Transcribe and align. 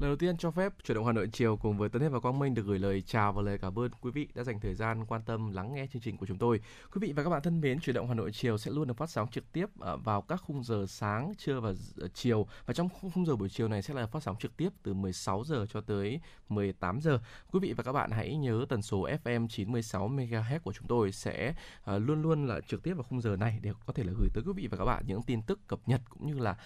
Lời 0.00 0.08
đầu 0.08 0.16
tiên 0.16 0.36
cho 0.36 0.50
phép 0.50 0.72
chuyển 0.84 0.94
động 0.94 1.06
Hà 1.06 1.12
Nội 1.12 1.28
chiều 1.32 1.56
cùng 1.56 1.78
với 1.78 1.88
Tấn 1.88 2.02
Hết 2.02 2.08
và 2.08 2.20
Quang 2.20 2.38
Minh 2.38 2.54
được 2.54 2.62
gửi 2.66 2.78
lời 2.78 3.02
chào 3.06 3.32
và 3.32 3.42
lời 3.42 3.58
cảm 3.58 3.78
ơn 3.78 3.90
quý 4.00 4.10
vị 4.10 4.28
đã 4.34 4.44
dành 4.44 4.60
thời 4.60 4.74
gian 4.74 5.06
quan 5.06 5.22
tâm 5.22 5.52
lắng 5.52 5.74
nghe 5.74 5.86
chương 5.92 6.02
trình 6.02 6.16
của 6.16 6.26
chúng 6.26 6.38
tôi. 6.38 6.60
Quý 6.92 6.98
vị 7.00 7.12
và 7.12 7.22
các 7.24 7.30
bạn 7.30 7.42
thân 7.42 7.60
mến, 7.60 7.80
chuyển 7.80 7.94
động 7.94 8.08
Hà 8.08 8.14
Nội 8.14 8.30
chiều 8.32 8.58
sẽ 8.58 8.70
luôn 8.70 8.88
được 8.88 8.96
phát 8.96 9.10
sóng 9.10 9.28
trực 9.30 9.52
tiếp 9.52 9.66
à, 9.80 9.96
vào 9.96 10.22
các 10.22 10.40
khung 10.46 10.64
giờ 10.64 10.86
sáng, 10.88 11.32
trưa 11.38 11.60
và 11.60 11.72
chiều 12.14 12.46
và 12.66 12.74
trong 12.74 12.88
khung 12.88 13.26
giờ 13.26 13.36
buổi 13.36 13.48
chiều 13.48 13.68
này 13.68 13.82
sẽ 13.82 13.94
là 13.94 14.06
phát 14.06 14.22
sóng 14.22 14.36
trực 14.40 14.56
tiếp 14.56 14.68
từ 14.82 14.94
16 14.94 15.44
giờ 15.44 15.66
cho 15.72 15.80
tới 15.80 16.20
18 16.48 17.00
giờ. 17.00 17.18
Quý 17.52 17.60
vị 17.62 17.72
và 17.72 17.82
các 17.82 17.92
bạn 17.92 18.10
hãy 18.10 18.36
nhớ 18.36 18.66
tần 18.68 18.82
số 18.82 19.08
FM 19.24 19.48
96 19.48 20.08
MHz 20.08 20.58
của 20.60 20.72
chúng 20.72 20.86
tôi 20.86 21.12
sẽ 21.12 21.54
à, 21.84 21.98
luôn 21.98 22.22
luôn 22.22 22.46
là 22.46 22.60
trực 22.60 22.82
tiếp 22.82 22.94
vào 22.94 23.02
khung 23.02 23.20
giờ 23.20 23.36
này 23.36 23.58
để 23.62 23.72
có 23.86 23.92
thể 23.92 24.04
là 24.04 24.12
gửi 24.18 24.28
tới 24.34 24.44
quý 24.46 24.52
vị 24.56 24.66
và 24.70 24.76
các 24.76 24.84
bạn 24.84 25.04
những 25.06 25.22
tin 25.22 25.42
tức 25.42 25.60
cập 25.68 25.80
nhật 25.86 26.00
cũng 26.10 26.26
như 26.26 26.38
là 26.38 26.56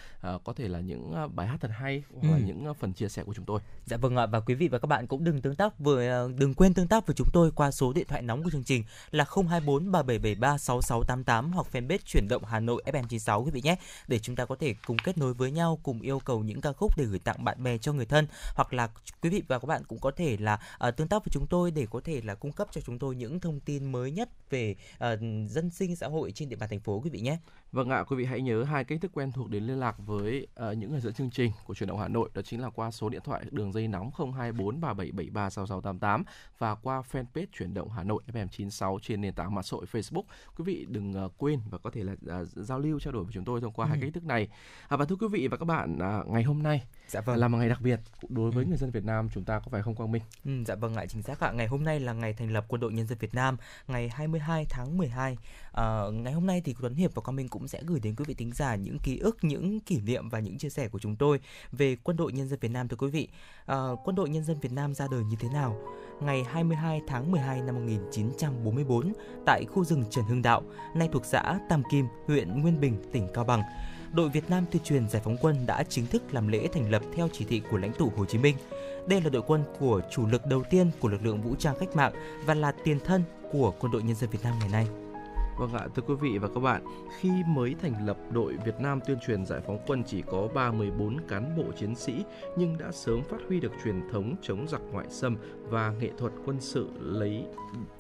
có 0.45 0.53
thể 0.57 0.69
là 0.69 0.81
những 0.81 1.15
bài 1.35 1.47
hát 1.47 1.57
thật 1.61 1.71
hay 1.75 2.03
hoặc 2.15 2.31
là 2.31 2.37
ừ. 2.37 2.43
những 2.47 2.75
phần 2.75 2.93
chia 2.93 3.09
sẻ 3.09 3.24
của 3.25 3.35
chúng 3.35 3.45
tôi. 3.45 3.61
Dạ 3.87 3.97
vâng 3.97 4.17
ạ 4.17 4.27
và 4.27 4.41
quý 4.41 4.55
vị 4.55 4.69
và 4.69 4.79
các 4.79 4.87
bạn 4.87 5.07
cũng 5.07 5.25
đừng 5.25 5.41
tương 5.41 5.55
tác 5.55 5.79
với 5.79 6.09
à, 6.09 6.23
đừng 6.37 6.55
quên 6.55 6.75
tương 6.75 6.89
tác 6.89 7.07
với 7.07 7.15
chúng 7.17 7.29
tôi 7.33 7.51
qua 7.55 7.71
số 7.71 7.93
điện 7.93 8.07
thoại 8.09 8.23
nóng 8.23 8.43
của 8.43 8.51
chương 8.51 8.65
trình 8.65 8.85
là 9.11 9.25
024 9.35 9.93
3773 9.93 10.59
6688 10.59 11.53
hoặc 11.53 11.67
fanpage 11.73 11.99
chuyển 12.05 12.29
động 12.29 12.45
Hà 12.45 12.61
Nội 12.61 12.83
FM96 12.87 13.45
quý 13.45 13.51
vị 13.51 13.61
nhé 13.65 13.77
để 14.09 14.19
chúng 14.19 14.37
ta 14.37 14.45
có 14.45 14.57
thể 14.61 14.75
cùng 14.87 14.97
kết 15.05 15.19
nối 15.19 15.35
với 15.35 15.51
nhau 15.51 15.79
cùng 15.83 16.01
yêu 16.01 16.19
cầu 16.19 16.43
những 16.43 16.61
ca 16.61 16.73
khúc 16.73 16.97
để 16.97 17.05
gửi 17.05 17.19
tặng 17.19 17.45
bạn 17.45 17.63
bè 17.63 17.79
cho 17.79 17.93
người 17.93 18.07
thân 18.07 18.27
hoặc 18.55 18.73
là 18.73 18.89
quý 19.23 19.31
vị 19.31 19.43
và 19.49 19.59
các 19.59 19.67
bạn 19.67 19.83
cũng 19.89 19.99
có 19.99 20.11
thể 20.11 20.37
là 20.41 20.61
uh, 20.89 20.97
tương 20.97 21.09
tác 21.09 21.25
với 21.25 21.31
chúng 21.33 21.47
tôi 21.51 21.71
để 21.71 21.87
có 21.91 22.01
thể 22.05 22.21
là 22.25 22.35
cung 22.35 22.53
cấp 22.53 22.69
cho 22.73 22.81
chúng 22.81 22.99
tôi 22.99 23.17
những 23.17 23.41
thông 23.41 23.61
tin 23.61 23.93
mới 23.93 24.11
nhất 24.11 24.29
về 24.51 24.75
uh, 24.97 25.01
dân 25.49 25.71
sinh 25.71 25.97
xã 25.97 26.07
hội 26.07 26.33
trên 26.33 26.49
địa 26.49 26.57
bàn 26.57 26.69
thành 26.71 26.81
phố 26.81 27.01
quý 27.05 27.11
vị 27.11 27.21
nhé. 27.21 27.39
Vâng 27.75 27.91
ạ, 27.91 28.05
quý 28.09 28.17
vị 28.17 28.25
hãy 28.25 28.41
nhớ 28.41 28.63
hai 28.63 28.85
cách 28.85 29.01
thức 29.01 29.11
quen 29.15 29.33
thuộc 29.33 29.51
để 29.51 29.61
liên 29.61 29.81
lạc 29.81 29.97
với 30.07 30.47
uh, 30.71 30.79
những 30.79 30.91
người 30.91 31.01
dẫn 31.01 31.15
chương 31.15 31.31
trình 31.31 31.53
của 31.67 31.75
truyền 31.75 31.89
động 31.89 31.99
Hà 31.99 32.09
Nội 32.09 32.31
đó 32.35 32.43
chính 32.43 32.61
là 32.61 32.71
qua 32.71 32.91
số 32.91 33.09
điện 33.09 33.21
thoại 33.25 33.45
đường 33.51 33.73
dây 33.73 33.89
nóng 33.89 34.11
024 34.37 34.81
3773 34.81 35.51
6688 35.51 36.25
và 36.59 36.75
qua 36.75 37.03
fanpage 37.13 37.47
chuyển 37.53 37.75
động 37.75 37.91
Hà 37.91 38.03
Nội 38.03 38.23
FM96 38.33 38.99
trên 38.99 39.21
nền 39.21 39.35
tảng 39.35 39.55
mạng 39.55 39.65
xã 39.65 39.75
hội 39.77 39.87
Facebook. 39.93 40.23
Quý 40.57 40.65
vị 40.65 40.87
đừng 40.89 41.25
uh, 41.25 41.33
quên 41.39 41.61
và 41.71 41.79
có 41.79 41.91
thể 41.91 42.03
là 42.05 42.13
uh, 42.13 42.49
giao 42.49 42.79
lưu 42.79 43.01
trao 43.01 43.13
đổi 43.13 43.25
với 43.25 43.33
chúng 43.33 43.45
tôi 43.45 43.61
thông 43.61 43.73
qua 43.73 43.87
ừ. 43.87 43.89
hai 43.89 43.99
cách 44.01 44.11
thức 44.15 44.25
này. 44.25 44.49
À, 44.89 44.97
và 44.97 45.05
thưa 45.05 45.17
quý 45.17 45.29
vị 45.29 45.49
và 45.49 45.57
các 45.57 45.65
bạn, 45.65 45.99
uh, 46.21 46.29
ngày 46.29 46.43
hôm 46.43 46.63
nay 46.63 46.83
dạ 47.09 47.21
vâng. 47.21 47.37
là 47.37 47.49
một 47.49 47.59
ngày 47.59 47.69
đặc 47.69 47.81
biệt 47.81 48.01
đối 48.29 48.51
với 48.51 48.65
ừ. 48.65 48.69
người 48.69 48.79
dân 48.79 48.91
Việt 48.91 49.05
Nam 49.05 49.29
chúng 49.35 49.45
ta 49.45 49.59
có 49.59 49.67
phải 49.71 49.83
không 49.83 49.95
Quang 49.95 50.13
Minh? 50.13 50.23
Ừ, 50.45 50.51
dạ 50.67 50.75
vâng 50.75 50.95
ạ, 50.95 51.07
chính 51.09 51.23
xác 51.23 51.41
ạ. 51.41 51.53
Ngày 51.53 51.67
hôm 51.67 51.85
nay 51.85 52.01
là 52.01 52.13
ngày 52.13 52.33
thành 52.33 52.53
lập 52.53 52.65
Quân 52.69 52.81
đội 52.81 52.93
Nhân 52.93 53.07
dân 53.07 53.19
Việt 53.19 53.35
Nam, 53.35 53.57
ngày 53.89 54.09
22 54.09 54.67
tháng 54.71 54.99
12. 54.99 55.37
À, 55.73 56.03
ngày 56.13 56.33
hôm 56.33 56.47
nay 56.47 56.63
thì 56.65 56.75
Tuấn 56.81 56.95
Hiệp 56.95 57.15
và 57.15 57.23
Quang 57.23 57.37
Minh 57.37 57.49
cũng 57.49 57.69
sẽ 57.69 57.83
gửi 57.87 58.01
đến 58.01 58.15
quý 58.17 58.25
vị 58.29 58.35
thính 58.35 58.53
giả 58.53 58.75
những 58.75 58.99
ký 58.99 59.19
ức, 59.19 59.37
những 59.43 59.81
kỷ 59.81 60.01
niệm 60.01 60.29
và 60.29 60.39
những 60.39 60.59
chia 60.59 60.71
sẻ 60.71 60.89
của 60.89 60.99
chúng 60.99 61.17
tôi 61.17 61.41
về 61.73 61.97
Quân 61.97 62.17
đội 62.17 62.33
Nhân 62.33 62.49
dân 62.49 62.59
Việt 62.59 62.71
Nam 62.71 62.89
thưa 62.89 62.97
quý 62.97 63.09
vị. 63.09 63.29
À, 63.67 63.77
Quân 64.05 64.17
đội 64.17 64.29
Nhân 64.29 64.45
dân 64.45 64.61
Việt 64.61 64.73
Nam 64.73 64.95
ra 64.95 65.07
đời 65.11 65.25
như 65.25 65.37
thế 65.41 65.49
nào? 65.49 65.77
Ngày 66.21 66.45
22 66.45 67.01
tháng 67.07 67.31
12 67.31 67.61
năm 67.63 67.75
1944 67.75 69.13
tại 69.47 69.65
khu 69.65 69.85
rừng 69.85 70.05
Trần 70.11 70.25
Hưng 70.25 70.43
Đạo, 70.43 70.63
nay 70.95 71.09
thuộc 71.13 71.25
xã 71.25 71.59
Tam 71.69 71.83
Kim, 71.91 72.07
huyện 72.27 72.61
Nguyên 72.61 72.81
Bình, 72.81 73.03
tỉnh 73.13 73.29
Cao 73.35 73.45
Bằng 73.45 73.63
đội 74.15 74.29
Việt 74.29 74.51
Nam 74.51 74.65
tuyên 74.71 74.83
truyền 74.83 75.09
giải 75.09 75.23
phóng 75.25 75.37
quân 75.41 75.57
đã 75.67 75.83
chính 75.83 76.07
thức 76.07 76.23
làm 76.33 76.49
lễ 76.49 76.69
thành 76.73 76.91
lập 76.91 77.03
theo 77.15 77.29
chỉ 77.33 77.45
thị 77.45 77.63
của 77.71 77.77
lãnh 77.79 77.93
tụ 77.93 78.13
Hồ 78.17 78.25
Chí 78.25 78.39
Minh. 78.39 78.57
Đây 79.09 79.21
là 79.21 79.31
đội 79.31 79.43
quân 79.47 79.65
của 79.79 80.01
chủ 80.11 80.27
lực 80.27 80.47
đầu 80.47 80.63
tiên 80.71 80.91
của 81.01 81.09
lực 81.09 81.25
lượng 81.25 81.43
vũ 81.43 81.55
trang 81.59 81.77
cách 81.81 81.97
mạng 81.97 82.13
và 82.47 82.55
là 82.55 82.73
tiền 82.85 82.99
thân 83.05 83.23
của 83.53 83.75
quân 83.81 83.93
đội 83.93 84.03
nhân 84.03 84.17
dân 84.17 84.31
Việt 84.31 84.39
Nam 84.43 84.55
ngày 84.61 84.69
nay. 84.73 84.87
Vâng 85.59 85.73
ạ, 85.73 85.89
thưa 85.95 86.03
quý 86.07 86.15
vị 86.15 86.39
và 86.39 86.49
các 86.55 86.61
bạn, 86.61 86.85
khi 87.21 87.31
mới 87.47 87.75
thành 87.83 88.07
lập 88.07 88.17
đội 88.31 88.57
Việt 88.65 88.75
Nam 88.81 89.01
tuyên 89.07 89.19
truyền 89.27 89.47
giải 89.47 89.61
phóng 89.67 89.79
quân 89.87 90.03
chỉ 90.07 90.23
có 90.23 90.49
34 90.55 91.21
cán 91.29 91.57
bộ 91.57 91.65
chiến 91.79 91.95
sĩ 91.95 92.25
nhưng 92.57 92.79
đã 92.79 92.93
sớm 92.93 93.23
phát 93.23 93.37
huy 93.49 93.61
được 93.61 93.73
truyền 93.85 94.09
thống 94.13 94.35
chống 94.43 94.69
giặc 94.69 94.81
ngoại 94.93 95.07
xâm 95.11 95.37
và 95.69 95.91
nghệ 95.91 96.11
thuật 96.19 96.33
quân 96.47 96.61
sự 96.61 96.89
lấy 97.01 97.45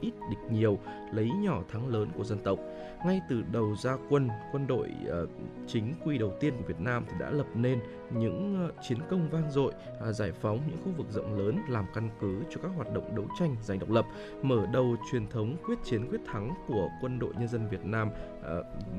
ít 0.00 0.12
địch 0.30 0.38
nhiều, 0.50 0.78
lấy 1.12 1.30
nhỏ 1.42 1.62
thắng 1.72 1.88
lớn 1.88 2.08
của 2.16 2.24
dân 2.24 2.38
tộc 2.38 2.58
ngay 3.04 3.20
từ 3.28 3.42
đầu 3.52 3.76
ra 3.76 3.96
quân, 4.08 4.28
quân 4.52 4.66
đội 4.66 4.90
uh, 5.22 5.28
chính 5.66 5.94
quy 6.04 6.18
đầu 6.18 6.32
tiên 6.40 6.54
của 6.56 6.64
Việt 6.66 6.80
Nam 6.80 7.04
thì 7.08 7.12
đã 7.20 7.30
lập 7.30 7.46
nên 7.54 7.78
những 8.10 8.66
uh, 8.68 8.74
chiến 8.88 8.98
công 9.10 9.28
vang 9.30 9.50
dội, 9.50 9.72
uh, 10.08 10.14
giải 10.14 10.32
phóng 10.32 10.60
những 10.68 10.78
khu 10.84 10.92
vực 10.96 11.06
rộng 11.10 11.38
lớn 11.38 11.58
làm 11.68 11.84
căn 11.94 12.10
cứ 12.20 12.42
cho 12.50 12.60
các 12.62 12.70
hoạt 12.76 12.94
động 12.94 13.16
đấu 13.16 13.26
tranh 13.38 13.56
giành 13.62 13.78
độc 13.78 13.90
lập, 13.90 14.06
mở 14.42 14.66
đầu 14.72 14.96
truyền 15.12 15.26
thống 15.26 15.56
quyết 15.66 15.78
chiến 15.84 16.08
quyết 16.10 16.20
thắng 16.26 16.54
của 16.68 16.88
quân 17.00 17.18
đội 17.18 17.32
nhân 17.38 17.48
dân 17.48 17.68
Việt 17.68 17.84
Nam 17.84 18.10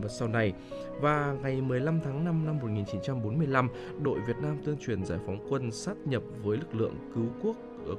uh, 0.01 0.11
sau 0.11 0.27
này. 0.27 0.53
Và 1.01 1.35
ngày 1.41 1.61
15 1.61 1.99
tháng 2.03 2.25
5 2.25 2.45
năm 2.45 2.57
1945, 2.57 3.69
đội 4.01 4.19
Việt 4.19 4.37
Nam 4.41 4.57
tuyên 4.65 4.77
truyền 4.85 5.05
giải 5.05 5.19
phóng 5.25 5.47
quân 5.49 5.71
sát 5.71 5.97
nhập 6.05 6.23
với 6.43 6.57
lực 6.57 6.75
lượng 6.75 6.95
cứu 7.15 7.25
quốc 7.43 7.55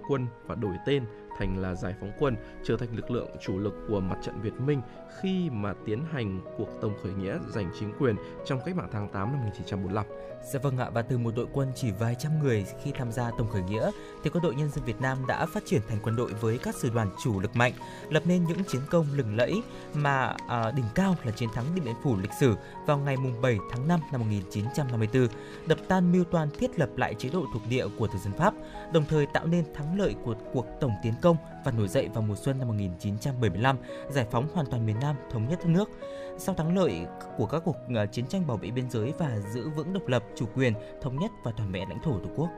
quân 0.08 0.26
và 0.46 0.54
đổi 0.54 0.74
tên 0.86 1.04
thành 1.38 1.58
là 1.58 1.74
giải 1.74 1.94
phóng 2.00 2.12
quân, 2.18 2.36
trở 2.64 2.76
thành 2.76 2.96
lực 2.96 3.10
lượng 3.10 3.28
chủ 3.40 3.58
lực 3.58 3.74
của 3.88 4.00
mặt 4.00 4.18
trận 4.22 4.40
Việt 4.40 4.60
Minh 4.60 4.80
khi 5.20 5.50
mà 5.50 5.74
tiến 5.84 6.04
hành 6.12 6.40
cuộc 6.56 6.68
tổng 6.80 6.94
khởi 7.02 7.12
nghĩa 7.12 7.38
giành 7.54 7.70
chính 7.80 7.92
quyền 7.98 8.16
trong 8.46 8.60
cách 8.66 8.76
mạng 8.76 8.88
tháng 8.92 9.08
8 9.08 9.32
năm 9.32 9.40
1945. 9.40 10.06
Dạ 10.52 10.58
vâng 10.62 10.78
ạ, 10.78 10.90
và 10.90 11.02
từ 11.02 11.18
một 11.18 11.30
đội 11.36 11.46
quân 11.52 11.72
chỉ 11.74 11.90
vài 11.90 12.14
trăm 12.18 12.38
người 12.42 12.66
khi 12.82 12.92
tham 12.98 13.12
gia 13.12 13.30
tổng 13.38 13.48
khởi 13.48 13.62
nghĩa, 13.62 13.90
thì 14.24 14.30
quân 14.30 14.42
đội 14.42 14.54
nhân 14.54 14.70
dân 14.70 14.84
Việt 14.84 15.00
Nam 15.00 15.18
đã 15.28 15.46
phát 15.46 15.62
triển 15.66 15.80
thành 15.88 15.98
quân 16.02 16.16
đội 16.16 16.32
với 16.32 16.58
các 16.58 16.74
sư 16.74 16.90
đoàn 16.94 17.08
chủ 17.24 17.40
lực 17.40 17.56
mạnh, 17.56 17.72
lập 18.10 18.22
nên 18.26 18.44
những 18.44 18.64
chiến 18.64 18.80
công 18.90 19.06
lừng 19.12 19.36
lẫy 19.36 19.62
mà 19.94 20.36
à, 20.48 20.70
đỉnh 20.70 20.84
cao 20.94 21.16
là 21.24 21.32
chiến 21.32 21.48
thắng 21.54 21.64
Điện 21.74 21.84
Biên 21.84 21.94
Phủ 22.02 22.16
lịch 22.16 22.32
sử 22.40 22.54
vào 22.86 22.98
ngày 22.98 23.16
7 23.42 23.58
tháng 23.70 23.88
5 23.88 24.00
năm 24.12 24.20
1954, 24.20 25.28
đập 25.66 25.78
tan 25.88 26.12
mưu 26.12 26.24
toan 26.24 26.48
thiết 26.58 26.78
lập 26.78 26.90
lại 26.96 27.14
chế 27.14 27.28
độ 27.28 27.44
thuộc 27.52 27.62
địa 27.68 27.86
của 27.98 28.06
thực 28.06 28.18
dân 28.24 28.32
Pháp, 28.32 28.54
đồng 28.92 29.04
thời 29.08 29.26
tạo 29.26 29.46
nên 29.46 29.64
thắng 29.74 29.98
lợi 29.98 30.14
của 30.24 30.34
cuộc 30.52 30.66
tổng 30.80 30.92
tiến 31.02 31.14
công 31.22 31.36
và 31.66 31.72
nổi 31.72 31.88
dậy 31.88 32.08
vào 32.14 32.22
mùa 32.22 32.34
xuân 32.36 32.58
năm 32.58 32.68
1975, 32.68 33.76
giải 34.10 34.26
phóng 34.30 34.48
hoàn 34.54 34.66
toàn 34.66 34.86
miền 34.86 34.96
Nam, 35.00 35.16
thống 35.30 35.48
nhất 35.48 35.58
đất 35.58 35.68
nước. 35.68 35.90
Sau 36.38 36.54
thắng 36.54 36.76
lợi 36.76 37.06
của 37.36 37.46
các 37.46 37.62
cuộc 37.64 37.76
à, 37.96 38.06
chiến 38.06 38.26
tranh 38.26 38.46
bảo 38.46 38.56
vệ 38.56 38.70
biên 38.70 38.90
giới 38.90 39.12
và 39.18 39.38
giữ 39.54 39.68
vững 39.70 39.92
độc 39.92 40.08
lập, 40.08 40.24
chủ 40.36 40.46
quyền, 40.54 40.74
thống 41.02 41.18
nhất 41.18 41.30
và 41.44 41.52
toàn 41.56 41.72
vẹn 41.72 41.88
lãnh 41.88 42.02
thổ 42.02 42.18
Tổ 42.18 42.30
quốc, 42.36 42.48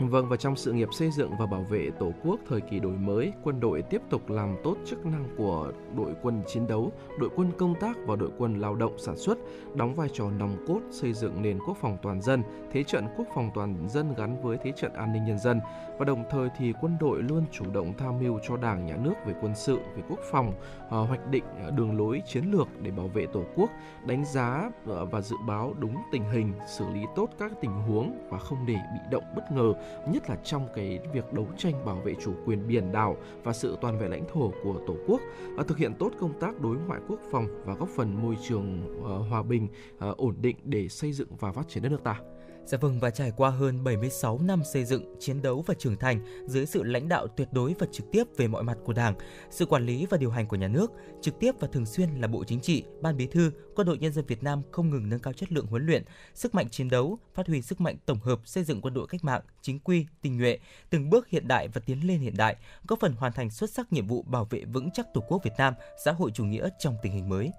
Vâng 0.00 0.28
và 0.28 0.36
trong 0.36 0.56
sự 0.56 0.72
nghiệp 0.72 0.88
xây 0.92 1.10
dựng 1.10 1.30
và 1.38 1.46
bảo 1.46 1.62
vệ 1.62 1.90
Tổ 1.98 2.12
quốc 2.24 2.40
thời 2.48 2.60
kỳ 2.60 2.80
đổi 2.80 2.92
mới, 2.92 3.32
quân 3.42 3.60
đội 3.60 3.82
tiếp 3.82 4.02
tục 4.10 4.30
làm 4.30 4.56
tốt 4.64 4.76
chức 4.86 5.06
năng 5.06 5.24
của 5.36 5.72
đội 5.96 6.14
quân 6.22 6.42
chiến 6.46 6.66
đấu, 6.66 6.92
đội 7.18 7.30
quân 7.36 7.50
công 7.58 7.74
tác 7.80 7.96
và 8.06 8.16
đội 8.16 8.30
quân 8.38 8.60
lao 8.60 8.74
động 8.74 8.98
sản 8.98 9.16
xuất, 9.16 9.38
đóng 9.74 9.94
vai 9.94 10.08
trò 10.12 10.30
nòng 10.30 10.64
cốt 10.66 10.80
xây 10.90 11.12
dựng 11.12 11.42
nền 11.42 11.58
quốc 11.66 11.76
phòng 11.80 11.96
toàn 12.02 12.22
dân, 12.22 12.42
thế 12.72 12.82
trận 12.82 13.06
quốc 13.16 13.26
phòng 13.34 13.50
toàn 13.54 13.88
dân 13.88 14.14
gắn 14.14 14.42
với 14.42 14.58
thế 14.64 14.72
trận 14.76 14.92
an 14.92 15.12
ninh 15.12 15.24
nhân 15.24 15.38
dân. 15.38 15.60
Và 15.98 16.04
đồng 16.04 16.24
thời 16.30 16.48
thì 16.58 16.72
quân 16.80 16.96
đội 17.00 17.22
luôn 17.22 17.44
chủ 17.52 17.64
động 17.72 17.92
tham 17.98 18.18
mưu 18.18 18.38
cho 18.48 18.56
Đảng, 18.56 18.86
Nhà 18.86 18.96
nước 18.96 19.14
về 19.26 19.34
quân 19.42 19.54
sự, 19.54 19.78
về 19.96 20.02
quốc 20.08 20.20
phòng, 20.30 20.52
à, 20.90 20.98
hoạch 20.98 21.26
định 21.30 21.44
à, 21.64 21.70
đường 21.70 21.98
lối 21.98 22.22
chiến 22.26 22.44
lược 22.50 22.68
để 22.82 22.90
bảo 22.90 23.08
vệ 23.08 23.26
Tổ 23.26 23.42
quốc, 23.56 23.70
đánh 24.06 24.24
giá 24.24 24.70
à, 24.86 25.04
và 25.10 25.20
dự 25.20 25.36
báo 25.46 25.74
đúng 25.78 25.96
tình 26.12 26.24
hình, 26.30 26.52
xử 26.66 26.84
lý 26.94 27.00
tốt 27.16 27.28
các 27.38 27.52
tình 27.60 27.72
huống 27.72 28.28
và 28.30 28.38
không 28.38 28.58
để 28.66 28.74
bị 28.74 29.00
động 29.10 29.24
bất 29.36 29.52
ngờ 29.52 29.74
nhất 30.08 30.30
là 30.30 30.36
trong 30.44 30.68
cái 30.74 30.98
việc 31.12 31.32
đấu 31.32 31.46
tranh 31.58 31.84
bảo 31.84 31.96
vệ 31.96 32.14
chủ 32.24 32.32
quyền 32.46 32.68
biển 32.68 32.92
đảo 32.92 33.16
và 33.42 33.52
sự 33.52 33.76
toàn 33.80 33.98
vẹn 33.98 34.10
lãnh 34.10 34.24
thổ 34.32 34.52
của 34.62 34.80
Tổ 34.86 34.96
quốc, 35.06 35.20
và 35.54 35.64
thực 35.64 35.78
hiện 35.78 35.94
tốt 35.98 36.12
công 36.20 36.40
tác 36.40 36.60
đối 36.60 36.76
ngoại 36.76 37.00
quốc 37.08 37.20
phòng 37.30 37.46
và 37.64 37.74
góp 37.74 37.88
phần 37.88 38.22
môi 38.22 38.36
trường 38.48 38.82
ờ, 39.04 39.18
hòa 39.18 39.42
bình, 39.42 39.68
ờ, 39.98 40.14
ổn 40.16 40.34
định 40.40 40.56
để 40.64 40.88
xây 40.88 41.12
dựng 41.12 41.28
và 41.38 41.52
phát 41.52 41.68
triển 41.68 41.82
đất 41.82 41.88
nước 41.88 42.02
ta. 42.04 42.20
Dạ 42.68 42.78
vâng 42.78 43.00
và 43.00 43.10
trải 43.10 43.32
qua 43.36 43.50
hơn 43.50 43.84
76 43.84 44.38
năm 44.38 44.64
xây 44.64 44.84
dựng, 44.84 45.14
chiến 45.20 45.42
đấu 45.42 45.64
và 45.66 45.74
trưởng 45.78 45.96
thành 45.96 46.44
dưới 46.46 46.66
sự 46.66 46.82
lãnh 46.82 47.08
đạo 47.08 47.26
tuyệt 47.26 47.48
đối 47.52 47.74
và 47.78 47.86
trực 47.92 48.06
tiếp 48.12 48.24
về 48.36 48.48
mọi 48.48 48.62
mặt 48.62 48.78
của 48.84 48.92
Đảng, 48.92 49.14
sự 49.50 49.66
quản 49.66 49.86
lý 49.86 50.06
và 50.06 50.18
điều 50.18 50.30
hành 50.30 50.46
của 50.46 50.56
nhà 50.56 50.68
nước, 50.68 50.92
trực 51.22 51.38
tiếp 51.40 51.52
và 51.60 51.68
thường 51.72 51.86
xuyên 51.86 52.10
là 52.20 52.28
Bộ 52.28 52.44
Chính 52.44 52.60
trị, 52.60 52.84
Ban 53.00 53.16
Bí 53.16 53.26
thư, 53.26 53.50
Quân 53.74 53.86
đội 53.86 53.98
Nhân 53.98 54.12
dân 54.12 54.24
Việt 54.26 54.42
Nam 54.42 54.62
không 54.70 54.90
ngừng 54.90 55.08
nâng 55.08 55.20
cao 55.20 55.32
chất 55.32 55.52
lượng 55.52 55.66
huấn 55.66 55.86
luyện, 55.86 56.02
sức 56.34 56.54
mạnh 56.54 56.68
chiến 56.68 56.90
đấu, 56.90 57.18
phát 57.34 57.46
huy 57.46 57.62
sức 57.62 57.80
mạnh 57.80 57.96
tổng 58.06 58.18
hợp 58.18 58.40
xây 58.44 58.64
dựng 58.64 58.80
quân 58.80 58.94
đội 58.94 59.06
cách 59.06 59.24
mạng, 59.24 59.42
chính 59.62 59.80
quy, 59.80 60.06
tinh 60.22 60.38
nhuệ, 60.38 60.58
từng 60.90 61.10
bước 61.10 61.28
hiện 61.28 61.48
đại 61.48 61.68
và 61.68 61.80
tiến 61.86 62.06
lên 62.06 62.20
hiện 62.20 62.36
đại, 62.36 62.56
góp 62.86 63.00
phần 63.00 63.12
hoàn 63.12 63.32
thành 63.32 63.50
xuất 63.50 63.70
sắc 63.70 63.92
nhiệm 63.92 64.06
vụ 64.06 64.22
bảo 64.22 64.44
vệ 64.44 64.64
vững 64.64 64.90
chắc 64.94 65.06
Tổ 65.14 65.20
quốc 65.28 65.42
Việt 65.44 65.54
Nam, 65.58 65.74
xã 66.04 66.12
hội 66.12 66.30
chủ 66.34 66.44
nghĩa 66.44 66.68
trong 66.78 66.96
tình 67.02 67.12
hình 67.12 67.28
mới. 67.28 67.50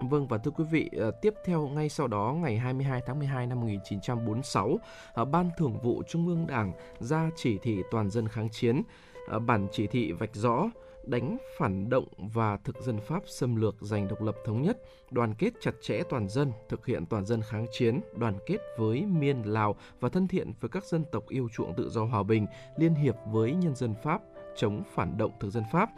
Vâng 0.00 0.26
và 0.26 0.38
thưa 0.38 0.50
quý 0.50 0.64
vị, 0.70 0.90
à, 1.00 1.10
tiếp 1.22 1.34
theo 1.44 1.68
ngay 1.68 1.88
sau 1.88 2.06
đó 2.06 2.36
ngày 2.38 2.58
22 2.58 3.02
tháng 3.06 3.18
12 3.18 3.46
năm 3.46 3.60
1946, 3.60 4.78
à, 5.14 5.24
Ban 5.24 5.50
Thường 5.56 5.78
vụ 5.82 6.02
Trung 6.08 6.26
ương 6.26 6.46
Đảng 6.46 6.72
ra 7.00 7.30
chỉ 7.36 7.58
thị 7.58 7.82
toàn 7.90 8.10
dân 8.10 8.28
kháng 8.28 8.48
chiến. 8.50 8.82
À, 9.28 9.38
bản 9.38 9.66
chỉ 9.72 9.86
thị 9.86 10.12
vạch 10.12 10.34
rõ 10.34 10.70
đánh 11.06 11.36
phản 11.58 11.88
động 11.88 12.08
và 12.16 12.56
thực 12.56 12.80
dân 12.80 13.00
Pháp 13.00 13.22
xâm 13.26 13.56
lược 13.56 13.76
giành 13.80 14.08
độc 14.08 14.22
lập 14.22 14.36
thống 14.44 14.62
nhất, 14.62 14.78
đoàn 15.10 15.34
kết 15.34 15.50
chặt 15.60 15.74
chẽ 15.82 16.02
toàn 16.10 16.28
dân, 16.28 16.52
thực 16.68 16.86
hiện 16.86 17.06
toàn 17.06 17.26
dân 17.26 17.42
kháng 17.42 17.66
chiến, 17.72 18.00
đoàn 18.16 18.38
kết 18.46 18.58
với 18.78 19.06
miền 19.06 19.42
Lào 19.42 19.76
và 20.00 20.08
thân 20.08 20.28
thiện 20.28 20.52
với 20.60 20.68
các 20.68 20.84
dân 20.84 21.04
tộc 21.12 21.28
yêu 21.28 21.48
chuộng 21.54 21.74
tự 21.74 21.90
do 21.90 22.04
hòa 22.04 22.22
bình, 22.22 22.46
liên 22.76 22.94
hiệp 22.94 23.14
với 23.26 23.54
nhân 23.54 23.74
dân 23.76 23.94
Pháp 24.02 24.22
chống 24.56 24.82
phản 24.94 25.18
động 25.18 25.32
thực 25.40 25.50
dân 25.50 25.64
Pháp 25.72 25.90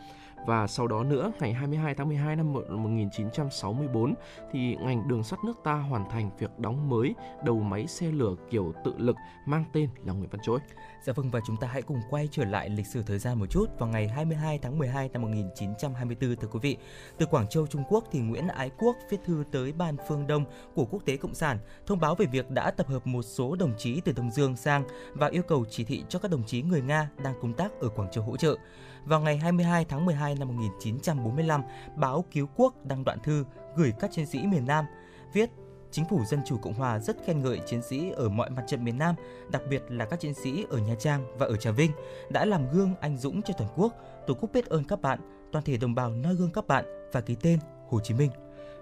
và 0.47 0.67
sau 0.67 0.89
đó 0.89 1.05
nữa, 1.05 1.33
ngày 1.41 1.53
22 1.53 1.95
tháng 1.95 2.09
12 2.09 2.37
năm 2.37 2.53
1964 2.53 4.15
thì 4.53 4.77
ngành 4.77 5.09
đường 5.09 5.23
sắt 5.23 5.39
nước 5.45 5.55
ta 5.65 5.75
hoàn 5.75 6.11
thành 6.11 6.31
việc 6.39 6.59
đóng 6.59 6.89
mới 6.89 7.15
đầu 7.45 7.61
máy 7.61 7.87
xe 7.87 8.07
lửa 8.07 8.35
kiểu 8.51 8.73
tự 8.85 8.93
lực 8.97 9.17
mang 9.47 9.65
tên 9.73 9.89
là 10.05 10.13
Nguyễn 10.13 10.31
Văn 10.31 10.41
Trỗi. 10.45 10.59
Dạ 11.03 11.13
vâng 11.13 11.31
và 11.31 11.41
chúng 11.47 11.57
ta 11.57 11.69
hãy 11.69 11.83
cùng 11.83 12.01
quay 12.11 12.29
trở 12.31 12.45
lại 12.45 12.69
lịch 12.71 12.87
sử 12.87 13.03
thời 13.03 13.19
gian 13.19 13.39
một 13.39 13.47
chút 13.51 13.67
vào 13.79 13.89
ngày 13.89 14.09
22 14.09 14.59
tháng 14.59 14.79
12 14.79 15.09
năm 15.09 15.23
1924 15.23 16.37
thưa 16.37 16.49
quý 16.49 16.59
vị. 16.63 16.77
Từ 17.19 17.27
Quảng 17.27 17.47
Châu 17.49 17.67
Trung 17.67 17.83
Quốc 17.89 18.05
thì 18.13 18.19
Nguyễn 18.19 18.49
Ái 18.49 18.71
Quốc 18.79 18.97
viết 19.11 19.19
thư 19.25 19.45
tới 19.53 19.73
Ban 19.73 19.97
Phương 20.09 20.27
Đông 20.27 20.45
của 20.75 20.85
Quốc 20.85 21.03
tế 21.05 21.17
Cộng 21.17 21.35
sản 21.35 21.59
thông 21.87 22.01
báo 22.01 22.15
về 22.15 22.27
việc 22.27 22.51
đã 22.51 22.71
tập 22.71 22.87
hợp 22.89 23.07
một 23.07 23.23
số 23.23 23.57
đồng 23.57 23.75
chí 23.79 24.01
từ 24.05 24.13
Đông 24.13 24.31
Dương 24.31 24.57
sang 24.57 24.85
và 25.13 25.27
yêu 25.27 25.43
cầu 25.43 25.65
chỉ 25.71 25.85
thị 25.85 26.05
cho 26.09 26.19
các 26.19 26.31
đồng 26.31 26.45
chí 26.47 26.63
người 26.63 26.83
Nga 26.83 27.11
đang 27.25 27.35
công 27.43 27.53
tác 27.53 27.73
ở 27.81 27.89
Quảng 27.89 28.11
Châu 28.11 28.25
hỗ 28.25 28.37
trợ. 28.37 28.57
Vào 29.07 29.21
ngày 29.21 29.37
22 29.37 29.85
tháng 29.85 30.05
12 30.05 30.35
năm 30.35 30.49
1945, 30.49 31.63
báo 31.97 32.25
Cứu 32.33 32.47
Quốc 32.57 32.75
đăng 32.85 33.05
đoạn 33.05 33.19
thư 33.25 33.45
gửi 33.77 33.93
các 34.01 34.11
chiến 34.13 34.27
sĩ 34.27 34.47
miền 34.47 34.67
Nam 34.67 34.85
viết 35.33 35.51
Chính 35.91 36.05
phủ 36.05 36.25
Dân 36.25 36.41
chủ 36.47 36.59
Cộng 36.59 36.75
hòa 36.75 36.99
rất 36.99 37.17
khen 37.27 37.43
ngợi 37.43 37.61
chiến 37.67 37.83
sĩ 37.83 38.11
ở 38.11 38.29
mọi 38.29 38.51
mặt 38.51 38.63
trận 38.67 38.85
miền 38.85 38.99
Nam, 38.99 39.15
đặc 39.51 39.63
biệt 39.71 39.83
là 39.89 40.05
các 40.05 40.21
chiến 40.21 40.35
sĩ 40.35 40.65
ở 40.71 40.79
Nha 40.79 40.95
Trang 40.95 41.39
và 41.39 41.47
ở 41.47 41.57
Trà 41.57 41.71
Vinh 41.71 41.91
đã 42.31 42.45
làm 42.45 42.71
gương 42.73 42.95
anh 43.01 43.17
dũng 43.17 43.43
cho 43.43 43.55
toàn 43.59 43.71
quốc. 43.77 43.93
Tổ 44.27 44.35
quốc 44.35 44.51
biết 44.53 44.67
ơn 44.67 44.85
các 44.85 45.01
bạn, 45.01 45.49
toàn 45.53 45.65
thể 45.65 45.77
đồng 45.77 45.95
bào 45.95 46.11
noi 46.11 46.35
gương 46.35 46.51
các 46.53 46.67
bạn 46.67 46.85
và 47.13 47.21
ký 47.21 47.37
tên 47.43 47.59
Hồ 47.89 48.01
Chí 48.01 48.15
Minh. 48.15 48.31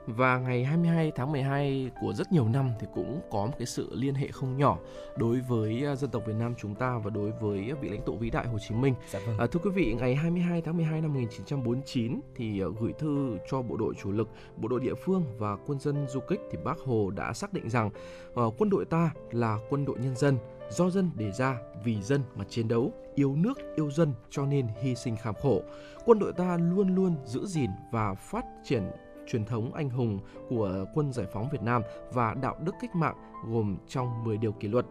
Và 0.06 0.38
ngày 0.38 0.64
22 0.64 1.12
tháng 1.16 1.32
12 1.32 1.90
của 2.00 2.12
rất 2.12 2.32
nhiều 2.32 2.48
năm 2.48 2.70
thì 2.80 2.86
cũng 2.94 3.20
có 3.30 3.46
một 3.46 3.52
cái 3.58 3.66
sự 3.66 3.88
liên 3.92 4.14
hệ 4.14 4.28
không 4.28 4.56
nhỏ 4.56 4.78
đối 5.16 5.40
với 5.40 5.86
à, 5.86 5.94
dân 5.94 6.10
tộc 6.10 6.22
Việt 6.26 6.36
Nam 6.38 6.54
chúng 6.58 6.74
ta 6.74 6.98
và 6.98 7.10
đối 7.10 7.30
với 7.30 7.72
vị 7.80 7.88
lãnh 7.88 8.02
tụ 8.02 8.16
vĩ 8.16 8.30
đại 8.30 8.46
Hồ 8.46 8.58
Chí 8.68 8.74
Minh. 8.74 8.94
Dạ 9.10 9.20
vâng. 9.26 9.38
À, 9.38 9.46
thưa 9.46 9.60
quý 9.64 9.70
vị, 9.70 9.94
ngày 9.98 10.14
22 10.14 10.62
tháng 10.62 10.76
12 10.76 11.00
năm 11.00 11.14
1949 11.14 12.20
thì 12.36 12.60
à, 12.60 12.66
gửi 12.80 12.92
thư 12.98 13.38
cho 13.50 13.62
bộ 13.62 13.76
đội 13.76 13.94
chủ 14.02 14.12
lực, 14.12 14.28
bộ 14.56 14.68
đội 14.68 14.80
địa 14.80 14.94
phương 14.94 15.24
và 15.38 15.56
quân 15.66 15.80
dân 15.80 16.06
du 16.08 16.20
kích 16.20 16.40
thì 16.50 16.58
Bác 16.64 16.78
Hồ 16.78 17.10
đã 17.10 17.32
xác 17.32 17.52
định 17.52 17.70
rằng 17.70 17.90
uh, 18.40 18.54
quân 18.58 18.70
đội 18.70 18.84
ta 18.84 19.10
là 19.30 19.58
quân 19.70 19.84
đội 19.84 19.98
nhân 19.98 20.16
dân, 20.16 20.38
do 20.70 20.90
dân 20.90 21.10
đề 21.14 21.32
ra, 21.32 21.58
vì 21.84 22.02
dân 22.02 22.20
mà 22.34 22.44
chiến 22.48 22.68
đấu, 22.68 22.92
yêu 23.14 23.36
nước, 23.36 23.58
yêu 23.76 23.90
dân 23.90 24.12
cho 24.30 24.46
nên 24.46 24.66
hy 24.82 24.94
sinh 24.94 25.16
kham 25.16 25.34
khổ. 25.42 25.62
Quân 26.04 26.18
đội 26.18 26.32
ta 26.32 26.56
luôn 26.56 26.94
luôn 26.94 27.16
giữ 27.24 27.46
gìn 27.46 27.70
và 27.92 28.14
phát 28.14 28.44
triển 28.64 28.82
truyền 29.26 29.44
thống 29.44 29.74
anh 29.74 29.90
hùng 29.90 30.18
của 30.48 30.84
quân 30.94 31.12
giải 31.12 31.26
phóng 31.32 31.48
Việt 31.52 31.62
Nam 31.62 31.82
và 32.12 32.34
đạo 32.34 32.56
đức 32.60 32.74
cách 32.80 32.96
mạng 32.96 33.16
gồm 33.48 33.76
trong 33.88 34.24
10 34.24 34.36
điều 34.36 34.52
kỷ 34.52 34.68
luật. 34.68 34.86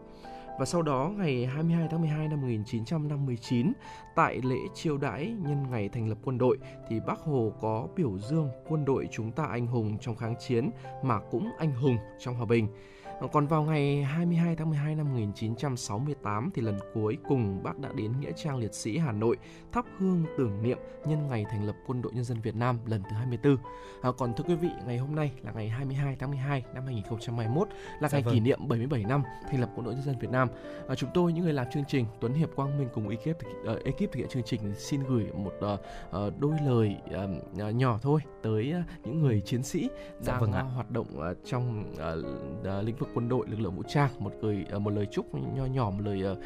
Và 0.59 0.65
sau 0.65 0.81
đó, 0.81 1.11
ngày 1.17 1.45
22 1.45 1.87
tháng 1.91 2.01
12 2.01 2.27
năm 2.27 2.41
1959 2.41 3.73
tại 4.15 4.41
lễ 4.43 4.55
chiêu 4.73 4.97
đãi 4.97 5.35
nhân 5.39 5.65
ngày 5.71 5.89
thành 5.89 6.09
lập 6.09 6.17
quân 6.23 6.37
đội, 6.37 6.57
thì 6.89 6.99
Bác 7.07 7.19
Hồ 7.19 7.53
có 7.61 7.87
biểu 7.95 8.17
dương 8.19 8.49
quân 8.67 8.85
đội 8.85 9.07
chúng 9.11 9.31
ta 9.31 9.45
anh 9.45 9.67
hùng 9.67 9.97
trong 10.01 10.15
kháng 10.15 10.35
chiến 10.39 10.69
mà 11.03 11.19
cũng 11.31 11.49
anh 11.57 11.71
hùng 11.71 11.97
trong 12.19 12.35
hòa 12.35 12.45
bình. 12.45 12.67
Còn 13.31 13.47
vào 13.47 13.63
ngày 13.63 14.03
22 14.03 14.55
tháng 14.55 14.69
12 14.69 14.95
năm 14.95 15.05
1968 15.09 16.49
thì 16.53 16.61
lần 16.61 16.79
cuối 16.93 17.17
cùng 17.27 17.63
bác 17.63 17.79
đã 17.79 17.89
đến 17.95 18.11
Nghĩa 18.19 18.31
trang 18.35 18.57
Liệt 18.57 18.73
sĩ 18.73 18.97
Hà 18.97 19.11
Nội 19.11 19.37
thắp 19.71 19.85
hương 19.97 20.25
tưởng 20.37 20.63
niệm 20.63 20.77
nhân 21.05 21.27
ngày 21.27 21.45
thành 21.51 21.67
lập 21.67 21.75
Quân 21.87 22.01
đội 22.01 22.13
Nhân 22.13 22.23
dân 22.23 22.41
Việt 22.41 22.55
Nam 22.55 22.79
lần 22.85 23.03
thứ 23.03 23.15
24. 23.15 23.57
À, 24.01 24.11
còn 24.17 24.33
thưa 24.33 24.43
quý 24.43 24.55
vị, 24.55 24.69
ngày 24.85 24.97
hôm 24.97 25.15
nay 25.15 25.31
là 25.43 25.51
ngày 25.51 25.69
22 25.69 26.15
tháng 26.19 26.31
12 26.31 26.63
năm 26.73 26.85
2021 26.85 27.67
là 27.99 28.09
dạ 28.09 28.17
ngày 28.17 28.21
vâng. 28.21 28.33
kỷ 28.33 28.39
niệm 28.39 28.67
77 28.67 29.03
năm 29.03 29.23
thành 29.49 29.61
lập 29.61 29.69
Quân 29.75 29.85
đội 29.85 29.93
Nhân 29.93 30.03
dân 30.03 30.19
Việt 30.19 30.29
Nam. 30.31 30.49
À, 30.87 30.95
chúng 30.95 31.09
tôi 31.13 31.33
những 31.33 31.43
người 31.43 31.53
làm 31.53 31.67
chương 31.73 31.83
trình 31.87 32.05
Tuấn 32.21 32.33
Hiệp 32.33 32.49
Quang 32.55 32.77
Minh 32.77 32.89
cùng 32.93 33.09
ekip 33.09 33.37
uh, 33.71 33.83
ekip 33.83 33.99
thực 33.99 34.15
hiện 34.15 34.27
chương 34.29 34.43
trình 34.43 34.73
xin 34.77 35.03
gửi 35.03 35.25
một 35.33 35.53
uh, 35.73 35.79
uh, 36.27 36.39
đôi 36.39 36.55
lời 36.65 36.97
uh, 37.69 37.75
nhỏ 37.75 37.99
thôi 38.01 38.19
tới 38.43 38.73
uh, 38.79 39.05
những 39.05 39.21
người 39.21 39.41
chiến 39.45 39.63
sĩ 39.63 39.89
dạ 40.19 40.33
đang 40.33 40.41
vâng 40.41 40.51
ạ. 40.51 40.61
hoạt 40.61 40.91
động 40.91 41.07
uh, 41.17 41.37
trong 41.45 41.93
uh, 41.93 42.77
uh, 42.77 42.85
lĩnh 42.85 42.95
vực 42.95 43.02
quân 43.13 43.29
đội 43.29 43.45
lực 43.49 43.59
lượng 43.59 43.75
vũ 43.75 43.83
trang. 43.87 44.09
Một 44.19 44.31
lời 44.41 44.65
ờ, 44.69 44.79
một 44.79 44.89
lời 44.89 45.07
chúc 45.11 45.35
nho 45.55 45.65
nhỏ 45.65 45.89
một 45.89 46.01
lời 46.05 46.23
uh, 46.31 46.37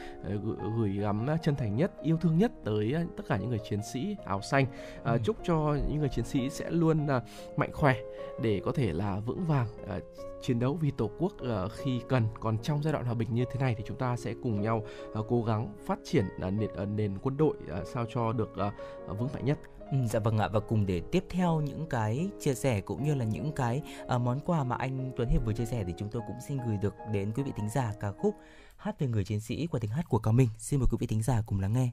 gửi, 0.44 0.56
gửi 0.78 0.98
gắm 0.98 1.26
chân 1.42 1.56
thành 1.56 1.76
nhất 1.76 1.92
yêu 2.02 2.18
thương 2.22 2.38
nhất 2.38 2.52
tới 2.64 2.96
tất 3.18 3.24
cả 3.28 3.38
những 3.38 3.50
người 3.50 3.60
chiến 3.70 3.80
sĩ 3.94 4.16
áo 4.26 4.42
xanh. 4.42 4.66
Ừ. 5.04 5.18
chúc 5.24 5.38
cho 5.44 5.78
những 5.90 6.00
người 6.00 6.10
chiến 6.10 6.26
sĩ 6.26 6.50
sẽ 6.50 6.72
luôn 6.72 7.08
mạnh 7.58 7.72
khỏe 7.74 7.96
để 8.42 8.62
có 8.66 8.72
thể 8.72 8.94
là 8.94 9.20
vững 9.20 9.44
vàng 9.46 9.68
chiến 10.42 10.60
đấu 10.60 10.78
vì 10.82 10.92
tổ 10.92 11.10
quốc 11.20 11.34
khi 11.72 12.02
cần. 12.10 12.24
Còn 12.40 12.58
trong 12.58 12.84
giai 12.84 12.94
đoạn 12.94 13.06
hòa 13.06 13.14
bình 13.14 13.34
như 13.34 13.46
thế 13.52 13.60
này 13.60 13.76
thì 13.78 13.84
chúng 13.88 13.98
ta 13.98 14.18
sẽ 14.18 14.34
cùng 14.44 14.62
nhau 14.62 14.84
cố 15.28 15.44
gắng 15.44 15.74
phát 15.86 16.00
triển 16.04 16.26
nền, 16.40 16.96
nền 16.96 17.18
quân 17.22 17.38
đội 17.38 17.58
sao 17.94 18.06
cho 18.14 18.32
được 18.32 18.56
vững 19.08 19.30
mạnh 19.34 19.46
nhất 19.46 19.60
Ừ, 19.92 19.98
dạ 20.10 20.20
vâng 20.20 20.38
ạ 20.38 20.48
và 20.48 20.60
cùng 20.60 20.86
để 20.86 21.02
tiếp 21.12 21.24
theo 21.30 21.62
những 21.62 21.86
cái 21.90 22.30
chia 22.40 22.54
sẻ 22.54 22.82
cũng 22.82 23.04
như 23.04 23.16
là 23.16 23.26
những 23.26 23.52
cái 23.52 23.82
uh, 24.16 24.22
món 24.22 24.40
quà 24.40 24.64
mà 24.64 24.76
anh 24.76 25.12
Tuấn 25.18 25.30
Hiệp 25.30 25.46
vừa 25.46 25.54
chia 25.54 25.66
sẻ 25.66 25.84
thì 25.88 25.94
chúng 25.98 26.10
tôi 26.10 26.22
cũng 26.28 26.38
xin 26.48 26.58
gửi 26.58 26.78
được 26.78 26.96
đến 27.12 27.32
quý 27.36 27.44
vị 27.44 27.52
thính 27.56 27.70
giả 27.70 27.94
ca 28.00 28.12
khúc 28.12 28.36
Hát 28.78 29.00
về 29.00 29.08
người 29.08 29.24
chiến 29.24 29.40
sĩ 29.40 29.68
qua 29.68 29.80
tiếng 29.80 29.92
hát 29.92 30.10
của 30.10 30.20
Cao 30.20 30.34
Minh. 30.34 30.50
Xin 30.58 30.80
mời 30.80 30.88
quý 30.92 30.98
vị 31.00 31.08
thính 31.08 31.24
giả 31.24 31.42
cùng 31.46 31.60
lắng 31.60 31.74
nghe. 31.74 31.90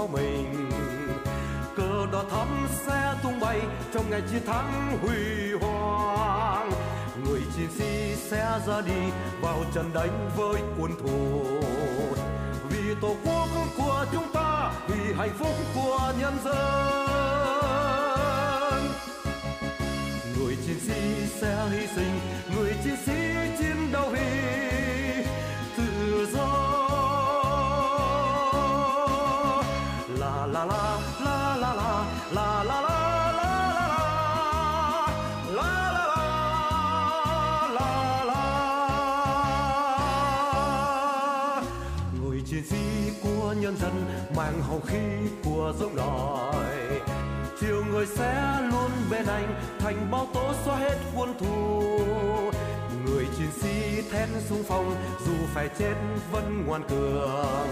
Cần 0.00 0.12
mình. 0.12 0.70
Cờ 1.76 2.06
đỏ 2.12 2.24
thắm 2.30 2.68
sẽ 2.86 3.14
tung 3.22 3.40
bay 3.40 3.60
trong 3.94 4.10
ngày 4.10 4.22
chiến 4.30 4.46
thắng 4.46 4.98
huy 5.02 5.52
hoàng. 5.60 6.70
Người 7.24 7.40
chiến 7.56 7.68
sĩ 7.78 8.14
sẽ 8.16 8.58
ra 8.66 8.80
đi 8.80 9.12
vào 9.40 9.64
trận 9.74 9.90
đánh 9.94 10.30
với 10.36 10.62
quân 10.78 10.92
thù 11.02 11.44
vì 12.68 12.94
tổ 13.00 13.14
quốc 13.24 13.48
của 13.76 14.06
chúng 14.12 14.32
ta, 14.32 14.72
vì 14.88 15.14
hạnh 15.14 15.34
phúc 15.38 15.54
của 15.74 16.12
nhân 16.20 16.38
dân. 16.44 16.54
Người 20.38 20.56
chiến 20.66 20.80
sĩ 20.80 21.26
sẽ 21.40 21.68
hy 21.70 21.86
sinh 21.86 22.20
Khi 44.90 44.98
khí 44.98 45.30
của 45.44 45.72
dũng 45.78 45.96
đòi 45.96 47.00
chiều 47.60 47.84
người 47.84 48.06
sẽ 48.06 48.58
luôn 48.70 48.90
bên 49.10 49.26
anh, 49.26 49.60
thành 49.78 50.10
bao 50.10 50.26
tố 50.34 50.52
xóa 50.64 50.76
hết 50.76 50.96
quân 51.16 51.34
thù 51.38 51.98
người 53.06 53.26
chiến 53.38 53.48
sĩ 53.60 54.02
thét 54.10 54.28
xung 54.48 54.62
phong 54.68 54.94
dù 55.26 55.32
phải 55.54 55.68
chết 55.78 55.94
vẫn 56.32 56.64
ngoan 56.66 56.82
cường. 56.88 57.68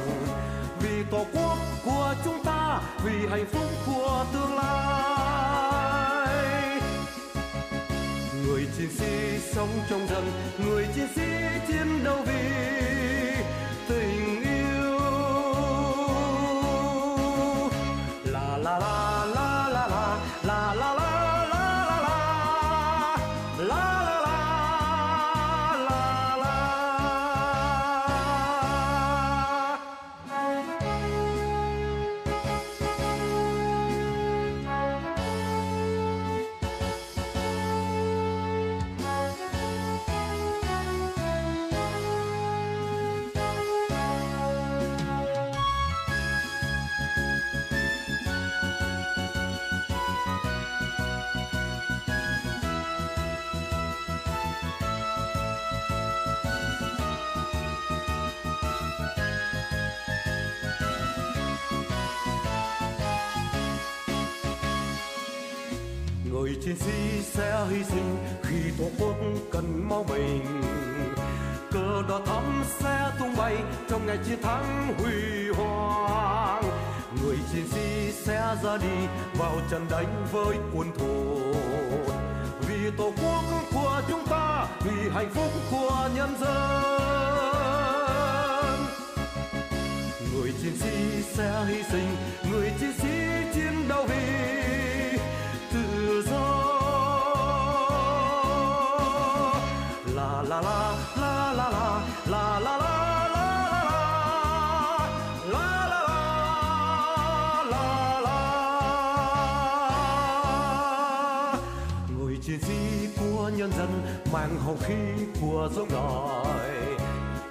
Vì 0.81 1.03
tổ 1.11 1.27
quốc 1.35 1.59
của 1.85 2.15
chúng 2.25 2.45
ta, 2.45 2.81
vì 3.05 3.27
hạnh 3.31 3.47
phúc 3.53 3.71
của 3.87 4.25
tương 4.33 4.55
lai. 4.55 5.49
Người 8.47 8.67
chiến 8.79 8.89
sĩ 8.99 9.39
sống 9.55 9.69
trong 9.91 10.07
dân, 10.09 10.25
người 10.67 10.87
chiến 10.95 11.09
sĩ 11.17 11.23
chiến 11.69 12.05
đấu 12.05 12.17
vì 12.27 12.88
tổ 68.89 69.05
quốc 69.05 69.17
cần 69.53 69.89
máu 69.89 70.07
mình. 70.09 70.63
Cờ 71.73 72.03
đỏ 72.09 72.21
thắm 72.27 72.65
sẽ 72.79 73.11
tung 73.19 73.37
bay 73.37 73.57
trong 73.91 74.07
ngày 74.07 74.19
chiến 74.27 74.43
thắng 74.43 74.95
huy 74.99 75.49
hoàng. 75.57 76.63
Người 77.23 77.37
chiến 77.53 77.69
sĩ 77.69 78.13
sẽ 78.13 78.57
ra 78.63 78.77
đi 78.77 79.07
vào 79.39 79.57
trận 79.71 79.87
đánh 79.91 80.27
với 80.33 80.57
quân 80.75 80.89
thù 80.99 81.55
vì 82.69 82.91
tổ 82.99 83.13
quốc 83.23 83.45
của 83.73 84.03
chúng 84.09 84.27
ta, 84.27 84.67
vì 84.85 85.11
hạnh 85.15 85.31
phúc 85.35 85.51
của 85.71 86.09
nhân 86.17 86.37
dân. 86.41 86.89
Người 90.35 90.53
chiến 90.63 90.77
sĩ 90.81 91.23
sẽ 91.23 91.65
hy 91.69 91.83
sinh, 91.83 92.17
người 92.51 92.73
chiến 92.81 92.93
sĩ 92.93 92.98
chiến 92.98 92.98
dân 113.79 114.03
mang 114.33 114.59
hồng 114.59 114.79
khí 114.81 115.25
của 115.41 115.69
giống 115.75 115.89
nòi 115.93 116.71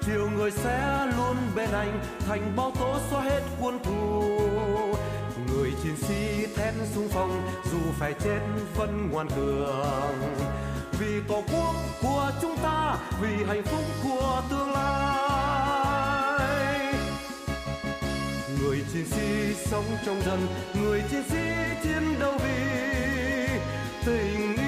chiều 0.06 0.30
người 0.38 0.52
sẽ 0.52 1.08
luôn 1.18 1.36
bên 1.56 1.70
anh, 1.72 2.00
thành 2.28 2.54
bao 2.56 2.72
tố 2.80 3.00
xóa 3.12 3.22
hết 3.22 3.42
quân 3.62 3.80
thù 3.84 4.38
người 5.54 5.72
chiến 5.84 5.96
sĩ 5.98 6.46
thét 6.56 6.74
xung 6.96 7.10
phong 7.10 7.42
dù 7.72 7.78
phải 8.00 8.14
chết 8.14 8.40
vẫn 8.76 9.10
ngoan 9.12 9.28
cường. 9.36 10.16
Vì 11.00 11.22
tổ 11.28 11.44
quốc 11.54 11.76
của 12.02 12.32
chúng 12.42 12.58
ta, 12.64 12.98
vì 13.22 13.46
hạnh 13.48 13.64
phúc 13.64 13.84
của 14.04 14.42
tương 14.50 14.72
lai. 14.72 15.74
Người 18.62 18.84
chiến 18.94 19.06
sĩ 19.06 19.54
sống 19.54 19.86
trong 20.06 20.22
dân, 20.22 20.48
người 20.82 21.04
chiến 21.12 21.24
sĩ 21.30 21.38
chiến 21.84 22.20
đấu 22.20 22.34
vì 22.44 23.48
tình 24.06 24.56
yêu. 24.58 24.67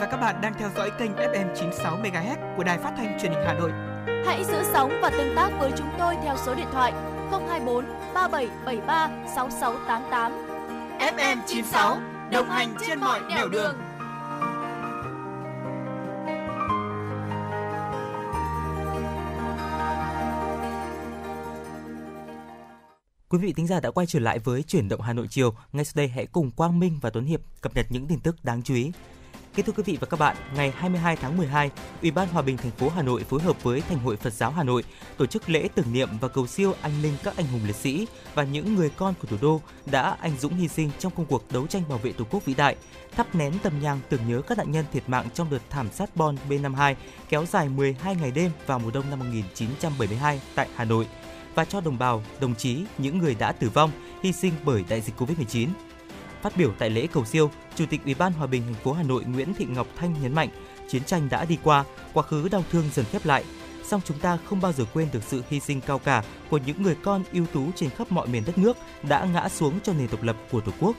Và 0.00 0.06
các 0.06 0.16
bạn 0.16 0.40
đang 0.40 0.54
theo 0.58 0.70
dõi 0.76 0.90
kênh 0.98 1.12
FM 1.12 1.54
96 1.54 1.98
MHz 1.98 2.56
của 2.56 2.64
đài 2.64 2.78
phát 2.78 2.92
thanh 2.96 3.18
truyền 3.20 3.32
hình 3.32 3.42
Hà 3.46 3.54
Nội. 3.54 3.70
Hãy 4.26 4.44
giữ 4.44 4.62
sóng 4.72 4.98
và 5.02 5.10
tương 5.10 5.36
tác 5.36 5.50
với 5.60 5.72
chúng 5.76 5.88
tôi 5.98 6.14
theo 6.22 6.36
số 6.46 6.54
điện 6.54 6.66
thoại 6.72 6.92
024 7.30 7.84
3773 8.14 9.10
6688. 9.34 10.32
FM 10.98 11.36
96 11.46 11.98
đồng 12.32 12.48
hành 12.48 12.74
trên 12.86 13.00
mọi 13.00 13.20
nẻo 13.28 13.48
đường. 13.48 13.74
Quý 23.28 23.38
vị 23.38 23.52
thính 23.52 23.66
giả 23.66 23.80
đã 23.80 23.90
quay 23.90 24.06
trở 24.06 24.18
lại 24.18 24.38
với 24.38 24.62
chuyển 24.62 24.88
động 24.88 25.00
Hà 25.00 25.12
Nội 25.12 25.26
chiều. 25.30 25.54
Ngay 25.72 25.84
sau 25.84 25.92
đây 25.94 26.08
hãy 26.08 26.26
cùng 26.26 26.50
Quang 26.50 26.78
Minh 26.78 26.98
và 27.02 27.10
Tuấn 27.10 27.24
Hiệp 27.24 27.40
cập 27.60 27.76
nhật 27.76 27.86
những 27.88 28.06
tin 28.06 28.20
tức 28.20 28.44
đáng 28.44 28.62
chú 28.62 28.74
ý. 28.74 28.92
Kính 29.56 29.66
thưa 29.66 29.72
quý 29.72 29.82
vị 29.86 29.98
và 30.00 30.06
các 30.06 30.20
bạn, 30.20 30.36
ngày 30.54 30.72
22 30.76 31.16
tháng 31.16 31.36
12, 31.36 31.70
Ủy 32.02 32.10
ban 32.10 32.28
Hòa 32.28 32.42
bình 32.42 32.56
thành 32.56 32.70
phố 32.70 32.88
Hà 32.88 33.02
Nội 33.02 33.24
phối 33.24 33.40
hợp 33.40 33.62
với 33.62 33.80
Thành 33.80 33.98
hội 33.98 34.16
Phật 34.16 34.32
giáo 34.32 34.50
Hà 34.50 34.62
Nội 34.62 34.84
tổ 35.16 35.26
chức 35.26 35.50
lễ 35.50 35.68
tưởng 35.74 35.92
niệm 35.92 36.08
và 36.20 36.28
cầu 36.28 36.46
siêu 36.46 36.74
anh 36.80 37.02
linh 37.02 37.12
các 37.22 37.36
anh 37.36 37.46
hùng 37.46 37.60
liệt 37.66 37.76
sĩ 37.76 38.06
và 38.34 38.44
những 38.44 38.74
người 38.74 38.90
con 38.96 39.14
của 39.22 39.28
thủ 39.28 39.36
đô 39.40 39.60
đã 39.86 40.16
anh 40.20 40.32
dũng 40.38 40.54
hy 40.54 40.68
sinh 40.68 40.90
trong 40.98 41.12
công 41.16 41.26
cuộc 41.26 41.52
đấu 41.52 41.66
tranh 41.66 41.82
bảo 41.88 41.98
vệ 41.98 42.12
Tổ 42.12 42.24
quốc 42.30 42.44
vĩ 42.44 42.54
đại, 42.54 42.76
thắp 43.16 43.34
nén 43.34 43.52
tâm 43.62 43.72
nhang 43.80 44.00
tưởng 44.08 44.28
nhớ 44.28 44.42
các 44.42 44.58
nạn 44.58 44.72
nhân 44.72 44.84
thiệt 44.92 45.02
mạng 45.06 45.28
trong 45.34 45.50
đợt 45.50 45.62
thảm 45.70 45.88
sát 45.92 46.16
bom 46.16 46.36
B52 46.48 46.94
kéo 47.28 47.46
dài 47.46 47.68
12 47.68 48.16
ngày 48.16 48.30
đêm 48.30 48.50
vào 48.66 48.78
mùa 48.78 48.90
đông 48.90 49.10
năm 49.10 49.18
1972 49.18 50.40
tại 50.54 50.68
Hà 50.74 50.84
Nội 50.84 51.06
và 51.54 51.64
cho 51.64 51.80
đồng 51.80 51.98
bào, 51.98 52.22
đồng 52.40 52.54
chí, 52.54 52.84
những 52.98 53.18
người 53.18 53.34
đã 53.34 53.52
tử 53.52 53.70
vong, 53.74 53.90
hy 54.22 54.32
sinh 54.32 54.52
bởi 54.64 54.84
đại 54.88 55.00
dịch 55.00 55.14
Covid-19. 55.18 55.68
Phát 56.46 56.56
biểu 56.56 56.72
tại 56.78 56.90
lễ 56.90 57.06
cầu 57.06 57.24
siêu, 57.24 57.50
Chủ 57.76 57.86
tịch 57.86 58.00
Ủy 58.04 58.14
ban 58.14 58.32
Hòa 58.32 58.46
bình 58.46 58.62
thành 58.64 58.74
phố 58.74 58.92
Hà 58.92 59.02
Nội 59.02 59.24
Nguyễn 59.24 59.54
Thị 59.54 59.64
Ngọc 59.64 59.86
Thanh 59.96 60.14
nhấn 60.22 60.34
mạnh, 60.34 60.48
chiến 60.88 61.04
tranh 61.04 61.28
đã 61.30 61.44
đi 61.44 61.58
qua, 61.62 61.84
quá 62.12 62.22
khứ 62.22 62.48
đau 62.48 62.64
thương 62.70 62.84
dần 62.92 63.04
khép 63.12 63.26
lại, 63.26 63.44
song 63.84 64.00
chúng 64.04 64.18
ta 64.18 64.38
không 64.44 64.60
bao 64.60 64.72
giờ 64.72 64.84
quên 64.94 65.08
được 65.12 65.22
sự 65.22 65.42
hy 65.50 65.60
sinh 65.60 65.80
cao 65.80 65.98
cả 65.98 66.24
của 66.50 66.58
những 66.66 66.82
người 66.82 66.96
con 67.02 67.22
ưu 67.32 67.46
tú 67.46 67.70
trên 67.76 67.90
khắp 67.90 68.12
mọi 68.12 68.26
miền 68.28 68.42
đất 68.46 68.58
nước 68.58 68.76
đã 69.08 69.24
ngã 69.24 69.48
xuống 69.48 69.80
cho 69.82 69.92
nền 69.92 70.08
độc 70.10 70.22
lập 70.22 70.36
của 70.50 70.60
Tổ 70.60 70.72
quốc. 70.80 70.96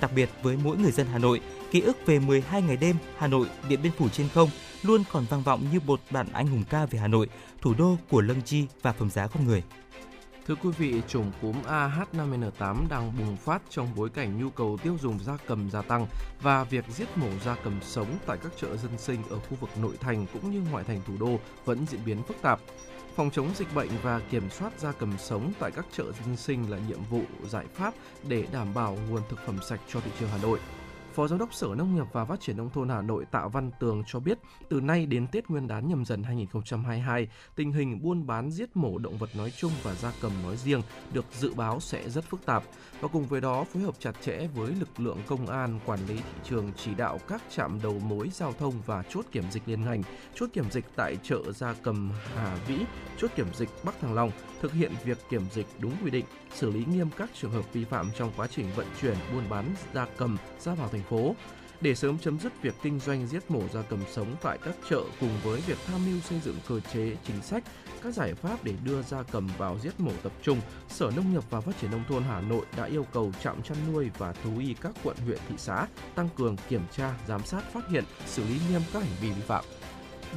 Đặc 0.00 0.10
biệt 0.16 0.30
với 0.42 0.56
mỗi 0.64 0.76
người 0.76 0.92
dân 0.92 1.06
Hà 1.12 1.18
Nội, 1.18 1.40
ký 1.70 1.80
ức 1.80 1.96
về 2.06 2.18
12 2.18 2.62
ngày 2.62 2.76
đêm 2.76 2.96
Hà 3.18 3.26
Nội 3.26 3.46
Điện 3.68 3.82
Biên 3.82 3.92
Phủ 3.98 4.08
trên 4.08 4.28
không 4.28 4.50
luôn 4.82 5.04
còn 5.12 5.24
vang 5.30 5.42
vọng 5.42 5.64
như 5.72 5.80
một 5.86 6.00
bản 6.10 6.26
anh 6.32 6.46
hùng 6.46 6.64
ca 6.70 6.86
về 6.86 6.98
Hà 6.98 7.08
Nội, 7.08 7.28
thủ 7.60 7.74
đô 7.78 7.96
của 8.10 8.20
lân 8.20 8.42
chi 8.42 8.66
và 8.82 8.92
phẩm 8.92 9.10
giá 9.10 9.26
con 9.26 9.46
người. 9.46 9.62
Thưa 10.46 10.54
quý 10.54 10.70
vị, 10.78 11.02
chủng 11.08 11.32
cúm 11.42 11.62
AH5N8 11.62 12.88
đang 12.88 13.12
bùng 13.18 13.36
phát 13.36 13.62
trong 13.70 13.88
bối 13.96 14.10
cảnh 14.10 14.38
nhu 14.38 14.50
cầu 14.50 14.78
tiêu 14.82 14.96
dùng 15.00 15.18
gia 15.18 15.36
cầm 15.46 15.70
gia 15.70 15.82
tăng 15.82 16.06
và 16.42 16.64
việc 16.64 16.84
giết 16.88 17.18
mổ 17.18 17.28
gia 17.44 17.56
cầm 17.64 17.80
sống 17.82 18.06
tại 18.26 18.38
các 18.42 18.52
chợ 18.60 18.76
dân 18.76 18.98
sinh 18.98 19.22
ở 19.30 19.38
khu 19.38 19.56
vực 19.60 19.70
nội 19.82 19.96
thành 20.00 20.26
cũng 20.32 20.50
như 20.50 20.70
ngoại 20.70 20.84
thành 20.84 21.00
thủ 21.06 21.14
đô 21.20 21.38
vẫn 21.64 21.86
diễn 21.86 22.00
biến 22.06 22.22
phức 22.22 22.36
tạp. 22.42 22.60
Phòng 23.16 23.30
chống 23.30 23.50
dịch 23.56 23.74
bệnh 23.74 23.90
và 24.02 24.20
kiểm 24.30 24.50
soát 24.50 24.72
gia 24.78 24.92
cầm 24.92 25.12
sống 25.18 25.52
tại 25.60 25.70
các 25.70 25.86
chợ 25.96 26.04
dân 26.04 26.36
sinh 26.36 26.70
là 26.70 26.78
nhiệm 26.88 27.04
vụ 27.10 27.22
giải 27.48 27.66
pháp 27.74 27.94
để 28.28 28.46
đảm 28.52 28.74
bảo 28.74 28.98
nguồn 29.10 29.22
thực 29.28 29.38
phẩm 29.46 29.58
sạch 29.68 29.80
cho 29.88 30.00
thị 30.00 30.10
trường 30.20 30.28
Hà 30.28 30.38
Nội. 30.42 30.58
Phó 31.14 31.28
Giám 31.28 31.38
đốc 31.38 31.54
Sở 31.54 31.68
Nông 31.76 31.94
nghiệp 31.94 32.06
và 32.12 32.24
Phát 32.24 32.40
triển 32.40 32.56
Nông 32.56 32.70
thôn 32.70 32.88
Hà 32.88 33.02
Nội 33.02 33.24
Tạ 33.30 33.46
Văn 33.52 33.70
Tường 33.80 34.02
cho 34.06 34.20
biết, 34.20 34.38
từ 34.68 34.80
nay 34.80 35.06
đến 35.06 35.26
Tết 35.26 35.48
Nguyên 35.48 35.66
đán 35.66 35.88
nhâm 35.88 36.04
dần 36.04 36.22
2022, 36.22 37.28
tình 37.56 37.72
hình 37.72 38.02
buôn 38.02 38.26
bán 38.26 38.50
giết 38.50 38.76
mổ 38.76 38.98
động 38.98 39.18
vật 39.18 39.30
nói 39.36 39.52
chung 39.56 39.72
và 39.82 39.94
gia 39.94 40.12
cầm 40.20 40.32
nói 40.42 40.56
riêng 40.56 40.82
được 41.12 41.24
dự 41.38 41.54
báo 41.54 41.80
sẽ 41.80 42.10
rất 42.10 42.24
phức 42.24 42.46
tạp. 42.46 42.62
Và 43.00 43.08
cùng 43.08 43.26
với 43.26 43.40
đó, 43.40 43.64
phối 43.64 43.82
hợp 43.82 43.94
chặt 43.98 44.12
chẽ 44.22 44.46
với 44.54 44.72
lực 44.80 45.00
lượng 45.00 45.18
công 45.26 45.46
an, 45.46 45.80
quản 45.86 46.06
lý 46.06 46.16
thị 46.16 46.40
trường 46.44 46.72
chỉ 46.76 46.94
đạo 46.94 47.18
các 47.28 47.42
trạm 47.50 47.80
đầu 47.82 47.98
mối 47.98 48.30
giao 48.32 48.52
thông 48.52 48.74
và 48.86 49.02
chốt 49.08 49.24
kiểm 49.32 49.44
dịch 49.50 49.62
liên 49.66 49.84
ngành, 49.84 50.02
chốt 50.34 50.46
kiểm 50.52 50.70
dịch 50.70 50.84
tại 50.96 51.16
chợ 51.22 51.52
gia 51.52 51.74
cầm 51.82 52.12
Hà 52.34 52.56
Vĩ, 52.66 52.78
chốt 53.18 53.30
kiểm 53.36 53.54
dịch 53.54 53.68
Bắc 53.84 54.00
Thăng 54.00 54.14
Long, 54.14 54.30
thực 54.64 54.72
hiện 54.72 54.92
việc 55.04 55.18
kiểm 55.30 55.42
dịch 55.52 55.66
đúng 55.78 55.92
quy 56.04 56.10
định, 56.10 56.24
xử 56.54 56.70
lý 56.70 56.84
nghiêm 56.84 57.08
các 57.16 57.30
trường 57.40 57.50
hợp 57.50 57.72
vi 57.72 57.84
phạm 57.84 58.10
trong 58.18 58.32
quá 58.36 58.46
trình 58.46 58.66
vận 58.76 58.86
chuyển 59.00 59.16
buôn 59.32 59.48
bán 59.48 59.74
gia 59.94 60.06
cầm 60.16 60.36
ra 60.60 60.74
vào 60.74 60.88
thành 60.88 61.02
phố 61.02 61.34
để 61.80 61.94
sớm 61.94 62.18
chấm 62.18 62.38
dứt 62.38 62.62
việc 62.62 62.74
kinh 62.82 63.00
doanh 63.00 63.26
giết 63.26 63.50
mổ 63.50 63.62
gia 63.72 63.82
cầm 63.82 63.98
sống 64.12 64.36
tại 64.42 64.58
các 64.64 64.74
chợ 64.90 65.00
cùng 65.20 65.30
với 65.42 65.60
việc 65.60 65.78
tham 65.86 66.00
mưu 66.06 66.20
xây 66.20 66.40
dựng 66.44 66.56
cơ 66.68 66.80
chế 66.92 67.16
chính 67.26 67.42
sách 67.42 67.64
các 68.02 68.14
giải 68.14 68.34
pháp 68.34 68.64
để 68.64 68.72
đưa 68.84 69.02
gia 69.02 69.22
cầm 69.22 69.48
vào 69.58 69.78
giết 69.82 70.00
mổ 70.00 70.12
tập 70.22 70.32
trung, 70.42 70.60
Sở 70.88 71.10
Nông 71.16 71.32
nghiệp 71.32 71.42
và 71.50 71.60
Phát 71.60 71.72
triển 71.80 71.90
nông 71.90 72.04
thôn 72.08 72.22
Hà 72.22 72.40
Nội 72.40 72.66
đã 72.76 72.84
yêu 72.84 73.06
cầu 73.12 73.32
trạm 73.42 73.62
chăn 73.62 73.76
nuôi 73.92 74.10
và 74.18 74.32
thú 74.32 74.50
y 74.58 74.74
các 74.74 74.92
quận 75.02 75.16
huyện 75.16 75.38
thị 75.48 75.54
xã 75.58 75.86
tăng 76.14 76.28
cường 76.36 76.56
kiểm 76.68 76.82
tra, 76.96 77.14
giám 77.28 77.44
sát, 77.44 77.72
phát 77.72 77.88
hiện, 77.88 78.04
xử 78.26 78.44
lý 78.44 78.60
nghiêm 78.70 78.80
các 78.92 79.02
hành 79.02 79.14
vi 79.20 79.30
vi 79.30 79.42
phạm. 79.46 79.64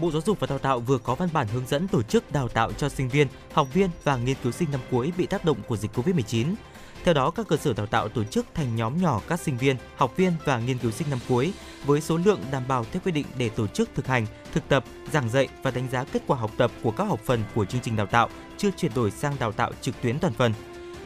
Bộ 0.01 0.12
Giáo 0.12 0.22
dục 0.25 0.39
và 0.39 0.48
Đào 0.48 0.60
tạo 0.60 0.80
vừa 0.80 0.98
có 0.98 1.16
văn 1.16 1.30
bản 1.34 1.48
hướng 1.48 1.68
dẫn 1.68 1.88
tổ 1.88 2.04
chức 2.04 2.32
đào 2.32 2.48
tạo 2.48 2.72
cho 2.72 2.89
sinh 2.89 3.10
viên, 3.10 3.27
học 3.54 3.74
viên 3.74 3.89
và 4.04 4.18
nghiên 4.18 4.36
cứu 4.44 4.51
sinh 4.51 4.72
năm 4.72 4.82
cuối 4.92 5.13
bị 5.18 5.25
tác 5.25 5.46
động 5.46 5.58
của 5.68 5.77
dịch 5.77 5.92
Covid-19. 5.96 6.54
Theo 7.04 7.13
đó, 7.13 7.32
các 7.32 7.48
cơ 7.48 7.58
sở 7.58 7.74
đào 7.74 7.86
tạo 7.86 8.10
tổ 8.10 8.24
chức 8.24 8.46
thành 8.54 8.75
nhóm 8.75 9.01
nhỏ 9.01 9.22
các 9.27 9.39
sinh 9.39 9.58
viên, 9.58 9.75
học 9.96 10.18
viên 10.18 10.34
và 10.46 10.60
nghiên 10.60 10.77
cứu 10.77 10.92
sinh 10.92 11.10
năm 11.10 11.20
cuối 11.30 11.54
với 11.86 12.01
số 12.01 12.18
lượng 12.18 12.39
đảm 12.51 12.63
bảo 12.68 12.86
theo 12.92 13.01
quy 13.06 13.12
định 13.12 13.25
để 13.38 13.50
tổ 13.50 13.68
chức 13.68 13.89
thực 13.96 14.08
hành, 14.08 14.25
thực 14.54 14.70
tập, 14.70 14.84
giảng 15.13 15.30
dạy 15.30 15.48
và 15.63 15.72
đánh 15.72 15.88
giá 15.92 16.04
kết 16.04 16.22
quả 16.27 16.38
học 16.38 16.51
tập 16.58 16.72
của 16.84 16.92
các 16.92 17.04
học 17.04 17.20
phần 17.25 17.44
của 17.56 17.66
chương 17.66 17.82
trình 17.82 17.96
đào 17.96 18.06
tạo 18.06 18.30
chưa 18.58 18.70
chuyển 18.77 18.92
đổi 18.96 19.12
sang 19.12 19.36
đào 19.39 19.51
tạo 19.51 19.72
trực 19.82 20.01
tuyến 20.01 20.20
toàn 20.20 20.34
phần 20.34 20.54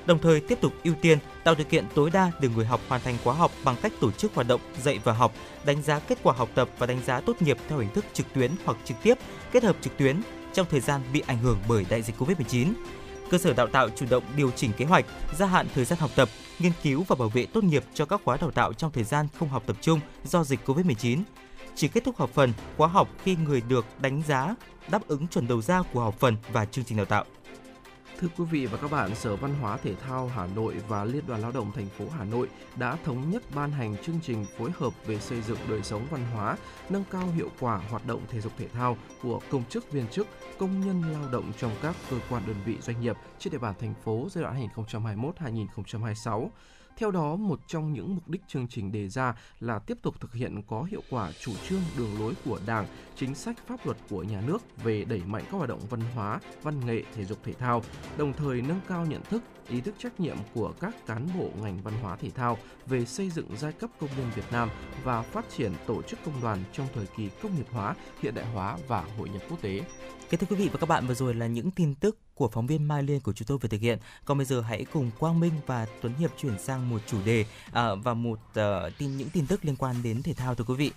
đồng 0.05 0.19
thời 0.19 0.39
tiếp 0.39 0.61
tục 0.61 0.73
ưu 0.83 0.93
tiên 1.01 1.17
tạo 1.43 1.55
điều 1.55 1.65
kiện 1.65 1.85
tối 1.95 2.09
đa 2.09 2.31
để 2.39 2.49
người 2.55 2.65
học 2.65 2.81
hoàn 2.87 3.01
thành 3.01 3.17
khóa 3.23 3.33
học 3.33 3.51
bằng 3.63 3.75
cách 3.81 3.93
tổ 3.99 4.11
chức 4.11 4.35
hoạt 4.35 4.47
động 4.47 4.61
dạy 4.83 4.99
và 5.03 5.13
học, 5.13 5.33
đánh 5.65 5.81
giá 5.81 5.99
kết 5.99 6.17
quả 6.23 6.33
học 6.37 6.49
tập 6.55 6.69
và 6.77 6.87
đánh 6.87 7.03
giá 7.05 7.21
tốt 7.21 7.41
nghiệp 7.41 7.57
theo 7.67 7.79
hình 7.79 7.93
thức 7.93 8.05
trực 8.13 8.33
tuyến 8.33 8.51
hoặc 8.65 8.77
trực 8.85 8.97
tiếp, 9.03 9.17
kết 9.51 9.63
hợp 9.63 9.75
trực 9.81 9.97
tuyến 9.97 10.21
trong 10.53 10.67
thời 10.69 10.79
gian 10.79 11.01
bị 11.13 11.23
ảnh 11.27 11.37
hưởng 11.37 11.57
bởi 11.67 11.85
đại 11.89 12.01
dịch 12.01 12.15
Covid-19. 12.19 12.73
Cơ 13.29 13.37
sở 13.37 13.53
đào 13.53 13.67
tạo 13.67 13.89
chủ 13.89 14.05
động 14.09 14.23
điều 14.37 14.51
chỉnh 14.51 14.71
kế 14.77 14.85
hoạch, 14.85 15.05
gia 15.37 15.45
hạn 15.45 15.67
thời 15.75 15.85
gian 15.85 15.99
học 15.99 16.11
tập, 16.15 16.29
nghiên 16.59 16.71
cứu 16.83 17.05
và 17.07 17.15
bảo 17.19 17.29
vệ 17.29 17.45
tốt 17.45 17.63
nghiệp 17.63 17.83
cho 17.93 18.05
các 18.05 18.21
khóa 18.23 18.37
đào 18.41 18.51
tạo 18.51 18.73
trong 18.73 18.91
thời 18.91 19.03
gian 19.03 19.27
không 19.39 19.49
học 19.49 19.63
tập 19.65 19.75
trung 19.81 19.99
do 20.23 20.43
dịch 20.43 20.59
Covid-19. 20.65 21.21
Chỉ 21.75 21.87
kết 21.87 22.03
thúc 22.03 22.17
học 22.17 22.29
phần, 22.33 22.53
khóa 22.77 22.87
học 22.87 23.09
khi 23.23 23.35
người 23.35 23.61
được 23.61 23.85
đánh 23.99 24.21
giá 24.27 24.55
đáp 24.87 25.07
ứng 25.07 25.27
chuẩn 25.27 25.47
đầu 25.47 25.61
ra 25.61 25.81
của 25.93 26.01
học 26.01 26.15
phần 26.19 26.35
và 26.53 26.65
chương 26.65 26.85
trình 26.85 26.97
đào 26.97 27.05
tạo. 27.05 27.25
Thưa 28.21 28.27
quý 28.37 28.45
vị 28.51 28.65
và 28.65 28.77
các 28.77 28.91
bạn, 28.91 29.15
Sở 29.15 29.35
Văn 29.35 29.53
hóa 29.53 29.77
Thể 29.77 29.95
thao 29.95 30.27
Hà 30.27 30.47
Nội 30.55 30.75
và 30.87 31.03
Liên 31.03 31.23
đoàn 31.27 31.41
Lao 31.41 31.51
động 31.51 31.71
thành 31.75 31.89
phố 31.89 32.05
Hà 32.17 32.23
Nội 32.23 32.49
đã 32.75 32.97
thống 33.05 33.31
nhất 33.31 33.43
ban 33.55 33.71
hành 33.71 33.95
chương 34.03 34.19
trình 34.23 34.45
phối 34.57 34.71
hợp 34.77 34.93
về 35.05 35.19
xây 35.19 35.41
dựng 35.41 35.57
đời 35.69 35.83
sống 35.83 36.07
văn 36.11 36.25
hóa, 36.33 36.57
nâng 36.89 37.03
cao 37.11 37.27
hiệu 37.35 37.49
quả 37.59 37.81
hoạt 37.89 38.07
động 38.07 38.21
thể 38.29 38.41
dục 38.41 38.51
thể 38.57 38.67
thao 38.67 38.97
của 39.23 39.39
công 39.49 39.63
chức 39.69 39.91
viên 39.91 40.07
chức, 40.07 40.27
công 40.59 40.81
nhân 40.81 41.03
lao 41.13 41.29
động 41.31 41.51
trong 41.57 41.71
các 41.81 41.95
cơ 42.09 42.17
quan 42.29 42.43
đơn 42.47 42.55
vị 42.65 42.77
doanh 42.81 43.01
nghiệp 43.01 43.15
trên 43.39 43.51
địa 43.51 43.59
bàn 43.59 43.73
thành 43.79 43.93
phố 44.03 44.27
giai 44.31 44.43
đoạn 44.43 44.67
2021-2026. 44.75 46.49
Theo 47.01 47.11
đó, 47.11 47.35
một 47.35 47.59
trong 47.67 47.93
những 47.93 48.15
mục 48.15 48.29
đích 48.29 48.41
chương 48.47 48.67
trình 48.67 48.91
đề 48.91 49.07
ra 49.09 49.35
là 49.59 49.79
tiếp 49.79 49.97
tục 50.01 50.21
thực 50.21 50.33
hiện 50.33 50.61
có 50.67 50.83
hiệu 50.83 51.01
quả 51.09 51.31
chủ 51.39 51.51
trương 51.69 51.81
đường 51.97 52.19
lối 52.19 52.33
của 52.45 52.59
Đảng, 52.65 52.87
chính 53.15 53.35
sách 53.35 53.57
pháp 53.67 53.85
luật 53.85 53.97
của 54.09 54.23
nhà 54.23 54.41
nước 54.47 54.61
về 54.83 55.05
đẩy 55.05 55.21
mạnh 55.25 55.43
các 55.45 55.57
hoạt 55.57 55.69
động 55.69 55.79
văn 55.89 56.01
hóa, 56.15 56.39
văn 56.63 56.85
nghệ, 56.85 57.03
thể 57.15 57.25
dục 57.25 57.37
thể 57.43 57.53
thao, 57.53 57.83
đồng 58.17 58.33
thời 58.33 58.61
nâng 58.61 58.79
cao 58.87 59.05
nhận 59.05 59.21
thức, 59.23 59.43
ý 59.69 59.81
thức 59.81 59.95
trách 59.97 60.19
nhiệm 60.19 60.37
của 60.53 60.73
các 60.79 61.05
cán 61.05 61.27
bộ 61.39 61.49
ngành 61.61 61.81
văn 61.83 61.93
hóa 62.01 62.15
thể 62.15 62.29
thao 62.29 62.57
về 62.87 63.05
xây 63.05 63.29
dựng 63.29 63.47
giai 63.57 63.73
cấp 63.73 63.89
công 63.99 64.09
nhân 64.17 64.31
Việt 64.35 64.51
Nam 64.51 64.69
và 65.03 65.21
phát 65.21 65.45
triển 65.57 65.71
tổ 65.87 66.01
chức 66.01 66.19
công 66.25 66.41
đoàn 66.41 66.63
trong 66.73 66.87
thời 66.93 67.05
kỳ 67.17 67.29
công 67.43 67.55
nghiệp 67.55 67.67
hóa, 67.71 67.95
hiện 68.21 68.35
đại 68.35 68.45
hóa 68.45 68.77
và 68.87 69.05
hội 69.17 69.29
nhập 69.29 69.41
quốc 69.49 69.61
tế. 69.61 69.81
Kính 70.31 70.39
thưa 70.39 70.47
quý 70.49 70.55
vị 70.55 70.69
và 70.73 70.79
các 70.79 70.89
bạn, 70.89 71.07
vừa 71.07 71.13
rồi 71.13 71.33
là 71.33 71.47
những 71.47 71.71
tin 71.71 71.95
tức 71.95 72.17
của 72.35 72.49
phóng 72.49 72.67
viên 72.67 72.87
Mai 72.87 73.03
Liên 73.03 73.19
của 73.19 73.33
chúng 73.33 73.45
tôi 73.45 73.57
vừa 73.57 73.69
thực 73.69 73.81
hiện. 73.81 73.99
Còn 74.25 74.37
bây 74.37 74.45
giờ 74.45 74.61
hãy 74.61 74.85
cùng 74.93 75.11
Quang 75.19 75.39
Minh 75.39 75.51
và 75.65 75.85
Tuấn 76.01 76.13
Hiệp 76.13 76.31
chuyển 76.37 76.59
sang 76.59 76.89
một 76.89 77.01
chủ 77.07 77.17
đề 77.25 77.45
à, 77.71 77.95
và 77.95 78.13
một 78.13 78.39
uh, 78.59 78.97
tin 78.97 79.17
những 79.17 79.29
tin 79.29 79.47
tức 79.47 79.65
liên 79.65 79.75
quan 79.75 79.95
đến 80.03 80.23
thể 80.23 80.33
thao 80.33 80.55
thưa 80.55 80.63
quý 80.63 80.75
vị 80.75 80.91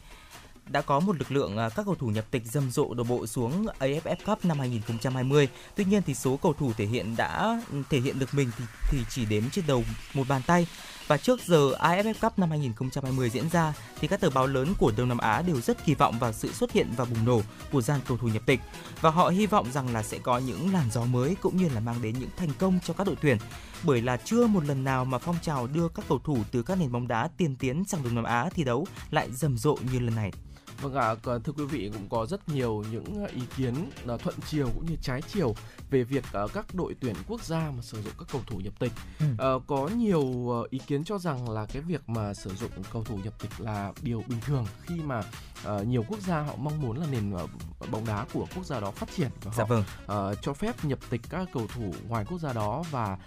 đã 0.68 0.80
có 0.80 1.00
một 1.00 1.16
lực 1.16 1.32
lượng 1.32 1.56
à, 1.56 1.68
các 1.68 1.86
cầu 1.86 1.94
thủ 1.94 2.06
nhập 2.06 2.24
tịch 2.30 2.42
rầm 2.44 2.70
rộ 2.70 2.94
đổ 2.94 3.04
bộ 3.04 3.26
xuống 3.26 3.66
AFF 3.78 4.16
Cup 4.26 4.44
năm 4.44 4.58
2020. 4.58 5.48
Tuy 5.74 5.84
nhiên 5.84 6.02
thì 6.06 6.14
số 6.14 6.36
cầu 6.36 6.52
thủ 6.52 6.72
thể 6.76 6.86
hiện 6.86 7.16
đã 7.16 7.62
ừ, 7.70 7.82
thể 7.90 8.00
hiện 8.00 8.18
được 8.18 8.34
mình 8.34 8.50
thì, 8.58 8.64
thì 8.90 8.98
chỉ 9.10 9.24
đếm 9.24 9.50
trên 9.50 9.64
đầu 9.66 9.84
một 10.14 10.28
bàn 10.28 10.42
tay. 10.46 10.66
Và 11.06 11.16
trước 11.16 11.40
giờ 11.46 11.70
AFF 11.70 12.14
Cup 12.20 12.38
năm 12.38 12.50
2020 12.50 13.30
diễn 13.30 13.48
ra, 13.50 13.74
thì 14.00 14.08
các 14.08 14.20
tờ 14.20 14.30
báo 14.30 14.46
lớn 14.46 14.74
của 14.78 14.92
Đông 14.96 15.08
Nam 15.08 15.18
Á 15.18 15.42
đều 15.42 15.60
rất 15.60 15.84
kỳ 15.84 15.94
vọng 15.94 16.18
vào 16.18 16.32
sự 16.32 16.52
xuất 16.52 16.72
hiện 16.72 16.88
và 16.96 17.04
bùng 17.04 17.24
nổ 17.24 17.40
của 17.72 17.82
dàn 17.82 18.00
cầu 18.08 18.16
thủ 18.16 18.28
nhập 18.28 18.42
tịch 18.46 18.60
và 19.00 19.10
họ 19.10 19.28
hy 19.28 19.46
vọng 19.46 19.72
rằng 19.72 19.92
là 19.92 20.02
sẽ 20.02 20.18
có 20.18 20.38
những 20.38 20.72
làn 20.72 20.90
gió 20.90 21.04
mới 21.04 21.36
cũng 21.40 21.56
như 21.56 21.68
là 21.68 21.80
mang 21.80 22.02
đến 22.02 22.14
những 22.18 22.30
thành 22.36 22.50
công 22.58 22.78
cho 22.84 22.94
các 22.94 23.06
đội 23.06 23.16
tuyển 23.20 23.38
bởi 23.82 24.02
là 24.02 24.16
chưa 24.16 24.46
một 24.46 24.64
lần 24.64 24.84
nào 24.84 25.04
mà 25.04 25.18
phong 25.18 25.36
trào 25.42 25.66
đưa 25.66 25.88
các 25.88 26.04
cầu 26.08 26.18
thủ 26.24 26.38
từ 26.50 26.62
các 26.62 26.78
nền 26.78 26.92
bóng 26.92 27.08
đá 27.08 27.28
tiên 27.36 27.56
tiến 27.56 27.84
sang 27.84 28.02
Đông 28.02 28.14
Nam 28.14 28.24
Á 28.24 28.48
thi 28.54 28.64
đấu 28.64 28.86
lại 29.10 29.32
rầm 29.32 29.58
rộ 29.58 29.76
như 29.92 29.98
lần 29.98 30.14
này. 30.14 30.32
Vâng 30.80 30.94
ạ, 30.94 31.14
à, 31.22 31.38
thưa 31.44 31.52
quý 31.56 31.64
vị 31.64 31.90
cũng 31.92 32.08
có 32.08 32.26
rất 32.26 32.48
nhiều 32.48 32.84
những 32.92 33.26
ý 33.26 33.42
kiến 33.56 33.74
là 34.04 34.16
thuận 34.16 34.34
chiều 34.48 34.68
cũng 34.74 34.86
như 34.86 34.96
trái 35.02 35.22
chiều 35.22 35.54
về 35.90 36.04
việc 36.04 36.24
uh, 36.44 36.50
các 36.52 36.74
đội 36.74 36.94
tuyển 37.00 37.14
quốc 37.28 37.44
gia 37.44 37.70
mà 37.70 37.82
sử 37.82 38.02
dụng 38.02 38.12
các 38.18 38.28
cầu 38.32 38.42
thủ 38.46 38.58
nhập 38.58 38.74
tịch. 38.78 38.92
Ừ. 39.20 39.56
Uh, 39.56 39.62
có 39.66 39.90
nhiều 39.96 40.48
ý 40.70 40.78
kiến 40.86 41.04
cho 41.04 41.18
rằng 41.18 41.50
là 41.50 41.66
cái 41.72 41.82
việc 41.82 42.08
mà 42.08 42.34
sử 42.34 42.54
dụng 42.54 42.70
cầu 42.92 43.04
thủ 43.04 43.18
nhập 43.24 43.34
tịch 43.42 43.50
là 43.58 43.92
điều 44.02 44.24
bình 44.28 44.40
thường 44.46 44.66
khi 44.82 44.94
mà 44.94 45.22
uh, 45.68 45.86
nhiều 45.86 46.04
quốc 46.08 46.20
gia 46.20 46.40
họ 46.40 46.56
mong 46.56 46.82
muốn 46.82 47.00
là 47.00 47.06
nền 47.10 47.34
uh, 47.34 47.50
bóng 47.90 48.06
đá 48.06 48.26
của 48.32 48.46
quốc 48.54 48.66
gia 48.66 48.80
đó 48.80 48.90
phát 48.90 49.08
triển 49.16 49.30
và 49.42 49.52
dạ 49.56 49.64
họ 49.64 49.68
vâng. 49.68 49.84
uh, 50.30 50.38
cho 50.42 50.52
phép 50.52 50.84
nhập 50.84 50.98
tịch 51.10 51.20
các 51.30 51.48
cầu 51.52 51.66
thủ 51.74 51.94
ngoài 52.08 52.24
quốc 52.24 52.38
gia 52.38 52.52
đó 52.52 52.84
và 52.90 53.18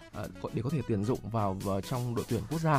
uh, 0.43 0.53
để 0.53 0.61
có 0.61 0.69
thể 0.69 0.81
tuyển 0.87 1.05
dụng 1.05 1.19
vào, 1.31 1.53
vào 1.53 1.81
trong 1.81 2.15
đội 2.15 2.25
tuyển 2.29 2.41
quốc 2.49 2.61
gia. 2.61 2.75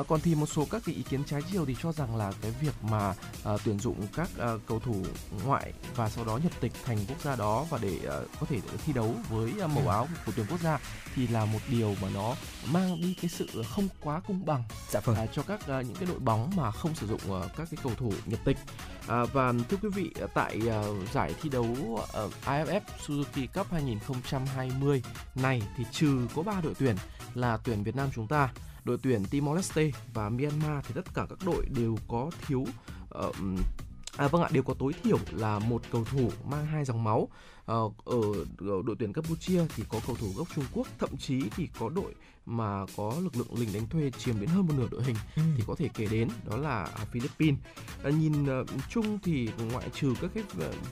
Uh, 0.00 0.08
còn 0.08 0.20
thì 0.20 0.34
một 0.34 0.46
số 0.46 0.66
các 0.70 0.82
cái 0.84 0.94
ý 0.94 1.02
kiến 1.02 1.24
trái 1.24 1.40
chiều 1.52 1.66
thì 1.66 1.76
cho 1.82 1.92
rằng 1.92 2.16
là 2.16 2.32
cái 2.42 2.50
việc 2.60 2.74
mà 2.82 3.14
uh, 3.54 3.60
tuyển 3.64 3.78
dụng 3.78 4.06
các 4.16 4.28
uh, 4.54 4.60
cầu 4.66 4.80
thủ 4.80 4.96
ngoại 5.44 5.72
và 5.96 6.08
sau 6.08 6.24
đó 6.24 6.36
nhập 6.36 6.52
tịch 6.60 6.72
thành 6.84 6.98
quốc 7.08 7.20
gia 7.24 7.36
đó 7.36 7.66
và 7.70 7.78
để 7.82 7.96
uh, 7.96 8.28
có 8.40 8.46
thể 8.46 8.60
thi 8.86 8.92
đấu 8.92 9.14
với 9.28 9.52
uh, 9.64 9.70
màu 9.70 9.84
ừ. 9.84 9.88
áo 9.88 10.08
của 10.26 10.32
tuyển 10.36 10.46
quốc 10.50 10.60
gia 10.60 10.78
thì 11.14 11.26
là 11.26 11.44
một 11.44 11.58
điều 11.68 11.94
mà 12.02 12.08
nó 12.14 12.34
mang 12.72 13.00
đi 13.00 13.14
cái 13.14 13.28
sự 13.28 13.62
không 13.70 13.88
quá 14.00 14.20
công 14.28 14.46
bằng 14.46 14.62
dạ 14.90 15.00
vâng. 15.00 15.16
uh, 15.24 15.30
cho 15.32 15.42
các 15.42 15.60
uh, 15.62 15.68
những 15.68 15.94
cái 15.94 16.06
đội 16.08 16.18
bóng 16.18 16.50
mà 16.56 16.70
không 16.70 16.94
sử 16.94 17.06
dụng 17.06 17.20
uh, 17.30 17.44
các 17.56 17.68
cái 17.70 17.78
cầu 17.82 17.92
thủ 17.96 18.12
nhập 18.26 18.40
tịch. 18.44 18.56
À, 19.10 19.24
và 19.24 19.52
thưa 19.68 19.76
quý 19.82 19.88
vị 19.94 20.10
à, 20.20 20.26
tại 20.34 20.58
uh, 20.58 21.12
giải 21.12 21.34
thi 21.42 21.48
đấu 21.48 21.66
à, 22.14 22.22
uh, 22.22 22.32
AFF 22.44 22.80
Suzuki 23.06 23.46
Cup 23.54 23.72
2020 23.72 25.02
này 25.34 25.62
thì 25.76 25.84
trừ 25.92 26.26
có 26.34 26.42
3 26.42 26.60
đội 26.60 26.74
tuyển 26.78 26.96
là 27.34 27.58
tuyển 27.64 27.82
Việt 27.82 27.96
Nam 27.96 28.08
chúng 28.14 28.26
ta, 28.26 28.52
đội 28.84 28.98
tuyển 29.02 29.24
Timor 29.30 29.56
Leste 29.56 29.90
và 30.14 30.28
Myanmar 30.28 30.84
thì 30.86 30.94
tất 30.94 31.14
cả 31.14 31.26
các 31.28 31.38
đội 31.46 31.66
đều 31.76 31.96
có 32.08 32.30
thiếu 32.46 32.60
uh, 33.28 33.36
À, 34.16 34.28
vâng 34.28 34.42
ạ, 34.42 34.48
đều 34.52 34.62
có 34.62 34.74
tối 34.74 34.92
thiểu 35.02 35.18
là 35.30 35.58
một 35.58 35.82
cầu 35.92 36.04
thủ 36.04 36.30
mang 36.50 36.66
hai 36.66 36.84
dòng 36.84 37.04
máu. 37.04 37.28
Ờ, 37.64 37.80
ở 38.04 38.20
đội 38.58 38.96
tuyển 38.98 39.12
Campuchia 39.12 39.62
thì 39.76 39.84
có 39.88 40.00
cầu 40.06 40.16
thủ 40.16 40.26
gốc 40.36 40.48
Trung 40.54 40.64
Quốc, 40.72 40.86
thậm 40.98 41.16
chí 41.16 41.42
thì 41.56 41.68
có 41.78 41.88
đội 41.88 42.14
mà 42.46 42.86
có 42.96 43.16
lực 43.22 43.36
lượng 43.36 43.54
lính 43.54 43.72
đánh 43.72 43.88
thuê 43.88 44.10
chiếm 44.10 44.40
đến 44.40 44.48
hơn 44.48 44.66
một 44.66 44.74
nửa 44.76 44.88
đội 44.90 45.02
hình 45.02 45.16
ừ. 45.36 45.42
thì 45.56 45.64
có 45.66 45.74
thể 45.74 45.88
kể 45.94 46.06
đến 46.10 46.28
đó 46.44 46.56
là 46.56 46.88
Philippines. 47.12 47.60
À, 48.04 48.10
nhìn 48.10 48.60
uh, 48.60 48.66
chung 48.90 49.18
thì 49.22 49.48
ngoại 49.72 49.88
trừ 49.94 50.14
các 50.20 50.30
cái 50.34 50.44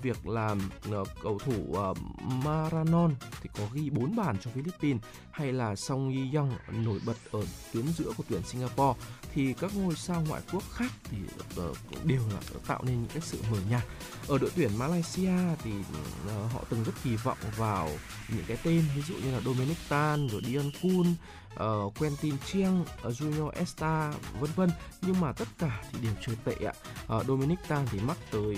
việc 0.02 0.26
làm 0.26 0.58
uh, 1.00 1.08
cầu 1.22 1.38
thủ 1.38 1.76
uh, 1.90 1.98
Maranon 2.44 3.14
thì 3.42 3.50
có 3.58 3.64
ghi 3.72 3.90
4 3.90 4.16
bàn 4.16 4.36
cho 4.40 4.50
Philippines 4.50 5.02
hay 5.30 5.52
là 5.52 5.76
Song 5.76 6.10
Yi 6.10 6.36
Young 6.36 6.50
nổi 6.84 7.00
bật 7.06 7.16
ở 7.30 7.40
tuyến 7.72 7.86
giữa 7.88 8.12
của 8.16 8.24
tuyển 8.28 8.42
Singapore 8.42 9.00
thì 9.34 9.52
các 9.52 9.70
ngôi 9.76 9.94
sao 9.94 10.24
ngoại 10.28 10.42
quốc 10.52 10.62
khác 10.72 10.92
thì 11.10 11.16
uh, 11.60 12.04
đều 12.04 12.22
là 12.34 12.40
tạo 12.66 12.82
nên 12.86 12.94
những 12.94 13.10
cái 13.14 13.22
sự 13.22 13.38
mờ 13.50 13.58
nhạt. 13.70 13.82
Ở 14.28 14.38
đội 14.38 14.50
tuyển 14.56 14.70
Malaysia 14.78 15.32
thì 15.64 15.70
uh, 15.70 16.52
họ 16.52 16.64
từng 16.70 16.84
rất 16.84 16.92
kỳ 17.04 17.16
vọng 17.16 17.38
vào 17.56 17.88
những 18.28 18.44
cái 18.46 18.56
tên 18.62 18.84
ví 18.96 19.02
dụ 19.02 19.14
như 19.14 19.32
là 19.32 19.40
Dominic 19.40 19.78
Tan 19.88 20.28
rồi 20.28 20.42
Dion 20.44 20.70
Kun 20.82 21.14
Ờ, 21.58 21.82
uh, 21.84 21.98
Quentin 21.98 22.34
Chiang, 22.46 22.80
uh, 22.80 23.02
ờ, 23.02 23.10
Junior 23.10 23.50
Esta 23.50 24.12
vân 24.40 24.50
vân 24.56 24.70
nhưng 25.02 25.20
mà 25.20 25.32
tất 25.32 25.48
cả 25.58 25.80
thì 25.92 25.98
đều 26.02 26.12
chơi 26.26 26.36
tệ 26.44 26.66
ạ. 26.66 26.72
Uh, 27.16 27.26
Dominic 27.26 27.58
Tan 27.68 27.86
thì 27.90 28.00
mắc 28.00 28.16
tới 28.30 28.56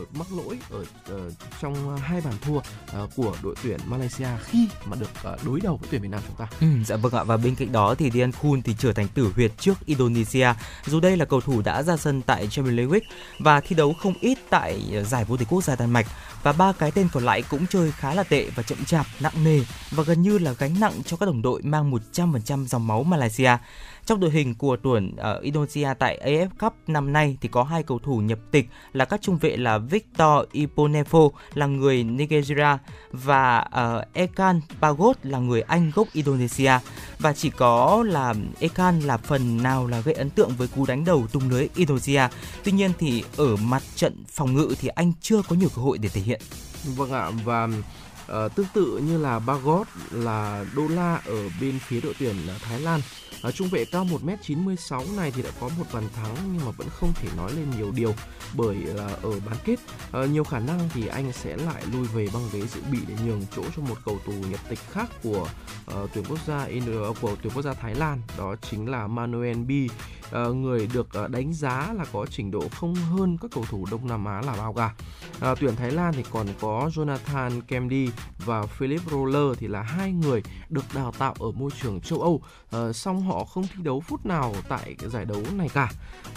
uh, 0.00 0.16
mắc 0.16 0.26
lỗi 0.36 0.58
ở 0.70 0.80
uh, 0.80 1.32
trong 1.60 1.98
hai 1.98 2.20
bàn 2.20 2.34
thua 2.40 2.56
uh, 2.56 3.10
của 3.16 3.36
đội 3.42 3.54
tuyển 3.62 3.80
Malaysia 3.86 4.28
khi 4.44 4.68
mà 4.84 4.96
được 4.96 5.10
uh, 5.34 5.46
đối 5.46 5.60
đầu 5.60 5.76
với 5.76 5.88
tuyển 5.90 6.02
Việt 6.02 6.08
Nam 6.08 6.20
chúng 6.26 6.36
ta. 6.36 6.46
Ừ, 6.60 6.66
dạ 6.86 6.96
vâng 6.96 7.14
ạ 7.14 7.24
và 7.24 7.36
bên 7.36 7.54
cạnh 7.54 7.72
đó 7.72 7.94
thì 7.94 8.10
Dian 8.10 8.32
Khun 8.32 8.62
thì 8.62 8.74
trở 8.78 8.92
thành 8.92 9.08
tử 9.08 9.32
huyệt 9.34 9.52
trước 9.58 9.74
Indonesia. 9.86 10.48
Dù 10.86 11.00
đây 11.00 11.16
là 11.16 11.24
cầu 11.24 11.40
thủ 11.40 11.62
đã 11.62 11.82
ra 11.82 11.96
sân 11.96 12.22
tại 12.22 12.46
Champions 12.46 12.76
League 12.76 13.00
và 13.38 13.60
thi 13.60 13.76
đấu 13.76 13.92
không 13.92 14.14
ít 14.20 14.38
tại 14.50 15.02
giải 15.06 15.24
vô 15.24 15.36
địch 15.36 15.48
quốc 15.50 15.64
gia 15.64 15.76
Đan 15.76 15.90
Mạch 15.90 16.06
và 16.42 16.52
ba 16.52 16.72
cái 16.72 16.90
tên 16.90 17.08
còn 17.12 17.24
lại 17.24 17.42
cũng 17.42 17.66
chơi 17.66 17.92
khá 17.92 18.14
là 18.14 18.22
tệ 18.22 18.50
và 18.54 18.62
chậm 18.62 18.84
chạp, 18.84 19.06
nặng 19.20 19.44
nề 19.44 19.60
và 19.90 20.02
gần 20.02 20.22
như 20.22 20.38
là 20.38 20.52
gánh 20.52 20.80
nặng 20.80 20.92
cho 21.04 21.16
các 21.16 21.26
đồng 21.26 21.42
đội 21.42 21.62
mang 21.62 21.90
100% 22.12 22.39
dòng 22.66 22.86
máu 22.86 23.04
Malaysia. 23.04 23.56
Trong 24.06 24.20
đội 24.20 24.30
hình 24.30 24.54
của 24.54 24.76
tuyển 24.76 25.16
ở 25.16 25.36
uh, 25.36 25.42
Indonesia 25.42 25.88
tại 25.98 26.18
AF 26.24 26.48
Cup 26.60 26.74
năm 26.86 27.12
nay 27.12 27.36
thì 27.40 27.48
có 27.48 27.62
hai 27.62 27.82
cầu 27.82 27.98
thủ 27.98 28.18
nhập 28.18 28.38
tịch 28.50 28.68
là 28.92 29.04
các 29.04 29.22
trung 29.22 29.38
vệ 29.38 29.56
là 29.56 29.78
Victor 29.78 30.44
Iponefo 30.52 31.30
là 31.54 31.66
người 31.66 32.04
Nigeria 32.04 32.76
và 33.12 33.58
uh, 33.60 34.14
Ekan 34.14 34.60
Bagot 34.80 35.16
là 35.22 35.38
người 35.38 35.60
Anh 35.60 35.92
gốc 35.94 36.08
Indonesia 36.12 36.72
và 37.18 37.32
chỉ 37.32 37.50
có 37.50 38.04
là 38.06 38.34
Ekan 38.60 39.00
là 39.00 39.16
phần 39.16 39.62
nào 39.62 39.86
là 39.86 40.00
gây 40.00 40.14
ấn 40.14 40.30
tượng 40.30 40.50
với 40.58 40.68
cú 40.68 40.86
đánh 40.86 41.04
đầu 41.04 41.26
tung 41.32 41.50
lưới 41.50 41.68
Indonesia. 41.74 42.22
Tuy 42.64 42.72
nhiên 42.72 42.90
thì 42.98 43.24
ở 43.36 43.56
mặt 43.56 43.82
trận 43.94 44.24
phòng 44.28 44.54
ngự 44.54 44.74
thì 44.80 44.88
anh 44.88 45.12
chưa 45.20 45.42
có 45.42 45.56
nhiều 45.56 45.68
cơ 45.76 45.82
hội 45.82 45.98
để 45.98 46.08
thể 46.08 46.20
hiện. 46.20 46.40
Vâng 46.84 47.12
ạ 47.12 47.30
và 47.44 47.68
Ờ, 48.30 48.48
tương 48.48 48.66
tự 48.74 49.00
như 49.06 49.18
là 49.18 49.38
Bagot 49.38 49.86
là 50.10 50.64
đô 50.76 50.88
la 50.88 51.20
ở 51.26 51.48
bên 51.60 51.78
phía 51.78 52.00
đội 52.00 52.14
tuyển 52.18 52.36
Thái 52.60 52.80
Lan. 52.80 53.00
Ở 53.42 53.52
trung 53.52 53.68
vệ 53.68 53.84
cao 53.84 54.04
1m96 54.04 55.16
này 55.16 55.30
thì 55.30 55.42
đã 55.42 55.50
có 55.60 55.68
một 55.78 55.84
bàn 55.92 56.04
thắng 56.14 56.36
nhưng 56.52 56.66
mà 56.66 56.70
vẫn 56.70 56.88
không 56.90 57.12
thể 57.14 57.28
nói 57.36 57.52
lên 57.52 57.70
nhiều 57.70 57.90
điều 57.90 58.14
bởi 58.54 58.76
là 58.76 59.06
ở 59.22 59.40
bán 59.46 59.56
kết. 59.64 59.76
À, 60.12 60.24
nhiều 60.24 60.44
khả 60.44 60.58
năng 60.58 60.88
thì 60.94 61.06
anh 61.06 61.32
sẽ 61.32 61.56
lại 61.56 61.82
lui 61.92 62.04
về 62.04 62.28
băng 62.34 62.48
ghế 62.52 62.60
dự 62.60 62.80
bị 62.92 62.98
để 63.08 63.14
nhường 63.26 63.42
chỗ 63.56 63.62
cho 63.76 63.82
một 63.82 63.96
cầu 64.04 64.18
thủ 64.26 64.32
nhập 64.32 64.60
tịch 64.68 64.78
khác 64.90 65.10
của 65.22 65.48
uh, 66.02 66.10
tuyển 66.14 66.24
quốc 66.28 66.38
gia 66.46 66.68
của 67.20 67.36
tuyển 67.42 67.52
quốc 67.54 67.62
gia 67.62 67.74
Thái 67.74 67.94
Lan 67.94 68.20
đó 68.38 68.54
chính 68.70 68.90
là 68.90 69.06
Manuel 69.06 69.56
Bi. 69.56 69.88
Uh, 70.48 70.56
người 70.56 70.88
được 70.92 71.08
uh, 71.24 71.30
đánh 71.30 71.52
giá 71.52 71.92
là 71.92 72.04
có 72.12 72.26
trình 72.30 72.50
độ 72.50 72.68
không 72.68 72.94
hơn 72.94 73.38
các 73.42 73.50
cầu 73.54 73.64
thủ 73.70 73.86
Đông 73.90 74.08
Nam 74.08 74.24
Á 74.24 74.42
là 74.46 74.52
bao 74.56 74.72
cả. 74.72 74.94
Uh, 75.52 75.58
tuyển 75.60 75.76
Thái 75.76 75.90
Lan 75.90 76.12
thì 76.16 76.24
còn 76.30 76.46
có 76.60 76.90
Jonathan 76.94 77.60
Kemdi 77.68 78.10
và 78.38 78.66
Philip 78.66 79.00
Roller 79.10 79.58
thì 79.58 79.68
là 79.68 79.82
hai 79.82 80.12
người 80.12 80.42
được 80.68 80.84
đào 80.94 81.12
tạo 81.18 81.34
ở 81.38 81.50
môi 81.50 81.70
trường 81.82 82.00
châu 82.00 82.20
Âu, 82.20 82.42
uh, 82.76 82.96
song 82.96 83.22
họ 83.22 83.44
không 83.44 83.66
thi 83.66 83.82
đấu 83.82 84.00
phút 84.00 84.26
nào 84.26 84.54
tại 84.68 84.94
cái 84.98 85.10
giải 85.10 85.24
đấu 85.24 85.42
này 85.52 85.68
cả. 85.74 85.90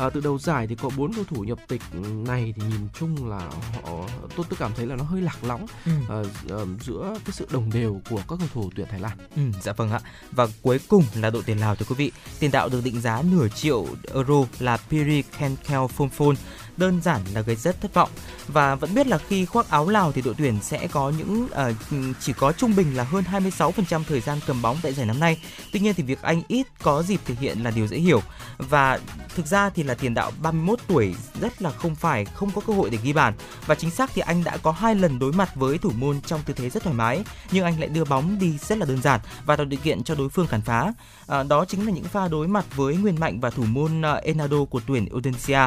Uh, 0.05 0.13
từ 0.13 0.21
đầu 0.21 0.39
giải 0.39 0.67
thì 0.67 0.75
có 0.75 0.89
bốn 0.97 1.13
cầu 1.13 1.23
thủ 1.23 1.43
nhập 1.43 1.59
tịch 1.67 1.81
này 2.27 2.53
thì 2.55 2.61
nhìn 2.69 2.87
chung 2.93 3.29
là 3.29 3.49
họ 3.73 4.07
tôi 4.35 4.45
tôi 4.49 4.57
cảm 4.59 4.71
thấy 4.75 4.85
là 4.85 4.95
nó 4.95 5.03
hơi 5.03 5.21
lạc 5.21 5.43
lõng 5.43 5.65
ừ. 5.85 6.21
uh, 6.21 6.81
giữa 6.81 7.17
cái 7.25 7.31
sự 7.31 7.47
đồng 7.51 7.69
đều 7.73 8.01
của 8.09 8.21
các 8.29 8.39
cầu 8.39 8.47
thủ 8.53 8.69
tuyển 8.75 8.87
Thái 8.91 8.99
Lan. 8.99 9.17
Ừ, 9.35 9.41
dạ 9.61 9.73
vâng 9.73 9.91
ạ. 9.91 9.99
Và 10.31 10.47
cuối 10.61 10.79
cùng 10.87 11.03
là 11.15 11.29
đội 11.29 11.43
tuyển 11.45 11.59
Lào 11.59 11.75
thưa 11.75 11.85
quý 11.89 11.95
vị. 11.95 12.11
Tiền 12.39 12.51
đạo 12.51 12.69
được 12.69 12.81
định 12.83 13.01
giá 13.01 13.21
nửa 13.31 13.47
triệu 13.47 13.87
euro 14.13 14.45
là 14.59 14.77
Piri 14.77 15.21
Kenkel 15.21 15.87
Phomphon 15.89 16.35
đơn 16.77 17.01
giản 17.01 17.21
là 17.33 17.41
gây 17.41 17.55
rất 17.55 17.81
thất 17.81 17.93
vọng 17.93 18.09
và 18.47 18.75
vẫn 18.75 18.95
biết 18.95 19.07
là 19.07 19.17
khi 19.17 19.45
khoác 19.45 19.69
áo 19.69 19.89
Lào 19.89 20.11
thì 20.11 20.21
đội 20.21 20.33
tuyển 20.37 20.57
sẽ 20.61 20.87
có 20.87 21.11
những 21.17 21.45
uh, 21.45 22.15
chỉ 22.19 22.33
có 22.33 22.51
trung 22.51 22.75
bình 22.75 22.97
là 22.97 23.03
hơn 23.03 23.23
26% 23.31 24.03
thời 24.07 24.19
gian 24.19 24.39
cầm 24.47 24.61
bóng 24.61 24.77
tại 24.83 24.93
giải 24.93 25.05
năm 25.05 25.19
nay. 25.19 25.39
Tuy 25.71 25.79
nhiên 25.79 25.93
thì 25.93 26.03
việc 26.03 26.21
anh 26.21 26.41
ít 26.47 26.67
có 26.81 27.03
dịp 27.03 27.19
thể 27.25 27.35
hiện 27.39 27.63
là 27.63 27.71
điều 27.71 27.87
dễ 27.87 27.97
hiểu 27.97 28.21
và 28.57 28.99
thực 29.35 29.47
ra 29.47 29.69
thì 29.69 29.83
là 29.83 29.93
tiền 29.93 30.13
đạo 30.13 30.31
31 30.41 30.79
tuổi 30.87 31.15
rất 31.41 31.61
là 31.61 31.71
không 31.71 31.95
phải 31.95 32.25
không 32.25 32.51
có 32.51 32.61
cơ 32.67 32.73
hội 32.73 32.89
để 32.89 32.97
ghi 33.03 33.13
bàn 33.13 33.33
và 33.65 33.75
chính 33.75 33.91
xác 33.91 34.11
thì 34.13 34.21
anh 34.21 34.43
đã 34.43 34.57
có 34.57 34.71
hai 34.71 34.95
lần 34.95 35.19
đối 35.19 35.31
mặt 35.31 35.55
với 35.55 35.77
thủ 35.77 35.91
môn 35.97 36.21
trong 36.21 36.41
tư 36.45 36.53
thế 36.53 36.69
rất 36.69 36.83
thoải 36.83 36.95
mái 36.95 37.23
nhưng 37.51 37.63
anh 37.63 37.79
lại 37.79 37.89
đưa 37.89 38.05
bóng 38.05 38.39
đi 38.39 38.57
rất 38.57 38.77
là 38.77 38.85
đơn 38.85 39.01
giản 39.01 39.19
và 39.45 39.55
tạo 39.55 39.65
điều 39.65 39.79
kiện 39.79 40.03
cho 40.03 40.15
đối 40.15 40.29
phương 40.29 40.47
cản 40.47 40.61
phá. 40.61 40.93
À, 41.27 41.43
đó 41.43 41.65
chính 41.65 41.85
là 41.85 41.91
những 41.91 42.03
pha 42.03 42.27
đối 42.27 42.47
mặt 42.47 42.65
với 42.75 42.95
nguyên 42.95 43.19
mạnh 43.19 43.39
và 43.39 43.49
thủ 43.49 43.63
môn 43.63 44.01
uh, 44.01 44.23
Enado 44.23 44.65
của 44.65 44.81
tuyển 44.87 45.05
Indonesia 45.05 45.59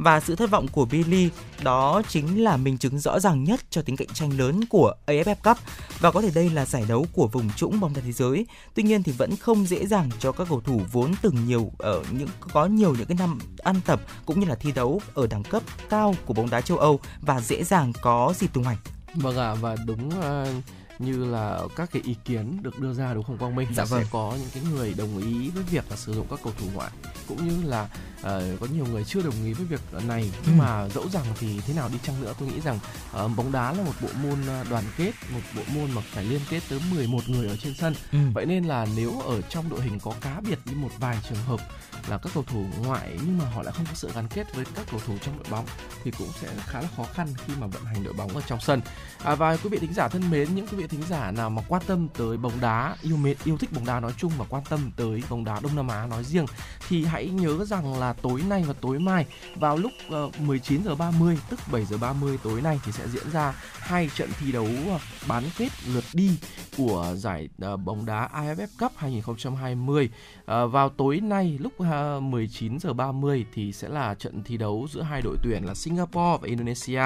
và 0.00 0.20
sự 0.20 0.36
thất 0.36 0.50
vọng 0.50 0.68
của 0.68 0.84
Billy 0.84 1.30
đó 1.62 2.02
chính 2.08 2.44
là 2.44 2.56
minh 2.56 2.78
chứng 2.78 2.98
rõ 2.98 3.20
ràng 3.20 3.44
nhất 3.44 3.60
cho 3.70 3.82
tính 3.82 3.96
cạnh 3.96 4.08
tranh 4.12 4.38
lớn 4.38 4.60
của 4.70 4.94
AFF 5.06 5.34
Cup 5.34 5.58
và 6.00 6.10
có 6.10 6.22
thể 6.22 6.30
đây 6.34 6.50
là 6.50 6.66
giải 6.66 6.84
đấu 6.88 7.06
của 7.12 7.26
vùng 7.26 7.50
trũng 7.50 7.80
bóng 7.80 7.94
đá 7.94 8.00
thế 8.04 8.12
giới. 8.12 8.46
Tuy 8.74 8.82
nhiên 8.82 9.02
thì 9.02 9.12
vẫn 9.12 9.36
không 9.36 9.66
dễ 9.66 9.86
dàng 9.86 10.10
cho 10.18 10.32
các 10.32 10.46
cầu 10.48 10.60
thủ 10.60 10.80
vốn 10.92 11.12
từng 11.22 11.46
nhiều 11.46 11.72
ở 11.78 12.02
những, 12.10 12.28
có 12.52 12.66
nhiều 12.66 12.94
những 12.98 13.06
cái 13.06 13.16
năm 13.18 13.38
ăn 13.58 13.80
tập 13.86 14.00
cũng 14.26 14.40
như 14.40 14.46
là 14.46 14.54
thi 14.54 14.72
đấu 14.72 15.00
ở 15.14 15.26
đẳng 15.26 15.42
cấp 15.42 15.62
cao 15.88 16.14
của 16.26 16.34
bóng 16.34 16.50
đá 16.50 16.60
châu 16.60 16.78
Âu 16.78 17.00
và 17.20 17.40
dễ 17.40 17.64
dàng 17.64 17.92
có 18.00 18.34
dịp 18.38 18.52
tung 18.52 18.64
hoành. 18.64 18.78
Vâng 19.14 19.36
ạ, 19.38 19.54
và 19.54 19.76
đúng 19.86 20.08
uh 20.08 20.64
như 21.00 21.24
là 21.24 21.60
các 21.76 21.90
cái 21.92 22.02
ý 22.02 22.16
kiến 22.24 22.62
được 22.62 22.78
đưa 22.78 22.94
ra 22.94 23.14
đúng 23.14 23.24
không 23.24 23.38
Quang 23.38 23.54
Minh 23.54 23.68
dạ 23.74 23.84
vâng. 23.84 24.02
sẽ 24.02 24.08
có 24.12 24.36
những 24.40 24.48
cái 24.54 24.62
người 24.72 24.94
đồng 24.98 25.18
ý 25.18 25.50
với 25.50 25.62
việc 25.70 25.84
là 25.90 25.96
sử 25.96 26.14
dụng 26.14 26.26
các 26.30 26.38
cầu 26.44 26.52
thủ 26.58 26.66
ngoại 26.74 26.90
cũng 27.28 27.48
như 27.48 27.68
là 27.68 27.88
uh, 28.20 28.60
có 28.60 28.66
nhiều 28.74 28.86
người 28.86 29.04
chưa 29.04 29.22
đồng 29.22 29.44
ý 29.44 29.52
với 29.52 29.66
việc 29.66 29.80
này 30.08 30.30
nhưng 30.46 30.58
ừ. 30.58 30.62
mà 30.62 30.88
dẫu 30.88 31.08
rằng 31.08 31.24
thì 31.38 31.60
thế 31.66 31.74
nào 31.74 31.88
đi 31.92 31.98
chăng 32.02 32.20
nữa 32.20 32.34
tôi 32.38 32.48
nghĩ 32.48 32.60
rằng 32.60 32.78
uh, 33.24 33.36
bóng 33.36 33.52
đá 33.52 33.72
là 33.72 33.84
một 33.84 33.92
bộ 34.02 34.08
môn 34.22 34.46
ờ, 34.46 34.64
đoàn 34.70 34.84
kết 34.96 35.12
một 35.34 35.40
bộ 35.56 35.62
môn 35.74 35.90
mà 35.90 36.02
phải 36.10 36.24
liên 36.24 36.40
kết 36.50 36.60
tới 36.68 36.80
11 36.94 37.28
người 37.28 37.48
ở 37.48 37.56
trên 37.56 37.74
sân 37.74 37.94
ừ. 38.12 38.18
vậy 38.34 38.46
nên 38.46 38.64
là 38.64 38.86
nếu 38.96 39.20
ở 39.20 39.40
trong 39.40 39.70
đội 39.70 39.82
hình 39.82 39.98
có 40.00 40.14
cá 40.20 40.40
biệt 40.40 40.58
đi 40.64 40.74
một 40.74 40.90
vài 40.98 41.18
trường 41.28 41.42
hợp 41.46 41.60
là 42.08 42.18
các 42.18 42.32
cầu 42.34 42.44
thủ 42.46 42.64
ngoại 42.82 43.18
nhưng 43.26 43.38
mà 43.38 43.44
họ 43.44 43.62
lại 43.62 43.72
không 43.76 43.86
có 43.86 43.94
sự 43.94 44.10
gắn 44.14 44.28
kết 44.28 44.54
với 44.54 44.64
các 44.74 44.86
cầu 44.90 45.00
thủ 45.06 45.14
trong 45.22 45.36
đội 45.36 45.46
bóng 45.50 45.66
thì 46.04 46.10
cũng 46.18 46.28
sẽ 46.40 46.48
khá 46.66 46.80
là 46.80 46.88
khó 46.96 47.04
khăn 47.14 47.28
khi 47.46 47.52
mà 47.60 47.66
vận 47.66 47.84
hành 47.84 48.04
đội 48.04 48.12
bóng 48.12 48.36
ở 48.36 48.42
trong 48.46 48.60
sân. 48.60 48.80
À, 49.24 49.34
và 49.34 49.56
quý 49.56 49.70
vị 49.70 49.78
thính 49.78 49.94
giả 49.94 50.08
thân 50.08 50.30
mến 50.30 50.54
những 50.54 50.66
quý 50.66 50.76
vị 50.76 50.86
thính 50.86 51.02
giả 51.08 51.30
nào 51.30 51.50
mà 51.50 51.62
quan 51.68 51.82
tâm 51.86 52.08
tới 52.08 52.36
bóng 52.36 52.60
đá 52.60 52.96
yêu 53.02 53.16
mến 53.16 53.36
yêu 53.44 53.58
thích 53.58 53.72
bóng 53.72 53.86
đá 53.86 54.00
nói 54.00 54.12
chung 54.16 54.32
và 54.38 54.44
quan 54.48 54.62
tâm 54.68 54.90
tới 54.96 55.22
bóng 55.30 55.44
đá 55.44 55.60
Đông 55.62 55.76
Nam 55.76 55.88
Á 55.88 56.06
nói 56.06 56.24
riêng 56.24 56.46
thì 56.88 57.04
hãy 57.04 57.28
nhớ 57.28 57.64
rằng 57.64 58.00
là 58.00 58.12
tối 58.12 58.42
nay 58.48 58.64
và 58.66 58.74
tối 58.80 58.98
mai 58.98 59.26
vào 59.56 59.76
lúc 59.76 59.92
ờ, 60.10 60.24
uh, 60.24 60.40
19 60.40 60.82
giờ 60.84 60.94
30 60.94 61.38
tức 61.50 61.60
7 61.72 61.84
giờ 61.84 61.96
30 61.96 62.38
tối 62.42 62.62
nay 62.62 62.80
thì 62.84 62.92
sẽ 62.92 63.08
diễn 63.08 63.30
ra 63.30 63.54
hai 63.78 64.10
trận 64.14 64.30
thi 64.40 64.52
đấu 64.52 64.68
ờ, 64.88 64.98
bán 65.28 65.44
kết 65.58 65.68
lượt 65.86 66.04
đi 66.12 66.38
của 66.76 67.14
giải 67.16 67.48
uh, 67.72 67.80
bóng 67.80 68.06
đá 68.06 68.28
AFF 68.34 68.66
Cup 68.78 68.92
2020 68.96 70.10
uh, 70.40 70.46
vào 70.72 70.88
tối 70.88 71.20
nay 71.20 71.58
lúc 71.60 71.80
19 72.20 72.78
giờ 72.78 72.92
30 72.92 73.46
thì 73.54 73.72
sẽ 73.72 73.88
là 73.88 74.14
trận 74.14 74.42
thi 74.44 74.56
đấu 74.56 74.86
giữa 74.90 75.02
hai 75.02 75.22
đội 75.22 75.36
tuyển 75.42 75.64
là 75.66 75.74
Singapore 75.74 76.38
và 76.42 76.48
Indonesia. 76.48 77.02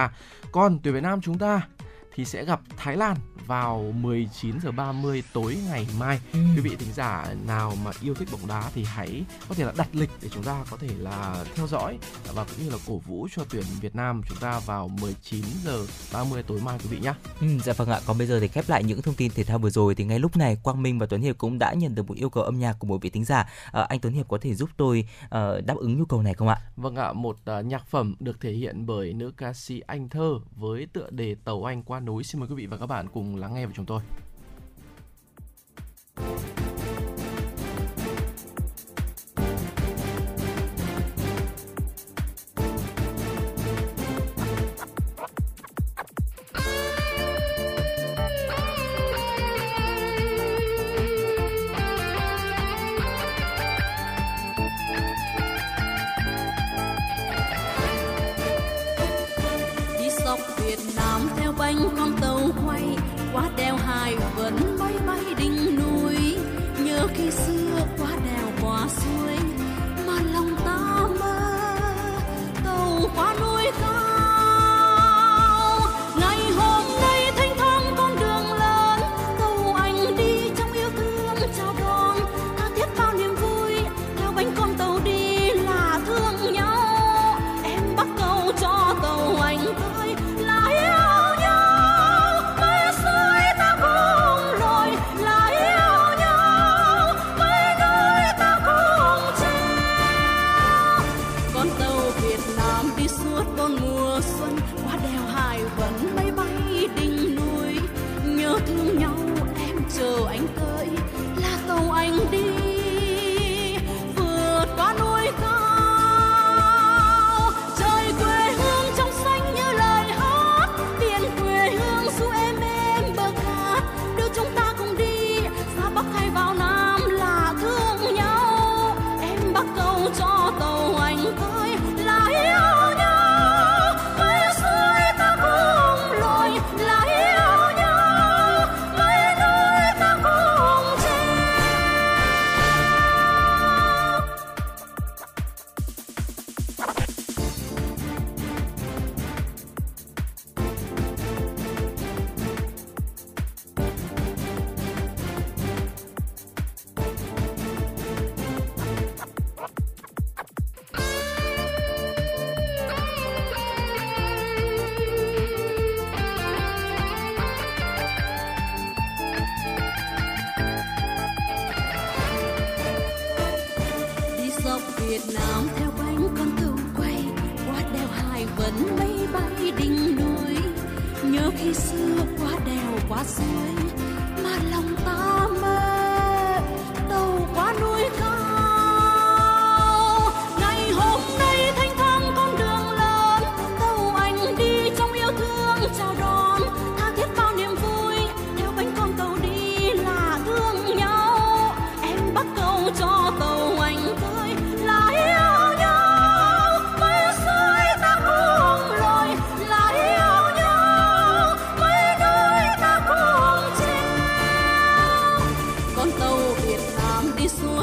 Còn 0.52 0.78
tuyển 0.82 0.94
Việt 0.94 1.02
Nam 1.02 1.20
chúng 1.20 1.38
ta 1.38 1.68
thì 2.14 2.24
sẽ 2.24 2.44
gặp 2.44 2.60
Thái 2.76 2.96
Lan 2.96 3.16
vào 3.46 3.92
19 4.00 4.60
giờ 4.62 4.72
30 4.72 5.22
tối 5.32 5.56
ngày 5.68 5.86
mai. 5.98 6.20
Ừ. 6.32 6.38
Quý 6.56 6.60
vị 6.60 6.76
thính 6.78 6.92
giả 6.94 7.34
nào 7.46 7.72
mà 7.84 7.90
yêu 8.02 8.14
thích 8.14 8.28
bóng 8.32 8.46
đá 8.46 8.70
thì 8.74 8.84
hãy 8.84 9.24
có 9.48 9.54
thể 9.54 9.64
là 9.64 9.72
đặt 9.76 9.88
lịch 9.92 10.10
để 10.22 10.28
chúng 10.28 10.42
ta 10.42 10.64
có 10.70 10.76
thể 10.76 10.88
là 10.98 11.44
theo 11.54 11.66
dõi 11.66 11.98
và 12.34 12.44
cũng 12.44 12.64
như 12.64 12.70
là 12.70 12.76
cổ 12.86 12.98
vũ 12.98 13.28
cho 13.36 13.42
tuyển 13.50 13.64
Việt 13.80 13.96
Nam 13.96 14.20
chúng 14.28 14.38
ta 14.38 14.60
vào 14.66 14.88
19 14.88 15.44
giờ 15.64 15.86
30 16.12 16.42
tối 16.42 16.60
mai 16.64 16.78
quý 16.78 16.86
vị 16.90 16.98
nhé. 16.98 17.14
Ừ, 17.40 17.46
dạ 17.64 17.72
vâng 17.72 17.88
ạ. 17.88 18.00
Còn 18.06 18.18
bây 18.18 18.26
giờ 18.26 18.40
thì 18.40 18.48
khép 18.48 18.68
lại 18.68 18.84
những 18.84 19.02
thông 19.02 19.14
tin 19.14 19.32
thể 19.34 19.44
thao 19.44 19.58
vừa 19.58 19.70
rồi 19.70 19.94
thì 19.94 20.04
ngay 20.04 20.18
lúc 20.18 20.36
này 20.36 20.56
Quang 20.62 20.82
Minh 20.82 20.98
và 20.98 21.06
Tuấn 21.06 21.20
Hiệp 21.20 21.38
cũng 21.38 21.58
đã 21.58 21.74
nhận 21.74 21.94
được 21.94 22.08
một 22.08 22.16
yêu 22.16 22.30
cầu 22.30 22.44
âm 22.44 22.58
nhạc 22.58 22.76
của 22.78 22.86
một 22.86 23.02
vị 23.02 23.10
thính 23.10 23.24
giả. 23.24 23.48
À, 23.72 23.82
anh 23.82 24.00
Tuấn 24.00 24.12
Hiệp 24.12 24.28
có 24.28 24.38
thể 24.40 24.54
giúp 24.54 24.70
tôi 24.76 25.08
uh, 25.24 25.30
đáp 25.66 25.76
ứng 25.76 25.98
nhu 25.98 26.04
cầu 26.04 26.22
này 26.22 26.34
không 26.34 26.48
ạ? 26.48 26.56
Vâng 26.76 26.96
ạ, 26.96 27.12
một 27.12 27.36
uh, 27.58 27.64
nhạc 27.64 27.86
phẩm 27.86 28.14
được 28.20 28.40
thể 28.40 28.52
hiện 28.52 28.86
bởi 28.86 29.12
nữ 29.12 29.32
ca 29.36 29.52
sĩ 29.52 29.80
Anh 29.86 30.08
Thơ 30.08 30.38
với 30.56 30.86
tựa 30.92 31.10
đề 31.10 31.36
Tàu 31.44 31.64
Anh 31.64 31.82
qua 31.82 32.00
núi. 32.04 32.24
Xin 32.24 32.40
mời 32.40 32.48
quý 32.48 32.54
vị 32.54 32.66
và 32.66 32.76
các 32.76 32.86
bạn 32.86 33.06
cùng 33.12 33.36
lắng 33.36 33.54
nghe 33.54 33.66
với 33.66 33.74
chúng 33.76 33.86
tôi. 33.86 34.02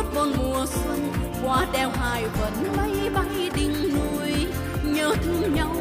Ngót 0.01 0.13
bon 0.15 0.33
mùa 0.37 0.65
xuân 0.65 1.11
qua 1.43 1.67
đèo 1.73 1.89
hài 1.89 2.23
vẫn 2.23 2.53
bay 2.77 3.09
bay 3.13 3.49
đỉnh 3.55 3.73
núi, 3.93 4.47
nhớ 4.83 5.15
thương 5.23 5.55
nhau 5.55 5.75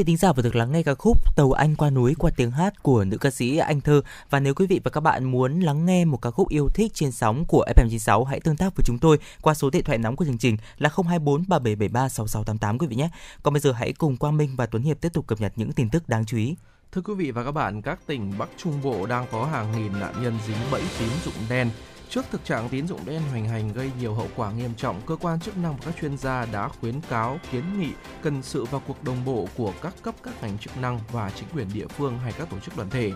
vị 0.00 0.04
thính 0.04 0.16
giả 0.16 0.32
vừa 0.32 0.42
được 0.42 0.56
lắng 0.56 0.72
nghe 0.72 0.82
ca 0.82 0.94
khúc 0.94 1.36
Tàu 1.36 1.52
Anh 1.52 1.76
qua 1.76 1.90
núi 1.90 2.14
qua 2.18 2.30
tiếng 2.36 2.50
hát 2.50 2.82
của 2.82 3.04
nữ 3.04 3.18
ca 3.18 3.30
sĩ 3.30 3.56
Anh 3.56 3.80
Thơ 3.80 4.02
và 4.30 4.40
nếu 4.40 4.54
quý 4.54 4.66
vị 4.66 4.80
và 4.84 4.90
các 4.90 5.00
bạn 5.00 5.24
muốn 5.24 5.60
lắng 5.60 5.86
nghe 5.86 6.04
một 6.04 6.16
ca 6.22 6.30
khúc 6.30 6.48
yêu 6.48 6.68
thích 6.68 6.94
trên 6.94 7.12
sóng 7.12 7.44
của 7.48 7.66
FM96 7.76 8.24
hãy 8.24 8.40
tương 8.40 8.56
tác 8.56 8.76
với 8.76 8.84
chúng 8.86 8.98
tôi 8.98 9.18
qua 9.42 9.54
số 9.54 9.70
điện 9.70 9.84
thoại 9.84 9.98
nóng 9.98 10.16
của 10.16 10.24
chương 10.24 10.38
trình 10.38 10.56
là 10.78 10.90
024 10.96 11.44
3773 11.48 12.08
6688 12.08 12.78
quý 12.78 12.86
vị 12.86 12.96
nhé. 12.96 13.08
Còn 13.42 13.54
bây 13.54 13.60
giờ 13.60 13.72
hãy 13.72 13.92
cùng 13.92 14.16
Quang 14.16 14.36
Minh 14.36 14.56
và 14.56 14.66
Tuấn 14.66 14.82
Hiệp 14.82 15.00
tiếp 15.00 15.12
tục 15.12 15.26
cập 15.26 15.40
nhật 15.40 15.52
những 15.56 15.72
tin 15.72 15.90
tức 15.90 16.08
đáng 16.08 16.24
chú 16.24 16.36
ý. 16.36 16.56
Thưa 16.92 17.00
quý 17.00 17.14
vị 17.14 17.30
và 17.30 17.44
các 17.44 17.52
bạn, 17.52 17.82
các 17.82 17.98
tỉnh 18.06 18.32
Bắc 18.38 18.48
Trung 18.56 18.82
Bộ 18.82 19.06
đang 19.06 19.26
có 19.32 19.44
hàng 19.44 19.72
nghìn 19.72 20.00
nạn 20.00 20.22
nhân 20.22 20.38
dính 20.46 20.70
bẫy 20.70 20.82
tín 20.98 21.08
dụng 21.24 21.34
đen 21.48 21.70
Trước 22.10 22.24
thực 22.30 22.44
trạng 22.44 22.68
tín 22.68 22.86
dụng 22.86 23.00
đen 23.06 23.22
hoành 23.30 23.48
hành 23.48 23.72
gây 23.72 23.90
nhiều 24.00 24.14
hậu 24.14 24.28
quả 24.36 24.52
nghiêm 24.52 24.74
trọng, 24.76 25.00
cơ 25.06 25.16
quan 25.16 25.40
chức 25.40 25.56
năng 25.56 25.76
và 25.76 25.82
các 25.84 25.94
chuyên 26.00 26.16
gia 26.16 26.46
đã 26.46 26.68
khuyến 26.68 27.00
cáo, 27.00 27.38
kiến 27.52 27.64
nghị 27.80 27.88
cần 28.22 28.42
sự 28.42 28.64
vào 28.64 28.82
cuộc 28.86 29.04
đồng 29.04 29.24
bộ 29.24 29.48
của 29.56 29.72
các 29.82 29.94
cấp 30.02 30.14
các 30.22 30.42
ngành 30.42 30.58
chức 30.58 30.76
năng 30.76 31.00
và 31.12 31.30
chính 31.30 31.48
quyền 31.54 31.66
địa 31.74 31.86
phương 31.86 32.18
hay 32.18 32.32
các 32.32 32.50
tổ 32.50 32.58
chức 32.58 32.76
đoàn 32.76 32.90
thể. 32.90 33.12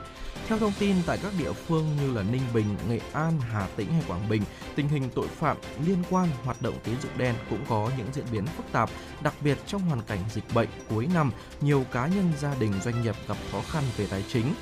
Theo 0.49 0.59
thông 0.59 0.73
tin 0.79 0.97
tại 1.07 1.19
các 1.23 1.33
địa 1.39 1.53
phương 1.53 1.97
như 1.97 2.15
là 2.15 2.23
Ninh 2.23 2.43
Bình, 2.55 2.77
Nghệ 2.89 3.01
An, 3.13 3.41
Hà 3.41 3.69
Tĩnh 3.77 3.93
hay 3.93 4.03
Quảng 4.09 4.29
Bình, 4.29 4.43
tình 4.75 4.89
hình 4.89 5.11
tội 5.15 5.29
phạm 5.29 5.57
liên 5.87 6.03
quan 6.11 6.29
hoạt 6.45 6.63
động 6.63 6.75
tín 6.85 6.95
dụng 7.03 7.19
đen 7.19 7.35
cũng 7.51 7.65
có 7.69 7.91
những 7.99 8.09
diễn 8.13 8.25
biến 8.33 8.47
phức 8.47 8.67
tạp, 8.73 8.91
đặc 9.23 9.35
biệt 9.41 9.59
trong 9.67 9.83
hoàn 9.83 10.03
cảnh 10.03 10.21
dịch 10.35 10.55
bệnh 10.55 10.69
cuối 10.89 11.09
năm, 11.15 11.33
nhiều 11.61 11.85
cá 11.93 12.07
nhân 12.07 12.33
gia 12.41 12.55
đình 12.55 12.73
doanh 12.85 13.03
nghiệp 13.03 13.15
gặp 13.29 13.37
khó 13.53 13.61
khăn 13.71 13.85
về 13.97 14.07
tài 14.11 14.25
chính 14.33 14.55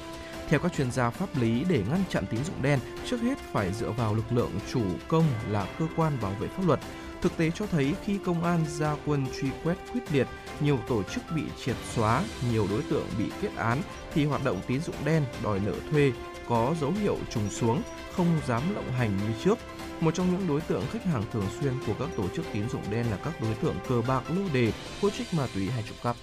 theo 0.52 0.60
các 0.60 0.72
chuyên 0.72 0.90
gia 0.90 1.10
pháp 1.10 1.28
lý 1.40 1.64
để 1.68 1.82
ngăn 1.90 2.04
chặn 2.10 2.24
tín 2.30 2.44
dụng 2.44 2.62
đen, 2.62 2.78
trước 3.06 3.20
hết 3.20 3.38
phải 3.52 3.72
dựa 3.72 3.90
vào 3.90 4.14
lực 4.14 4.32
lượng 4.32 4.50
chủ 4.72 4.82
công 5.08 5.24
là 5.50 5.66
cơ 5.78 5.86
quan 5.96 6.18
bảo 6.22 6.32
vệ 6.40 6.48
pháp 6.48 6.62
luật. 6.66 6.80
Thực 7.22 7.36
tế 7.36 7.50
cho 7.50 7.66
thấy 7.66 7.94
khi 8.04 8.18
công 8.24 8.44
an 8.44 8.64
ra 8.78 8.96
quân 9.06 9.26
truy 9.40 9.48
quét 9.64 9.74
quyết 9.92 10.00
liệt, 10.12 10.26
nhiều 10.60 10.78
tổ 10.88 11.02
chức 11.02 11.22
bị 11.36 11.42
triệt 11.64 11.76
xóa, 11.94 12.24
nhiều 12.52 12.66
đối 12.70 12.82
tượng 12.82 13.06
bị 13.18 13.24
kết 13.42 13.50
án 13.56 13.82
thì 14.14 14.24
hoạt 14.24 14.44
động 14.44 14.60
tín 14.66 14.80
dụng 14.80 14.94
đen, 15.04 15.24
đòi 15.42 15.60
nợ 15.60 15.74
thuê 15.90 16.12
có 16.48 16.74
dấu 16.80 16.92
hiệu 17.02 17.18
trùng 17.30 17.50
xuống, 17.50 17.82
không 18.12 18.40
dám 18.46 18.74
lộng 18.74 18.92
hành 18.92 19.16
như 19.16 19.34
trước. 19.44 19.58
Một 20.00 20.14
trong 20.14 20.32
những 20.32 20.48
đối 20.48 20.60
tượng 20.60 20.84
khách 20.92 21.04
hàng 21.04 21.24
thường 21.32 21.46
xuyên 21.60 21.72
của 21.86 21.94
các 21.98 22.08
tổ 22.16 22.28
chức 22.28 22.44
tín 22.52 22.68
dụng 22.68 22.82
đen 22.90 23.06
là 23.10 23.16
các 23.16 23.40
đối 23.40 23.54
tượng 23.54 23.76
cờ 23.88 24.02
bạc 24.08 24.22
lô 24.36 24.42
đề, 24.52 24.72
hút 25.02 25.12
trích 25.18 25.34
ma 25.34 25.46
túy 25.54 25.70
hay 25.70 25.84
trộm 25.88 25.96
cắp. 26.02 26.16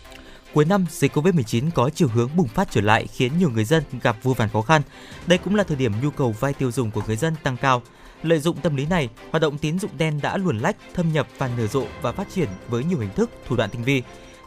Cuối 0.53 0.65
năm, 0.65 0.85
dịch 0.89 1.17
Covid-19 1.17 1.71
có 1.75 1.89
chiều 1.89 2.07
hướng 2.07 2.29
bùng 2.35 2.47
phát 2.47 2.67
trở 2.71 2.81
lại 2.81 3.07
khiến 3.07 3.37
nhiều 3.37 3.49
người 3.49 3.65
dân 3.65 3.83
gặp 4.01 4.17
vô 4.23 4.33
vàn 4.33 4.49
khó 4.49 4.61
khăn. 4.61 4.81
Đây 5.27 5.37
cũng 5.37 5.55
là 5.55 5.63
thời 5.63 5.77
điểm 5.77 5.93
nhu 6.03 6.09
cầu 6.09 6.35
vay 6.39 6.53
tiêu 6.53 6.71
dùng 6.71 6.91
của 6.91 7.01
người 7.07 7.15
dân 7.15 7.35
tăng 7.43 7.57
cao. 7.57 7.81
Lợi 8.23 8.39
dụng 8.39 8.57
tâm 8.61 8.75
lý 8.75 8.85
này, 8.85 9.09
hoạt 9.31 9.41
động 9.41 9.57
tín 9.57 9.79
dụng 9.79 9.91
đen 9.97 10.19
đã 10.21 10.37
luồn 10.37 10.59
lách, 10.59 10.75
thâm 10.93 11.13
nhập 11.13 11.27
và 11.37 11.49
nở 11.57 11.67
rộ 11.67 11.85
và 12.01 12.11
phát 12.11 12.27
triển 12.33 12.49
với 12.67 12.83
nhiều 12.83 12.99
hình 12.99 13.09
thức, 13.15 13.29
thủ 13.47 13.55
đoạn 13.55 13.69
tinh 13.69 13.83
vi. 13.83 14.03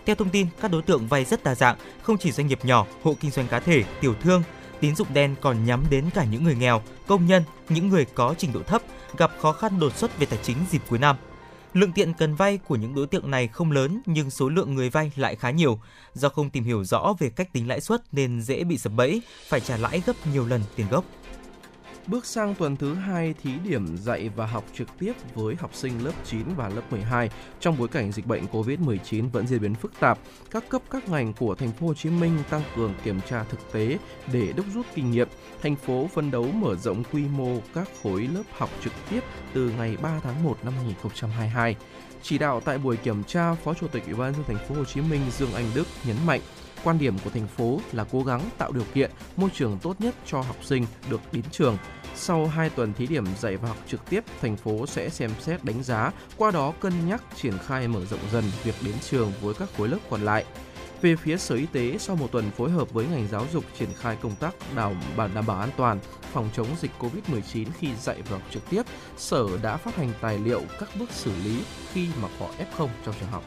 Theo 0.07 0.17
thông 0.17 0.31
tin, 0.31 0.47
các 0.61 0.71
đối 0.71 0.83
tượng 0.83 1.07
vay 1.07 1.25
rất 1.25 1.45
đa 1.45 1.55
dạng, 1.55 1.77
không 2.03 2.19
chỉ 2.19 2.33
doanh 2.33 2.47
nghiệp 2.47 2.65
nhỏ, 2.65 2.87
hộ 3.03 3.17
kinh 3.21 3.31
doanh 3.31 3.49
cá 3.49 3.61
thể, 3.61 3.85
tiểu 4.01 4.15
thương, 4.23 4.43
tín 4.81 4.97
dụng 4.97 5.09
đen 5.15 5.35
còn 5.41 5.65
nhắm 5.65 5.85
đến 5.91 6.05
cả 6.15 6.25
những 6.25 6.45
người 6.45 6.55
nghèo, 6.55 6.83
công 7.07 7.27
nhân, 7.27 7.43
những 7.69 7.89
người 7.89 8.05
có 8.05 8.35
trình 8.39 8.53
độ 8.53 8.61
thấp, 8.63 8.83
gặp 9.19 9.31
khó 9.41 9.53
khăn 9.53 9.81
đột 9.81 9.97
xuất 9.97 10.19
về 10.19 10.27
tài 10.27 10.39
chính 10.43 10.57
dịp 10.71 10.83
cuối 10.89 10.99
năm. 10.99 11.17
Lượng 11.73 11.93
tiền 11.93 12.13
cần 12.13 12.35
vay 12.35 12.59
của 12.59 12.77
những 12.77 12.95
đối 12.95 13.07
tượng 13.07 13.31
này 13.31 13.49
không 13.49 13.73
lớn 13.73 14.01
nhưng 14.07 14.31
số 14.31 14.49
lượng 14.49 14.75
người 14.75 14.91
vay 14.91 15.13
lại 15.17 15.37
khá 15.37 15.51
nhiều. 15.51 15.81
Do 16.15 16.29
không 16.29 16.51
tìm 16.51 16.65
hiểu 16.65 16.85
rõ 16.85 17.15
về 17.19 17.31
cách 17.31 17.53
tính 17.53 17.69
lãi 17.69 17.81
suất 17.81 18.03
nên 18.13 18.43
dễ 18.43 18.65
bị 18.65 18.79
sập 18.79 18.93
bẫy, 18.93 19.23
phải 19.49 19.61
trả 19.61 19.77
lãi 19.77 20.03
gấp 20.07 20.27
nhiều 20.33 20.47
lần 20.47 20.61
tiền 20.77 20.87
gốc. 20.91 21.05
Bước 22.07 22.27
sang 22.27 22.55
tuần 22.55 22.77
thứ 22.77 22.95
hai 22.95 23.35
thí 23.43 23.51
điểm 23.65 23.97
dạy 23.97 24.31
và 24.37 24.47
học 24.47 24.65
trực 24.75 24.89
tiếp 24.99 25.13
với 25.35 25.55
học 25.55 25.71
sinh 25.75 26.05
lớp 26.05 26.13
9 26.25 26.45
và 26.57 26.69
lớp 26.69 26.83
12 26.91 27.31
trong 27.61 27.79
bối 27.79 27.89
cảnh 27.89 28.13
dịch 28.13 28.27
bệnh 28.27 28.45
Covid-19 28.47 29.31
vẫn 29.31 29.47
diễn 29.47 29.61
biến 29.61 29.75
phức 29.75 30.01
tạp, 30.01 30.19
các 30.51 30.69
cấp 30.69 30.83
các 30.91 31.09
ngành 31.09 31.33
của 31.33 31.55
thành 31.55 31.73
phố 31.73 31.87
Hồ 31.87 31.95
Chí 31.95 32.11
Minh 32.11 32.39
tăng 32.51 32.63
cường 32.77 32.95
kiểm 33.05 33.21
tra 33.31 33.45
thực 33.45 33.73
tế 33.73 33.99
để 34.33 34.53
đúc 34.57 34.67
rút 34.75 34.87
kinh 34.95 35.11
nghiệm. 35.11 35.29
Thành 35.63 35.77
phố 35.77 36.09
phân 36.15 36.31
đấu 36.31 36.45
mở 36.45 36.77
rộng 36.77 37.05
quy 37.13 37.23
mô 37.23 37.57
các 37.75 37.89
khối 38.03 38.29
lớp 38.35 38.43
học 38.53 38.71
trực 38.85 38.93
tiếp 39.11 39.21
từ 39.53 39.73
ngày 39.79 39.97
3 40.03 40.21
tháng 40.23 40.45
1 40.45 40.57
năm 40.65 40.75
2022. 40.77 41.77
Chỉ 42.23 42.39
đạo 42.39 42.61
tại 42.65 42.79
buổi 42.79 42.97
kiểm 42.97 43.25
tra, 43.25 43.55
Phó 43.55 43.75
Chủ 43.75 43.89
tịch 43.89 44.05
Ủy 44.07 44.15
ban 44.15 44.33
nhân 44.33 44.35
dân 44.35 44.57
thành 44.57 44.69
phố 44.69 44.75
Hồ 44.75 44.85
Chí 44.85 45.01
Minh 45.01 45.21
Dương 45.31 45.55
Anh 45.55 45.67
Đức 45.75 45.87
nhấn 46.05 46.17
mạnh 46.27 46.41
Quan 46.85 46.99
điểm 46.99 47.19
của 47.25 47.31
thành 47.31 47.47
phố 47.47 47.81
là 47.93 48.05
cố 48.13 48.23
gắng 48.23 48.41
tạo 48.59 48.73
điều 48.73 48.85
kiện, 48.95 49.11
môi 49.37 49.51
trường 49.55 49.79
tốt 49.83 50.01
nhất 50.01 50.15
cho 50.27 50.41
học 50.41 50.57
sinh 50.63 50.87
được 51.11 51.21
đến 51.33 51.45
trường. 51.51 51.79
Sau 52.15 52.47
2 52.47 52.71
tuần 52.71 52.93
thí 52.93 53.07
điểm 53.07 53.25
dạy 53.41 53.57
và 53.57 53.69
học 53.69 53.77
trực 53.89 54.11
tiếp, 54.11 54.25
thành 54.41 54.57
phố 54.57 54.87
sẽ 54.87 55.09
xem 55.09 55.31
xét 55.41 55.65
đánh 55.65 55.83
giá, 55.83 56.13
qua 56.37 56.51
đó 56.51 56.73
cân 56.81 56.93
nhắc 57.09 57.23
triển 57.37 57.59
khai 57.67 57.89
mở 57.89 58.05
rộng 58.05 58.21
dần 58.33 58.45
việc 58.65 58.75
đến 58.85 58.95
trường 59.11 59.33
với 59.41 59.55
các 59.55 59.69
khối 59.79 59.89
lớp 59.89 59.99
còn 60.11 60.23
lại. 60.23 60.45
Về 61.03 61.17
phía 61.17 61.37
Sở 61.37 61.55
Y 61.55 61.67
tế, 61.67 61.99
sau 61.99 62.17
một 62.17 62.33
tuần 62.33 62.51
phối 62.51 62.71
hợp 62.71 62.93
với 62.93 63.07
ngành 63.07 63.29
giáo 63.29 63.47
dục 63.53 63.65
triển 63.79 63.89
khai 64.01 64.17
công 64.23 64.37
tác 64.37 64.55
đảm 64.77 64.95
bảo, 65.17 65.29
đảm 65.35 65.47
bảo 65.47 65.61
an 65.61 65.71
toàn, 65.77 65.99
phòng 66.33 66.51
chống 66.55 66.67
dịch 66.81 66.91
COVID-19 66.99 67.67
khi 67.79 67.89
dạy 68.01 68.23
và 68.23 68.31
học 68.31 68.43
trực 68.51 68.71
tiếp, 68.71 68.83
Sở 69.17 69.47
đã 69.63 69.77
phát 69.77 69.97
hành 69.97 70.13
tài 70.21 70.39
liệu 70.39 70.63
các 70.81 70.89
bước 70.99 71.11
xử 71.13 71.33
lý 71.45 71.63
khi 71.93 72.09
mà 72.23 72.29
có 72.41 72.49
F0 72.59 72.89
trong 73.05 73.15
trường 73.21 73.29
học. 73.29 73.45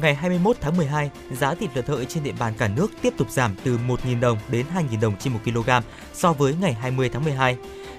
Ngày 0.00 0.14
21 0.14 0.56
tháng 0.60 0.76
12, 0.76 1.10
giá 1.30 1.54
thịt 1.54 1.70
lợn 1.74 1.84
hơi 1.86 2.04
trên 2.04 2.24
địa 2.24 2.32
bàn 2.38 2.54
cả 2.58 2.68
nước 2.68 2.90
tiếp 3.02 3.14
tục 3.16 3.30
giảm 3.30 3.54
từ 3.64 3.78
1.000 3.88 4.20
đồng 4.20 4.38
đến 4.48 4.66
2.000 4.74 5.00
đồng 5.00 5.16
trên 5.16 5.32
1 5.32 5.38
kg 5.44 5.70
so 6.14 6.32
với 6.32 6.54
ngày 6.60 6.72
20 6.72 7.08
tháng 7.08 7.24
12. 7.24 7.56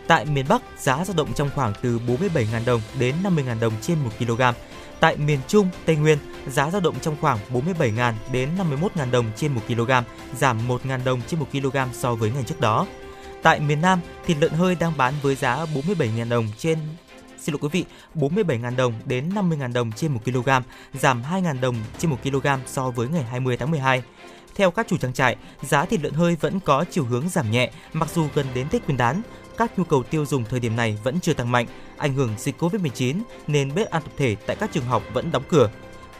Tại 0.07 0.25
miền 0.25 0.45
Bắc, 0.49 0.61
giá 0.79 1.05
dao 1.05 1.15
động 1.17 1.33
trong 1.33 1.49
khoảng 1.55 1.73
từ 1.81 1.99
47.000 2.07 2.65
đồng 2.65 2.81
đến 2.99 3.15
50.000 3.23 3.59
đồng 3.59 3.73
trên 3.81 3.99
1 3.99 4.09
kg. 4.19 4.41
Tại 4.99 5.17
miền 5.17 5.39
Trung, 5.47 5.69
Tây 5.85 5.95
Nguyên, 5.95 6.17
giá 6.47 6.69
dao 6.69 6.81
động 6.81 6.95
trong 7.01 7.15
khoảng 7.21 7.37
47.000 7.53 8.13
đến 8.31 8.49
51.000 8.95 9.11
đồng 9.11 9.25
trên 9.35 9.53
1 9.53 9.61
kg, 9.67 9.91
giảm 10.37 10.67
1.000 10.67 11.03
đồng 11.03 11.21
trên 11.27 11.39
1 11.39 11.47
kg 11.51 11.77
so 11.93 12.15
với 12.15 12.31
ngày 12.31 12.43
trước 12.43 12.59
đó. 12.59 12.87
Tại 13.41 13.59
miền 13.59 13.81
Nam, 13.81 13.99
thịt 14.25 14.37
lợn 14.41 14.51
hơi 14.51 14.75
đang 14.75 14.97
bán 14.97 15.13
với 15.21 15.35
giá 15.35 15.65
47.000 15.65 16.29
đồng 16.29 16.47
trên 16.57 16.79
xin 17.43 17.53
lỗi 17.53 17.59
quý 17.61 17.69
vị, 17.71 17.85
47.000 18.15 18.75
đồng 18.75 18.93
đến 19.05 19.29
50.000 19.29 19.73
đồng 19.73 19.91
trên 19.91 20.13
1 20.13 20.19
kg, 20.25 20.49
giảm 20.93 21.23
2.000 21.31 21.61
đồng 21.61 21.75
trên 21.97 22.11
1 22.11 22.17
kg 22.23 22.47
so 22.65 22.89
với 22.89 23.07
ngày 23.07 23.23
20 23.23 23.57
tháng 23.57 23.71
12. 23.71 24.03
Theo 24.55 24.71
các 24.71 24.87
chủ 24.89 24.97
trang 24.97 25.13
trại, 25.13 25.35
giá 25.61 25.85
thịt 25.85 26.01
lợn 26.01 26.13
hơi 26.13 26.35
vẫn 26.35 26.59
có 26.59 26.85
chiều 26.91 27.05
hướng 27.05 27.29
giảm 27.29 27.51
nhẹ, 27.51 27.71
mặc 27.93 28.09
dù 28.15 28.27
gần 28.33 28.45
đến 28.53 28.67
Tết 28.69 28.85
Nguyên 28.85 28.97
đán, 28.97 29.21
các 29.57 29.79
nhu 29.79 29.83
cầu 29.83 30.03
tiêu 30.03 30.25
dùng 30.25 30.43
thời 30.49 30.59
điểm 30.59 30.75
này 30.75 30.97
vẫn 31.03 31.19
chưa 31.19 31.33
tăng 31.33 31.51
mạnh, 31.51 31.67
ảnh 31.97 32.13
hưởng 32.13 32.29
dịch 32.37 32.63
Covid-19 32.63 33.21
nên 33.47 33.75
bếp 33.75 33.89
ăn 33.89 34.01
tập 34.01 34.11
thể 34.17 34.35
tại 34.35 34.55
các 34.55 34.71
trường 34.73 34.85
học 34.85 35.03
vẫn 35.13 35.31
đóng 35.31 35.43
cửa. 35.49 35.69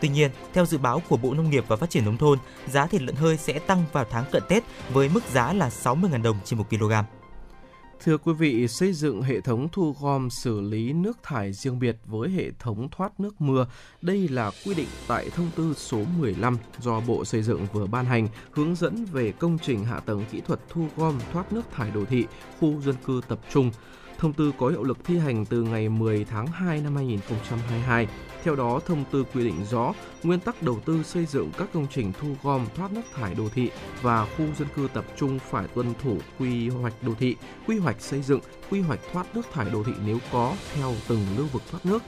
Tuy 0.02 0.10
nhiên, 0.10 0.32
theo 0.54 0.66
dự 0.66 0.78
báo 0.78 1.02
của 1.10 1.18
Bộ 1.18 1.34
Nông 1.34 1.50
nghiệp 1.50 1.66
và 1.68 1.76
Phát 1.76 1.90
triển 1.90 2.06
Nông 2.06 2.18
thôn, 2.18 2.40
giá 2.68 2.88
thịt 2.88 3.02
lợn 3.02 3.16
hơi 3.16 3.38
sẽ 3.38 3.60
tăng 3.60 3.86
vào 3.92 4.06
tháng 4.10 4.26
cận 4.32 4.44
Tết 4.50 4.64
với 4.90 5.10
mức 5.10 5.24
giá 5.32 5.54
là 5.54 5.70
60.000 5.70 6.22
đồng 6.22 6.38
trên 6.46 6.60
1 6.60 6.70
kg. 6.70 6.94
Thưa 8.06 8.18
quý 8.18 8.34
vị, 8.34 8.68
xây 8.68 8.94
dựng 8.94 9.22
hệ 9.22 9.42
thống 9.42 9.68
thu 9.72 9.96
gom 10.02 10.30
xử 10.30 10.62
lý 10.62 10.94
nước 10.94 11.18
thải 11.24 11.54
riêng 11.54 11.80
biệt 11.80 11.98
với 12.06 12.30
hệ 12.30 12.52
thống 12.60 12.90
thoát 12.92 13.20
nước 13.20 13.42
mưa, 13.42 13.68
đây 14.02 14.28
là 14.28 14.52
quy 14.66 14.74
định 14.74 14.88
tại 15.08 15.30
thông 15.30 15.50
tư 15.56 15.74
số 15.78 16.04
15 16.18 16.58
do 16.80 17.00
Bộ 17.00 17.26
Xây 17.26 17.44
dựng 17.44 17.68
vừa 17.74 17.86
ban 17.86 18.06
hành 18.06 18.28
hướng 18.52 18.76
dẫn 18.76 19.06
về 19.06 19.32
công 19.32 19.58
trình 19.62 19.86
hạ 19.86 20.00
tầng 20.00 20.26
kỹ 20.32 20.42
thuật 20.42 20.60
thu 20.70 20.88
gom 20.98 21.20
thoát 21.32 21.54
nước 21.54 21.62
thải 21.72 21.92
đô 21.92 22.06
thị, 22.06 22.26
khu 22.60 22.82
dân 22.82 22.96
cư 23.06 23.22
tập 23.28 23.40
trung. 23.50 23.72
Thông 24.18 24.34
tư 24.34 24.52
có 24.58 24.68
hiệu 24.68 24.84
lực 24.84 24.98
thi 25.04 25.18
hành 25.18 25.46
từ 25.46 25.64
ngày 25.64 25.90
10 25.90 26.26
tháng 26.26 26.48
2 26.48 26.82
năm 26.82 26.96
2022. 26.96 28.08
Theo 28.44 28.56
đó, 28.56 28.80
thông 28.86 29.04
tư 29.12 29.26
quy 29.34 29.44
định 29.44 29.66
rõ 29.72 29.94
nguyên 30.24 30.40
tắc 30.40 30.64
đầu 30.64 30.80
tư 30.86 31.04
xây 31.04 31.26
dựng 31.26 31.52
các 31.58 31.70
công 31.74 31.88
trình 31.92 32.12
thu 32.20 32.28
gom 32.44 32.66
thoát 32.76 32.92
nước 32.92 33.02
thải 33.16 33.36
đô 33.36 33.50
thị 33.50 33.70
và 34.02 34.26
khu 34.26 34.46
dân 34.58 34.68
cư 34.76 34.88
tập 34.94 35.06
trung 35.18 35.40
phải 35.50 35.68
tuân 35.68 35.94
thủ 36.04 36.18
quy 36.40 36.70
hoạch 36.70 36.94
đô 37.02 37.14
thị, 37.20 37.36
quy 37.68 37.78
hoạch 37.78 38.02
xây 38.02 38.22
dựng, 38.22 38.40
quy 38.70 38.82
hoạch 38.82 39.00
thoát 39.14 39.36
nước 39.36 39.42
thải 39.54 39.70
đô 39.70 39.84
thị 39.84 39.92
nếu 40.06 40.18
có 40.32 40.56
theo 40.76 40.94
từng 41.08 41.20
lưu 41.38 41.48
vực 41.54 41.62
thoát 41.72 41.86
nước. 41.86 42.04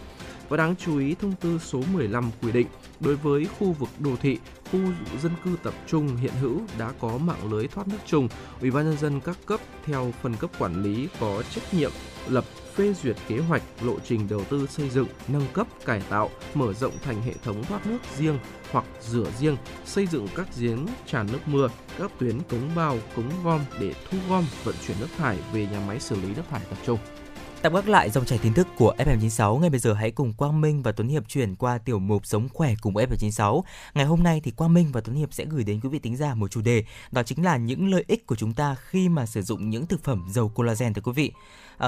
Và 0.49 0.57
đáng 0.57 0.75
chú 0.75 0.99
ý, 0.99 1.15
thông 1.15 1.35
tư 1.35 1.59
số 1.63 1.81
15 1.93 2.31
quy 2.41 2.51
định 2.51 2.67
đối 2.99 3.15
với 3.15 3.47
khu 3.59 3.71
vực 3.71 3.89
đô 3.99 4.15
thị, 4.21 4.39
khu 4.71 4.79
dân 5.21 5.31
cư 5.43 5.55
tập 5.63 5.73
trung 5.87 6.15
hiện 6.15 6.33
hữu 6.41 6.61
đã 6.79 6.91
có 6.99 7.17
mạng 7.17 7.51
lưới 7.51 7.67
thoát 7.67 7.87
nước 7.87 7.97
chung, 8.05 8.27
Ủy 8.61 8.71
ban 8.71 8.85
nhân 8.85 8.97
dân 8.97 9.21
các 9.21 9.37
cấp 9.45 9.59
theo 9.85 10.13
phân 10.21 10.35
cấp 10.35 10.49
quản 10.59 10.83
lý 10.83 11.07
có 11.19 11.43
trách 11.55 11.73
nhiệm 11.73 11.91
lập 12.27 12.45
phê 12.75 12.93
duyệt 12.93 13.15
kế 13.27 13.38
hoạch, 13.38 13.61
lộ 13.81 13.99
trình 13.99 14.27
đầu 14.27 14.43
tư 14.43 14.67
xây 14.67 14.89
dựng, 14.89 15.07
nâng 15.27 15.47
cấp, 15.53 15.67
cải 15.85 16.01
tạo, 16.09 16.29
mở 16.53 16.73
rộng 16.73 16.93
thành 17.03 17.21
hệ 17.21 17.33
thống 17.43 17.63
thoát 17.63 17.88
nước 17.88 17.99
riêng 18.17 18.39
hoặc 18.71 18.85
rửa 19.01 19.31
riêng, 19.39 19.57
xây 19.85 20.07
dựng 20.07 20.27
các 20.35 20.47
giếng 20.57 20.85
tràn 21.05 21.27
nước 21.31 21.39
mưa, 21.45 21.67
các 21.99 22.11
tuyến 22.19 22.41
cống 22.41 22.75
bao, 22.75 22.97
cống 23.15 23.31
gom 23.43 23.61
để 23.79 23.93
thu 24.09 24.17
gom, 24.29 24.45
vận 24.63 24.75
chuyển 24.88 24.97
nước 24.99 25.09
thải 25.17 25.38
về 25.53 25.67
nhà 25.71 25.79
máy 25.88 25.99
xử 25.99 26.15
lý 26.15 26.35
nước 26.35 26.43
thải 26.49 26.61
tập 26.69 26.77
trung. 26.85 26.99
Tạm 27.61 27.73
gác 27.73 27.89
lại 27.89 28.09
dòng 28.09 28.25
chảy 28.25 28.39
tin 28.43 28.53
tức 28.53 28.67
của 28.77 28.95
FM96, 28.97 29.59
ngay 29.59 29.69
bây 29.69 29.79
giờ 29.79 29.93
hãy 29.93 30.11
cùng 30.11 30.33
Quang 30.33 30.61
Minh 30.61 30.83
và 30.83 30.91
Tuấn 30.91 31.07
Hiệp 31.07 31.27
chuyển 31.27 31.55
qua 31.55 31.77
tiểu 31.77 31.99
mục 31.99 32.25
Sống 32.25 32.49
khỏe 32.53 32.73
cùng 32.81 32.93
FM96. 32.93 33.61
Ngày 33.93 34.05
hôm 34.05 34.23
nay 34.23 34.41
thì 34.43 34.51
Quang 34.51 34.73
Minh 34.73 34.89
và 34.93 35.01
Tuấn 35.01 35.15
Hiệp 35.15 35.33
sẽ 35.33 35.45
gửi 35.45 35.63
đến 35.63 35.79
quý 35.79 35.89
vị 35.89 35.99
tính 35.99 36.15
giả 36.15 36.35
một 36.35 36.51
chủ 36.51 36.61
đề, 36.61 36.83
đó 37.11 37.23
chính 37.23 37.43
là 37.43 37.57
những 37.57 37.89
lợi 37.89 38.03
ích 38.07 38.27
của 38.27 38.35
chúng 38.35 38.53
ta 38.53 38.75
khi 38.75 39.09
mà 39.09 39.25
sử 39.25 39.41
dụng 39.41 39.69
những 39.69 39.85
thực 39.85 40.03
phẩm 40.03 40.25
giàu 40.29 40.49
collagen 40.49 40.93
thưa 40.93 41.01
quý 41.01 41.11
vị. 41.11 41.31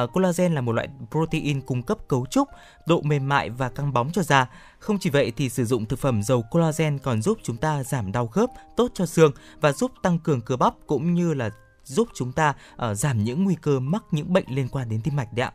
Uh, 0.03 0.13
collagen 0.13 0.53
là 0.53 0.61
một 0.61 0.71
loại 0.71 0.87
protein 1.11 1.61
cung 1.61 1.83
cấp 1.83 1.97
cấu 2.07 2.25
trúc, 2.25 2.47
độ 2.87 3.01
mềm 3.01 3.27
mại 3.27 3.49
và 3.49 3.69
căng 3.69 3.93
bóng 3.93 4.11
cho 4.11 4.23
da. 4.23 4.49
Không 4.79 4.99
chỉ 4.99 5.09
vậy 5.09 5.31
thì 5.37 5.49
sử 5.49 5.65
dụng 5.65 5.85
thực 5.85 5.99
phẩm 5.99 6.23
giàu 6.23 6.43
collagen 6.51 6.99
còn 6.99 7.21
giúp 7.21 7.37
chúng 7.43 7.57
ta 7.57 7.83
giảm 7.83 8.11
đau 8.11 8.27
khớp, 8.27 8.49
tốt 8.75 8.91
cho 8.93 9.05
xương 9.05 9.31
và 9.61 9.71
giúp 9.71 9.91
tăng 10.01 10.19
cường 10.19 10.41
cơ 10.41 10.57
bắp 10.57 10.73
cũng 10.87 11.13
như 11.13 11.33
là 11.33 11.49
giúp 11.83 12.07
chúng 12.15 12.31
ta 12.31 12.53
uh, 12.73 12.97
giảm 12.97 13.23
những 13.23 13.43
nguy 13.43 13.55
cơ 13.61 13.79
mắc 13.79 14.03
những 14.11 14.33
bệnh 14.33 14.45
liên 14.47 14.67
quan 14.67 14.89
đến 14.89 15.01
tim 15.03 15.15
mạch 15.15 15.33
đấy 15.33 15.45
ạ. 15.45 15.53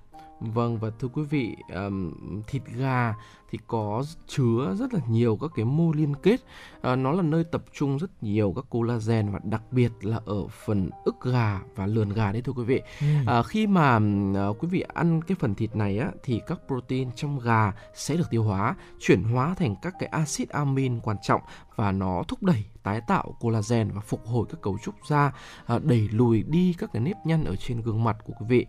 Vâng 0.54 0.78
và 0.78 0.90
thưa 0.98 1.08
quý 1.08 1.22
vị, 1.22 1.56
um, 1.74 2.12
thịt 2.46 2.62
gà 2.76 3.14
thì 3.50 3.58
có 3.66 4.04
chứa 4.26 4.74
rất 4.78 4.94
là 4.94 5.00
nhiều 5.08 5.38
các 5.40 5.50
cái 5.54 5.64
mô 5.64 5.92
liên 5.92 6.14
kết. 6.22 6.40
À, 6.82 6.96
nó 6.96 7.12
là 7.12 7.22
nơi 7.22 7.44
tập 7.44 7.64
trung 7.72 7.98
rất 7.98 8.22
nhiều 8.22 8.52
các 8.56 8.64
collagen 8.70 9.30
và 9.30 9.40
đặc 9.44 9.62
biệt 9.70 9.92
là 10.00 10.20
ở 10.26 10.46
phần 10.46 10.90
ức 11.04 11.16
gà 11.24 11.60
và 11.74 11.86
lườn 11.86 12.08
gà 12.08 12.32
đấy 12.32 12.42
thưa 12.42 12.52
quý 12.52 12.64
vị. 12.64 12.80
Ừ. 13.00 13.06
À, 13.26 13.42
khi 13.42 13.66
mà 13.66 13.98
à, 14.34 14.46
quý 14.58 14.68
vị 14.68 14.84
ăn 14.94 15.22
cái 15.22 15.36
phần 15.40 15.54
thịt 15.54 15.76
này 15.76 15.98
á 15.98 16.10
thì 16.22 16.40
các 16.46 16.58
protein 16.66 17.08
trong 17.16 17.38
gà 17.38 17.72
sẽ 17.94 18.16
được 18.16 18.30
tiêu 18.30 18.42
hóa, 18.42 18.74
chuyển 19.00 19.22
hóa 19.22 19.54
thành 19.58 19.74
các 19.82 19.94
cái 19.98 20.08
axit 20.08 20.48
amin 20.48 21.00
quan 21.00 21.16
trọng 21.22 21.40
và 21.76 21.92
nó 21.92 22.22
thúc 22.28 22.42
đẩy 22.42 22.64
tái 22.82 23.00
tạo 23.00 23.36
collagen 23.40 23.90
và 23.94 24.00
phục 24.00 24.26
hồi 24.26 24.46
các 24.50 24.60
cấu 24.62 24.78
trúc 24.82 24.94
da, 25.08 25.32
à, 25.66 25.78
đẩy 25.82 26.08
lùi 26.12 26.42
đi 26.42 26.74
các 26.78 26.90
cái 26.92 27.02
nếp 27.02 27.16
nhăn 27.24 27.44
ở 27.44 27.56
trên 27.56 27.82
gương 27.82 28.04
mặt 28.04 28.16
của 28.24 28.32
quý 28.40 28.46
vị. 28.48 28.66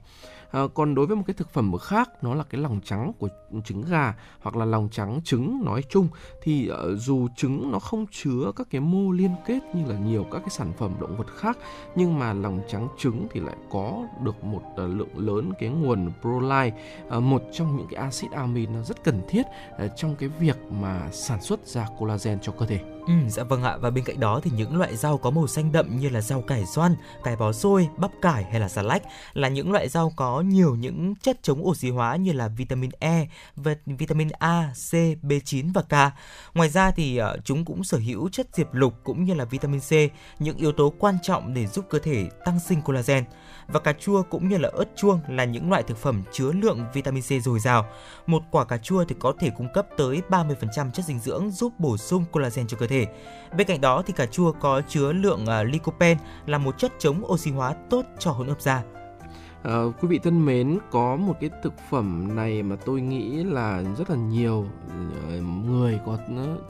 À, 0.54 0.62
còn 0.74 0.96
đối 0.96 1.06
với 1.06 1.16
một 1.16 1.24
cái 1.28 1.34
thực 1.34 1.50
phẩm 1.50 1.78
khác 1.78 2.10
nó 2.22 2.36
là 2.36 2.44
cái 2.44 2.62
lòng 2.62 2.80
trắng 2.86 3.12
của 3.20 3.28
trứng 3.66 3.82
gà 3.90 4.16
hoặc 4.42 4.56
là 4.56 4.66
lòng 4.66 4.90
trắng 4.92 5.20
trứng 5.24 5.62
nói 5.66 5.84
chung 5.90 6.08
thì 6.42 6.70
uh, 6.72 7.00
dù 7.00 7.28
trứng 7.36 7.72
nó 7.72 7.80
không 7.80 8.06
chứa 8.12 8.52
các 8.56 8.68
cái 8.70 8.82
mô 8.82 9.12
liên 9.12 9.32
kết 9.46 9.60
như 9.74 9.86
là 9.86 10.00
nhiều 10.00 10.26
các 10.32 10.40
cái 10.40 10.50
sản 10.50 10.74
phẩm 10.78 10.96
động 11.02 11.18
vật 11.18 11.28
khác 11.36 11.58
nhưng 11.96 12.20
mà 12.20 12.34
lòng 12.34 12.62
trắng 12.68 12.88
trứng 12.98 13.28
thì 13.32 13.40
lại 13.40 13.56
có 13.70 14.04
được 14.24 14.44
một 14.44 14.62
uh, 14.72 14.78
lượng 14.78 15.18
lớn 15.18 15.52
cái 15.60 15.70
nguồn 15.70 16.12
proline 16.22 16.72
uh, 17.18 17.24
một 17.24 17.44
trong 17.52 17.78
những 17.78 17.88
cái 17.92 18.04
axit 18.04 18.32
amin 18.32 18.74
nó 18.74 18.82
rất 18.82 19.04
cần 19.04 19.22
thiết 19.30 19.44
uh, 19.86 19.92
trong 19.96 20.16
cái 20.16 20.30
việc 20.30 20.58
mà 20.72 21.10
sản 21.12 21.42
xuất 21.42 21.68
ra 21.68 21.88
collagen 22.00 22.40
cho 22.42 22.52
cơ 22.52 22.66
thể. 22.66 22.93
Ừ, 23.08 23.14
dạ 23.30 23.44
vâng 23.44 23.64
ạ 23.64 23.78
và 23.78 23.90
bên 23.90 24.04
cạnh 24.04 24.20
đó 24.20 24.40
thì 24.44 24.52
những 24.56 24.78
loại 24.78 24.98
rau 24.98 25.18
có 25.18 25.30
màu 25.30 25.48
xanh 25.48 25.72
đậm 25.72 26.00
như 26.00 26.10
là 26.10 26.22
rau 26.22 26.42
cải 26.42 26.66
xoăn, 26.66 26.96
cải 27.24 27.36
bó 27.36 27.52
xôi, 27.52 27.88
bắp 27.98 28.12
cải 28.22 28.44
hay 28.44 28.60
là 28.60 28.70
xà 28.70 28.82
lách 28.82 29.04
là 29.34 29.48
những 29.48 29.72
loại 29.72 29.90
rau 29.90 30.14
có 30.16 30.42
nhiều 30.42 30.76
những 30.76 31.16
chất 31.16 31.40
chống 31.42 31.68
oxy 31.68 31.90
hóa 31.90 32.16
như 32.16 32.32
là 32.32 32.48
vitamin 32.48 32.90
E, 33.00 33.28
vitamin 33.86 34.30
A, 34.40 34.74
C, 34.92 34.94
B9 35.24 35.74
và 35.74 35.82
K. 35.82 36.14
Ngoài 36.56 36.70
ra 36.70 36.92
thì 36.92 37.18
ờ, 37.18 37.38
chúng 37.44 37.66
cũng 37.66 37.84
sở 37.84 37.98
hữu 37.98 38.30
chất 38.30 38.48
diệp 38.54 38.74
lục 38.74 38.94
cũng 39.04 39.24
như 39.24 39.34
là 39.34 39.46
vitamin 39.46 39.80
C, 39.80 39.92
những 40.40 40.58
yếu 40.58 40.72
tố 40.72 40.94
quan 41.00 41.18
trọng 41.24 41.54
để 41.54 41.68
giúp 41.68 41.86
cơ 41.90 42.00
thể 42.00 42.30
tăng 42.46 42.60
sinh 42.60 42.82
collagen 42.82 43.24
và 43.68 43.80
cà 43.80 43.94
chua 43.94 44.24
cũng 44.30 44.50
như 44.50 44.58
là 44.58 44.70
ớt 44.74 44.86
chuông 44.96 45.20
là 45.28 45.44
những 45.44 45.70
loại 45.70 45.84
thực 45.84 45.98
phẩm 45.98 46.24
chứa 46.32 46.52
lượng 46.52 46.86
vitamin 46.94 47.24
C 47.24 47.44
dồi 47.44 47.60
dào. 47.60 47.86
Một 48.28 48.44
quả 48.52 48.66
cà 48.66 48.78
chua 48.78 49.06
thì 49.06 49.16
có 49.20 49.34
thể 49.40 49.50
cung 49.58 49.68
cấp 49.74 49.88
tới 49.98 50.22
30% 50.30 50.92
chất 50.92 51.06
dinh 51.06 51.20
dưỡng 51.20 51.52
giúp 51.52 51.74
bổ 51.80 51.98
sung 51.98 52.26
collagen 52.32 52.68
cho 52.68 52.78
cơ 52.78 52.88
thể. 52.88 52.93
Bên 53.58 53.68
cạnh 53.68 53.82
đó 53.82 54.04
thì 54.06 54.14
cà 54.14 54.26
chua 54.26 54.52
có 54.52 54.82
chứa 54.88 55.14
lượng 55.14 55.44
uh, 55.44 55.74
lycopene 55.74 56.20
là 56.46 56.58
một 56.58 56.78
chất 56.78 56.92
chống 57.00 57.26
oxy 57.26 57.52
hóa 57.52 57.74
tốt 57.90 58.06
cho 58.20 58.32
hỗn 58.32 58.48
hợp 58.48 58.62
da. 58.62 58.84
À, 59.64 59.74
quý 60.02 60.08
vị 60.08 60.20
thân 60.24 60.46
mến, 60.46 60.80
có 60.92 61.16
một 61.16 61.34
cái 61.42 61.50
thực 61.64 61.74
phẩm 61.90 62.36
này 62.36 62.64
mà 62.64 62.76
tôi 62.86 63.02
nghĩ 63.02 63.44
là 63.44 63.84
rất 63.98 64.10
là 64.10 64.16
nhiều 64.16 64.68
ờ, 65.28 65.42
người 65.42 66.00
có 66.06 66.18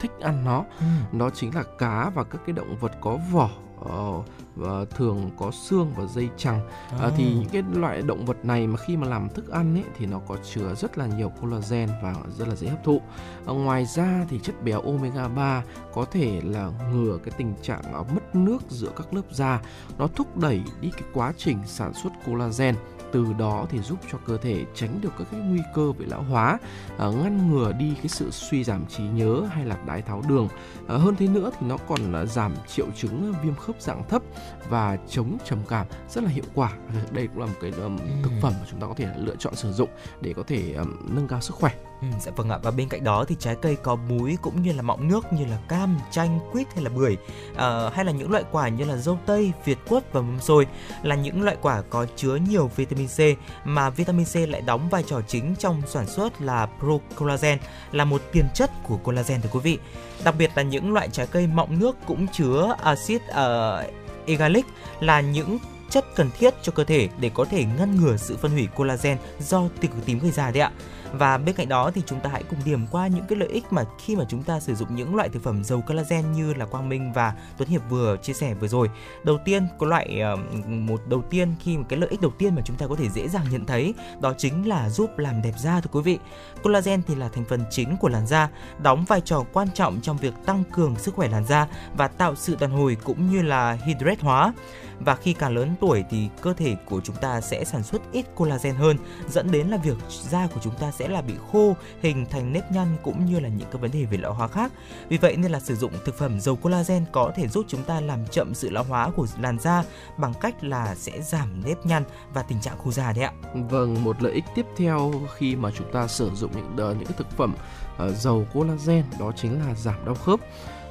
thích 0.00 0.10
ăn 0.20 0.44
nó. 0.44 0.64
Ừ. 0.80 1.18
Đó 1.18 1.30
chính 1.30 1.54
là 1.54 1.62
cá 1.78 2.10
và 2.14 2.24
các 2.24 2.40
cái 2.46 2.52
động 2.52 2.76
vật 2.80 2.92
có 3.00 3.18
vỏ 3.32 3.50
uh, 3.80 4.24
và 4.56 4.84
thường 4.84 5.30
có 5.38 5.50
xương 5.50 5.92
và 5.96 6.06
dây 6.06 6.28
chằng. 6.36 6.60
À. 7.00 7.10
thì 7.16 7.34
những 7.34 7.48
cái 7.52 7.62
loại 7.74 8.02
động 8.02 8.24
vật 8.24 8.44
này 8.44 8.66
mà 8.66 8.76
khi 8.76 8.96
mà 8.96 9.08
làm 9.08 9.28
thức 9.28 9.50
ăn 9.50 9.74
ấy 9.74 9.84
thì 9.98 10.06
nó 10.06 10.18
có 10.18 10.36
chứa 10.52 10.74
rất 10.74 10.98
là 10.98 11.06
nhiều 11.06 11.32
collagen 11.40 11.88
và 12.02 12.14
rất 12.38 12.48
là 12.48 12.54
dễ 12.54 12.68
hấp 12.68 12.84
thụ. 12.84 13.00
À, 13.46 13.52
ngoài 13.52 13.84
ra 13.84 14.26
thì 14.28 14.38
chất 14.42 14.62
béo 14.64 14.80
omega 14.80 15.28
3 15.28 15.62
có 15.94 16.04
thể 16.04 16.40
là 16.44 16.70
ngừa 16.92 17.18
cái 17.24 17.34
tình 17.38 17.54
trạng 17.62 18.14
mất 18.14 18.34
nước 18.34 18.62
giữa 18.68 18.90
các 18.96 19.14
lớp 19.14 19.22
da. 19.30 19.60
Nó 19.98 20.06
thúc 20.06 20.36
đẩy 20.36 20.62
đi 20.80 20.90
cái 20.90 21.08
quá 21.14 21.32
trình 21.36 21.58
sản 21.66 21.94
xuất 21.94 22.10
collagen 22.26 22.74
từ 23.14 23.32
đó 23.38 23.66
thì 23.70 23.78
giúp 23.78 23.98
cho 24.12 24.18
cơ 24.26 24.36
thể 24.36 24.64
tránh 24.74 25.00
được 25.00 25.12
các 25.18 25.26
cái 25.30 25.40
nguy 25.40 25.60
cơ 25.74 25.92
về 25.92 26.06
lão 26.08 26.22
hóa 26.22 26.58
à, 26.98 27.06
ngăn 27.06 27.50
ngừa 27.50 27.72
đi 27.72 27.94
cái 27.94 28.08
sự 28.08 28.30
suy 28.30 28.64
giảm 28.64 28.86
trí 28.86 29.02
nhớ 29.02 29.42
hay 29.50 29.64
là 29.64 29.76
đái 29.86 30.02
tháo 30.02 30.22
đường. 30.28 30.48
À, 30.88 30.96
hơn 30.96 31.16
thế 31.16 31.28
nữa 31.28 31.50
thì 31.60 31.66
nó 31.66 31.76
còn 31.76 32.12
là 32.12 32.24
giảm 32.24 32.52
triệu 32.66 32.86
chứng 32.96 33.34
viêm 33.42 33.54
khớp 33.54 33.82
dạng 33.82 34.08
thấp 34.08 34.22
và 34.68 34.98
chống 35.08 35.38
trầm 35.44 35.58
cảm 35.68 35.86
rất 36.10 36.24
là 36.24 36.30
hiệu 36.30 36.44
quả. 36.54 36.72
Đây 37.10 37.26
cũng 37.26 37.40
là 37.40 37.46
một 37.46 37.58
cái 37.60 37.70
um, 37.70 37.98
thực 38.22 38.32
phẩm 38.42 38.52
mà 38.60 38.66
chúng 38.70 38.80
ta 38.80 38.86
có 38.86 38.94
thể 38.96 39.08
lựa 39.18 39.36
chọn 39.36 39.54
sử 39.54 39.72
dụng 39.72 39.90
để 40.20 40.32
có 40.36 40.42
thể 40.46 40.72
um, 40.72 40.96
nâng 41.14 41.28
cao 41.28 41.40
sức 41.40 41.54
khỏe 41.54 41.74
Ừ, 42.12 42.18
dạ 42.20 42.32
vâng 42.36 42.50
ạ 42.50 42.58
và 42.62 42.70
bên 42.70 42.88
cạnh 42.88 43.04
đó 43.04 43.24
thì 43.28 43.36
trái 43.38 43.56
cây 43.62 43.76
có 43.76 43.96
múi 43.96 44.38
cũng 44.42 44.62
như 44.62 44.72
là 44.72 44.82
mọng 44.82 45.08
nước 45.08 45.32
như 45.32 45.44
là 45.46 45.58
cam, 45.68 45.98
chanh, 46.10 46.40
quýt 46.52 46.66
hay 46.74 46.84
là 46.84 46.90
bưởi 46.90 47.16
à, 47.56 47.90
hay 47.94 48.04
là 48.04 48.12
những 48.12 48.30
loại 48.30 48.44
quả 48.52 48.68
như 48.68 48.84
là 48.84 48.96
dâu 48.96 49.18
tây, 49.26 49.52
việt 49.64 49.78
quất 49.88 50.12
và 50.12 50.20
mâm 50.20 50.40
xôi 50.40 50.66
là 51.02 51.14
những 51.14 51.42
loại 51.42 51.56
quả 51.62 51.82
có 51.90 52.06
chứa 52.16 52.36
nhiều 52.36 52.70
vitamin 52.76 53.08
C 53.08 53.20
mà 53.64 53.90
vitamin 53.90 54.26
C 54.26 54.36
lại 54.36 54.60
đóng 54.60 54.88
vai 54.88 55.02
trò 55.02 55.20
chính 55.20 55.54
trong 55.58 55.82
sản 55.86 56.06
xuất 56.06 56.42
là 56.42 56.68
procollagen 56.78 57.58
là 57.92 58.04
một 58.04 58.22
tiền 58.32 58.46
chất 58.54 58.70
của 58.82 58.96
collagen 58.96 59.40
thưa 59.42 59.50
quý 59.52 59.60
vị. 59.62 59.78
Đặc 60.24 60.34
biệt 60.38 60.50
là 60.54 60.62
những 60.62 60.92
loại 60.92 61.08
trái 61.12 61.26
cây 61.26 61.46
mọng 61.46 61.78
nước 61.78 61.96
cũng 62.06 62.26
chứa 62.28 62.76
axit 62.82 63.22
uh, 63.30 63.94
egalic 64.26 64.64
là 65.00 65.20
những 65.20 65.58
chất 65.90 66.04
cần 66.14 66.30
thiết 66.38 66.54
cho 66.62 66.72
cơ 66.72 66.84
thể 66.84 67.08
để 67.20 67.30
có 67.34 67.44
thể 67.44 67.64
ngăn 67.78 67.96
ngừa 67.96 68.16
sự 68.16 68.36
phân 68.36 68.52
hủy 68.52 68.68
collagen 68.76 69.18
do 69.40 69.62
tia 69.80 69.88
cực 69.88 70.06
tím 70.06 70.18
gây 70.18 70.30
ra 70.30 70.50
đấy 70.50 70.60
ạ. 70.60 70.70
Và 71.18 71.38
bên 71.38 71.54
cạnh 71.54 71.68
đó 71.68 71.90
thì 71.94 72.02
chúng 72.06 72.20
ta 72.20 72.30
hãy 72.30 72.42
cùng 72.50 72.58
điểm 72.64 72.86
qua 72.90 73.06
những 73.06 73.24
cái 73.28 73.38
lợi 73.38 73.48
ích 73.48 73.64
mà 73.70 73.84
khi 73.98 74.16
mà 74.16 74.24
chúng 74.28 74.42
ta 74.42 74.60
sử 74.60 74.74
dụng 74.74 74.94
những 74.94 75.14
loại 75.14 75.28
thực 75.28 75.42
phẩm 75.42 75.64
giàu 75.64 75.80
collagen 75.80 76.32
như 76.32 76.54
là 76.54 76.66
Quang 76.66 76.88
Minh 76.88 77.12
và 77.12 77.34
Tuấn 77.56 77.68
Hiệp 77.68 77.82
vừa 77.90 78.16
chia 78.16 78.32
sẻ 78.32 78.54
vừa 78.54 78.68
rồi. 78.68 78.90
Đầu 79.24 79.38
tiên 79.44 79.66
có 79.78 79.86
loại 79.86 80.20
ờ, 80.20 80.36
một 80.66 81.00
đầu 81.08 81.22
tiên 81.30 81.54
khi 81.60 81.76
mà 81.78 81.84
cái 81.88 81.98
lợi 81.98 82.10
ích 82.10 82.20
đầu 82.20 82.30
tiên 82.38 82.54
mà 82.54 82.62
chúng 82.64 82.76
ta 82.76 82.86
có 82.86 82.96
thể 82.96 83.08
dễ 83.08 83.28
dàng 83.28 83.44
nhận 83.50 83.66
thấy 83.66 83.94
đó 84.20 84.34
chính 84.38 84.68
là 84.68 84.90
giúp 84.90 85.18
làm 85.18 85.42
đẹp 85.42 85.54
da 85.58 85.80
thưa 85.80 85.90
quý 85.92 86.00
vị. 86.02 86.18
Collagen 86.62 87.02
thì 87.02 87.14
là 87.14 87.28
thành 87.28 87.44
phần 87.44 87.64
chính 87.70 87.96
của 87.96 88.08
làn 88.08 88.26
da, 88.26 88.48
đóng 88.82 89.04
vai 89.04 89.20
trò 89.20 89.44
quan 89.52 89.68
trọng 89.74 90.00
trong 90.00 90.16
việc 90.16 90.34
tăng 90.46 90.64
cường 90.72 90.96
sức 90.96 91.14
khỏe 91.14 91.28
làn 91.28 91.44
da 91.44 91.66
và 91.96 92.08
tạo 92.08 92.34
sự 92.34 92.56
đàn 92.60 92.70
hồi 92.70 92.96
cũng 93.04 93.30
như 93.30 93.42
là 93.42 93.72
hydrate 93.72 94.20
hóa 94.20 94.52
và 95.00 95.14
khi 95.14 95.32
càng 95.32 95.54
lớn 95.54 95.74
tuổi 95.80 96.04
thì 96.10 96.28
cơ 96.42 96.52
thể 96.52 96.76
của 96.86 97.00
chúng 97.04 97.16
ta 97.16 97.40
sẽ 97.40 97.64
sản 97.64 97.82
xuất 97.82 98.02
ít 98.12 98.26
collagen 98.34 98.74
hơn 98.74 98.96
dẫn 99.28 99.50
đến 99.50 99.68
là 99.68 99.76
việc 99.76 99.96
da 100.08 100.46
của 100.54 100.60
chúng 100.62 100.74
ta 100.74 100.90
sẽ 100.90 101.08
là 101.08 101.22
bị 101.22 101.34
khô 101.52 101.76
hình 102.02 102.26
thành 102.30 102.52
nếp 102.52 102.72
nhăn 102.72 102.96
cũng 103.02 103.26
như 103.26 103.40
là 103.40 103.48
những 103.48 103.68
cái 103.72 103.82
vấn 103.82 103.90
đề 103.90 104.04
về 104.04 104.16
lão 104.16 104.34
hóa 104.34 104.48
khác. 104.48 104.72
Vì 105.08 105.16
vậy 105.16 105.36
nên 105.36 105.52
là 105.52 105.60
sử 105.60 105.76
dụng 105.76 105.92
thực 106.04 106.18
phẩm 106.18 106.40
dầu 106.40 106.56
collagen 106.56 107.04
có 107.12 107.32
thể 107.36 107.48
giúp 107.48 107.64
chúng 107.68 107.82
ta 107.82 108.00
làm 108.00 108.26
chậm 108.26 108.54
sự 108.54 108.70
lão 108.70 108.84
hóa 108.84 109.10
của 109.16 109.26
làn 109.40 109.58
da 109.58 109.84
bằng 110.16 110.34
cách 110.40 110.64
là 110.64 110.94
sẽ 110.94 111.22
giảm 111.22 111.62
nếp 111.64 111.86
nhăn 111.86 112.04
và 112.34 112.42
tình 112.42 112.60
trạng 112.60 112.78
khô 112.84 112.90
da 112.90 113.12
đấy 113.12 113.24
ạ. 113.24 113.32
Vâng 113.54 114.04
một 114.04 114.22
lợi 114.22 114.32
ích 114.32 114.44
tiếp 114.54 114.66
theo 114.76 115.12
khi 115.34 115.56
mà 115.56 115.70
chúng 115.78 115.92
ta 115.92 116.06
sử 116.06 116.30
dụng 116.34 116.50
những 116.54 116.98
những 116.98 117.12
thực 117.16 117.30
phẩm 117.30 117.54
uh, 118.02 118.54
collagen 118.54 119.04
đó 119.18 119.32
chính 119.36 119.60
là 119.60 119.74
giảm 119.74 120.04
đau 120.04 120.14
khớp. 120.14 120.40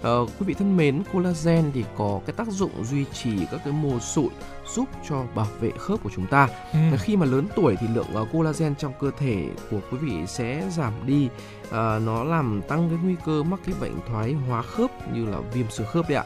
Uh, 0.08 0.30
quý 0.40 0.46
vị 0.46 0.54
thân 0.54 0.78
mến, 0.78 1.04
collagen 1.14 1.72
thì 1.74 1.84
có 1.98 2.22
cái 2.26 2.34
tác 2.34 2.48
dụng 2.48 2.86
duy 2.86 3.06
trì 3.06 3.46
các 3.52 3.62
cái 3.64 3.74
mô 3.74 4.00
sụn 4.00 4.30
giúp 4.76 4.90
cho 5.10 5.24
bảo 5.36 5.48
vệ 5.60 5.72
khớp 5.78 6.04
của 6.04 6.10
chúng 6.16 6.28
ta. 6.28 6.48
Ừ. 6.74 6.80
Khi 7.00 7.18
mà 7.18 7.26
lớn 7.26 7.48
tuổi 7.56 7.76
thì 7.80 7.88
lượng 7.94 8.08
uh, 8.22 8.28
collagen 8.34 8.76
trong 8.76 8.94
cơ 9.00 9.12
thể 9.18 9.48
của 9.72 9.80
quý 9.92 9.98
vị 9.98 10.28
sẽ 10.28 10.70
giảm 10.72 10.94
đi. 11.06 11.30
Uh, 11.68 11.72
nó 12.06 12.24
làm 12.24 12.62
tăng 12.68 12.90
cái 12.90 13.00
nguy 13.04 13.16
cơ 13.26 13.44
mắc 13.44 13.60
cái 13.66 13.76
bệnh 13.82 13.94
thoái 14.08 14.34
hóa 14.34 14.62
khớp 14.62 15.14
như 15.14 15.26
là 15.26 15.38
viêm 15.54 15.70
xương 15.70 15.88
khớp 15.88 16.10
đấy 16.10 16.18
ạ. 16.18 16.26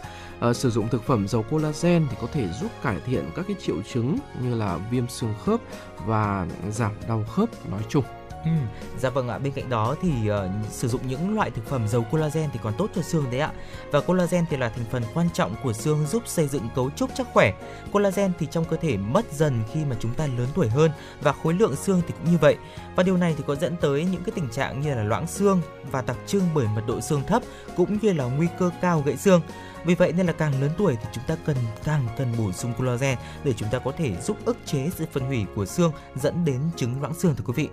Uh, 0.50 0.56
sử 0.56 0.70
dụng 0.70 0.88
thực 0.88 1.04
phẩm 1.04 1.28
giàu 1.28 1.44
collagen 1.50 2.08
thì 2.10 2.18
có 2.22 2.28
thể 2.34 2.48
giúp 2.62 2.72
cải 2.84 2.98
thiện 3.06 3.26
các 3.36 3.46
cái 3.48 3.56
triệu 3.62 3.82
chứng 3.94 4.18
như 4.42 4.56
là 4.56 4.78
viêm 4.92 5.08
xương 5.08 5.34
khớp 5.46 5.60
và 6.06 6.48
giảm 6.70 6.92
đau 7.08 7.24
khớp 7.24 7.50
nói 7.72 7.82
chung. 7.90 8.04
Ừ, 8.48 8.80
dạ 9.00 9.10
vâng 9.10 9.30
ạ. 9.30 9.38
Bên 9.38 9.54
cạnh 9.54 9.70
đó 9.70 9.96
thì 10.02 10.12
uh, 10.32 10.72
sử 10.72 10.88
dụng 10.88 11.02
những 11.08 11.36
loại 11.36 11.52
thực 11.52 11.68
phẩm 11.68 11.88
giàu 11.88 12.06
collagen 12.12 12.50
thì 12.54 12.60
còn 12.64 12.74
tốt 12.78 12.90
cho 12.96 13.02
xương 13.02 13.26
đấy 13.32 13.40
ạ. 13.40 13.52
Và 13.92 14.02
collagen 14.02 14.46
thì 14.50 14.58
là 14.58 14.70
thành 14.70 14.86
phần 14.92 15.04
quan 15.14 15.30
trọng 15.34 15.56
của 15.64 15.74
xương 15.74 16.06
giúp 16.06 16.24
xây 16.26 16.48
dựng 16.48 16.70
cấu 16.76 16.90
trúc 16.90 17.10
chắc 17.16 17.28
khỏe. 17.34 17.54
Collagen 17.92 18.32
thì 18.40 18.48
trong 18.52 18.66
cơ 18.66 18.78
thể 18.78 18.98
mất 18.98 19.26
dần 19.34 19.64
khi 19.74 19.86
mà 19.86 19.96
chúng 20.00 20.14
ta 20.14 20.28
lớn 20.28 20.48
tuổi 20.56 20.68
hơn 20.68 20.92
và 21.22 21.34
khối 21.34 21.54
lượng 21.54 21.76
xương 21.76 22.02
thì 22.08 22.14
cũng 22.18 22.32
như 22.32 22.38
vậy. 22.38 22.56
Và 22.96 23.04
điều 23.04 23.18
này 23.18 23.34
thì 23.38 23.44
có 23.48 23.56
dẫn 23.56 23.78
tới 23.82 24.06
những 24.06 24.24
cái 24.24 24.32
tình 24.36 24.50
trạng 24.50 24.82
như 24.82 24.96
là 24.96 25.04
loãng 25.04 25.28
xương 25.28 25.62
và 25.92 26.02
đặc 26.02 26.18
trưng 26.28 26.44
bởi 26.54 26.68
mật 26.76 26.84
độ 26.88 27.02
xương 27.02 27.24
thấp 27.28 27.44
cũng 27.76 27.98
như 28.02 28.14
là 28.14 28.24
nguy 28.24 28.48
cơ 28.60 28.72
cao 28.82 29.04
gãy 29.06 29.18
xương. 29.18 29.42
Vì 29.86 29.96
vậy 29.96 30.12
nên 30.12 30.28
là 30.28 30.34
càng 30.34 30.62
lớn 30.62 30.72
tuổi 30.78 30.96
thì 30.96 31.10
chúng 31.14 31.24
ta 31.28 31.38
cần 31.46 31.58
càng 31.84 32.08
cần 32.18 32.28
bổ 32.38 32.52
sung 32.52 32.74
collagen 32.78 33.18
để 33.44 33.54
chúng 33.54 33.70
ta 33.72 33.80
có 33.80 33.92
thể 33.98 34.16
giúp 34.22 34.38
ức 34.46 34.58
chế 34.66 34.90
sự 34.96 35.06
phân 35.12 35.24
hủy 35.24 35.46
của 35.56 35.66
xương 35.66 35.92
dẫn 36.16 36.46
đến 36.46 36.60
chứng 36.76 37.02
loãng 37.02 37.14
xương 37.14 37.36
thưa 37.36 37.44
quý 37.48 37.54
vị. 37.56 37.70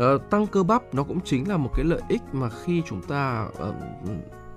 Uh, 0.00 0.30
tăng 0.30 0.46
cơ 0.46 0.62
bắp 0.62 0.94
nó 0.94 1.02
cũng 1.02 1.20
chính 1.24 1.48
là 1.48 1.56
một 1.56 1.70
cái 1.76 1.84
lợi 1.84 2.00
ích 2.08 2.22
mà 2.32 2.48
khi 2.48 2.82
chúng 2.86 3.02
ta 3.02 3.48
uh, 3.48 3.74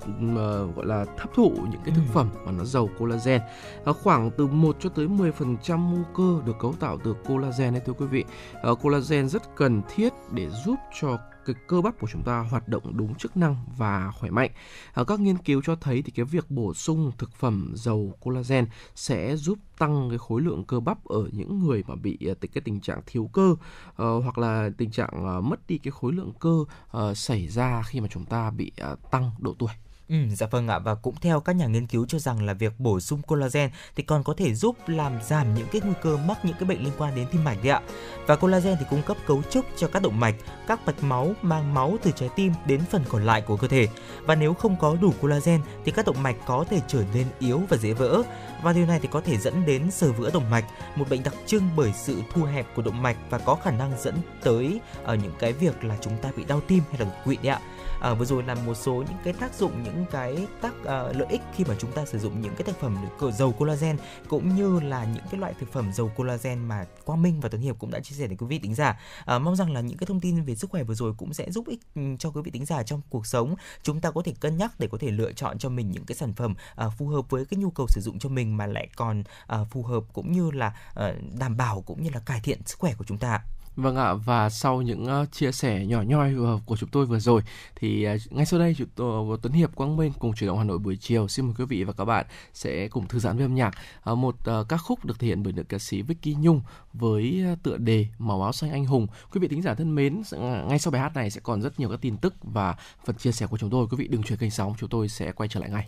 uh, 0.08 0.76
gọi 0.76 0.86
là 0.86 1.06
hấp 1.18 1.34
thụ 1.34 1.52
những 1.72 1.82
cái 1.86 1.96
thực 1.96 2.02
ừ. 2.08 2.12
phẩm 2.14 2.30
mà 2.46 2.52
nó 2.52 2.64
giàu 2.64 2.90
collagen 3.00 3.42
uh, 3.90 3.98
khoảng 4.04 4.32
từ 4.32 4.48
1 4.48 4.76
cho 4.80 4.90
tới 4.90 5.08
10% 5.08 5.78
mô 5.78 5.98
cơ 6.16 6.46
được 6.46 6.56
cấu 6.60 6.74
tạo 6.80 6.98
từ 7.04 7.16
collagen 7.28 7.74
đấy 7.74 7.82
thưa 7.86 7.94
quý 7.94 8.06
vị 8.06 8.24
uh, 8.72 8.82
collagen 8.82 9.30
rất 9.30 9.56
cần 9.56 9.82
thiết 9.96 10.14
để 10.32 10.50
giúp 10.50 10.76
cho 11.02 11.18
cái 11.46 11.56
cơ 11.68 11.82
bắp 11.82 12.00
của 12.00 12.08
chúng 12.12 12.24
ta 12.24 12.40
hoạt 12.40 12.68
động 12.68 12.98
đúng 12.98 13.16
chức 13.16 13.38
năng 13.38 13.56
và 13.78 14.12
khỏe 14.12 14.30
mạnh. 14.30 14.52
À, 14.94 15.04
các 15.04 15.20
nghiên 15.20 15.38
cứu 15.38 15.62
cho 15.66 15.76
thấy 15.76 16.02
thì 16.02 16.12
cái 16.12 16.26
việc 16.26 16.52
bổ 16.52 16.74
sung 16.74 17.12
thực 17.18 17.36
phẩm 17.36 17.74
giàu 17.76 18.14
collagen 18.20 18.66
sẽ 18.96 19.36
giúp 19.36 19.58
tăng 19.78 20.10
cái 20.10 20.18
khối 20.18 20.42
lượng 20.42 20.64
cơ 20.64 20.80
bắp 20.80 21.06
ở 21.06 21.30
những 21.32 21.60
người 21.60 21.84
mà 21.88 21.96
bị 21.96 22.18
uh, 22.32 22.42
cái 22.42 22.62
tình 22.66 22.80
trạng 22.80 23.02
thiếu 23.06 23.30
cơ 23.34 23.52
uh, 23.52 23.58
hoặc 23.98 24.38
là 24.38 24.70
tình 24.78 24.92
trạng 24.92 25.38
uh, 25.38 25.44
mất 25.44 25.68
đi 25.68 25.78
cái 25.78 25.92
khối 25.92 26.14
lượng 26.14 26.34
cơ 26.40 26.66
uh, 26.98 27.18
xảy 27.18 27.48
ra 27.48 27.84
khi 27.86 28.02
mà 28.02 28.08
chúng 28.12 28.26
ta 28.26 28.52
bị 28.52 28.72
uh, 28.92 29.12
tăng 29.12 29.32
độ 29.40 29.56
tuổi. 29.60 29.72
Ừ, 30.10 30.16
dạ 30.32 30.48
vâng 30.52 30.68
ạ 30.68 30.80
và 30.80 30.96
cũng 30.96 31.16
theo 31.22 31.40
các 31.40 31.56
nhà 31.56 31.68
nghiên 31.68 31.88
cứu 31.88 32.06
cho 32.06 32.20
rằng 32.20 32.46
là 32.46 32.54
việc 32.54 32.80
bổ 32.80 33.00
sung 33.00 33.22
collagen 33.22 33.70
thì 33.96 34.04
còn 34.04 34.24
có 34.24 34.34
thể 34.38 34.54
giúp 34.54 34.76
làm 34.88 35.14
giảm 35.24 35.56
những 35.56 35.68
cái 35.72 35.82
nguy 35.86 35.94
cơ 36.02 36.18
mắc 36.18 36.46
những 36.46 36.56
cái 36.60 36.70
bệnh 36.70 36.84
liên 36.84 36.94
quan 36.98 37.16
đến 37.16 37.28
tim 37.32 37.44
mạch 37.44 37.58
đấy 37.64 37.72
ạ. 37.72 37.82
Và 38.28 38.36
collagen 38.36 38.76
thì 38.80 38.86
cung 38.90 39.02
cấp 39.02 39.18
cấu 39.28 39.42
trúc 39.50 39.66
cho 39.78 39.88
các 39.88 40.02
động 40.02 40.20
mạch, 40.20 40.36
các 40.68 40.86
mạch 40.86 41.04
máu 41.04 41.34
mang 41.42 41.74
máu 41.74 41.98
từ 42.04 42.12
trái 42.12 42.30
tim 42.36 42.54
đến 42.66 42.82
phần 42.92 43.04
còn 43.10 43.26
lại 43.26 43.42
của 43.42 43.58
cơ 43.58 43.68
thể. 43.68 43.88
Và 44.22 44.36
nếu 44.36 44.54
không 44.54 44.76
có 44.80 44.98
đủ 45.02 45.14
collagen 45.22 45.62
thì 45.86 45.92
các 45.92 46.06
động 46.06 46.24
mạch 46.24 46.36
có 46.46 46.66
thể 46.70 46.82
trở 46.88 47.04
nên 47.14 47.28
yếu 47.40 47.62
và 47.70 47.78
dễ 47.78 47.94
vỡ. 47.94 48.22
Và 48.64 48.74
điều 48.74 48.86
này 48.86 49.00
thì 49.00 49.08
có 49.12 49.22
thể 49.22 49.38
dẫn 49.38 49.66
đến 49.66 49.92
sờ 49.92 50.12
vữa 50.12 50.32
động 50.32 50.50
mạch, 50.50 50.66
một 50.96 51.10
bệnh 51.10 51.24
đặc 51.24 51.34
trưng 51.46 51.70
bởi 51.76 51.94
sự 51.94 52.22
thu 52.34 52.44
hẹp 52.44 52.76
của 52.76 52.82
động 52.82 53.02
mạch 53.02 53.18
và 53.30 53.38
có 53.38 53.56
khả 53.56 53.72
năng 53.72 54.02
dẫn 54.02 54.16
tới 54.44 54.80
ở 55.04 55.16
những 55.16 55.34
cái 55.40 55.54
việc 55.54 55.84
là 55.84 55.98
chúng 56.02 56.18
ta 56.22 56.32
bị 56.38 56.44
đau 56.44 56.62
tim 56.68 56.84
hay 56.90 57.00
là 57.00 57.06
đột 57.06 57.16
quỵ 57.26 57.36
đấy 57.36 57.48
ạ 57.48 57.60
à, 58.00 58.14
vừa 58.14 58.26
rồi 58.26 58.44
là 58.44 58.56
một 58.56 58.74
số 58.74 58.94
những 58.94 59.18
cái 59.24 59.34
tác 59.34 59.54
dụng 59.54 59.84
những 59.84 60.06
cái 60.12 60.48
tác 60.62 60.74
uh, 60.80 60.86
lợi 60.88 61.28
ích 61.30 61.42
khi 61.56 61.64
mà 61.68 61.76
chúng 61.80 61.92
ta 61.92 62.06
sử 62.06 62.20
dụng 62.20 62.42
những 62.42 62.56
cái 62.56 62.64
thực 62.64 62.80
phẩm 62.80 62.98
dầu 63.34 63.52
collagen 63.52 63.98
cũng 64.28 64.56
như 64.56 64.80
là 64.80 65.06
những 65.06 65.24
cái 65.32 65.40
loại 65.40 65.54
thực 65.60 65.72
phẩm 65.72 65.94
dầu 65.94 66.12
collagen 66.16 66.68
mà 66.68 66.86
Quang 67.06 67.22
Minh 67.22 67.40
và 67.40 67.50
Tuấn 67.50 67.62
Hiệp 67.62 67.80
cũng 67.80 67.92
đã 67.92 68.00
chia 68.00 68.16
sẻ 68.16 68.28
đến 68.28 68.38
quý 68.38 68.48
vị 68.48 68.60
tính 68.60 68.76
giả. 68.76 69.00
À, 69.26 69.40
mong 69.40 69.56
rằng 69.56 69.74
là 69.74 69.82
những 69.82 69.98
cái 69.98 70.08
thông 70.08 70.20
tin 70.20 70.44
về 70.44 70.56
sức 70.56 70.70
khỏe 70.70 70.84
vừa 70.84 70.94
rồi 70.94 71.14
cũng 71.18 71.34
sẽ 71.34 71.52
giúp 71.52 71.68
ích 71.68 71.80
ừ, 71.96 72.02
cho 72.20 72.30
quý 72.30 72.42
vị 72.42 72.52
tính 72.52 72.66
giả 72.66 72.84
trong 72.84 73.02
cuộc 73.10 73.26
sống. 73.26 73.56
Chúng 73.84 74.02
ta 74.02 74.12
có 74.12 74.22
thể 74.26 74.34
cân 74.40 74.58
nhắc 74.58 74.80
để 74.80 74.88
có 74.92 74.98
thể 74.98 75.12
lựa 75.12 75.32
chọn 75.32 75.58
cho 75.58 75.70
mình 75.70 75.92
những 75.92 76.06
cái 76.06 76.16
sản 76.16 76.34
phẩm 76.34 76.56
uh, 76.86 76.94
phù 76.98 77.08
hợp 77.08 77.30
với 77.30 77.46
cái 77.46 77.58
nhu 77.58 77.70
cầu 77.70 77.88
sử 77.90 78.02
dụng 78.02 78.20
cho 78.20 78.30
mình 78.30 78.58
mà 78.58 78.66
lại 78.66 78.90
còn 78.96 79.24
uh, 79.62 79.68
phù 79.72 79.84
hợp 79.84 80.04
cũng 80.14 80.32
như 80.32 80.52
là 80.52 80.76
uh, 81.00 81.06
đảm 81.40 81.58
bảo 81.58 81.82
cũng 81.82 82.04
như 82.04 82.10
là 82.14 82.20
cải 82.20 82.40
thiện 82.40 82.62
sức 82.66 82.80
khỏe 82.80 82.94
của 82.98 83.06
chúng 83.08 83.18
ta 83.18 83.42
Vâng 83.76 83.96
ạ 83.96 84.14
và 84.14 84.50
sau 84.50 84.82
những 84.82 85.22
uh, 85.22 85.32
chia 85.32 85.52
sẻ 85.52 85.86
nhỏ 85.86 86.02
nhoi 86.02 86.36
uh, 86.36 86.62
của 86.66 86.78
chúng 86.78 86.90
tôi 86.90 87.06
vừa 87.06 87.20
rồi 87.20 87.42
thì 87.76 88.08
uh, 88.16 88.32
ngay 88.32 88.46
sau 88.46 88.60
đây 88.60 88.76
chúng 88.78 88.88
tôi 88.96 89.30
ờ, 89.32 89.38
Tuấn 89.42 89.54
Hiệp 89.54 89.76
Quang 89.76 89.98
Minh 89.98 90.12
cùng 90.20 90.34
chuyển 90.34 90.48
động 90.48 90.58
Hà 90.58 90.64
Nội 90.64 90.78
buổi 90.78 90.98
chiều 90.98 91.28
xin 91.28 91.46
mời 91.46 91.56
quý 91.58 91.66
vị 91.66 91.84
và 91.84 91.94
các 91.94 92.06
bạn 92.06 92.26
sẽ 92.54 92.88
cùng 92.88 93.08
thư 93.08 93.20
giãn 93.20 93.38
với 93.38 93.46
âm 93.46 93.56
nhạc 93.56 93.76
ờ, 94.02 94.16
một 94.16 94.36
ờ, 94.46 94.66
ca 94.70 94.78
khúc 94.78 95.06
được 95.06 95.20
thể 95.20 95.28
hiện 95.28 95.44
bởi 95.44 95.54
nữ 95.54 95.64
ca 95.64 95.78
sĩ 95.78 96.02
Vicky 96.02 96.36
Nhung 96.40 96.62
với 96.94 97.46
tựa 97.64 97.78
đề 97.78 98.08
Màu 98.18 98.44
áo 98.44 98.52
xanh 98.52 98.72
anh 98.72 98.86
hùng. 98.86 99.08
Quý 99.32 99.40
vị 99.40 99.48
thính 99.48 99.62
giả 99.62 99.74
thân 99.74 99.96
mến, 99.96 100.22
à, 100.32 100.64
ngay 100.68 100.80
sau 100.80 100.92
bài 100.92 101.02
hát 101.02 101.16
này 101.16 101.30
sẽ 101.30 101.42
còn 101.44 101.62
rất 101.62 101.80
nhiều 101.80 101.90
các 101.90 102.02
tin 102.02 102.18
tức 102.18 102.34
và 102.42 102.76
phần 103.06 103.16
chia 103.16 103.32
sẻ 103.32 103.48
của 103.48 103.58
chúng 103.58 103.70
tôi. 103.70 103.88
Quý 103.88 103.98
vị 103.98 104.08
đừng 104.08 104.24
chuyển 104.24 104.40
kênh 104.40 104.52
sóng, 104.52 104.74
chúng 104.78 104.90
tôi 104.90 105.10
sẽ 105.10 105.32
quay 105.32 105.50
trở 105.50 105.60
lại 105.60 105.70
ngay. 105.70 105.88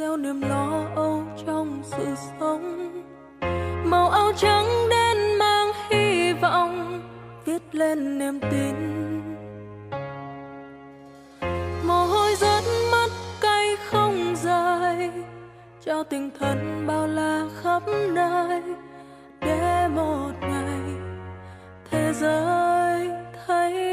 Gieo 0.00 0.16
niềm 0.16 0.40
lo 0.40 0.84
âu 0.94 1.22
trong 1.46 1.82
sự 1.84 2.14
sống. 2.40 2.92
Màu 3.84 4.10
áo 4.10 4.32
trắng 4.36 4.66
đen 4.90 5.38
mang 5.38 5.72
hy 5.90 6.32
vọng, 6.32 7.02
viết 7.44 7.62
lên 7.72 8.18
niềm 8.18 8.40
tin. 8.50 8.76
Mồ 11.86 12.04
hôi 12.04 12.34
rớt 12.34 12.64
mắt 12.92 13.10
cay 13.40 13.76
không 13.90 14.34
dài 14.36 15.10
cho 15.84 16.02
tình 16.02 16.30
thân 16.38 16.86
bao 16.86 17.06
la 17.06 17.44
khắp 17.62 17.82
nơi. 18.14 18.62
Để 19.40 19.88
một 19.88 20.32
ngày 20.40 20.80
thế 21.90 22.12
giới 22.12 23.10
thấy 23.46 23.89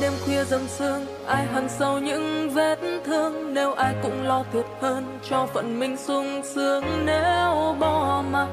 đêm 0.00 0.12
khuya 0.24 0.44
dầm 0.44 0.68
sương, 0.68 1.06
ai 1.26 1.46
hằn 1.46 1.68
sâu 1.68 1.98
những 1.98 2.50
vết 2.50 2.78
thương. 3.04 3.54
Nếu 3.54 3.72
ai 3.72 3.94
cũng 4.02 4.26
lo 4.26 4.44
thiệt 4.52 4.64
hơn 4.80 5.18
cho 5.30 5.46
phận 5.46 5.80
mình 5.80 5.96
sung 5.96 6.42
sướng, 6.44 6.84
nếu 7.04 7.76
bỏ 7.80 8.24
mặc 8.30 8.48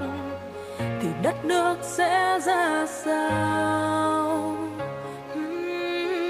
thì 1.01 1.07
đất 1.23 1.45
nước 1.45 1.75
sẽ 1.81 2.39
ra 2.45 2.85
sao? 3.05 4.57
Hmm. 5.33 6.29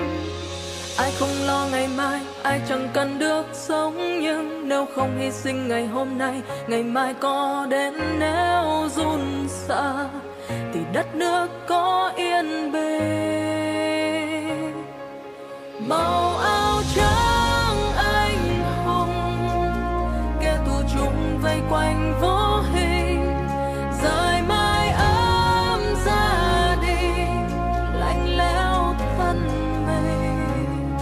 Ai 0.97 1.11
không 1.19 1.29
lo 1.47 1.67
ngày 1.71 1.87
mai, 1.97 2.21
ai 2.43 2.61
chẳng 2.69 2.89
cần 2.93 3.19
được 3.19 3.45
sống 3.53 3.97
nhưng 4.21 4.69
nếu 4.69 4.85
không 4.95 5.19
hy 5.19 5.31
sinh 5.31 5.67
ngày 5.67 5.87
hôm 5.87 6.17
nay, 6.17 6.41
ngày 6.67 6.83
mai 6.83 7.13
có 7.13 7.67
đến 7.69 7.93
nếu 8.19 8.89
run 8.95 9.47
sợ 9.49 10.07
thì 10.73 10.79
đất 10.93 11.15
nước 11.15 11.47
có 11.67 12.11
yên 12.15 12.71
bình 12.71 13.36
màu 15.87 16.37
áo 16.37 16.81
trắng 16.95 17.93
anh 17.95 18.63
hùng. 18.85 19.13
Kẻ 20.41 20.57
thù 20.65 20.81
chung 20.93 21.39
vây 21.41 21.61
quanh 21.69 22.19
vô 22.21 22.61
hình, 22.73 23.23
rời 24.03 24.41
mái 24.47 24.89
ấm 24.89 25.79
gia 26.05 26.75
đình 26.81 27.47
lạnh 27.99 28.37
lẽo 28.37 28.95
thân 29.17 29.47
mình. 29.87 30.95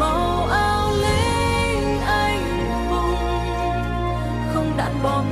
Màu 0.00 0.46
áo 0.50 0.90
lính 0.92 2.00
anh 2.00 2.42
hùng, 2.88 3.16
không 4.54 4.72
đạn 4.76 4.92
bom 5.02 5.24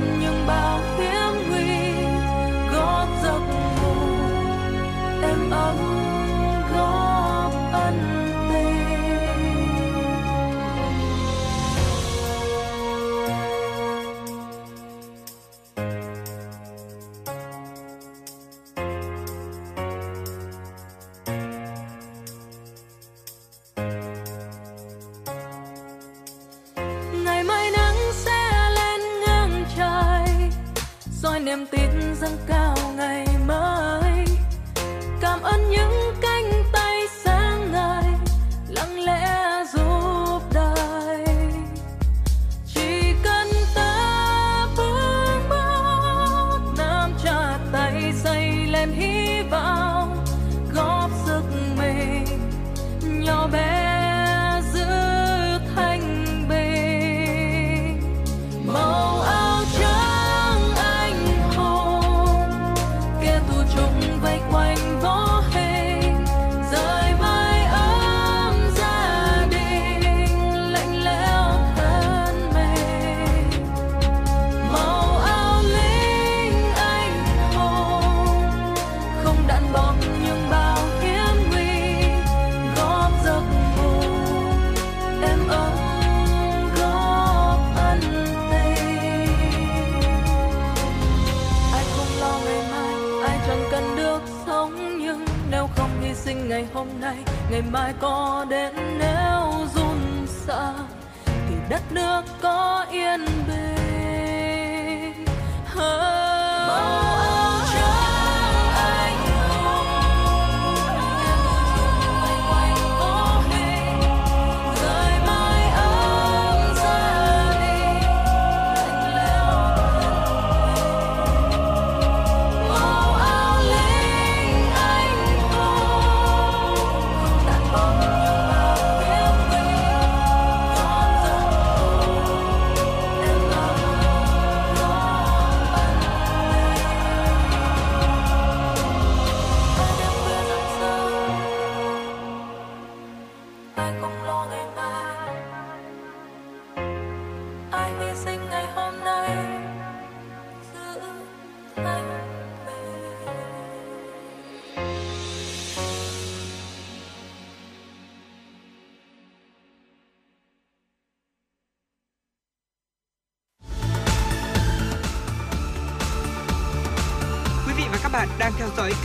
tin 32.25 32.54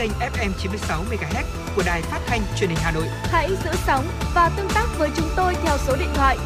kênh 0.00 0.10
FM 0.10 0.50
96 0.58 1.04
MHz 1.10 1.44
của 1.76 1.82
đài 1.86 2.02
phát 2.02 2.20
thanh 2.26 2.40
truyền 2.56 2.70
hình 2.70 2.78
Hà 2.82 2.90
Nội. 2.90 3.04
Hãy 3.08 3.48
giữ 3.64 3.70
sóng 3.86 4.04
và 4.34 4.50
tương 4.56 4.68
tác 4.74 4.86
với 4.98 5.10
chúng 5.16 5.28
tôi 5.36 5.54
theo 5.54 5.76
số 5.78 5.96
điện 5.96 6.08
thoại 6.14 6.36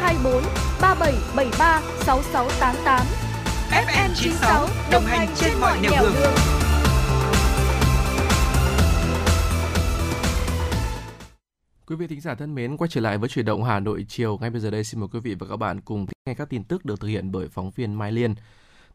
024 0.00 0.42
3773 0.80 1.82
6688. 1.98 3.06
FM 3.70 4.10
96 4.14 4.68
đồng 4.92 5.02
hành 5.06 5.28
trên 5.36 5.52
mọi 5.60 5.78
nẻo 5.82 5.92
đường. 6.02 6.32
Quý 11.86 11.96
vị 11.96 12.06
thính 12.06 12.20
giả 12.20 12.34
thân 12.34 12.54
mến, 12.54 12.76
quay 12.76 12.88
trở 12.88 13.00
lại 13.00 13.18
với 13.18 13.28
chuyển 13.28 13.44
động 13.44 13.64
Hà 13.64 13.80
Nội 13.80 14.06
chiều. 14.08 14.38
Ngay 14.40 14.50
bây 14.50 14.60
giờ 14.60 14.70
đây 14.70 14.84
xin 14.84 15.00
mời 15.00 15.08
quý 15.12 15.20
vị 15.20 15.34
và 15.34 15.46
các 15.50 15.56
bạn 15.56 15.80
cùng 15.80 16.06
nghe 16.26 16.34
các 16.34 16.50
tin 16.50 16.64
tức 16.64 16.84
được 16.84 17.00
thực 17.00 17.08
hiện 17.08 17.32
bởi 17.32 17.48
phóng 17.48 17.70
viên 17.70 17.94
Mai 17.94 18.12
Liên. 18.12 18.34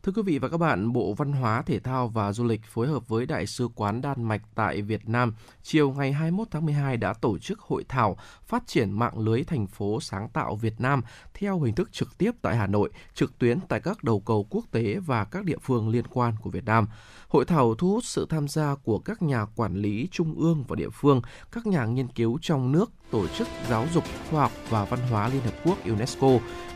Thưa 0.03 0.11
quý 0.11 0.21
vị 0.21 0.39
và 0.39 0.49
các 0.49 0.57
bạn, 0.57 0.93
Bộ 0.93 1.13
Văn 1.13 1.31
hóa, 1.31 1.61
Thể 1.61 1.79
thao 1.79 2.07
và 2.07 2.33
Du 2.33 2.43
lịch 2.43 2.61
phối 2.65 2.87
hợp 2.87 3.07
với 3.07 3.25
Đại 3.25 3.47
sứ 3.47 3.67
quán 3.75 4.01
Đan 4.01 4.23
Mạch 4.23 4.41
tại 4.55 4.81
Việt 4.81 5.09
Nam 5.09 5.33
chiều 5.63 5.91
ngày 5.91 6.11
21 6.11 6.47
tháng 6.51 6.65
12 6.65 6.97
đã 6.97 7.13
tổ 7.13 7.37
chức 7.37 7.59
hội 7.59 7.85
thảo 7.89 8.17
phát 8.45 8.63
triển 8.67 8.91
mạng 8.91 9.19
lưới 9.19 9.43
thành 9.43 9.67
phố 9.67 9.99
sáng 10.01 10.29
tạo 10.29 10.55
Việt 10.55 10.81
Nam 10.81 11.01
theo 11.33 11.59
hình 11.59 11.75
thức 11.75 11.91
trực 11.91 12.17
tiếp 12.17 12.31
tại 12.41 12.55
Hà 12.55 12.67
Nội, 12.67 12.89
trực 13.13 13.39
tuyến 13.39 13.59
tại 13.67 13.79
các 13.79 14.03
đầu 14.03 14.19
cầu 14.19 14.47
quốc 14.49 14.65
tế 14.71 14.95
và 15.05 15.25
các 15.25 15.45
địa 15.45 15.57
phương 15.61 15.89
liên 15.89 16.07
quan 16.07 16.35
của 16.41 16.49
Việt 16.49 16.65
Nam. 16.65 16.87
Hội 17.27 17.45
thảo 17.45 17.75
thu 17.75 17.91
hút 17.91 18.03
sự 18.03 18.27
tham 18.29 18.47
gia 18.47 18.75
của 18.75 18.99
các 18.99 19.21
nhà 19.21 19.45
quản 19.55 19.75
lý 19.75 20.07
trung 20.11 20.35
ương 20.35 20.63
và 20.67 20.75
địa 20.75 20.89
phương, 20.89 21.21
các 21.51 21.67
nhà 21.67 21.85
nghiên 21.85 22.07
cứu 22.07 22.39
trong 22.41 22.71
nước, 22.71 22.91
tổ 23.11 23.27
chức 23.27 23.47
giáo 23.69 23.87
dục, 23.93 24.03
khoa 24.31 24.41
học 24.41 24.51
và 24.69 24.85
văn 24.85 24.99
hóa 25.09 25.27
Liên 25.27 25.41
Hợp 25.41 25.53
Quốc 25.65 25.77
UNESCO, 25.85 26.27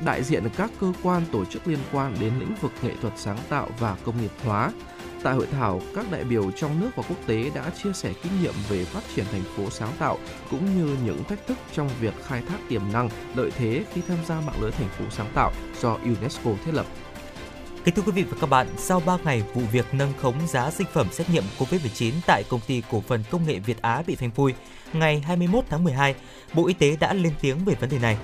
đại 0.05 0.23
diện 0.23 0.43
các 0.57 0.71
cơ 0.81 0.93
quan 1.03 1.23
tổ 1.31 1.45
chức 1.45 1.67
liên 1.67 1.79
quan 1.91 2.15
đến 2.19 2.33
lĩnh 2.39 2.55
vực 2.61 2.71
nghệ 2.83 2.91
thuật 3.01 3.13
sáng 3.17 3.37
tạo 3.49 3.69
và 3.79 3.97
công 4.05 4.21
nghiệp 4.21 4.31
hóa. 4.45 4.71
Tại 5.23 5.33
hội 5.33 5.47
thảo, 5.51 5.81
các 5.95 6.05
đại 6.11 6.23
biểu 6.23 6.51
trong 6.51 6.81
nước 6.81 6.89
và 6.95 7.03
quốc 7.09 7.17
tế 7.25 7.51
đã 7.55 7.69
chia 7.83 7.93
sẻ 7.93 8.13
kinh 8.23 8.41
nghiệm 8.41 8.53
về 8.69 8.85
phát 8.85 9.01
triển 9.15 9.25
thành 9.31 9.43
phố 9.55 9.69
sáng 9.69 9.91
tạo 9.99 10.17
cũng 10.51 10.65
như 10.77 10.97
những 11.05 11.23
thách 11.23 11.47
thức 11.47 11.57
trong 11.73 11.89
việc 11.99 12.13
khai 12.25 12.41
thác 12.49 12.57
tiềm 12.69 12.81
năng, 12.93 13.09
lợi 13.35 13.51
thế 13.51 13.85
khi 13.93 14.01
tham 14.07 14.17
gia 14.27 14.41
mạng 14.41 14.61
lưới 14.61 14.71
thành 14.71 14.89
phố 14.89 15.05
sáng 15.09 15.31
tạo 15.33 15.51
do 15.81 15.97
UNESCO 16.03 16.51
thiết 16.65 16.73
lập. 16.73 16.85
Kính 17.85 17.95
thưa 17.95 18.01
quý 18.01 18.11
vị 18.11 18.23
và 18.23 18.37
các 18.41 18.49
bạn, 18.49 18.67
sau 18.77 19.01
3 19.05 19.17
ngày 19.25 19.43
vụ 19.53 19.61
việc 19.71 19.85
nâng 19.91 20.13
khống 20.21 20.47
giá 20.47 20.71
sinh 20.71 20.87
phẩm 20.93 21.07
xét 21.11 21.29
nghiệm 21.29 21.43
COVID-19 21.57 22.11
tại 22.25 22.43
công 22.49 22.59
ty 22.67 22.83
cổ 22.91 23.03
phần 23.07 23.23
công 23.31 23.47
nghệ 23.47 23.59
Việt 23.59 23.81
Á 23.81 24.03
bị 24.07 24.15
phanh 24.15 24.31
phui, 24.31 24.53
ngày 24.93 25.19
21 25.19 25.65
tháng 25.69 25.83
12, 25.83 26.15
Bộ 26.53 26.67
Y 26.67 26.73
tế 26.73 26.97
đã 26.99 27.13
lên 27.13 27.33
tiếng 27.41 27.65
về 27.65 27.75
vấn 27.79 27.89
đề 27.89 27.99
này. 27.99 28.17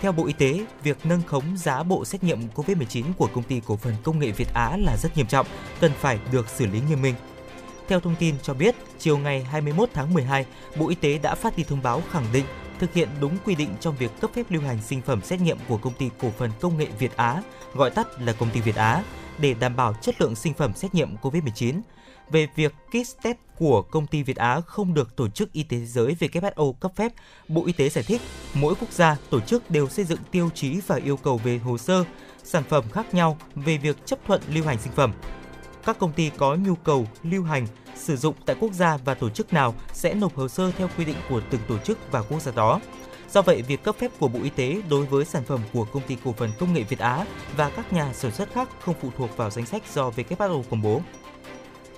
Theo 0.00 0.12
Bộ 0.12 0.26
Y 0.26 0.32
tế, 0.32 0.64
việc 0.82 0.98
nâng 1.04 1.22
khống 1.22 1.56
giá 1.56 1.82
bộ 1.82 2.04
xét 2.04 2.24
nghiệm 2.24 2.48
COVID-19 2.54 3.04
của 3.18 3.28
công 3.34 3.44
ty 3.44 3.60
cổ 3.66 3.76
phần 3.76 3.94
công 4.02 4.18
nghệ 4.18 4.30
Việt 4.30 4.48
Á 4.54 4.76
là 4.76 4.96
rất 4.96 5.16
nghiêm 5.16 5.26
trọng, 5.26 5.46
cần 5.80 5.92
phải 6.00 6.18
được 6.32 6.48
xử 6.48 6.66
lý 6.66 6.80
nghiêm 6.88 7.02
minh. 7.02 7.14
Theo 7.88 8.00
thông 8.00 8.16
tin 8.18 8.34
cho 8.42 8.54
biết, 8.54 8.74
chiều 8.98 9.18
ngày 9.18 9.42
21 9.42 9.88
tháng 9.94 10.14
12, 10.14 10.46
Bộ 10.76 10.88
Y 10.88 10.94
tế 10.94 11.18
đã 11.18 11.34
phát 11.34 11.56
đi 11.56 11.64
thông 11.64 11.82
báo 11.82 12.02
khẳng 12.10 12.26
định 12.32 12.44
thực 12.82 12.94
hiện 12.94 13.08
đúng 13.20 13.36
quy 13.44 13.54
định 13.54 13.68
trong 13.80 13.96
việc 13.96 14.10
cấp 14.20 14.30
phép 14.34 14.46
lưu 14.50 14.62
hành 14.62 14.82
sinh 14.82 15.02
phẩm 15.02 15.20
xét 15.22 15.40
nghiệm 15.40 15.58
của 15.68 15.76
công 15.76 15.92
ty 15.92 16.10
cổ 16.18 16.30
phần 16.38 16.50
công 16.60 16.78
nghệ 16.78 16.86
Việt 16.98 17.16
Á, 17.16 17.42
gọi 17.74 17.90
tắt 17.90 18.06
là 18.20 18.32
công 18.32 18.50
ty 18.50 18.60
Việt 18.60 18.76
Á, 18.76 19.02
để 19.38 19.54
đảm 19.54 19.76
bảo 19.76 19.94
chất 20.00 20.20
lượng 20.20 20.34
sinh 20.34 20.54
phẩm 20.54 20.72
xét 20.74 20.94
nghiệm 20.94 21.16
COVID-19. 21.16 21.80
Về 22.30 22.46
việc 22.56 22.74
kit 22.88 23.22
test 23.22 23.36
của 23.58 23.82
công 23.82 24.06
ty 24.06 24.22
Việt 24.22 24.36
Á 24.36 24.60
không 24.60 24.94
được 24.94 25.16
Tổ 25.16 25.28
chức 25.28 25.52
Y 25.52 25.62
tế 25.62 25.76
Thế 25.78 25.86
giới 25.86 26.16
WHO 26.20 26.72
cấp 26.72 26.92
phép, 26.96 27.12
Bộ 27.48 27.66
Y 27.66 27.72
tế 27.72 27.88
giải 27.88 28.04
thích 28.04 28.20
mỗi 28.54 28.74
quốc 28.74 28.92
gia, 28.92 29.16
tổ 29.30 29.40
chức 29.40 29.70
đều 29.70 29.88
xây 29.88 30.04
dựng 30.04 30.18
tiêu 30.30 30.50
chí 30.54 30.80
và 30.86 30.96
yêu 30.96 31.16
cầu 31.16 31.38
về 31.44 31.58
hồ 31.58 31.78
sơ, 31.78 32.04
sản 32.44 32.62
phẩm 32.68 32.84
khác 32.92 33.14
nhau 33.14 33.38
về 33.54 33.78
việc 33.78 34.06
chấp 34.06 34.18
thuận 34.26 34.40
lưu 34.48 34.64
hành 34.64 34.78
sinh 34.78 34.92
phẩm. 34.92 35.12
Các 35.84 35.98
công 35.98 36.12
ty 36.12 36.30
có 36.36 36.54
nhu 36.54 36.74
cầu 36.74 37.06
lưu 37.22 37.42
hành 37.42 37.66
sử 37.96 38.16
dụng 38.16 38.34
tại 38.46 38.56
quốc 38.60 38.72
gia 38.72 38.96
và 38.96 39.14
tổ 39.14 39.30
chức 39.30 39.52
nào 39.52 39.74
sẽ 39.92 40.14
nộp 40.14 40.36
hồ 40.36 40.48
sơ 40.48 40.70
theo 40.70 40.88
quy 40.98 41.04
định 41.04 41.16
của 41.28 41.40
từng 41.50 41.60
tổ 41.68 41.78
chức 41.78 41.98
và 42.10 42.22
quốc 42.22 42.42
gia 42.42 42.52
đó. 42.52 42.80
Do 43.32 43.42
vậy, 43.42 43.62
việc 43.62 43.82
cấp 43.82 43.96
phép 43.98 44.10
của 44.18 44.28
Bộ 44.28 44.40
Y 44.42 44.50
tế 44.50 44.82
đối 44.90 45.06
với 45.06 45.24
sản 45.24 45.44
phẩm 45.44 45.60
của 45.72 45.84
công 45.84 46.02
ty 46.02 46.16
cổ 46.24 46.32
phần 46.32 46.50
công 46.58 46.72
nghệ 46.72 46.82
Việt 46.82 46.98
Á 46.98 47.24
và 47.56 47.70
các 47.76 47.92
nhà 47.92 48.12
sản 48.12 48.32
xuất 48.32 48.52
khác 48.52 48.68
không 48.80 48.94
phụ 49.00 49.10
thuộc 49.16 49.36
vào 49.36 49.50
danh 49.50 49.66
sách 49.66 49.82
do 49.94 50.10
WHO 50.10 50.62
công 50.70 50.82
bố. 50.82 51.00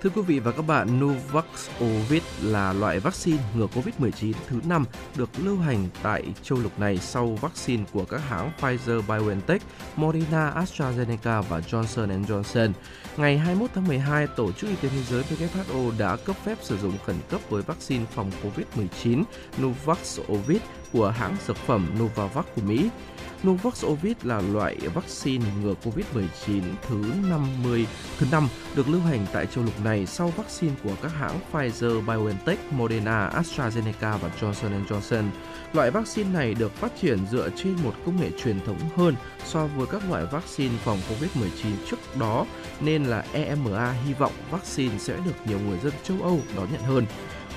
Thưa 0.05 0.11
quý 0.11 0.23
vị 0.23 0.39
và 0.39 0.53
các 0.53 0.63
bạn, 0.63 1.01
Nuvaxovid 1.01 2.23
là 2.43 2.73
loại 2.73 3.01
vaccine 3.01 3.43
ngừa 3.55 3.67
COVID-19 3.67 4.33
thứ 4.49 4.61
năm 4.65 4.85
được 5.17 5.31
lưu 5.43 5.59
hành 5.59 5.89
tại 6.03 6.23
châu 6.43 6.59
lục 6.59 6.79
này 6.79 6.99
sau 6.99 7.27
vaccine 7.27 7.85
của 7.93 8.05
các 8.05 8.21
hãng 8.29 8.53
Pfizer-BioNTech, 8.61 9.59
Moderna, 9.97 10.53
AstraZeneca 10.57 11.43
và 11.43 11.61
Johnson 11.61 12.25
Johnson. 12.25 12.73
Ngày 13.17 13.39
21 13.39 13.71
tháng 13.75 13.89
12, 13.89 14.27
Tổ 14.27 14.53
chức 14.53 14.71
Y 14.71 14.77
tế 14.77 14.89
Thế 14.89 15.03
giới 15.11 15.23
WHO 15.23 15.99
đã 15.99 16.17
cấp 16.17 16.37
phép 16.45 16.59
sử 16.63 16.79
dụng 16.79 16.99
khẩn 17.07 17.17
cấp 17.31 17.41
với 17.51 17.63
vaccine 17.63 18.05
phòng 18.15 18.31
COVID-19 18.43 19.23
Nuvaxovid 19.63 20.61
của 20.95 21.11
hãng 21.11 21.37
dược 21.47 21.57
phẩm 21.57 21.87
Novavax 21.99 22.45
của 22.57 22.63
Mỹ. 22.63 22.91
Nuvaxovid 23.47 24.17
là 24.23 24.41
loại 24.53 24.77
vaccine 24.95 25.45
ngừa 25.63 25.75
COVID-19 25.85 26.63
thứ 26.89 27.05
50 27.31 27.87
thứ 28.19 28.27
năm 28.33 28.49
được 28.75 28.89
lưu 28.89 29.01
hành 29.01 29.27
tại 29.33 29.47
châu 29.47 29.65
lục 29.65 29.85
này 29.85 30.07
sau 30.07 30.33
vaccine 30.37 30.75
của 30.85 30.95
các 31.03 31.13
hãng 31.13 31.41
Pfizer, 31.53 32.07
BioNTech, 32.07 32.73
Moderna, 32.73 33.31
AstraZeneca 33.37 34.19
và 34.19 34.31
Johnson 34.41 34.85
Johnson. 34.87 35.25
Loại 35.73 35.91
vaccine 35.91 36.31
này 36.31 36.55
được 36.55 36.73
phát 36.73 36.93
triển 37.01 37.19
dựa 37.31 37.49
trên 37.57 37.77
một 37.85 37.95
công 38.07 38.21
nghệ 38.21 38.31
truyền 38.45 38.61
thống 38.67 38.79
hơn 38.97 39.15
so 39.45 39.67
với 39.67 39.87
các 39.87 40.11
loại 40.11 40.25
vaccine 40.25 40.75
phòng 40.85 40.99
COVID-19 41.09 41.71
trước 41.91 42.17
đó 42.21 42.47
nên 42.81 43.05
là 43.05 43.25
EMA 43.33 43.93
hy 44.07 44.15
vọng 44.15 44.33
vaccine 44.51 44.99
sẽ 44.99 45.17
được 45.27 45.47
nhiều 45.47 45.59
người 45.69 45.79
dân 45.79 45.93
châu 46.03 46.17
Âu 46.23 46.41
đón 46.57 46.69
nhận 46.73 46.83
hơn. 46.83 47.07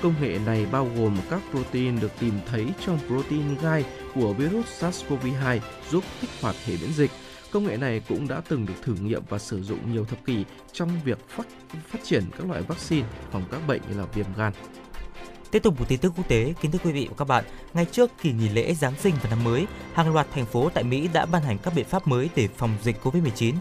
Công 0.02 0.14
nghệ 0.20 0.38
này 0.46 0.66
bao 0.72 0.88
gồm 0.96 1.16
các 1.30 1.42
protein 1.50 2.00
được 2.00 2.12
tìm 2.18 2.32
thấy 2.46 2.66
trong 2.86 2.98
protein 3.06 3.56
gai 3.62 3.84
của 4.14 4.32
virus 4.32 4.84
SARS-CoV-2 4.84 5.58
giúp 5.90 6.04
kích 6.20 6.30
hoạt 6.40 6.56
hệ 6.66 6.74
miễn 6.80 6.92
dịch. 6.92 7.10
Công 7.50 7.66
nghệ 7.66 7.76
này 7.76 8.00
cũng 8.08 8.28
đã 8.28 8.40
từng 8.48 8.66
được 8.66 8.74
thử 8.82 8.94
nghiệm 8.94 9.22
và 9.28 9.38
sử 9.38 9.62
dụng 9.62 9.92
nhiều 9.92 10.04
thập 10.04 10.24
kỷ 10.26 10.44
trong 10.72 10.90
việc 11.04 11.18
phát, 11.28 11.46
phát 11.88 11.98
triển 12.04 12.24
các 12.38 12.50
loại 12.50 12.62
vaccine 12.62 13.08
phòng 13.30 13.42
các 13.50 13.66
bệnh 13.66 13.82
như 13.88 13.98
là 13.98 14.04
viêm 14.14 14.26
gan. 14.36 14.52
Tiếp 15.50 15.62
tục 15.62 15.80
một 15.80 15.84
tin 15.88 15.98
tức 15.98 16.12
quốc 16.16 16.28
tế, 16.28 16.54
kính 16.60 16.70
thưa 16.70 16.78
quý 16.84 16.92
vị 16.92 17.06
và 17.10 17.14
các 17.18 17.24
bạn, 17.24 17.44
ngay 17.74 17.84
trước 17.84 18.10
kỳ 18.22 18.32
nghỉ 18.32 18.48
lễ 18.48 18.74
Giáng 18.74 18.94
sinh 18.98 19.14
và 19.22 19.30
năm 19.30 19.44
mới, 19.44 19.66
hàng 19.94 20.14
loạt 20.14 20.26
thành 20.34 20.46
phố 20.46 20.70
tại 20.74 20.84
Mỹ 20.84 21.08
đã 21.12 21.26
ban 21.26 21.42
hành 21.42 21.58
các 21.58 21.74
biện 21.76 21.86
pháp 21.86 22.06
mới 22.08 22.30
để 22.34 22.48
phòng 22.56 22.76
dịch 22.82 22.96
COVID-19 23.02 23.54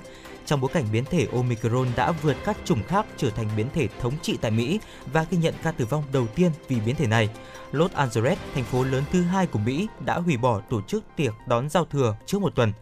trong 0.47 0.61
bối 0.61 0.69
cảnh 0.73 0.85
biến 0.91 1.05
thể 1.05 1.27
Omicron 1.33 1.87
đã 1.95 2.11
vượt 2.11 2.37
các 2.45 2.57
chủng 2.65 2.83
khác 2.83 3.05
trở 3.17 3.29
thành 3.29 3.49
biến 3.57 3.67
thể 3.73 3.87
thống 4.01 4.13
trị 4.21 4.37
tại 4.41 4.51
Mỹ 4.51 4.79
và 5.13 5.25
ghi 5.29 5.37
nhận 5.37 5.53
ca 5.63 5.71
tử 5.71 5.85
vong 5.85 6.03
đầu 6.13 6.27
tiên 6.27 6.51
vì 6.67 6.79
biến 6.79 6.95
thể 6.95 7.07
này. 7.07 7.29
Los 7.71 7.91
Angeles, 7.91 8.37
thành 8.55 8.63
phố 8.63 8.83
lớn 8.83 9.03
thứ 9.11 9.21
hai 9.21 9.47
của 9.47 9.59
Mỹ, 9.59 9.87
đã 10.05 10.19
hủy 10.19 10.37
bỏ 10.37 10.61
tổ 10.69 10.81
chức 10.81 11.03
tiệc 11.15 11.33
đón 11.47 11.69
giao 11.69 11.85
thừa 11.85 12.15
trước 12.25 12.41
một 12.41 12.55
tuần. 12.55 12.73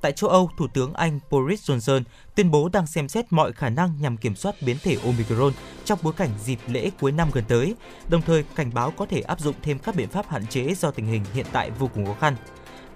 Tại 0.00 0.12
châu 0.12 0.30
Âu, 0.30 0.50
Thủ 0.56 0.66
tướng 0.74 0.94
Anh 0.94 1.20
Boris 1.30 1.70
Johnson 1.70 2.02
tuyên 2.34 2.50
bố 2.50 2.68
đang 2.68 2.86
xem 2.86 3.08
xét 3.08 3.32
mọi 3.32 3.52
khả 3.52 3.68
năng 3.68 4.00
nhằm 4.00 4.16
kiểm 4.16 4.36
soát 4.36 4.54
biến 4.62 4.76
thể 4.82 4.96
Omicron 5.04 5.52
trong 5.84 5.98
bối 6.02 6.12
cảnh 6.16 6.30
dịp 6.44 6.58
lễ 6.66 6.90
cuối 7.00 7.12
năm 7.12 7.28
gần 7.32 7.44
tới, 7.48 7.74
đồng 8.08 8.22
thời 8.22 8.42
cảnh 8.54 8.70
báo 8.74 8.90
có 8.90 9.06
thể 9.06 9.20
áp 9.20 9.40
dụng 9.40 9.54
thêm 9.62 9.78
các 9.78 9.94
biện 9.94 10.08
pháp 10.08 10.28
hạn 10.28 10.46
chế 10.46 10.74
do 10.74 10.90
tình 10.90 11.06
hình 11.06 11.24
hiện 11.34 11.46
tại 11.52 11.70
vô 11.70 11.90
cùng 11.94 12.06
khó 12.06 12.14
khăn 12.20 12.36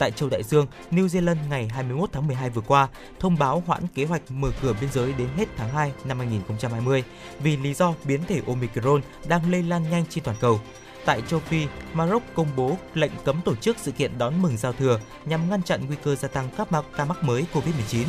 tại 0.00 0.10
châu 0.10 0.28
Đại 0.28 0.42
Dương, 0.42 0.66
New 0.90 1.06
Zealand 1.06 1.36
ngày 1.48 1.68
21 1.68 2.10
tháng 2.12 2.26
12 2.26 2.50
vừa 2.50 2.62
qua 2.62 2.88
thông 3.18 3.38
báo 3.38 3.62
hoãn 3.66 3.82
kế 3.94 4.04
hoạch 4.04 4.22
mở 4.30 4.48
cửa 4.62 4.74
biên 4.80 4.90
giới 4.92 5.12
đến 5.12 5.28
hết 5.36 5.48
tháng 5.56 5.68
2 5.68 5.92
năm 6.04 6.18
2020 6.18 7.04
vì 7.40 7.56
lý 7.56 7.74
do 7.74 7.94
biến 8.04 8.20
thể 8.28 8.40
Omicron 8.46 9.00
đang 9.28 9.50
lây 9.50 9.62
lan 9.62 9.90
nhanh 9.90 10.04
trên 10.10 10.24
toàn 10.24 10.36
cầu. 10.40 10.60
Tại 11.04 11.22
châu 11.28 11.40
Phi, 11.40 11.66
Maroc 11.92 12.22
công 12.34 12.48
bố 12.56 12.76
lệnh 12.94 13.12
cấm 13.24 13.40
tổ 13.44 13.54
chức 13.54 13.76
sự 13.78 13.92
kiện 13.92 14.18
đón 14.18 14.42
mừng 14.42 14.56
giao 14.56 14.72
thừa 14.72 15.00
nhằm 15.24 15.50
ngăn 15.50 15.62
chặn 15.62 15.86
nguy 15.86 15.96
cơ 16.04 16.14
gia 16.14 16.28
tăng 16.28 16.48
các 16.56 16.68
ca 16.96 17.04
mắc 17.04 17.24
mới 17.24 17.44
COVID-19 17.52 18.04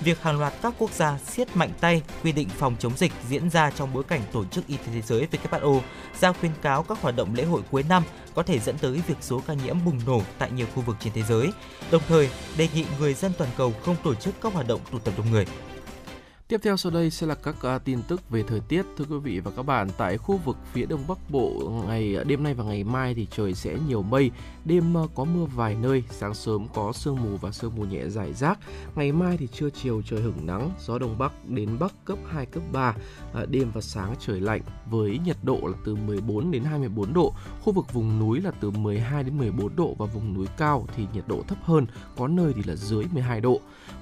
việc 0.00 0.22
hàng 0.22 0.38
loạt 0.38 0.52
các 0.62 0.74
quốc 0.78 0.90
gia 0.92 1.18
siết 1.18 1.56
mạnh 1.56 1.70
tay 1.80 2.02
quy 2.22 2.32
định 2.32 2.48
phòng 2.48 2.76
chống 2.78 2.92
dịch 2.96 3.12
diễn 3.28 3.50
ra 3.50 3.70
trong 3.70 3.92
bối 3.94 4.04
cảnh 4.04 4.20
Tổ 4.32 4.44
chức 4.44 4.66
Y 4.66 4.76
tế 4.76 4.82
Thế 4.94 5.02
giới 5.02 5.28
WHO 5.32 5.80
ra 6.20 6.32
khuyên 6.32 6.52
cáo 6.62 6.82
các 6.82 7.00
hoạt 7.00 7.16
động 7.16 7.34
lễ 7.34 7.44
hội 7.44 7.62
cuối 7.70 7.84
năm 7.88 8.02
có 8.34 8.42
thể 8.42 8.58
dẫn 8.58 8.78
tới 8.78 9.00
việc 9.06 9.16
số 9.20 9.42
ca 9.46 9.54
nhiễm 9.54 9.76
bùng 9.84 10.00
nổ 10.06 10.22
tại 10.38 10.50
nhiều 10.50 10.66
khu 10.74 10.82
vực 10.82 10.96
trên 11.00 11.12
thế 11.12 11.22
giới, 11.22 11.50
đồng 11.90 12.02
thời 12.08 12.30
đề 12.56 12.68
nghị 12.74 12.84
người 12.98 13.14
dân 13.14 13.32
toàn 13.38 13.50
cầu 13.56 13.72
không 13.84 13.96
tổ 14.04 14.14
chức 14.14 14.34
các 14.42 14.52
hoạt 14.52 14.68
động 14.68 14.80
tụ 14.92 14.98
tập 14.98 15.14
đông 15.16 15.30
người. 15.30 15.46
Tiếp 16.50 16.60
theo 16.62 16.76
sau 16.76 16.92
đây 16.92 17.10
sẽ 17.10 17.26
là 17.26 17.34
các 17.34 17.54
uh, 17.76 17.84
tin 17.84 18.02
tức 18.08 18.30
về 18.30 18.42
thời 18.42 18.60
tiết 18.60 18.82
thưa 18.96 19.04
quý 19.10 19.18
vị 19.18 19.40
và 19.40 19.50
các 19.56 19.62
bạn. 19.62 19.88
Tại 19.98 20.18
khu 20.18 20.36
vực 20.36 20.56
phía 20.72 20.86
đông 20.86 21.04
bắc 21.08 21.18
bộ 21.30 21.72
ngày 21.86 22.16
à, 22.16 22.24
đêm 22.24 22.42
nay 22.42 22.54
và 22.54 22.64
ngày 22.64 22.84
mai 22.84 23.14
thì 23.14 23.26
trời 23.30 23.54
sẽ 23.54 23.76
nhiều 23.88 24.02
mây 24.02 24.30
đêm 24.64 24.94
uh, 24.96 25.10
có 25.14 25.24
mưa 25.24 25.44
vài 25.44 25.76
nơi 25.82 26.04
sáng 26.10 26.34
sớm 26.34 26.66
có 26.74 26.92
sương 26.92 27.16
mù 27.16 27.36
và 27.36 27.50
sương 27.50 27.72
mù 27.76 27.84
nhẹ 27.84 28.08
rải 28.08 28.32
rác. 28.32 28.58
Ngày 28.94 29.12
mai 29.12 29.36
thì 29.36 29.46
trưa 29.46 29.70
chiều 29.70 30.02
trời 30.06 30.20
hửng 30.20 30.46
nắng 30.46 30.70
gió 30.80 30.98
đông 30.98 31.18
bắc 31.18 31.32
đến 31.48 31.78
bắc 31.78 31.92
cấp 32.04 32.18
2 32.28 32.46
cấp 32.46 32.62
3 32.72 32.94
uh, 33.42 33.48
đêm 33.48 33.70
và 33.74 33.80
sáng 33.80 34.14
trời 34.20 34.40
lạnh 34.40 34.60
với 34.90 35.18
nhiệt 35.24 35.36
độ 35.42 35.58
là 35.62 35.78
từ 35.84 35.94
14 35.94 36.50
đến 36.50 36.64
24 36.64 37.12
độ. 37.12 37.34
Khu 37.60 37.72
vực 37.72 37.92
vùng 37.92 38.18
núi 38.18 38.40
là 38.40 38.50
từ 38.60 38.70
12 38.70 39.24
đến 39.24 39.38
14 39.38 39.76
độ 39.76 39.94
và 39.98 40.06
vùng 40.06 40.34
núi 40.34 40.46
cao 40.56 40.86
thì 40.96 41.06
nhiệt 41.14 41.24
độ 41.26 41.42
thấp 41.48 41.58
hơn 41.62 41.86
có 42.16 42.28
nơi 42.28 42.52
thì 42.56 42.62
là 42.66 42.74
dưới 42.76 43.04
12 43.12 43.40
độ. 43.40 43.60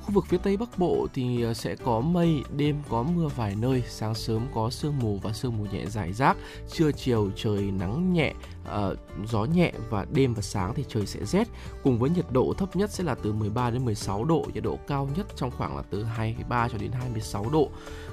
Khu 0.09 0.15
vực 0.15 0.27
phía 0.27 0.39
Tây 0.39 0.57
Bắc 0.57 0.79
Bộ 0.79 1.07
thì 1.15 1.43
ờ, 1.43 1.55
sẽ 1.55 1.77
có 1.77 2.01
mây, 2.01 2.43
đêm 2.57 2.77
có 2.89 3.03
mưa 3.03 3.29
vài 3.37 3.55
nơi, 3.61 3.83
sáng 3.89 4.15
sớm 4.15 4.47
có 4.55 4.71
sương 4.71 4.99
mù 4.99 5.19
và 5.23 5.33
sương 5.33 5.59
mù 5.59 5.65
nhẹ 5.73 5.87
rải 5.87 6.13
rác, 6.13 6.37
trưa 6.73 6.93
chiều 6.93 7.31
trời 7.37 7.63
nắng 7.63 8.13
nhẹ, 8.13 8.33
uh, 8.65 8.99
gió 9.27 9.45
nhẹ 9.45 9.73
và 9.91 10.07
đêm 10.13 10.35
và 10.35 10.43
sáng 10.43 10.75
thì 10.75 10.85
trời 10.89 11.07
sẽ 11.07 11.25
rét 11.25 11.49
cùng 11.83 11.99
với 11.99 12.11
nhiệt 12.11 12.25
độ 12.31 12.55
thấp 12.59 12.77
nhất 12.77 12.91
sẽ 12.91 13.05
là 13.05 13.15
từ 13.15 13.33
13 13.33 13.71
đến 13.71 13.85
16 13.85 14.25
độ, 14.25 14.47
nhiệt 14.55 14.63
độ 14.63 14.79
cao 14.87 15.09
nhất 15.17 15.27
trong 15.37 15.51
khoảng 15.51 15.77
là 15.77 15.83
từ 15.91 16.05
23 16.05 16.69
cho 16.69 16.79
đến 16.79 16.93
26 16.93 17.47
độ. 17.53 17.69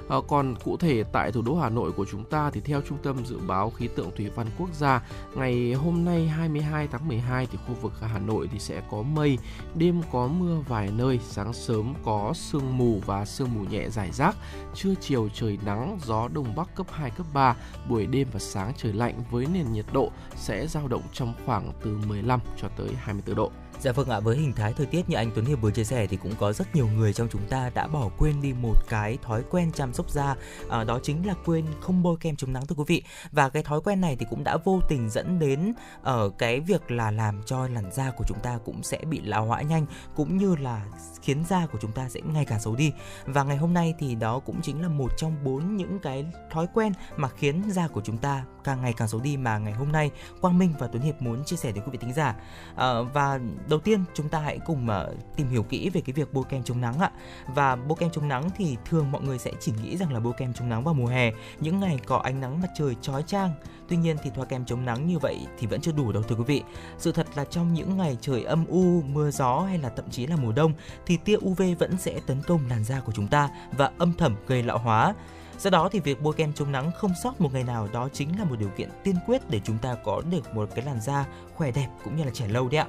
À, 0.08 0.16
còn 0.28 0.54
cụ 0.64 0.76
thể 0.76 1.04
tại 1.12 1.32
thủ 1.32 1.42
đô 1.42 1.56
Hà 1.56 1.68
Nội 1.68 1.92
của 1.92 2.04
chúng 2.04 2.24
ta 2.24 2.50
thì 2.50 2.60
theo 2.60 2.80
Trung 2.88 2.98
tâm 3.02 3.24
Dự 3.24 3.38
báo 3.38 3.70
Khí 3.70 3.88
tượng 3.88 4.10
Thủy 4.16 4.30
văn 4.34 4.46
Quốc 4.58 4.68
gia, 4.74 5.02
ngày 5.34 5.72
hôm 5.72 6.04
nay 6.04 6.28
22 6.28 6.88
tháng 6.92 7.08
12 7.08 7.46
thì 7.46 7.58
khu 7.66 7.74
vực 7.74 7.92
Hà 8.00 8.18
Nội 8.18 8.48
thì 8.52 8.58
sẽ 8.58 8.82
có 8.90 9.02
mây, 9.02 9.38
đêm 9.74 10.02
có 10.12 10.26
mưa 10.26 10.56
vài 10.68 10.90
nơi, 10.96 11.20
sáng 11.28 11.52
sớm 11.52 11.94
có 12.04 12.32
sương 12.34 12.78
mù 12.78 13.00
và 13.06 13.24
sương 13.24 13.54
mù 13.54 13.60
nhẹ 13.70 13.88
rải 13.88 14.10
rác, 14.12 14.36
trưa 14.74 14.94
chiều 15.00 15.28
trời 15.34 15.58
nắng, 15.66 15.98
gió 16.04 16.28
đông 16.28 16.54
bắc 16.56 16.74
cấp 16.74 16.86
2 16.90 17.10
cấp 17.10 17.26
3, 17.32 17.56
buổi 17.88 18.06
đêm 18.06 18.28
và 18.32 18.38
sáng 18.38 18.72
trời 18.76 18.92
lạnh 18.92 19.22
với 19.30 19.46
nền 19.52 19.72
nhiệt 19.72 19.86
độ 19.92 20.10
sẽ 20.36 20.66
dao 20.66 20.88
động 20.88 21.02
trong 21.12 21.34
khoảng 21.46 21.72
từ 21.84 21.98
15 22.08 22.40
cho 22.56 22.68
tới 22.76 22.88
24 22.96 23.36
độ. 23.36 23.50
Dạ 23.80 23.92
vâng 23.92 24.08
ạ, 24.08 24.20
với 24.20 24.36
hình 24.36 24.52
thái 24.52 24.72
thời 24.72 24.86
tiết 24.86 25.08
như 25.08 25.16
anh 25.16 25.30
Tuấn 25.34 25.44
Hiệp 25.44 25.60
vừa 25.60 25.70
chia 25.70 25.84
sẻ 25.84 26.06
thì 26.06 26.16
cũng 26.16 26.32
có 26.38 26.52
rất 26.52 26.76
nhiều 26.76 26.88
người 26.88 27.12
trong 27.12 27.28
chúng 27.28 27.48
ta 27.48 27.70
đã 27.74 27.86
bỏ 27.86 28.08
quên 28.18 28.42
đi 28.42 28.52
một 28.52 28.74
cái 28.88 29.18
thói 29.22 29.42
quen 29.50 29.72
chăm 29.72 29.92
sóc 29.92 30.10
da, 30.10 30.34
à, 30.70 30.84
đó 30.84 30.98
chính 31.02 31.26
là 31.26 31.34
quên 31.44 31.64
không 31.80 32.02
bôi 32.02 32.16
kem 32.20 32.36
chống 32.36 32.52
nắng 32.52 32.66
thưa 32.66 32.74
quý 32.78 32.84
vị. 32.86 33.02
Và 33.32 33.48
cái 33.48 33.62
thói 33.62 33.80
quen 33.80 34.00
này 34.00 34.16
thì 34.16 34.26
cũng 34.30 34.44
đã 34.44 34.56
vô 34.64 34.80
tình 34.88 35.10
dẫn 35.10 35.38
đến 35.38 35.72
ở 36.02 36.24
uh, 36.24 36.38
cái 36.38 36.60
việc 36.60 36.90
là 36.90 37.10
làm 37.10 37.42
cho 37.46 37.68
làn 37.68 37.92
da 37.92 38.10
của 38.10 38.24
chúng 38.28 38.38
ta 38.42 38.58
cũng 38.64 38.82
sẽ 38.82 38.98
bị 39.10 39.20
lão 39.20 39.46
hóa 39.46 39.62
nhanh 39.62 39.86
cũng 40.16 40.36
như 40.36 40.56
là 40.56 40.86
khiến 41.22 41.44
da 41.48 41.66
của 41.66 41.78
chúng 41.80 41.92
ta 41.92 42.08
sẽ 42.08 42.20
ngày 42.20 42.44
càng 42.44 42.60
xấu 42.60 42.76
đi. 42.76 42.92
Và 43.24 43.42
ngày 43.42 43.56
hôm 43.56 43.74
nay 43.74 43.94
thì 43.98 44.14
đó 44.14 44.38
cũng 44.38 44.62
chính 44.62 44.82
là 44.82 44.88
một 44.88 45.12
trong 45.16 45.44
bốn 45.44 45.76
những 45.76 45.98
cái 45.98 46.24
thói 46.50 46.66
quen 46.74 46.92
mà 47.16 47.28
khiến 47.28 47.62
da 47.70 47.88
của 47.88 48.00
chúng 48.04 48.18
ta 48.18 48.44
càng 48.64 48.82
ngày 48.82 48.92
càng 48.92 49.08
xấu 49.08 49.20
đi 49.20 49.36
mà 49.36 49.58
ngày 49.58 49.72
hôm 49.72 49.92
nay 49.92 50.10
Quang 50.40 50.58
Minh 50.58 50.74
và 50.78 50.86
Tuấn 50.86 51.02
Hiệp 51.02 51.22
muốn 51.22 51.44
chia 51.44 51.56
sẻ 51.56 51.72
đến 51.72 51.84
quý 51.84 51.90
vị 51.92 51.98
thính 51.98 52.14
giả. 52.14 52.36
À, 52.76 53.00
và 53.14 53.40
đầu 53.68 53.80
tiên 53.80 54.04
chúng 54.14 54.28
ta 54.28 54.38
hãy 54.38 54.58
cùng 54.58 54.88
uh, 54.88 55.36
tìm 55.36 55.48
hiểu 55.48 55.62
kỹ 55.62 55.90
về 55.90 56.00
cái 56.00 56.12
việc 56.12 56.34
bôi 56.34 56.44
kem 56.48 56.62
chống 56.62 56.80
nắng 56.80 56.98
ạ. 56.98 57.10
Và 57.46 57.76
bôi 57.76 57.96
kem 58.00 58.10
chống 58.10 58.28
nắng 58.28 58.50
thì 58.56 58.76
thường 58.84 59.12
mọi 59.12 59.22
người 59.22 59.38
sẽ 59.38 59.52
chỉ 59.60 59.72
nghĩ 59.82 59.96
rằng 59.96 60.12
là 60.12 60.20
bôi 60.20 60.32
kem 60.36 60.52
chống 60.54 60.68
nắng 60.68 60.84
vào 60.84 60.94
mùa 60.94 61.06
hè, 61.06 61.32
những 61.60 61.80
ngày 61.80 61.98
có 62.06 62.16
ánh 62.16 62.40
nắng 62.40 62.60
mặt 62.60 62.68
trời 62.78 62.96
chói 63.02 63.22
chang. 63.22 63.50
Tuy 63.88 63.96
nhiên 63.96 64.16
thì 64.22 64.30
thoa 64.34 64.44
kem 64.44 64.64
chống 64.64 64.84
nắng 64.84 65.06
như 65.06 65.18
vậy 65.18 65.38
thì 65.58 65.66
vẫn 65.66 65.80
chưa 65.80 65.92
đủ 65.92 66.12
đâu 66.12 66.22
thưa 66.22 66.36
quý 66.36 66.44
vị. 66.46 66.62
Sự 66.98 67.12
thật 67.12 67.26
là 67.34 67.44
trong 67.44 67.74
những 67.74 67.96
ngày 67.96 68.18
trời 68.20 68.44
âm 68.44 68.66
u, 68.66 69.02
mưa 69.02 69.30
gió 69.30 69.60
hay 69.60 69.78
là 69.78 69.88
thậm 69.88 70.10
chí 70.10 70.26
là 70.26 70.36
mùa 70.36 70.52
đông 70.52 70.72
thì 71.06 71.16
tia 71.16 71.36
UV 71.36 71.62
vẫn 71.78 71.98
sẽ 71.98 72.20
tấn 72.26 72.42
công 72.42 72.60
làn 72.68 72.84
da 72.84 73.00
của 73.00 73.12
chúng 73.12 73.28
ta 73.28 73.50
và 73.72 73.90
âm 73.98 74.12
thầm 74.12 74.34
gây 74.46 74.62
lão 74.62 74.78
hóa. 74.78 75.14
Do 75.58 75.70
đó 75.70 75.88
thì 75.92 76.00
việc 76.00 76.22
bôi 76.22 76.34
kem 76.34 76.52
chống 76.52 76.72
nắng 76.72 76.90
không 76.96 77.12
sót 77.22 77.40
một 77.40 77.52
ngày 77.52 77.64
nào 77.64 77.88
đó 77.92 78.08
chính 78.12 78.38
là 78.38 78.44
một 78.44 78.56
điều 78.58 78.68
kiện 78.68 78.88
tiên 79.02 79.16
quyết 79.26 79.50
để 79.50 79.60
chúng 79.64 79.78
ta 79.78 79.94
có 80.04 80.22
được 80.30 80.54
một 80.54 80.68
cái 80.74 80.84
làn 80.84 81.00
da 81.00 81.24
khỏe 81.54 81.70
đẹp 81.70 81.88
cũng 82.04 82.16
như 82.16 82.24
là 82.24 82.30
trẻ 82.34 82.48
lâu 82.48 82.68
đấy 82.68 82.78
ạ 82.78 82.86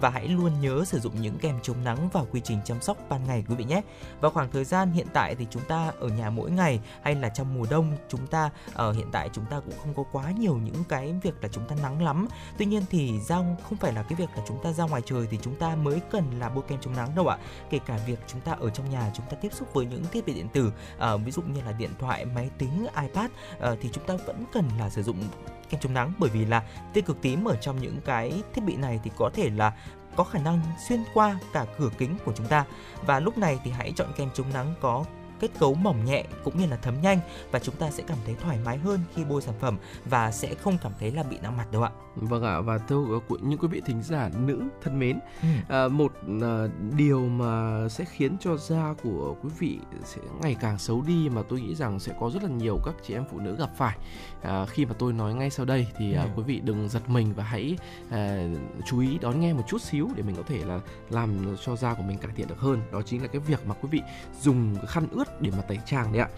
và 0.00 0.10
hãy 0.10 0.28
luôn 0.28 0.60
nhớ 0.60 0.84
sử 0.86 1.00
dụng 1.00 1.20
những 1.20 1.38
kem 1.38 1.58
chống 1.62 1.84
nắng 1.84 2.08
vào 2.08 2.26
quy 2.32 2.40
trình 2.44 2.58
chăm 2.64 2.80
sóc 2.80 2.96
ban 3.08 3.26
ngày 3.26 3.44
quý 3.48 3.54
vị 3.54 3.64
nhé. 3.64 3.82
Vào 4.20 4.30
khoảng 4.30 4.50
thời 4.50 4.64
gian 4.64 4.92
hiện 4.92 5.06
tại 5.12 5.34
thì 5.34 5.46
chúng 5.50 5.62
ta 5.62 5.92
ở 6.00 6.08
nhà 6.08 6.30
mỗi 6.30 6.50
ngày 6.50 6.80
hay 7.02 7.14
là 7.14 7.28
trong 7.28 7.54
mùa 7.54 7.66
đông 7.70 7.96
chúng 8.08 8.26
ta 8.26 8.50
ở 8.74 8.92
hiện 8.92 9.06
tại 9.12 9.30
chúng 9.32 9.44
ta 9.44 9.60
cũng 9.60 9.74
không 9.82 9.94
có 9.94 10.04
quá 10.12 10.30
nhiều 10.30 10.56
những 10.56 10.84
cái 10.88 11.14
việc 11.22 11.34
là 11.40 11.48
chúng 11.52 11.68
ta 11.68 11.76
nắng 11.82 12.04
lắm. 12.04 12.28
Tuy 12.58 12.66
nhiên 12.66 12.82
thì 12.90 13.20
ra 13.20 13.36
không 13.36 13.78
phải 13.78 13.92
là 13.92 14.02
cái 14.02 14.16
việc 14.16 14.28
là 14.36 14.42
chúng 14.48 14.62
ta 14.62 14.72
ra 14.72 14.84
ngoài 14.84 15.02
trời 15.06 15.26
thì 15.30 15.38
chúng 15.42 15.54
ta 15.54 15.76
mới 15.76 16.00
cần 16.10 16.24
là 16.38 16.48
bôi 16.48 16.64
kem 16.68 16.80
chống 16.80 16.96
nắng 16.96 17.14
đâu 17.14 17.28
ạ. 17.28 17.38
Kể 17.70 17.78
cả 17.86 17.98
việc 18.06 18.18
chúng 18.26 18.40
ta 18.40 18.52
ở 18.60 18.70
trong 18.70 18.90
nhà 18.90 19.10
chúng 19.14 19.26
ta 19.30 19.36
tiếp 19.40 19.52
xúc 19.52 19.68
với 19.72 19.86
những 19.86 20.04
thiết 20.12 20.26
bị 20.26 20.34
điện 20.34 20.48
tử, 20.48 20.72
uh, 20.96 21.20
ví 21.24 21.32
dụ 21.32 21.42
như 21.42 21.62
là 21.62 21.72
điện 21.72 21.90
thoại, 21.98 22.24
máy 22.24 22.50
tính, 22.58 22.86
iPad 23.02 23.30
uh, 23.56 23.78
thì 23.80 23.88
chúng 23.92 24.06
ta 24.06 24.14
vẫn 24.26 24.44
cần 24.52 24.64
là 24.78 24.90
sử 24.90 25.02
dụng 25.02 25.22
kem 25.70 25.80
chống 25.80 25.94
nắng 25.94 26.12
bởi 26.18 26.30
vì 26.30 26.44
là 26.44 26.62
tia 26.92 27.00
cực 27.00 27.22
tím 27.22 27.44
ở 27.44 27.56
trong 27.56 27.80
những 27.80 28.00
cái 28.04 28.42
thiết 28.54 28.64
bị 28.64 28.76
này 28.76 29.00
thì 29.04 29.10
có 29.16 29.30
thể 29.34 29.50
là 29.50 29.72
có 30.16 30.24
khả 30.24 30.38
năng 30.38 30.60
xuyên 30.88 31.04
qua 31.14 31.38
cả 31.52 31.66
cửa 31.78 31.90
kính 31.98 32.16
của 32.24 32.32
chúng 32.36 32.46
ta 32.46 32.64
và 33.06 33.20
lúc 33.20 33.38
này 33.38 33.58
thì 33.64 33.70
hãy 33.70 33.92
chọn 33.96 34.08
kem 34.16 34.28
chống 34.34 34.46
nắng 34.54 34.74
có 34.80 35.04
kết 35.40 35.50
cấu 35.58 35.74
mỏng 35.74 36.04
nhẹ 36.04 36.24
cũng 36.44 36.58
như 36.58 36.66
là 36.66 36.76
thấm 36.76 36.94
nhanh 37.02 37.18
và 37.50 37.58
chúng 37.58 37.74
ta 37.76 37.90
sẽ 37.90 38.02
cảm 38.06 38.18
thấy 38.26 38.34
thoải 38.34 38.58
mái 38.64 38.78
hơn 38.78 39.00
khi 39.14 39.24
bôi 39.24 39.42
sản 39.42 39.54
phẩm 39.60 39.78
và 40.04 40.32
sẽ 40.32 40.54
không 40.54 40.78
cảm 40.82 40.92
thấy 41.00 41.10
là 41.10 41.22
bị 41.22 41.38
nặng 41.42 41.56
mặt 41.56 41.72
đâu 41.72 41.82
ạ. 41.82 41.90
Vâng 42.16 42.42
ạ 42.42 42.60
và 42.60 42.78
thưa 42.78 43.20
những 43.28 43.58
quý 43.58 43.68
vị 43.68 43.82
thính 43.86 44.02
giả 44.02 44.30
nữ 44.38 44.62
thân 44.82 44.98
mến, 44.98 45.18
ừ. 45.42 45.48
à, 45.68 45.88
một 45.88 46.12
à, 46.42 46.66
điều 46.96 47.20
mà 47.20 47.80
sẽ 47.88 48.04
khiến 48.04 48.36
cho 48.40 48.56
da 48.56 48.94
của 49.02 49.36
quý 49.42 49.50
vị 49.58 49.78
sẽ 50.04 50.20
ngày 50.42 50.56
càng 50.60 50.78
xấu 50.78 51.02
đi 51.02 51.28
mà 51.28 51.42
tôi 51.48 51.60
nghĩ 51.60 51.74
rằng 51.74 51.98
sẽ 51.98 52.12
có 52.20 52.30
rất 52.30 52.42
là 52.42 52.48
nhiều 52.48 52.78
các 52.84 52.94
chị 53.02 53.14
em 53.14 53.24
phụ 53.30 53.38
nữ 53.38 53.56
gặp 53.58 53.70
phải 53.76 53.96
à, 54.42 54.66
khi 54.66 54.86
mà 54.86 54.94
tôi 54.98 55.12
nói 55.12 55.34
ngay 55.34 55.50
sau 55.50 55.66
đây 55.66 55.86
thì 55.98 56.14
à, 56.14 56.22
ừ. 56.22 56.28
quý 56.36 56.42
vị 56.42 56.60
đừng 56.64 56.88
giật 56.88 57.08
mình 57.08 57.32
và 57.36 57.44
hãy 57.44 57.76
à, 58.10 58.48
chú 58.86 59.00
ý 59.00 59.18
đón 59.20 59.40
nghe 59.40 59.52
một 59.52 59.62
chút 59.68 59.82
xíu 59.82 60.10
để 60.16 60.22
mình 60.22 60.36
có 60.36 60.42
thể 60.46 60.64
là 60.64 60.80
làm 61.10 61.56
cho 61.64 61.76
da 61.76 61.94
của 61.94 62.02
mình 62.02 62.18
cải 62.18 62.30
thiện 62.36 62.48
được 62.48 62.58
hơn. 62.58 62.82
Đó 62.92 63.02
chính 63.02 63.22
là 63.22 63.28
cái 63.28 63.40
việc 63.40 63.66
mà 63.66 63.74
quý 63.74 63.88
vị 63.92 64.02
dùng 64.40 64.76
khăn 64.88 65.06
ướt 65.10 65.42
để 65.42 65.50
mà 65.50 65.62
tẩy 65.62 65.78
trang 65.86 66.12
đấy 66.12 66.22
ạ. 66.22 66.28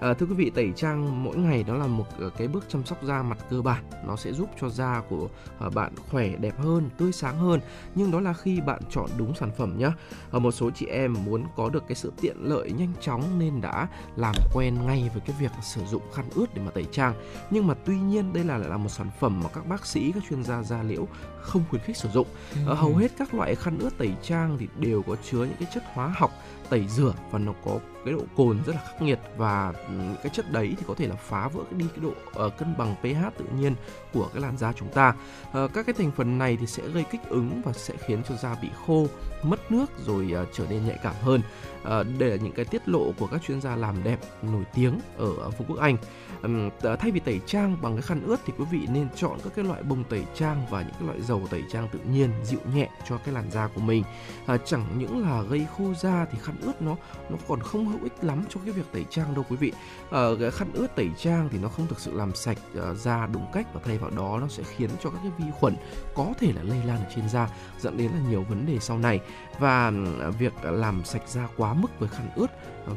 À, 0.00 0.14
thưa 0.14 0.26
quý 0.26 0.34
vị 0.34 0.50
tẩy 0.50 0.72
trang 0.76 1.24
mỗi 1.24 1.36
ngày 1.36 1.62
đó 1.62 1.74
là 1.74 1.86
một 1.86 2.04
ờ, 2.18 2.30
cái 2.38 2.48
bước 2.48 2.64
chăm 2.68 2.84
sóc 2.84 3.04
da 3.04 3.22
mặt 3.22 3.38
cơ 3.50 3.62
bản, 3.62 3.84
nó 4.06 4.16
sẽ 4.16 4.32
giúp 4.32 4.50
cho 4.60 4.68
da 4.68 5.02
của 5.08 5.28
uh, 5.66 5.74
bạn 5.74 5.92
khỏe 6.10 6.28
đẹp 6.28 6.58
hơn, 6.58 6.90
tươi 6.98 7.12
sáng 7.12 7.38
hơn. 7.38 7.60
Nhưng 7.94 8.10
đó 8.10 8.20
là 8.20 8.32
khi 8.32 8.60
bạn 8.60 8.80
chọn 8.90 9.10
đúng 9.16 9.34
sản 9.34 9.50
phẩm 9.56 9.78
nhé. 9.78 9.90
À, 10.32 10.38
một 10.38 10.50
số 10.50 10.70
chị 10.70 10.86
em 10.86 11.14
muốn 11.24 11.44
có 11.56 11.68
được 11.68 11.84
cái 11.88 11.94
sự 11.94 12.12
tiện 12.20 12.36
lợi 12.40 12.72
nhanh 12.72 12.92
chóng 13.00 13.38
nên 13.38 13.60
đã 13.60 13.88
làm 14.16 14.34
quen 14.54 14.86
ngay 14.86 15.10
với 15.12 15.22
cái 15.26 15.36
việc 15.40 15.52
sử 15.62 15.84
dụng 15.84 16.02
khăn 16.14 16.24
ướt 16.34 16.54
để 16.54 16.62
mà 16.62 16.70
tẩy 16.70 16.86
trang. 16.92 17.14
Nhưng 17.50 17.66
mà 17.66 17.74
tuy 17.84 17.98
nhiên 17.98 18.32
đây 18.32 18.44
là 18.44 18.58
là 18.58 18.76
một 18.76 18.88
sản 18.88 19.10
phẩm 19.20 19.40
mà 19.44 19.48
các 19.54 19.66
bác 19.66 19.86
sĩ, 19.86 20.12
các 20.12 20.22
chuyên 20.28 20.44
gia 20.44 20.62
da 20.62 20.82
liễu 20.82 21.06
không 21.40 21.64
khuyến 21.70 21.82
khích 21.82 21.96
sử 21.96 22.08
dụng. 22.08 22.26
Ừ. 22.66 22.74
hầu 22.74 22.96
hết 22.96 23.12
các 23.18 23.34
loại 23.34 23.54
khăn 23.54 23.78
ướt 23.78 23.98
tẩy 23.98 24.12
trang 24.22 24.56
thì 24.60 24.68
đều 24.78 25.02
có 25.02 25.16
chứa 25.30 25.38
những 25.38 25.56
cái 25.60 25.68
chất 25.74 25.82
hóa 25.94 26.14
học 26.16 26.30
tẩy 26.70 26.84
rửa 26.88 27.14
và 27.30 27.38
nó 27.38 27.52
có 27.64 27.78
cái 28.04 28.14
độ 28.14 28.24
cồn 28.36 28.60
rất 28.66 28.74
là 28.74 28.82
khắc 28.84 29.02
nghiệt 29.02 29.18
và 29.36 29.72
ừ, 29.88 29.94
cái 30.22 30.30
chất 30.34 30.52
đấy 30.52 30.74
thì 30.78 30.84
có 30.86 30.94
thể 30.94 31.06
là 31.06 31.14
phá 31.14 31.48
vỡ 31.48 31.62
đi 31.70 31.86
cái 31.96 32.04
độ 32.04 32.44
uh, 32.46 32.58
cân 32.58 32.74
bằng 32.78 32.94
pH 33.02 33.38
tự 33.38 33.44
nhiên 33.58 33.74
của 34.12 34.28
cái 34.32 34.42
làn 34.42 34.56
da 34.56 34.72
chúng 34.72 34.88
ta. 34.88 35.14
Uh, 35.48 35.72
các 35.74 35.86
cái 35.86 35.94
thành 35.98 36.10
phần 36.16 36.38
này 36.38 36.56
thì 36.60 36.66
sẽ 36.66 36.88
gây 36.88 37.04
kích 37.10 37.20
ứng 37.28 37.62
và 37.64 37.72
sẽ 37.72 37.94
khiến 38.06 38.22
cho 38.28 38.34
da 38.34 38.56
bị 38.62 38.68
khô, 38.86 39.06
mất 39.42 39.72
nước 39.72 39.86
rồi 40.06 40.34
uh, 40.42 40.48
trở 40.52 40.64
nên 40.70 40.86
nhạy 40.86 40.98
cảm 41.02 41.14
hơn. 41.22 41.40
Uh, 41.82 42.18
đây 42.18 42.30
là 42.30 42.36
những 42.36 42.52
cái 42.52 42.64
tiết 42.64 42.88
lộ 42.88 43.12
của 43.18 43.26
các 43.26 43.42
chuyên 43.46 43.60
gia 43.60 43.76
làm 43.76 44.04
đẹp 44.04 44.18
nổi 44.42 44.64
tiếng 44.74 45.00
ở 45.16 45.50
Vương 45.50 45.68
quốc 45.68 45.78
Anh. 45.78 45.96
Um, 46.42 46.70
thay 46.98 47.10
vì 47.10 47.20
tẩy 47.20 47.40
trang 47.46 47.76
bằng 47.82 47.94
cái 47.94 48.02
khăn 48.02 48.22
ướt 48.26 48.40
thì 48.46 48.52
quý 48.58 48.64
vị 48.70 48.86
nên 48.92 49.08
chọn 49.16 49.38
các 49.44 49.52
cái 49.56 49.64
loại 49.64 49.82
bông 49.82 50.04
tẩy 50.04 50.24
trang 50.34 50.66
và 50.70 50.82
những 50.82 50.92
cái 50.98 51.06
loại 51.06 51.22
dầu 51.22 51.42
tẩy 51.50 51.62
trang 51.70 51.88
tự 51.92 51.98
nhiên 52.10 52.30
dịu 52.44 52.60
nhẹ 52.74 52.88
cho 53.08 53.18
cái 53.18 53.34
làn 53.34 53.50
da 53.50 53.68
của 53.74 53.80
mình. 53.80 54.04
à, 54.46 54.56
chẳng 54.56 54.84
những 54.98 55.22
là 55.22 55.42
gây 55.42 55.66
khô 55.76 55.94
da 55.94 56.26
thì 56.32 56.38
khăn 56.42 56.56
ướt 56.60 56.82
nó 56.82 56.96
nó 57.30 57.36
còn 57.48 57.60
không 57.60 57.86
hữu 57.86 58.02
ích 58.02 58.12
lắm 58.22 58.44
cho 58.48 58.60
cái 58.64 58.72
việc 58.72 58.92
tẩy 58.92 59.04
trang 59.10 59.34
đâu 59.34 59.44
quý 59.48 59.56
vị. 59.56 59.72
Ở 60.10 60.36
cái 60.40 60.50
khăn 60.50 60.68
ướt 60.74 60.96
tẩy 60.96 61.10
trang 61.18 61.48
thì 61.52 61.58
nó 61.58 61.68
không 61.68 61.86
thực 61.86 62.00
sự 62.00 62.12
làm 62.14 62.34
sạch 62.34 62.58
uh, 62.90 62.96
da 62.96 63.26
đúng 63.26 63.46
cách 63.52 63.66
và 63.74 63.80
thay 63.84 63.98
vào 63.98 64.10
đó 64.10 64.38
nó 64.40 64.48
sẽ 64.48 64.62
khiến 64.62 64.90
cho 65.02 65.10
các 65.10 65.18
cái 65.22 65.32
vi 65.38 65.44
khuẩn 65.60 65.76
có 66.14 66.32
thể 66.40 66.52
là 66.52 66.62
lây 66.62 66.78
lan 66.84 66.98
ở 66.98 67.10
trên 67.14 67.28
da 67.28 67.48
dẫn 67.80 67.96
đến 67.96 68.10
là 68.10 68.20
nhiều 68.30 68.44
vấn 68.48 68.66
đề 68.66 68.78
sau 68.80 68.98
này 68.98 69.20
và 69.58 69.92
việc 70.38 70.52
làm 70.62 71.04
sạch 71.04 71.22
da 71.28 71.48
quá 71.56 71.74
mức 71.74 71.88
với 71.98 72.08
khăn 72.08 72.30
ướt 72.36 72.46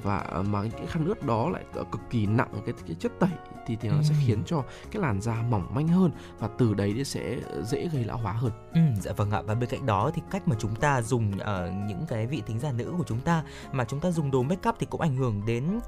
và 0.04 0.44
mà 0.50 0.64
cái 0.64 0.88
khăn 0.88 1.06
ướt 1.06 1.26
đó 1.26 1.50
lại 1.50 1.64
cực 1.92 2.02
kỳ 2.10 2.26
nặng 2.26 2.50
cái, 2.66 2.74
cái 2.88 2.96
chất 3.00 3.12
tẩy 3.20 3.30
thì 3.66 3.78
thì 3.82 3.90
nó 3.90 3.98
ừ. 3.98 4.04
sẽ 4.04 4.16
khiến 4.26 4.44
cho 4.46 4.64
cái 4.92 5.02
làn 5.02 5.22
da 5.22 5.42
mỏng 5.50 5.68
manh 5.74 5.88
hơn 5.88 6.12
và 6.40 6.50
từ 6.58 6.74
đấy 6.74 6.94
thì 6.96 7.04
sẽ 7.04 7.38
dễ 7.64 7.88
gây 7.94 8.04
lão 8.04 8.18
hóa 8.18 8.34
hơn. 8.34 8.52
Ừ, 8.74 8.82
dạ 9.02 9.12
vâng 9.14 9.32
ạ 9.32 9.42
và 9.42 9.56
bên 9.56 9.70
cạnh 9.70 9.86
đó 9.86 10.12
thì 10.14 10.22
cách 10.32 10.48
mà 10.48 10.56
chúng 10.60 10.76
ta 10.76 11.02
dùng 11.02 11.32
uh, 11.32 11.88
những 11.88 12.06
cái 12.08 12.28
vị 12.28 12.42
tính 12.46 12.60
giả 12.60 12.72
nữ 12.72 12.94
của 12.98 13.04
chúng 13.08 13.20
ta 13.20 13.44
mà 13.72 13.86
chúng 13.86 14.00
ta 14.00 14.12
dùng 14.12 14.32
đồ 14.32 14.44
make 14.44 14.70
up 14.70 14.76
thì 14.80 14.86
cũng 14.90 15.02
ảnh 15.02 15.16
hưởng 15.16 15.42
đến 15.46 15.80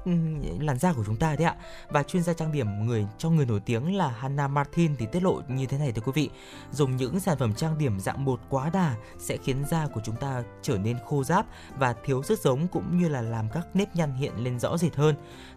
làn 0.60 0.78
da 0.78 0.92
của 0.92 1.04
chúng 1.06 1.16
ta 1.16 1.36
đấy 1.36 1.44
ạ. 1.44 1.56
Và 1.88 2.02
chuyên 2.02 2.22
gia 2.22 2.32
trang 2.32 2.52
điểm 2.52 2.86
người 2.86 3.06
cho 3.18 3.30
người 3.30 3.46
nổi 3.46 3.60
tiếng 3.60 3.96
là 3.96 4.08
Hannah 4.08 4.50
Martin 4.50 4.96
thì 4.96 5.06
tiết 5.12 5.22
lộ 5.22 5.40
như 5.48 5.66
thế 5.66 5.78
này 5.78 5.92
thưa 5.92 6.02
quý 6.02 6.12
vị. 6.14 6.30
Dùng 6.72 6.96
những 6.96 7.20
sản 7.20 7.38
phẩm 7.38 7.54
trang 7.54 7.78
điểm 7.78 8.00
dạng 8.00 8.24
bột 8.24 8.40
quá 8.48 8.70
đà 8.70 8.94
sẽ 9.18 9.36
khiến 9.36 9.64
da 9.70 9.86
của 9.86 10.00
chúng 10.04 10.16
ta 10.16 10.42
trở 10.62 10.78
nên 10.78 10.98
khô 11.06 11.24
ráp 11.24 11.46
và 11.78 11.94
thiếu 12.04 12.22
sức 12.22 12.38
sống 12.38 12.66
cũng 12.68 12.98
như 12.98 13.08
là 13.08 13.22
làm 13.22 13.48
các 13.48 13.66
nếp 13.74 13.96
nhăn 13.96 14.14
hiện 14.14 14.32
lên 14.44 14.58
rõ 14.58 14.76
rệt 14.76 14.94
hơn. 14.94 15.14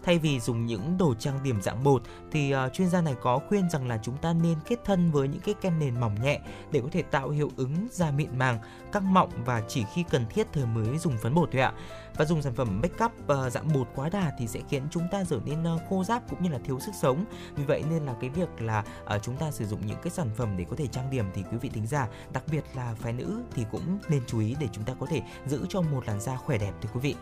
Thay 0.07 0.19
vì 0.19 0.39
dùng 0.39 0.65
những 0.65 0.97
đồ 0.97 1.13
trang 1.13 1.43
điểm 1.43 1.61
dạng 1.61 1.83
bột 1.83 2.03
thì 2.31 2.55
uh, 2.55 2.73
chuyên 2.73 2.89
gia 2.89 3.01
này 3.01 3.15
có 3.21 3.39
khuyên 3.49 3.69
rằng 3.69 3.87
là 3.87 3.99
chúng 4.03 4.17
ta 4.17 4.33
nên 4.33 4.57
kết 4.67 4.79
thân 4.85 5.11
với 5.11 5.27
những 5.27 5.41
cái 5.41 5.55
kem 5.61 5.79
nền 5.79 5.99
mỏng 5.99 6.15
nhẹ 6.23 6.39
để 6.71 6.81
có 6.81 6.87
thể 6.91 7.01
tạo 7.01 7.29
hiệu 7.29 7.51
ứng 7.57 7.87
da 7.91 8.11
mịn 8.11 8.37
màng, 8.37 8.59
căng 8.91 9.13
mọng 9.13 9.29
và 9.45 9.63
chỉ 9.67 9.85
khi 9.93 10.03
cần 10.09 10.25
thiết 10.29 10.47
thời 10.53 10.65
mới 10.65 10.97
dùng 10.97 11.17
phấn 11.17 11.33
bột 11.33 11.49
thôi 11.51 11.61
ạ. 11.61 11.73
Và 12.15 12.25
dùng 12.25 12.41
sản 12.41 12.53
phẩm 12.53 12.81
make 12.81 13.05
up 13.05 13.11
uh, 13.21 13.51
dạng 13.51 13.73
bột 13.73 13.87
quá 13.95 14.09
đà 14.09 14.31
thì 14.39 14.47
sẽ 14.47 14.59
khiến 14.69 14.83
chúng 14.91 15.07
ta 15.11 15.23
trở 15.29 15.39
nên 15.45 15.75
uh, 15.75 15.81
khô 15.89 16.03
ráp 16.03 16.29
cũng 16.29 16.43
như 16.43 16.49
là 16.49 16.59
thiếu 16.63 16.79
sức 16.79 16.91
sống. 17.01 17.25
Vì 17.55 17.63
vậy 17.63 17.83
nên 17.89 18.05
là 18.05 18.15
cái 18.21 18.29
việc 18.29 18.61
là 18.61 18.83
uh, 19.15 19.23
chúng 19.23 19.37
ta 19.37 19.51
sử 19.51 19.65
dụng 19.65 19.79
những 19.85 19.99
cái 20.03 20.11
sản 20.11 20.29
phẩm 20.35 20.57
để 20.57 20.65
có 20.69 20.75
thể 20.75 20.87
trang 20.87 21.09
điểm 21.09 21.25
thì 21.33 21.43
quý 21.51 21.57
vị 21.57 21.69
tính 21.73 21.87
giả, 21.87 22.07
đặc 22.33 22.43
biệt 22.51 22.63
là 22.75 22.95
phái 22.95 23.13
nữ 23.13 23.41
thì 23.55 23.65
cũng 23.71 23.99
nên 24.09 24.21
chú 24.27 24.39
ý 24.39 24.55
để 24.59 24.67
chúng 24.71 24.83
ta 24.83 24.93
có 24.99 25.05
thể 25.05 25.21
giữ 25.45 25.65
cho 25.69 25.81
một 25.81 26.07
làn 26.07 26.19
da 26.19 26.35
khỏe 26.35 26.57
đẹp 26.57 26.73
thưa 26.81 26.89
quý 26.93 26.99
vị. 26.99 27.15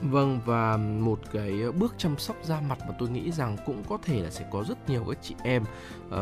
Vâng 0.00 0.40
và 0.44 0.76
một 0.76 1.20
cái 1.32 1.72
bước 1.78 1.94
chăm 1.98 2.18
sóc 2.18 2.36
da 2.42 2.60
mặt 2.60 2.78
mà 2.88 2.94
tôi 2.98 3.08
nghĩ 3.08 3.32
rằng 3.32 3.56
cũng 3.66 3.82
có 3.88 3.98
thể 4.02 4.22
là 4.22 4.30
sẽ 4.30 4.44
có 4.50 4.64
rất 4.68 4.90
nhiều 4.90 5.04
các 5.08 5.18
chị 5.22 5.34
em 5.42 5.62
uh, 6.08 6.14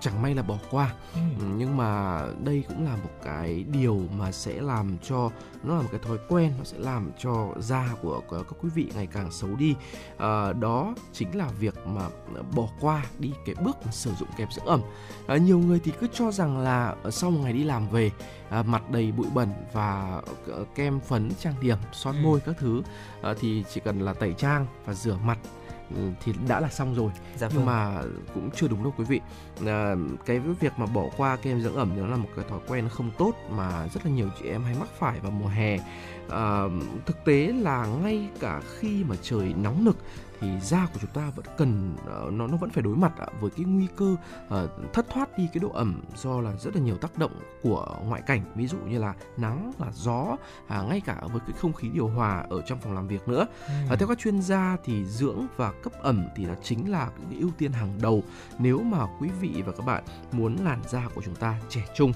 chẳng 0.00 0.22
may 0.22 0.34
là 0.34 0.42
bỏ 0.42 0.58
qua. 0.70 0.94
Ừ. 1.14 1.20
nhưng 1.56 1.76
mà 1.76 2.22
đây 2.44 2.64
cũng 2.68 2.84
là 2.84 2.96
một 2.96 3.10
cái 3.24 3.64
điều 3.72 4.02
mà 4.18 4.32
sẽ 4.32 4.60
làm 4.60 4.98
cho 5.02 5.30
nó 5.62 5.76
là 5.76 5.82
một 5.82 5.88
cái 5.90 6.00
thói 6.00 6.18
quen 6.28 6.52
nó 6.58 6.64
sẽ 6.64 6.78
làm 6.78 7.10
cho 7.18 7.48
da 7.58 7.88
của, 8.02 8.22
của 8.28 8.42
các 8.42 8.56
quý 8.62 8.68
vị 8.74 8.90
ngày 8.94 9.06
càng 9.06 9.30
xấu 9.30 9.56
đi. 9.56 9.74
Uh, 10.14 10.56
đó 10.60 10.94
chính 11.12 11.36
là 11.36 11.48
việc 11.60 11.74
mà 11.86 12.08
bỏ 12.56 12.68
qua 12.80 13.04
đi 13.18 13.32
cái 13.46 13.54
bước 13.64 13.76
sử 13.90 14.12
dụng 14.14 14.28
kem 14.36 14.48
dưỡng 14.56 14.66
ẩm. 14.66 14.80
Uh, 15.34 15.42
nhiều 15.42 15.58
người 15.58 15.80
thì 15.84 15.92
cứ 16.00 16.06
cho 16.12 16.32
rằng 16.32 16.58
là 16.58 16.96
sau 17.10 17.30
một 17.30 17.40
ngày 17.42 17.52
đi 17.52 17.64
làm 17.64 17.88
về 17.88 18.10
uh, 18.58 18.66
mặt 18.66 18.90
đầy 18.90 19.12
bụi 19.12 19.26
bẩn 19.34 19.48
và 19.72 20.22
uh, 20.60 20.74
kem 20.74 21.00
phấn 21.00 21.30
trang 21.40 21.54
điểm 21.60 21.78
son 21.92 22.16
ừ. 22.16 22.20
môi 22.22 22.40
các 22.40 22.54
thứ 22.58 22.82
uh, 23.30 23.36
thì 23.40 23.64
chỉ 23.74 23.80
cần 23.84 24.00
là 24.00 24.12
tẩy 24.12 24.34
trang 24.38 24.66
và 24.84 24.94
rửa 24.94 25.16
mặt 25.24 25.38
ừ, 25.96 26.10
thì 26.24 26.32
đã 26.48 26.60
là 26.60 26.68
xong 26.68 26.94
rồi 26.94 27.12
dạ 27.36 27.48
nhưng 27.52 27.64
vâng. 27.64 27.66
mà 27.66 28.02
cũng 28.34 28.50
chưa 28.50 28.68
đúng 28.68 28.82
đâu 28.82 28.94
quý 28.98 29.04
vị 29.04 29.20
à, 29.66 29.94
cái 30.26 30.38
việc 30.38 30.72
mà 30.76 30.86
bỏ 30.86 31.04
qua 31.16 31.36
kem 31.36 31.60
dưỡng 31.60 31.74
ẩm 31.74 31.92
nó 31.96 32.06
là 32.06 32.16
một 32.16 32.28
cái 32.36 32.44
thói 32.48 32.60
quen 32.68 32.88
không 32.88 33.10
tốt 33.18 33.32
mà 33.50 33.88
rất 33.94 34.06
là 34.06 34.12
nhiều 34.12 34.28
chị 34.40 34.48
em 34.48 34.62
hay 34.64 34.74
mắc 34.80 34.88
phải 34.98 35.20
vào 35.20 35.30
mùa 35.30 35.48
hè 35.48 35.78
à, 36.28 36.62
thực 37.06 37.24
tế 37.24 37.52
là 37.52 37.86
ngay 37.86 38.28
cả 38.40 38.60
khi 38.78 39.04
mà 39.04 39.16
trời 39.22 39.54
nóng 39.62 39.84
nực 39.84 39.96
thì 40.40 40.60
da 40.60 40.86
của 40.92 40.98
chúng 41.00 41.10
ta 41.10 41.30
vẫn 41.36 41.46
cần 41.56 41.96
uh, 42.00 42.32
nó 42.32 42.46
nó 42.46 42.56
vẫn 42.56 42.70
phải 42.70 42.82
đối 42.82 42.96
mặt 42.96 43.12
uh, 43.22 43.40
với 43.40 43.50
cái 43.50 43.64
nguy 43.64 43.86
cơ 43.96 44.16
uh, 44.46 44.92
thất 44.92 45.06
thoát 45.10 45.38
đi 45.38 45.48
cái 45.52 45.60
độ 45.60 45.70
ẩm 45.70 46.02
do 46.16 46.40
là 46.40 46.56
rất 46.56 46.76
là 46.76 46.82
nhiều 46.82 46.96
tác 46.96 47.18
động 47.18 47.32
của 47.62 47.96
ngoại 48.04 48.22
cảnh 48.22 48.44
ví 48.54 48.66
dụ 48.66 48.78
như 48.78 48.98
là 48.98 49.14
nắng 49.36 49.72
là 49.78 49.86
gió 49.92 50.36
à, 50.68 50.82
ngay 50.82 51.00
cả 51.00 51.20
với 51.32 51.40
cái 51.40 51.56
không 51.58 51.72
khí 51.72 51.88
điều 51.88 52.08
hòa 52.08 52.46
ở 52.50 52.62
trong 52.62 52.80
phòng 52.80 52.94
làm 52.94 53.08
việc 53.08 53.28
nữa. 53.28 53.46
Ừ. 53.66 53.72
à, 53.90 53.96
theo 53.96 54.08
các 54.08 54.18
chuyên 54.18 54.42
gia 54.42 54.76
thì 54.84 55.04
dưỡng 55.04 55.46
và 55.56 55.72
cấp 55.82 55.92
ẩm 56.02 56.26
thì 56.36 56.44
là 56.44 56.56
chính 56.62 56.90
là 56.90 57.10
cái 57.30 57.40
ưu 57.40 57.50
tiên 57.58 57.72
hàng 57.72 57.98
đầu 58.02 58.22
nếu 58.58 58.82
mà 58.82 59.06
quý 59.20 59.28
vị 59.40 59.62
và 59.66 59.72
các 59.72 59.86
bạn 59.86 60.04
muốn 60.32 60.56
làn 60.64 60.80
da 60.88 61.08
của 61.14 61.22
chúng 61.24 61.34
ta 61.34 61.60
trẻ 61.68 61.82
trung. 61.94 62.12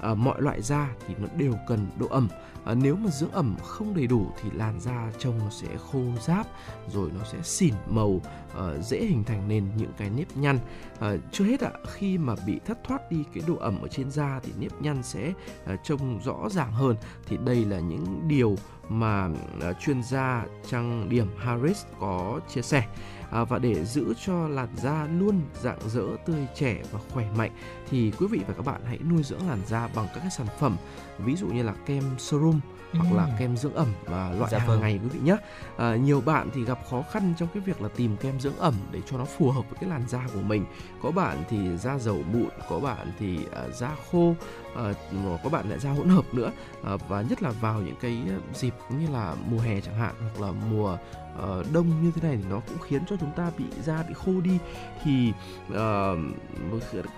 À, 0.00 0.14
mọi 0.14 0.42
loại 0.42 0.62
da 0.62 0.88
thì 1.06 1.14
nó 1.18 1.28
đều 1.36 1.54
cần 1.68 1.86
độ 1.98 2.06
ẩm 2.10 2.28
à, 2.64 2.74
nếu 2.74 2.96
mà 2.96 3.10
dưỡng 3.10 3.30
ẩm 3.30 3.56
không 3.62 3.94
đầy 3.94 4.06
đủ 4.06 4.26
thì 4.42 4.50
làn 4.54 4.80
da 4.80 5.12
trông 5.18 5.38
nó 5.38 5.50
sẽ 5.50 5.68
khô 5.92 6.02
ráp 6.20 6.46
rồi 6.92 7.10
nó 7.18 7.24
sẽ 7.32 7.38
xỉn 7.42 7.74
màu 7.90 8.20
à, 8.56 8.78
dễ 8.82 9.04
hình 9.04 9.24
thành 9.24 9.48
nên 9.48 9.68
những 9.76 9.92
cái 9.96 10.10
nếp 10.10 10.36
nhăn. 10.36 10.58
À, 11.00 11.12
chưa 11.32 11.44
hết 11.44 11.60
ạ 11.60 11.70
khi 11.92 12.18
mà 12.18 12.34
bị 12.46 12.60
thất 12.66 12.84
thoát 12.84 13.10
đi 13.10 13.24
cái 13.34 13.44
độ 13.46 13.56
ẩm 13.56 13.82
ở 13.82 13.88
trên 13.88 14.10
da 14.10 14.40
thì 14.42 14.52
nếp 14.58 14.82
nhăn 14.82 15.02
sẽ 15.02 15.32
à, 15.66 15.76
trông 15.84 16.20
rõ 16.24 16.48
ràng 16.50 16.72
hơn. 16.72 16.96
Thì 17.26 17.36
đây 17.44 17.64
là 17.64 17.80
những 17.80 18.28
điều 18.28 18.56
mà 18.88 19.28
à, 19.60 19.72
chuyên 19.72 20.02
gia 20.02 20.44
trang 20.70 21.08
điểm 21.08 21.26
Harris 21.38 21.84
có 22.00 22.40
chia 22.54 22.62
sẻ 22.62 22.84
à, 23.32 23.44
và 23.44 23.58
để 23.58 23.84
giữ 23.84 24.14
cho 24.26 24.48
làn 24.48 24.68
da 24.76 25.06
luôn 25.18 25.40
dạng 25.62 25.78
dỡ 25.88 26.04
tươi 26.26 26.46
trẻ 26.54 26.82
và 26.92 27.00
khỏe 27.12 27.26
mạnh 27.36 27.50
thì 27.90 28.12
quý 28.18 28.26
vị 28.26 28.40
và 28.48 28.54
các 28.54 28.66
bạn 28.66 28.80
hãy 28.84 28.98
nuôi 29.10 29.22
dưỡng 29.22 29.48
làn 29.48 29.58
da 29.66 29.88
bằng 29.94 30.06
các 30.14 30.20
cái 30.20 30.30
sản 30.30 30.46
phẩm 30.58 30.76
ví 31.18 31.36
dụ 31.36 31.46
như 31.46 31.62
là 31.62 31.74
kem 31.86 32.04
serum 32.18 32.60
hoặc 32.92 33.12
là 33.16 33.36
kem 33.38 33.56
dưỡng 33.56 33.74
ẩm 33.74 33.88
và 34.04 34.32
loại 34.38 34.50
Dạ 34.50 34.58
hàng 34.58 34.68
vâng. 34.68 34.80
ngày 34.80 35.00
quý 35.02 35.08
vị 35.08 35.20
nhé. 35.24 35.36
À, 35.76 35.96
nhiều 35.96 36.20
bạn 36.20 36.50
thì 36.54 36.64
gặp 36.64 36.78
khó 36.90 37.02
khăn 37.12 37.34
trong 37.38 37.48
cái 37.54 37.62
việc 37.66 37.82
là 37.82 37.88
tìm 37.96 38.16
kem 38.16 38.40
dưỡng 38.40 38.56
ẩm 38.58 38.74
để 38.90 39.00
cho 39.06 39.18
nó 39.18 39.24
phù 39.24 39.50
hợp 39.50 39.64
với 39.70 39.78
cái 39.80 39.90
làn 39.90 40.08
da 40.08 40.26
của 40.34 40.40
mình. 40.40 40.64
Có 41.02 41.10
bạn 41.10 41.44
thì 41.50 41.76
da 41.76 41.98
dầu 41.98 42.22
mụn, 42.32 42.48
có 42.68 42.80
bạn 42.80 43.12
thì 43.18 43.38
à, 43.52 43.62
da 43.74 43.90
khô, 44.10 44.34
Ờ, 44.74 44.92
à, 45.12 45.38
các 45.42 45.52
bạn 45.52 45.68
lại 45.68 45.78
ra 45.78 45.90
hỗn 45.90 46.08
hợp 46.08 46.34
nữa 46.34 46.52
à, 46.84 46.96
và 47.08 47.22
nhất 47.22 47.42
là 47.42 47.50
vào 47.50 47.80
những 47.80 47.96
cái 48.00 48.22
dịp 48.54 48.74
như 48.88 49.06
là 49.12 49.34
mùa 49.50 49.58
hè 49.58 49.80
chẳng 49.80 49.94
hạn 49.94 50.14
hoặc 50.20 50.46
là 50.46 50.52
mùa 50.70 50.98
uh, 51.38 51.72
đông 51.72 52.02
như 52.02 52.12
thế 52.14 52.28
này 52.28 52.36
thì 52.36 52.48
nó 52.50 52.60
cũng 52.68 52.78
khiến 52.78 53.02
cho 53.06 53.16
chúng 53.20 53.32
ta 53.36 53.50
bị 53.58 53.64
da 53.82 54.02
bị 54.08 54.14
khô 54.14 54.32
đi. 54.44 54.58
Thì 55.04 55.32
uh, 55.72 56.18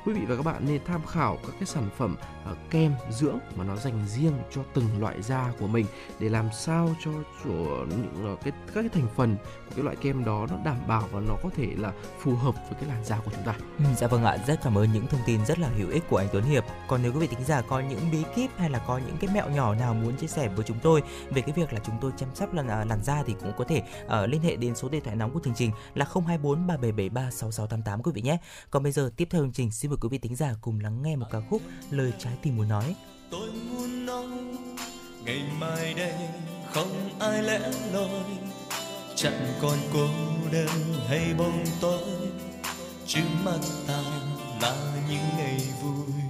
quý 0.05 0.13
vị 0.13 0.21
và 0.29 0.37
các 0.37 0.45
bạn 0.45 0.63
nên 0.67 0.81
tham 0.85 1.01
khảo 1.07 1.39
các 1.43 1.53
cái 1.53 1.67
sản 1.67 1.89
phẩm 1.97 2.17
uh, 2.51 2.57
kem 2.71 2.93
dưỡng 3.11 3.39
mà 3.57 3.65
nó 3.65 3.77
dành 3.77 4.07
riêng 4.07 4.33
cho 4.51 4.63
từng 4.75 4.85
loại 5.01 5.23
da 5.23 5.53
của 5.61 5.67
mình 5.67 5.87
để 6.19 6.29
làm 6.29 6.49
sao 6.53 6.95
cho 7.05 7.11
chỗ 7.45 7.51
những 7.89 8.33
uh, 8.33 8.41
cái 8.45 8.53
các 8.67 8.75
cái 8.75 8.89
thành 8.89 9.09
phần 9.17 9.37
cái 9.77 9.85
loại 9.85 9.97
kem 9.97 10.25
đó 10.25 10.47
nó 10.51 10.57
đảm 10.65 10.77
bảo 10.87 11.09
và 11.13 11.21
nó 11.21 11.35
có 11.43 11.51
thể 11.57 11.67
là 11.77 11.93
phù 12.21 12.35
hợp 12.35 12.55
với 12.55 12.75
cái 12.81 12.89
làn 12.89 13.05
da 13.05 13.19
của 13.25 13.31
chúng 13.35 13.45
ta. 13.45 13.55
Ừ, 13.79 13.85
dạ 13.97 14.07
vâng 14.07 14.25
ạ, 14.25 14.37
rất 14.47 14.61
cảm 14.63 14.79
ơn 14.79 14.93
những 14.93 15.07
thông 15.07 15.21
tin 15.27 15.47
rất 15.47 15.59
là 15.59 15.69
hữu 15.69 15.91
ích 15.91 16.03
của 16.11 16.17
anh 16.17 16.29
Tuấn 16.33 16.45
Hiệp. 16.45 16.65
Còn 16.89 17.03
nếu 17.03 17.13
quý 17.13 17.19
vị 17.19 17.27
thính 17.27 17.45
giả 17.45 17.63
có 17.69 17.81
những 17.81 18.11
bí 18.13 18.23
kíp 18.37 18.51
hay 18.57 18.71
là 18.71 18.79
có 18.79 18.99
những 18.99 19.17
cái 19.21 19.31
mẹo 19.35 19.51
nhỏ 19.51 19.75
nào 19.75 19.95
muốn 19.95 20.17
chia 20.17 20.27
sẻ 20.27 20.49
với 20.49 20.65
chúng 20.69 20.79
tôi 20.83 21.03
về 21.31 21.43
cái 21.43 21.53
việc 21.53 21.73
là 21.73 21.81
chúng 21.87 21.95
tôi 22.01 22.13
chăm 22.17 22.29
sóc 22.35 22.55
làn 22.55 22.69
à, 22.69 22.85
làn 22.85 23.03
da 23.05 23.23
thì 23.27 23.35
cũng 23.43 23.53
có 23.59 23.65
thể 23.65 23.83
ờ, 24.07 24.27
liên 24.27 24.41
hệ 24.43 24.57
đến 24.57 24.75
số 24.75 24.89
điện 24.89 25.03
thoại 25.05 25.17
nóng 25.17 25.31
của 25.35 25.41
chương 25.45 25.55
trình 25.55 25.71
là 25.95 26.07
024 26.15 26.67
3773 26.67 27.31
6688 27.31 28.03
quý 28.03 28.13
vị 28.15 28.23
nhé. 28.23 28.39
Còn 28.71 28.83
bây 28.83 28.93
giờ 28.93 29.11
tiếp 29.17 29.29
theo 29.31 29.43
chương 29.43 29.53
trình 29.53 29.71
xin 29.71 29.91
mời 29.91 29.99
quý 30.01 30.09
vị 30.09 30.19
thính 30.19 30.37
giả 30.37 30.55
cùng 30.61 30.81
lắng 30.81 31.03
nghe 31.03 31.17
một 31.17 31.27
ca 31.31 31.39
khúc 31.51 31.63
Lời 31.91 32.13
trái 32.19 32.33
tim 32.43 32.57
muốn 32.57 32.69
nói. 32.69 32.95
tôi 33.31 33.51
muốn 33.71 34.07
nói 34.07 34.27
ngày 35.25 35.43
mai 35.61 35.95
đây 35.95 36.13
không 36.73 36.89
ai 37.21 37.43
lẽ 37.43 37.61
loi 37.93 38.09
chẳng 39.17 39.53
còn 39.63 39.79
cô 39.93 40.09
đơn 40.53 40.69
hay 41.09 41.35
bóng 41.39 41.65
tối 41.81 42.01
trước 43.07 43.21
mắt 43.45 43.59
ta 43.87 44.03
là 44.63 44.77
những 45.09 45.23
ngày 45.37 45.61
vui. 45.83 46.24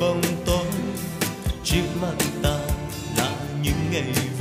Bóng 0.00 0.20
tối 0.46 0.66
trước 1.64 1.82
mặt 2.02 2.14
ta 2.42 2.58
là 3.16 3.30
những 3.62 3.90
ngày 3.92 4.33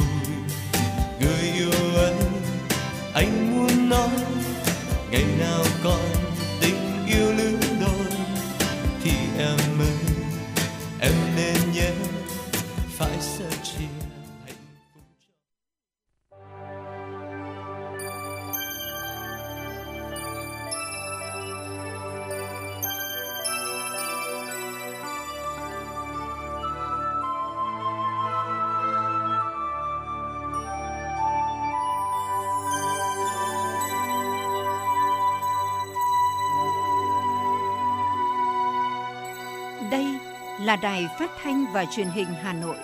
là 40.73 40.77
đài 40.77 41.07
phát 41.19 41.31
thanh 41.43 41.65
và 41.73 41.85
truyền 41.85 42.07
hình 42.07 42.27
Hà 42.27 42.53
Nội. 42.53 42.77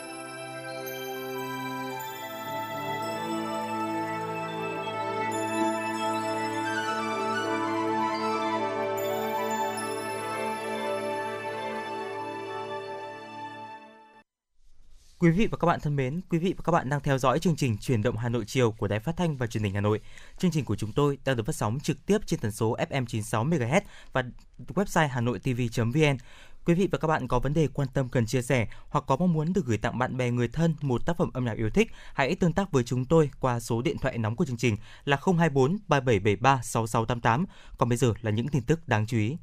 Quý 15.19 15.29
vị 15.29 15.47
và 15.51 15.57
các 15.57 15.67
bạn 15.67 15.79
thân 15.79 15.95
mến, 15.95 16.21
quý 16.29 16.39
vị 16.39 16.53
và 16.57 16.63
các 16.65 16.71
bạn 16.71 16.89
đang 16.89 17.01
theo 17.01 17.17
dõi 17.17 17.39
chương 17.39 17.55
trình 17.55 17.77
Truyền 17.77 18.01
động 18.01 18.17
Hà 18.17 18.29
Nội 18.29 18.43
chiều 18.47 18.71
của 18.71 18.87
Đài 18.87 18.99
Phát 18.99 19.17
thanh 19.17 19.37
và 19.37 19.47
Truyền 19.47 19.63
hình 19.63 19.73
Hà 19.73 19.81
Nội. 19.81 19.99
Chương 20.37 20.51
trình 20.51 20.65
của 20.65 20.75
chúng 20.75 20.91
tôi 20.91 21.17
đang 21.25 21.35
được 21.35 21.45
phát 21.45 21.55
sóng 21.55 21.79
trực 21.79 22.05
tiếp 22.05 22.17
trên 22.25 22.39
tần 22.39 22.51
số 22.51 22.77
FM 22.77 23.05
96 23.05 23.45
MHz 23.45 23.81
và 24.13 24.23
website 24.67 25.07
hanoitv.vn. 25.07 26.17
Quý 26.65 26.73
vị 26.73 26.87
và 26.91 26.97
các 26.97 27.07
bạn 27.07 27.27
có 27.27 27.39
vấn 27.39 27.53
đề 27.53 27.67
quan 27.73 27.87
tâm 27.93 28.09
cần 28.09 28.25
chia 28.25 28.41
sẻ 28.41 28.67
hoặc 28.89 29.03
có 29.07 29.15
mong 29.15 29.33
muốn 29.33 29.53
được 29.53 29.65
gửi 29.65 29.77
tặng 29.77 29.97
bạn 29.97 30.17
bè 30.17 30.31
người 30.31 30.47
thân 30.47 30.75
một 30.81 31.05
tác 31.05 31.17
phẩm 31.17 31.29
âm 31.33 31.45
nhạc 31.45 31.57
yêu 31.57 31.69
thích, 31.69 31.91
hãy 32.13 32.35
tương 32.35 32.53
tác 32.53 32.71
với 32.71 32.83
chúng 32.83 33.05
tôi 33.05 33.29
qua 33.39 33.59
số 33.59 33.81
điện 33.81 33.97
thoại 33.97 34.17
nóng 34.17 34.35
của 34.35 34.45
chương 34.45 34.57
trình 34.57 34.77
là 35.05 35.17
024 35.25 35.77
3773 35.87 36.61
6688. 36.63 37.45
Còn 37.77 37.89
bây 37.89 37.97
giờ 37.97 38.13
là 38.21 38.31
những 38.31 38.47
tin 38.47 38.61
tức 38.61 38.87
đáng 38.87 39.07
chú 39.07 39.17
ý. 39.17 39.37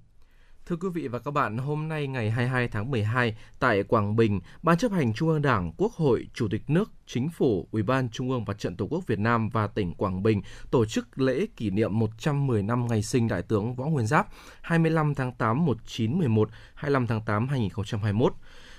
Thưa 0.69 0.77
quý 0.77 0.89
vị 0.95 1.09
và 1.09 1.19
các 1.19 1.31
bạn, 1.31 1.59
hôm 1.59 1.89
nay 1.89 2.07
ngày 2.07 2.31
22 2.31 2.69
tháng 2.69 2.91
12 2.91 3.37
tại 3.59 3.83
Quảng 3.83 4.17
Bình, 4.17 4.41
Ban 4.63 4.79
chấp 4.79 4.93
hành 4.93 5.15
Trung 5.15 5.29
ương 5.29 5.43
Đảng, 5.43 5.73
Quốc 5.77 5.93
hội, 5.93 6.29
Chủ 6.35 6.49
tịch 6.51 6.63
nước, 6.69 6.91
Chính 7.07 7.29
phủ, 7.29 7.69
Ủy 7.71 7.83
ban 7.83 8.09
Trung 8.09 8.31
ương 8.31 8.45
Mặt 8.47 8.59
trận 8.59 8.77
Tổ 8.77 8.87
quốc 8.91 9.07
Việt 9.07 9.19
Nam 9.19 9.49
và 9.49 9.67
tỉnh 9.67 9.95
Quảng 9.95 10.23
Bình 10.23 10.43
tổ 10.71 10.85
chức 10.85 11.19
lễ 11.19 11.47
kỷ 11.57 11.71
niệm 11.71 11.99
110 11.99 12.63
năm 12.63 12.87
ngày 12.87 13.03
sinh 13.03 13.29
Đại 13.29 13.43
tướng 13.43 13.75
Võ 13.75 13.85
Nguyên 13.85 14.07
Giáp 14.07 14.29
25 14.61 15.15
tháng 15.15 15.33
8 15.33 15.65
1911, 15.65 16.51
25 16.75 17.07
tháng 17.07 17.21
8 17.27 17.49
2021. 17.49 18.33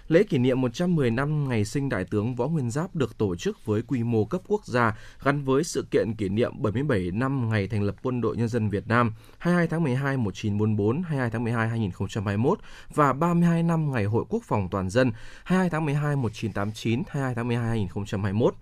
Lễ 0.08 0.24
kỷ 0.24 0.38
niệm 0.38 0.62
110 0.62 1.12
năm 1.12 1.49
ngày 1.49 1.66
sinh 1.66 1.89
Đại 1.89 2.05
tướng 2.05 2.36
Võ 2.36 2.47
Nguyên 2.47 2.72
Giáp 2.72 2.95
được 2.95 3.18
tổ 3.18 3.36
chức 3.36 3.66
với 3.66 3.82
quy 3.82 4.03
mô 4.03 4.26
cấp 4.26 4.41
quốc 4.47 4.66
gia 4.66 4.97
gắn 5.24 5.43
với 5.43 5.64
sự 5.64 5.86
kiện 5.91 6.14
kỷ 6.18 6.30
niệm 6.30 6.51
77 6.62 7.12
năm 7.12 7.49
ngày 7.49 7.68
thành 7.68 7.84
lập 7.84 7.95
Quân 8.03 8.22
đội 8.22 8.38
Nhân 8.38 8.47
dân 8.47 8.70
Việt 8.70 8.88
Nam 8.88 9.14
22 9.38 9.68
tháng 9.68 9.84
12 9.84 10.18
1944, 10.18 11.01
22 11.01 11.30
tháng 11.30 11.43
12 11.43 11.70
2021 11.70 12.60
và 12.93 13.14
32 13.14 13.64
năm 13.64 13.91
ngày 13.91 14.05
Hội 14.05 14.26
Quốc 14.30 14.43
phòng 14.43 14.68
toàn 14.72 14.89
dân 14.89 15.12
22 15.43 15.70
tháng 15.70 15.86
12 15.86 16.16
1989, 16.16 17.03
22 17.10 17.36
tháng 17.36 17.47
12 17.47 17.68
2021. 17.68 18.53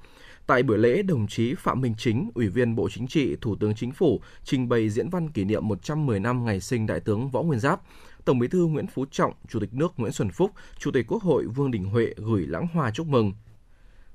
Tại 0.47 0.63
buổi 0.63 0.77
lễ, 0.77 1.01
đồng 1.01 1.27
chí 1.27 1.55
Phạm 1.55 1.81
Minh 1.81 1.93
Chính, 1.97 2.29
Ủy 2.35 2.47
viên 2.47 2.75
Bộ 2.75 2.89
Chính 2.89 3.07
trị, 3.07 3.35
Thủ 3.41 3.55
tướng 3.55 3.75
Chính 3.75 3.91
phủ 3.91 4.21
trình 4.43 4.69
bày 4.69 4.89
diễn 4.89 5.09
văn 5.09 5.29
kỷ 5.29 5.43
niệm 5.43 5.67
110 5.67 6.19
năm 6.19 6.45
ngày 6.45 6.61
sinh 6.61 6.87
Đại 6.87 6.99
tướng 6.99 7.29
Võ 7.29 7.41
Nguyên 7.41 7.59
Giáp. 7.59 7.81
Tổng 8.25 8.39
Bí 8.39 8.47
thư 8.47 8.65
Nguyễn 8.65 8.87
Phú 8.87 9.05
Trọng, 9.11 9.33
Chủ 9.47 9.59
tịch 9.59 9.73
nước 9.73 9.93
Nguyễn 9.97 10.11
Xuân 10.11 10.29
Phúc, 10.29 10.51
Chủ 10.77 10.91
tịch 10.91 11.05
Quốc 11.07 11.23
hội 11.23 11.45
Vương 11.45 11.71
Đình 11.71 11.85
Huệ 11.85 12.13
gửi 12.17 12.47
lãng 12.47 12.67
hoa 12.73 12.91
chúc 12.91 13.07
mừng. 13.07 13.33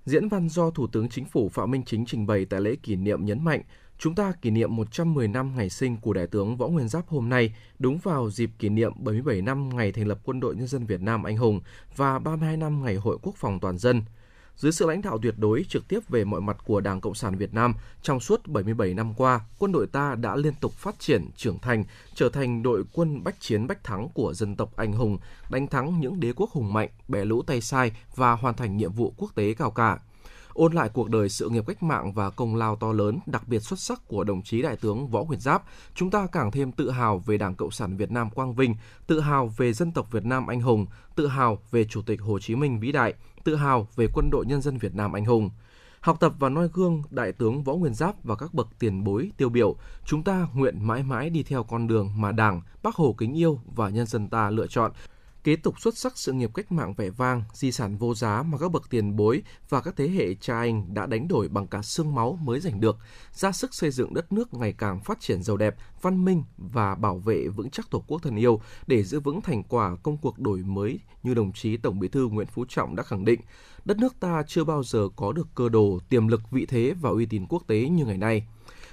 Diễn 0.05 0.29
văn 0.29 0.49
do 0.49 0.71
Thủ 0.71 0.87
tướng 0.87 1.09
Chính 1.09 1.25
phủ 1.25 1.49
Phạm 1.49 1.71
Minh 1.71 1.83
Chính 1.87 2.07
trình 2.07 2.27
bày 2.27 2.45
tại 2.45 2.61
lễ 2.61 2.77
kỷ 2.83 2.97
niệm 2.97 3.25
nhấn 3.25 3.45
mạnh, 3.45 3.63
chúng 3.99 4.15
ta 4.15 4.33
kỷ 4.43 4.51
niệm 4.51 4.77
110 4.77 5.29
năm 5.29 5.53
ngày 5.57 5.71
sinh 5.71 5.97
của 5.97 6.13
Đại 6.13 6.27
tướng 6.27 6.57
Võ 6.57 6.69
Nguyên 6.69 6.89
Giáp 6.89 7.09
hôm 7.09 7.29
nay, 7.29 7.55
đúng 7.79 7.99
vào 7.99 8.31
dịp 8.31 8.51
kỷ 8.59 8.69
niệm 8.69 8.93
77 8.97 9.43
năm 9.43 9.69
ngày 9.69 9.93
thành 9.93 10.07
lập 10.07 10.19
Quân 10.25 10.41
đội 10.41 10.57
Nhân 10.57 10.67
dân 10.67 10.87
Việt 10.87 11.01
Nam 11.01 11.23
anh 11.23 11.37
hùng 11.37 11.61
và 11.97 12.19
32 12.19 12.57
năm 12.57 12.85
ngày 12.85 12.95
Hội 12.95 13.19
Quốc 13.23 13.37
phòng 13.37 13.61
toàn 13.61 13.79
dân. 13.79 14.03
Dưới 14.61 14.73
sự 14.73 14.87
lãnh 14.87 15.03
đạo 15.03 15.19
tuyệt 15.23 15.35
đối 15.39 15.65
trực 15.69 15.89
tiếp 15.89 16.09
về 16.09 16.25
mọi 16.25 16.41
mặt 16.41 16.57
của 16.67 16.81
Đảng 16.81 17.01
Cộng 17.01 17.15
sản 17.15 17.37
Việt 17.37 17.55
Nam, 17.55 17.75
trong 18.03 18.21
suốt 18.21 18.47
77 18.47 18.95
năm 18.95 19.15
qua, 19.15 19.41
quân 19.59 19.73
đội 19.73 19.87
ta 19.87 20.15
đã 20.15 20.37
liên 20.37 20.55
tục 20.61 20.73
phát 20.73 20.99
triển, 20.99 21.31
trưởng 21.37 21.59
thành, 21.59 21.85
trở 22.15 22.29
thành 22.29 22.63
đội 22.63 22.85
quân 22.93 23.25
bách 23.25 23.41
chiến 23.41 23.67
bách 23.67 23.85
thắng 23.85 24.09
của 24.15 24.35
dân 24.35 24.57
tộc 24.57 24.77
anh 24.77 24.93
hùng, 24.93 25.19
đánh 25.51 25.67
thắng 25.67 26.01
những 26.01 26.21
đế 26.21 26.33
quốc 26.37 26.51
hùng 26.51 26.73
mạnh, 26.73 26.89
bẻ 27.09 27.25
lũ 27.25 27.43
tay 27.43 27.61
sai 27.61 27.93
và 28.17 28.33
hoàn 28.33 28.55
thành 28.55 28.77
nhiệm 28.77 28.93
vụ 28.93 29.15
quốc 29.17 29.35
tế 29.35 29.55
cao 29.55 29.71
cả. 29.71 29.99
Ôn 30.55 30.73
lại 30.73 30.89
cuộc 30.93 31.11
đời 31.11 31.29
sự 31.29 31.49
nghiệp 31.49 31.65
cách 31.67 31.83
mạng 31.83 32.13
và 32.13 32.31
công 32.31 32.57
lao 32.57 32.77
to 32.77 32.93
lớn, 32.93 33.19
đặc 33.27 33.49
biệt 33.49 33.61
xuất 33.61 33.79
sắc 33.79 34.09
của 34.09 34.25
đồng 34.25 34.43
chí 34.43 34.63
Đại 34.63 34.77
tướng 34.77 35.09
Võ 35.09 35.25
Nguyên 35.25 35.41
Giáp, 35.41 35.63
chúng 35.95 36.11
ta 36.11 36.27
càng 36.33 36.51
thêm 36.51 36.73
tự 36.73 36.91
hào 36.91 37.19
về 37.19 37.39
Đảng 37.39 37.55
Cộng 37.55 37.71
sản 37.71 37.97
Việt 37.97 38.11
Nam 38.11 38.31
quang 38.31 38.55
vinh, 38.55 38.75
tự 39.07 39.21
hào 39.21 39.47
về 39.57 39.73
dân 39.73 39.93
tộc 39.93 40.13
Việt 40.13 40.25
Nam 40.25 40.47
anh 40.47 40.61
hùng, 40.61 40.87
tự 41.17 41.27
hào 41.27 41.59
về 41.71 41.85
Chủ 41.85 42.03
tịch 42.03 42.21
Hồ 42.21 42.39
Chí 42.39 42.55
Minh 42.55 42.81
vĩ 42.81 42.93
đại, 42.93 43.15
tự 43.45 43.57
hào 43.57 43.89
về 43.97 44.09
Quân 44.13 44.31
đội 44.31 44.47
Nhân 44.47 44.63
dân 44.63 44.79
Việt 44.79 44.95
Nam 44.95 45.13
anh 45.13 45.25
hùng. 45.25 45.51
Học 46.01 46.17
tập 46.21 46.33
và 46.39 46.49
noi 46.49 46.69
gương 46.73 47.03
Đại 47.11 47.33
tướng 47.33 47.63
Võ 47.63 47.75
Nguyên 47.75 47.95
Giáp 47.95 48.25
và 48.25 48.37
các 48.37 48.55
bậc 48.55 48.69
tiền 48.79 49.05
bối 49.05 49.31
tiêu 49.37 49.49
biểu, 49.49 49.77
chúng 50.05 50.23
ta 50.23 50.47
nguyện 50.55 50.87
mãi 50.87 51.03
mãi 51.03 51.31
đi 51.31 51.43
theo 51.43 51.63
con 51.63 51.87
đường 51.87 52.11
mà 52.17 52.33
Đảng, 52.33 52.63
Bác 52.83 52.95
Hồ 52.95 53.15
kính 53.19 53.39
yêu 53.39 53.61
và 53.75 53.89
nhân 53.89 54.07
dân 54.07 54.29
ta 54.29 54.51
lựa 54.51 54.67
chọn, 54.67 54.93
kế 55.45 55.57
tục 55.57 55.81
xuất 55.81 55.99
sắc 55.99 56.19
sự 56.19 56.33
nghiệp 56.33 56.51
cách 56.55 56.73
mạng 56.73 56.95
vẻ 56.95 57.11
vang, 57.11 57.43
di 57.53 57.73
sản 57.73 57.97
vô 57.97 58.15
giá 58.15 58.43
mà 58.43 58.59
các 58.59 58.73
bậc 58.73 58.91
tiền 58.91 59.17
bối 59.17 59.43
và 59.69 59.81
các 59.81 59.95
thế 59.97 60.09
hệ 60.09 60.35
cha 60.35 60.59
anh 60.59 60.95
đã 60.95 61.07
đánh 61.07 61.29
đổi 61.29 61.49
bằng 61.49 61.67
cả 61.67 61.83
xương 61.83 62.15
máu 62.15 62.39
mới 62.43 62.61
giành 62.61 62.81
được, 62.81 62.97
ra 63.33 63.53
sức 63.53 63.75
xây 63.75 63.91
dựng 63.91 64.15
đất 64.15 64.33
nước 64.33 64.55
ngày 64.55 64.75
càng 64.79 65.01
phát 65.01 65.21
triển 65.21 65.43
giàu 65.43 65.57
đẹp, 65.57 65.77
văn 66.03 66.25
minh 66.25 66.45
và 66.57 66.95
bảo 66.95 67.19
vệ 67.19 67.49
vững 67.49 67.71
chắc 67.71 67.91
Tổ 67.91 68.05
quốc 68.07 68.23
thân 68.23 68.37
yêu 68.37 68.61
để 68.87 69.03
giữ 69.03 69.21
vững 69.21 69.41
thành 69.41 69.63
quả 69.63 69.97
công 70.03 70.17
cuộc 70.17 70.39
đổi 70.39 70.59
mới 70.59 70.99
như 71.23 71.35
đồng 71.35 71.53
chí 71.53 71.77
Tổng 71.77 72.01
Bí 72.01 72.09
thư 72.09 72.29
Nguyễn 72.29 72.47
Phú 72.47 72.65
Trọng 72.69 72.97
đã 72.97 73.03
khẳng 73.03 73.25
định, 73.25 73.41
đất 73.85 73.99
nước 73.99 74.21
ta 74.21 74.43
chưa 74.47 74.65
bao 74.65 74.83
giờ 74.83 75.09
có 75.17 75.33
được 75.33 75.47
cơ 75.55 75.69
đồ, 75.69 75.99
tiềm 76.09 76.29
lực, 76.29 76.51
vị 76.51 76.67
thế 76.67 76.95
và 77.01 77.11
uy 77.11 77.27
tín 77.27 77.47
quốc 77.49 77.63
tế 77.67 77.89
như 77.89 78.07
ngày 78.07 78.19
nay 78.19 78.47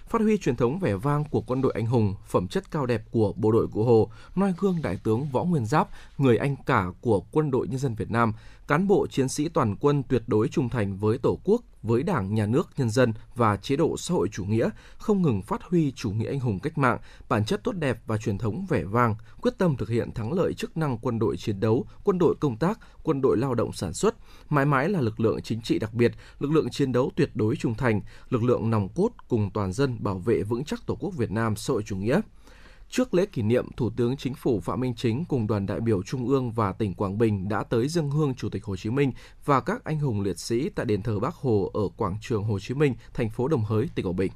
phát 0.10 0.22
huy 0.22 0.38
truyền 0.38 0.56
thống 0.56 0.80
vẻ 0.80 0.96
vang 0.96 1.24
của 1.24 1.42
quân 1.42 1.62
đội 1.62 1.72
anh 1.76 1.86
hùng, 1.86 2.16
phẩm 2.28 2.48
chất 2.48 2.72
cao 2.72 2.86
đẹp 2.86 3.04
của 3.12 3.34
bộ 3.36 3.52
đội 3.52 3.68
cụ 3.68 3.84
Hồ, 3.84 4.12
noi 4.36 4.54
gương 4.58 4.82
đại 4.84 4.98
tướng 5.04 5.26
Võ 5.26 5.44
Nguyên 5.44 5.66
Giáp, 5.66 5.90
người 6.18 6.38
anh 6.38 6.56
cả 6.66 6.86
của 7.02 7.20
quân 7.32 7.52
đội 7.52 7.68
nhân 7.68 7.80
dân 7.80 7.96
Việt 7.96 8.12
Nam, 8.12 8.34
cán 8.68 8.88
bộ 8.88 9.08
chiến 9.08 9.30
sĩ 9.30 9.50
toàn 9.50 9.76
quân 9.76 10.04
tuyệt 10.04 10.24
đối 10.28 10.48
trung 10.48 10.70
thành 10.70 10.98
với 10.98 11.18
Tổ 11.18 11.40
quốc, 11.44 11.62
với 11.84 12.04
Đảng, 12.04 12.36
Nhà 12.36 12.46
nước, 12.46 12.70
nhân 12.78 12.90
dân 12.90 13.14
và 13.36 13.58
chế 13.58 13.76
độ 13.76 13.98
xã 13.98 14.14
hội 14.14 14.28
chủ 14.32 14.46
nghĩa, 14.46 14.70
không 14.98 15.22
ngừng 15.22 15.42
phát 15.42 15.64
huy 15.64 15.92
chủ 15.92 16.12
nghĩa 16.12 16.30
anh 16.30 16.40
hùng 16.40 16.60
cách 16.60 16.78
mạng, 16.78 17.00
bản 17.30 17.46
chất 17.46 17.64
tốt 17.64 17.72
đẹp 17.72 17.98
và 18.06 18.18
truyền 18.18 18.38
thống 18.38 18.66
vẻ 18.70 18.84
vang, 18.84 19.16
quyết 19.42 19.54
tâm 19.58 19.78
thực 19.78 19.90
hiện 19.90 20.12
thắng 20.12 20.34
lợi 20.34 20.54
chức 20.54 20.78
năng 20.78 20.98
quân 20.98 21.20
đội 21.20 21.38
chiến 21.38 21.60
đấu, 21.60 21.86
quân 22.04 22.18
đội 22.20 22.36
công 22.40 22.58
tác, 22.58 22.80
quân 23.04 23.22
đội 23.22 23.38
lao 23.38 23.56
động 23.56 23.74
sản 23.74 23.94
xuất, 23.94 24.16
mãi 24.50 24.66
mãi 24.66 24.90
là 24.90 25.02
lực 25.02 25.20
lượng 25.20 25.42
chính 25.42 25.62
trị 25.62 25.80
đặc 25.80 25.94
biệt, 25.94 26.12
lực 26.40 26.52
lượng 26.52 26.70
chiến 26.70 26.92
đấu 26.92 27.12
tuyệt 27.16 27.30
đối 27.34 27.56
trung 27.56 27.76
thành, 27.76 28.02
lực 28.30 28.44
lượng 28.44 28.70
nòng 28.70 28.90
cốt 28.96 29.10
cùng 29.28 29.50
toàn 29.54 29.74
dân 29.74 30.04
bảo 30.04 30.20
vệ 30.20 30.44
vững 30.44 30.64
chắc 30.64 30.86
Tổ 30.86 30.96
quốc 31.00 31.14
Việt 31.18 31.32
Nam 31.32 31.56
xã 31.56 31.74
hội 31.74 31.84
chủ 31.84 31.96
nghĩa. 31.96 32.22
Trước 32.90 33.14
lễ 33.14 33.26
kỷ 33.26 33.42
niệm, 33.42 33.68
Thủ 33.78 33.90
tướng 33.90 34.18
Chính 34.18 34.34
phủ 34.34 34.60
Phạm 34.60 34.80
Minh 34.80 34.94
Chính 34.96 35.26
cùng 35.26 35.48
đoàn 35.48 35.66
đại 35.66 35.80
biểu 35.80 36.04
Trung 36.04 36.28
ương 36.28 36.52
và 36.52 36.72
tỉnh 36.72 36.94
Quảng 36.94 37.18
Bình 37.18 37.50
đã 37.50 37.64
tới 37.64 37.88
dân 37.88 38.10
hương 38.10 38.36
Chủ 38.36 38.50
tịch 38.50 38.64
Hồ 38.64 38.76
Chí 38.76 38.90
Minh 38.90 39.12
và 39.46 39.62
các 39.62 39.84
anh 39.84 40.00
hùng 40.00 40.22
liệt 40.22 40.40
sĩ 40.40 40.70
tại 40.70 40.86
đền 40.86 41.02
thờ 41.02 41.20
bắc 41.20 41.36
Hồ 41.36 41.72
ở 41.74 41.82
quảng 41.98 42.18
trường 42.22 42.44
Hồ 42.44 42.60
Chí 42.60 42.74
Minh, 42.74 42.96
thành 43.14 43.30
phố 43.30 43.48
Đồng 43.48 43.66
Hới, 43.66 43.90
tỉnh 43.96 44.06
Quảng 44.06 44.16
Bình. 44.16 44.32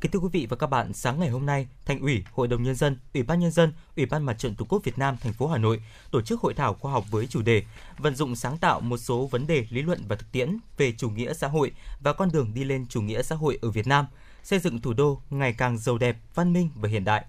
Kính 0.00 0.12
thưa 0.12 0.18
quý 0.18 0.28
vị 0.32 0.46
và 0.50 0.56
các 0.56 0.66
bạn, 0.66 0.92
sáng 0.92 1.20
ngày 1.20 1.28
hôm 1.28 1.46
nay, 1.46 1.68
Thành 1.84 2.00
ủy, 2.00 2.24
Hội 2.32 2.48
đồng 2.48 2.62
nhân 2.62 2.74
dân, 2.74 2.96
Ủy 3.14 3.22
ban 3.22 3.40
nhân 3.40 3.50
dân, 3.50 3.72
Ủy 3.96 4.06
ban 4.06 4.24
Mặt 4.24 4.38
trận 4.38 4.54
Tổ 4.54 4.64
quốc 4.68 4.84
Việt 4.84 4.98
Nam 4.98 5.16
thành 5.20 5.32
phố 5.32 5.46
Hà 5.46 5.58
Nội 5.58 5.82
tổ 6.10 6.22
chức 6.22 6.40
hội 6.40 6.54
thảo 6.54 6.74
khoa 6.74 6.92
học 6.92 7.04
với 7.10 7.26
chủ 7.26 7.42
đề 7.42 7.62
vận 7.98 8.14
dụng 8.14 8.36
sáng 8.36 8.58
tạo 8.58 8.80
một 8.80 8.96
số 8.96 9.26
vấn 9.26 9.46
đề 9.46 9.66
lý 9.70 9.82
luận 9.82 10.00
và 10.08 10.16
thực 10.16 10.32
tiễn 10.32 10.58
về 10.76 10.92
chủ 10.92 11.10
nghĩa 11.10 11.34
xã 11.34 11.48
hội 11.48 11.72
và 12.00 12.12
con 12.12 12.30
đường 12.32 12.54
đi 12.54 12.64
lên 12.64 12.86
chủ 12.88 13.00
nghĩa 13.00 13.22
xã 13.22 13.36
hội 13.36 13.58
ở 13.62 13.70
Việt 13.70 13.86
Nam, 13.86 14.06
xây 14.42 14.58
dựng 14.58 14.80
thủ 14.80 14.92
đô 14.92 15.20
ngày 15.30 15.52
càng 15.52 15.78
giàu 15.78 15.98
đẹp, 15.98 16.16
văn 16.34 16.52
minh 16.52 16.70
và 16.74 16.88
hiện 16.88 17.04
đại. 17.04 17.24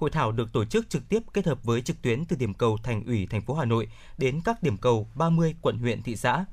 Hội 0.00 0.10
thảo 0.10 0.32
được 0.32 0.52
tổ 0.52 0.64
chức 0.64 0.90
trực 0.90 1.08
tiếp 1.08 1.22
kết 1.34 1.46
hợp 1.46 1.64
với 1.64 1.82
trực 1.82 2.02
tuyến 2.02 2.24
từ 2.24 2.36
điểm 2.36 2.54
cầu 2.54 2.78
Thành 2.82 3.04
ủy 3.04 3.26
thành 3.26 3.42
phố 3.42 3.54
Hà 3.54 3.64
Nội 3.64 3.88
đến 4.18 4.40
các 4.44 4.62
điểm 4.62 4.76
cầu 4.76 5.08
30 5.14 5.54
quận 5.62 5.78
huyện 5.78 6.02
thị 6.02 6.16
xã. 6.16 6.44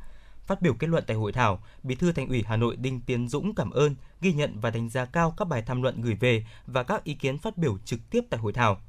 Phát 0.45 0.61
biểu 0.61 0.73
kết 0.73 0.87
luận 0.87 1.03
tại 1.07 1.17
hội 1.17 1.31
thảo, 1.31 1.63
Bí 1.83 1.95
thư 1.95 2.11
Thành 2.11 2.27
ủy 2.27 2.43
Hà 2.47 2.57
Nội 2.57 2.75
Đinh 2.75 3.01
Tiến 3.01 3.27
Dũng 3.27 3.55
cảm 3.55 3.71
ơn, 3.71 3.95
ghi 4.21 4.33
nhận 4.33 4.59
và 4.59 4.69
đánh 4.69 4.89
giá 4.89 5.05
cao 5.05 5.33
các 5.37 5.47
bài 5.47 5.61
tham 5.61 5.81
luận 5.81 6.01
gửi 6.01 6.15
về 6.15 6.45
và 6.65 6.83
các 6.83 7.03
ý 7.03 7.13
kiến 7.13 7.37
phát 7.37 7.57
biểu 7.57 7.77
trực 7.85 7.99
tiếp 8.09 8.21
tại 8.29 8.39
hội 8.39 8.53
thảo 8.53 8.81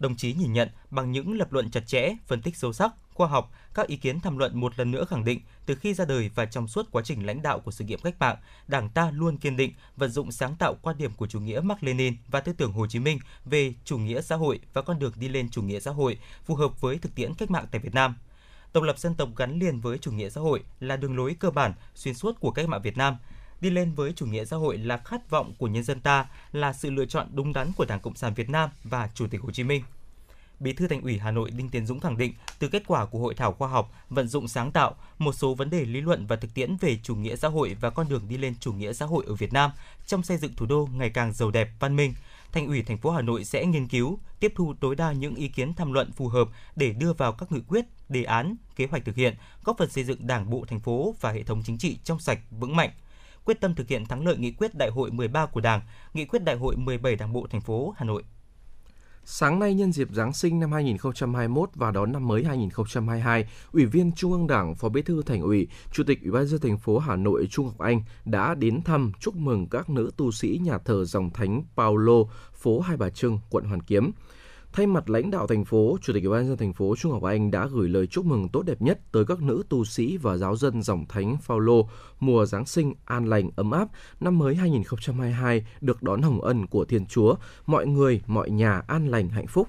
đồng 0.00 0.16
chí 0.16 0.34
nhìn 0.34 0.52
nhận 0.52 0.68
bằng 0.90 1.12
những 1.12 1.38
lập 1.38 1.52
luận 1.52 1.70
chặt 1.70 1.86
chẽ, 1.86 2.10
phân 2.26 2.42
tích 2.42 2.56
sâu 2.56 2.72
sắc, 2.72 2.92
khoa 3.14 3.28
học, 3.28 3.52
các 3.74 3.86
ý 3.86 3.96
kiến 3.96 4.20
tham 4.20 4.38
luận 4.38 4.60
một 4.60 4.78
lần 4.78 4.90
nữa 4.90 5.04
khẳng 5.04 5.24
định 5.24 5.40
từ 5.66 5.74
khi 5.74 5.94
ra 5.94 6.04
đời 6.04 6.30
và 6.34 6.46
trong 6.46 6.68
suốt 6.68 6.88
quá 6.90 7.02
trình 7.04 7.26
lãnh 7.26 7.42
đạo 7.42 7.60
của 7.60 7.70
sự 7.70 7.84
nghiệp 7.84 8.00
cách 8.02 8.14
mạng, 8.20 8.36
Đảng 8.68 8.88
ta 8.88 9.10
luôn 9.10 9.36
kiên 9.36 9.56
định 9.56 9.72
vận 9.96 10.10
dụng 10.10 10.32
sáng 10.32 10.56
tạo 10.56 10.74
quan 10.82 10.98
điểm 10.98 11.10
của 11.16 11.26
chủ 11.26 11.40
nghĩa 11.40 11.60
Mark 11.60 11.82
Lenin 11.82 12.16
và 12.28 12.40
tư 12.40 12.52
tưởng 12.52 12.72
Hồ 12.72 12.86
Chí 12.86 12.98
Minh 12.98 13.18
về 13.44 13.74
chủ 13.84 13.98
nghĩa 13.98 14.20
xã 14.20 14.36
hội 14.36 14.60
và 14.72 14.82
con 14.82 14.98
đường 14.98 15.12
đi 15.16 15.28
lên 15.28 15.50
chủ 15.50 15.62
nghĩa 15.62 15.80
xã 15.80 15.90
hội 15.90 16.18
phù 16.44 16.54
hợp 16.54 16.80
với 16.80 16.98
thực 16.98 17.14
tiễn 17.14 17.34
cách 17.34 17.50
mạng 17.50 17.66
tại 17.70 17.80
Việt 17.80 17.94
Nam. 17.94 18.14
Độc 18.72 18.84
lập 18.84 18.98
dân 18.98 19.14
tộc 19.14 19.28
gắn 19.36 19.58
liền 19.58 19.80
với 19.80 19.98
chủ 19.98 20.12
nghĩa 20.12 20.30
xã 20.30 20.40
hội 20.40 20.62
là 20.80 20.96
đường 20.96 21.16
lối 21.16 21.36
cơ 21.40 21.50
bản 21.50 21.72
xuyên 21.94 22.14
suốt 22.14 22.40
của 22.40 22.50
cách 22.50 22.68
mạng 22.68 22.82
Việt 22.82 22.96
Nam– 22.96 23.16
đi 23.60 23.70
lên 23.70 23.92
với 23.94 24.12
chủ 24.12 24.26
nghĩa 24.26 24.44
xã 24.44 24.56
hội 24.56 24.78
là 24.78 24.96
khát 24.96 25.30
vọng 25.30 25.54
của 25.58 25.66
nhân 25.66 25.84
dân 25.84 26.00
ta, 26.00 26.26
là 26.52 26.72
sự 26.72 26.90
lựa 26.90 27.06
chọn 27.06 27.28
đúng 27.32 27.52
đắn 27.52 27.72
của 27.76 27.84
Đảng 27.84 28.00
Cộng 28.00 28.16
sản 28.16 28.34
Việt 28.34 28.50
Nam 28.50 28.70
và 28.84 29.10
Chủ 29.14 29.26
tịch 29.26 29.40
Hồ 29.40 29.50
Chí 29.50 29.64
Minh. 29.64 29.82
Bí 30.60 30.72
thư 30.72 30.88
Thành 30.88 31.02
ủy 31.02 31.18
Hà 31.18 31.30
Nội 31.30 31.50
Đinh 31.50 31.68
Tiến 31.68 31.86
Dũng 31.86 32.00
khẳng 32.00 32.16
định, 32.16 32.34
từ 32.58 32.68
kết 32.68 32.82
quả 32.86 33.06
của 33.06 33.18
hội 33.18 33.34
thảo 33.34 33.52
khoa 33.52 33.68
học, 33.68 33.92
vận 34.10 34.28
dụng 34.28 34.48
sáng 34.48 34.72
tạo, 34.72 34.94
một 35.18 35.32
số 35.32 35.54
vấn 35.54 35.70
đề 35.70 35.84
lý 35.84 36.00
luận 36.00 36.26
và 36.26 36.36
thực 36.36 36.54
tiễn 36.54 36.76
về 36.80 36.98
chủ 37.02 37.16
nghĩa 37.16 37.36
xã 37.36 37.48
hội 37.48 37.76
và 37.80 37.90
con 37.90 38.08
đường 38.08 38.28
đi 38.28 38.36
lên 38.36 38.54
chủ 38.60 38.72
nghĩa 38.72 38.92
xã 38.92 39.06
hội 39.06 39.24
ở 39.28 39.34
Việt 39.34 39.52
Nam 39.52 39.70
trong 40.06 40.22
xây 40.22 40.36
dựng 40.36 40.54
thủ 40.56 40.66
đô 40.66 40.88
ngày 40.94 41.10
càng 41.10 41.32
giàu 41.32 41.50
đẹp, 41.50 41.68
văn 41.80 41.96
minh, 41.96 42.14
Thành 42.52 42.66
ủy 42.66 42.82
thành 42.82 42.98
phố 42.98 43.10
Hà 43.10 43.22
Nội 43.22 43.44
sẽ 43.44 43.66
nghiên 43.66 43.88
cứu, 43.88 44.18
tiếp 44.40 44.52
thu 44.56 44.74
tối 44.80 44.96
đa 44.96 45.12
những 45.12 45.34
ý 45.34 45.48
kiến 45.48 45.74
tham 45.74 45.92
luận 45.92 46.12
phù 46.12 46.28
hợp 46.28 46.48
để 46.76 46.92
đưa 46.92 47.12
vào 47.12 47.32
các 47.32 47.52
nghị 47.52 47.60
quyết, 47.68 47.84
đề 48.08 48.22
án, 48.22 48.56
kế 48.76 48.86
hoạch 48.86 49.04
thực 49.04 49.16
hiện, 49.16 49.34
góp 49.64 49.78
phần 49.78 49.90
xây 49.90 50.04
dựng 50.04 50.26
Đảng 50.26 50.50
bộ 50.50 50.64
thành 50.68 50.80
phố 50.80 51.14
và 51.20 51.32
hệ 51.32 51.42
thống 51.42 51.62
chính 51.66 51.78
trị 51.78 51.98
trong 52.04 52.20
sạch, 52.20 52.38
vững 52.50 52.76
mạnh 52.76 52.90
quyết 53.44 53.60
tâm 53.60 53.74
thực 53.74 53.88
hiện 53.88 54.06
thắng 54.06 54.26
lợi 54.26 54.36
nghị 54.38 54.50
quyết 54.50 54.74
Đại 54.74 54.90
hội 54.90 55.10
13 55.10 55.46
của 55.46 55.60
Đảng, 55.60 55.80
nghị 56.14 56.24
quyết 56.24 56.44
Đại 56.44 56.56
hội 56.56 56.76
17 56.76 57.16
Đảng 57.16 57.32
bộ 57.32 57.46
thành 57.50 57.60
phố 57.60 57.94
Hà 57.96 58.04
Nội. 58.04 58.22
Sáng 59.24 59.58
nay 59.58 59.74
nhân 59.74 59.92
dịp 59.92 60.08
Giáng 60.12 60.32
sinh 60.32 60.60
năm 60.60 60.72
2021 60.72 61.70
và 61.74 61.90
đón 61.90 62.12
năm 62.12 62.28
mới 62.28 62.44
2022, 62.44 63.48
Ủy 63.72 63.86
viên 63.86 64.12
Trung 64.12 64.32
ương 64.32 64.46
Đảng, 64.46 64.74
Phó 64.74 64.88
Bí 64.88 65.02
thư 65.02 65.22
Thành 65.22 65.42
ủy, 65.42 65.68
Chủ 65.92 66.04
tịch 66.04 66.22
Ủy 66.22 66.30
ban 66.30 66.46
dân 66.46 66.60
thành 66.60 66.78
phố 66.78 66.98
Hà 66.98 67.16
Nội 67.16 67.46
Trung 67.50 67.66
Ngọc 67.66 67.78
Anh 67.78 68.02
đã 68.24 68.54
đến 68.54 68.82
thăm 68.82 69.12
chúc 69.20 69.36
mừng 69.36 69.66
các 69.68 69.90
nữ 69.90 70.10
tu 70.16 70.32
sĩ 70.32 70.60
nhà 70.62 70.78
thờ 70.78 71.04
dòng 71.04 71.30
thánh 71.30 71.62
Paulo, 71.76 72.24
phố 72.54 72.80
Hai 72.80 72.96
Bà 72.96 73.10
Trưng, 73.10 73.38
quận 73.50 73.64
Hoàn 73.64 73.82
Kiếm. 73.82 74.10
Thay 74.72 74.86
mặt 74.86 75.10
lãnh 75.10 75.30
đạo 75.30 75.46
thành 75.46 75.64
phố, 75.64 75.98
Chủ 76.02 76.12
tịch 76.12 76.24
Ủy 76.24 76.32
ban 76.32 76.46
dân 76.48 76.56
thành 76.56 76.72
phố 76.72 76.96
Trung 76.96 77.12
Ngọc 77.12 77.22
Anh 77.22 77.50
đã 77.50 77.66
gửi 77.66 77.88
lời 77.88 78.06
chúc 78.06 78.24
mừng 78.26 78.48
tốt 78.48 78.62
đẹp 78.62 78.82
nhất 78.82 79.00
tới 79.12 79.24
các 79.24 79.42
nữ 79.42 79.62
tu 79.68 79.84
sĩ 79.84 80.16
và 80.16 80.36
giáo 80.36 80.56
dân 80.56 80.82
dòng 80.82 81.04
thánh 81.08 81.36
Phaolô 81.42 81.88
mùa 82.20 82.46
Giáng 82.46 82.66
sinh 82.66 82.94
an 83.04 83.26
lành 83.26 83.50
ấm 83.56 83.70
áp, 83.70 83.88
năm 84.20 84.38
mới 84.38 84.54
2022 84.54 85.66
được 85.80 86.02
đón 86.02 86.22
hồng 86.22 86.40
ân 86.40 86.66
của 86.66 86.84
Thiên 86.84 87.06
Chúa, 87.06 87.34
mọi 87.66 87.86
người, 87.86 88.22
mọi 88.26 88.50
nhà 88.50 88.82
an 88.86 89.08
lành 89.08 89.28
hạnh 89.28 89.46
phúc. 89.46 89.68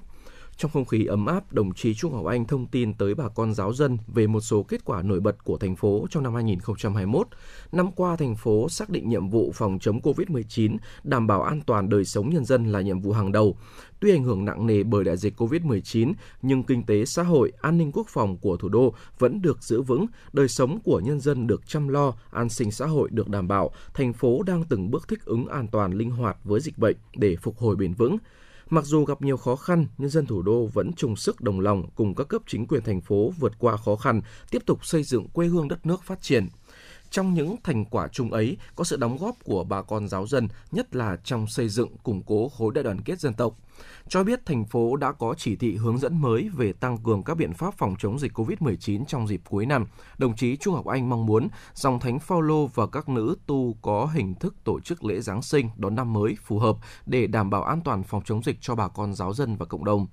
Trong 0.62 0.70
không 0.70 0.84
khí 0.84 1.04
ấm 1.04 1.26
áp, 1.26 1.52
đồng 1.52 1.74
chí 1.74 1.94
Trung 1.94 2.12
Ngọc 2.12 2.26
Anh 2.26 2.46
thông 2.46 2.66
tin 2.66 2.94
tới 2.94 3.14
bà 3.14 3.28
con 3.28 3.54
giáo 3.54 3.72
dân 3.72 3.98
về 4.06 4.26
một 4.26 4.40
số 4.40 4.62
kết 4.62 4.84
quả 4.84 5.02
nổi 5.02 5.20
bật 5.20 5.44
của 5.44 5.58
thành 5.58 5.76
phố 5.76 6.06
trong 6.10 6.22
năm 6.22 6.34
2021. 6.34 7.26
Năm 7.72 7.92
qua, 7.92 8.16
thành 8.16 8.36
phố 8.36 8.68
xác 8.68 8.90
định 8.90 9.08
nhiệm 9.08 9.28
vụ 9.28 9.52
phòng 9.54 9.78
chống 9.80 10.00
COVID-19, 10.00 10.76
đảm 11.04 11.26
bảo 11.26 11.42
an 11.42 11.60
toàn 11.66 11.88
đời 11.88 12.04
sống 12.04 12.30
nhân 12.30 12.44
dân 12.44 12.72
là 12.72 12.80
nhiệm 12.80 13.00
vụ 13.00 13.12
hàng 13.12 13.32
đầu. 13.32 13.56
Tuy 14.00 14.10
ảnh 14.10 14.24
hưởng 14.24 14.44
nặng 14.44 14.66
nề 14.66 14.82
bởi 14.82 15.04
đại 15.04 15.16
dịch 15.16 15.40
COVID-19, 15.40 16.12
nhưng 16.42 16.62
kinh 16.62 16.82
tế 16.82 17.04
xã 17.04 17.22
hội, 17.22 17.52
an 17.60 17.78
ninh 17.78 17.92
quốc 17.92 18.06
phòng 18.08 18.36
của 18.36 18.56
thủ 18.56 18.68
đô 18.68 18.94
vẫn 19.18 19.42
được 19.42 19.62
giữ 19.62 19.82
vững, 19.82 20.06
đời 20.32 20.48
sống 20.48 20.78
của 20.84 21.00
nhân 21.00 21.20
dân 21.20 21.46
được 21.46 21.68
chăm 21.68 21.88
lo, 21.88 22.14
an 22.30 22.48
sinh 22.48 22.70
xã 22.70 22.86
hội 22.86 23.08
được 23.12 23.28
đảm 23.28 23.48
bảo. 23.48 23.70
Thành 23.94 24.12
phố 24.12 24.42
đang 24.42 24.64
từng 24.64 24.90
bước 24.90 25.08
thích 25.08 25.24
ứng 25.24 25.46
an 25.46 25.68
toàn 25.68 25.92
linh 25.92 26.10
hoạt 26.10 26.36
với 26.44 26.60
dịch 26.60 26.78
bệnh 26.78 26.96
để 27.14 27.36
phục 27.36 27.58
hồi 27.58 27.76
bền 27.76 27.92
vững. 27.92 28.16
Mặc 28.72 28.84
dù 28.84 29.04
gặp 29.04 29.22
nhiều 29.22 29.36
khó 29.36 29.56
khăn, 29.56 29.86
nhân 29.98 30.10
dân 30.10 30.26
thủ 30.26 30.42
đô 30.42 30.66
vẫn 30.66 30.92
chung 30.96 31.16
sức 31.16 31.40
đồng 31.40 31.60
lòng 31.60 31.90
cùng 31.94 32.14
các 32.14 32.28
cấp 32.28 32.42
chính 32.46 32.66
quyền 32.66 32.82
thành 32.82 33.00
phố 33.00 33.32
vượt 33.38 33.52
qua 33.58 33.76
khó 33.76 33.96
khăn, 33.96 34.20
tiếp 34.50 34.62
tục 34.66 34.86
xây 34.86 35.02
dựng 35.02 35.28
quê 35.28 35.46
hương 35.46 35.68
đất 35.68 35.86
nước 35.86 36.02
phát 36.02 36.22
triển. 36.22 36.48
Trong 37.12 37.34
những 37.34 37.56
thành 37.64 37.84
quả 37.84 38.08
chung 38.08 38.32
ấy 38.32 38.56
có 38.74 38.84
sự 38.84 38.96
đóng 38.96 39.16
góp 39.16 39.36
của 39.44 39.64
bà 39.64 39.82
con 39.82 40.08
giáo 40.08 40.26
dân, 40.26 40.48
nhất 40.70 40.96
là 40.96 41.16
trong 41.24 41.46
xây 41.46 41.68
dựng 41.68 41.96
củng 42.02 42.22
cố 42.22 42.48
khối 42.48 42.72
đại 42.74 42.84
đoàn 42.84 43.00
kết 43.00 43.20
dân 43.20 43.34
tộc– 43.34 43.56
cho 44.08 44.24
biết 44.24 44.46
thành 44.46 44.64
phố 44.64 44.96
đã 44.96 45.12
có 45.12 45.34
chỉ 45.38 45.56
thị 45.56 45.76
hướng 45.76 45.98
dẫn 45.98 46.20
mới 46.20 46.48
về 46.48 46.72
tăng 46.72 46.98
cường 46.98 47.22
các 47.22 47.34
biện 47.34 47.54
pháp 47.54 47.74
phòng 47.78 47.94
chống 47.98 48.18
dịch 48.18 48.32
COVID-19 48.38 49.04
trong 49.04 49.28
dịp 49.28 49.40
cuối 49.48 49.66
năm. 49.66 49.86
Đồng 50.18 50.36
chí 50.36 50.56
Trung 50.56 50.74
học 50.74 50.86
Anh 50.86 51.08
mong 51.08 51.26
muốn 51.26 51.48
dòng 51.74 52.00
thánh 52.00 52.18
Phaolô 52.18 52.66
và 52.66 52.86
các 52.86 53.08
nữ 53.08 53.36
tu 53.46 53.76
có 53.82 54.06
hình 54.06 54.34
thức 54.34 54.54
tổ 54.64 54.80
chức 54.80 55.04
lễ 55.04 55.20
Giáng 55.20 55.42
sinh 55.42 55.70
đón 55.76 55.94
năm 55.94 56.12
mới 56.12 56.36
phù 56.44 56.58
hợp 56.58 56.76
để 57.06 57.26
đảm 57.26 57.50
bảo 57.50 57.62
an 57.62 57.80
toàn 57.84 58.02
phòng 58.02 58.22
chống 58.24 58.42
dịch 58.42 58.56
cho 58.60 58.74
bà 58.74 58.88
con 58.88 59.14
giáo 59.14 59.34
dân 59.34 59.56
và 59.56 59.66
cộng 59.66 59.84
đồng. 59.84 60.06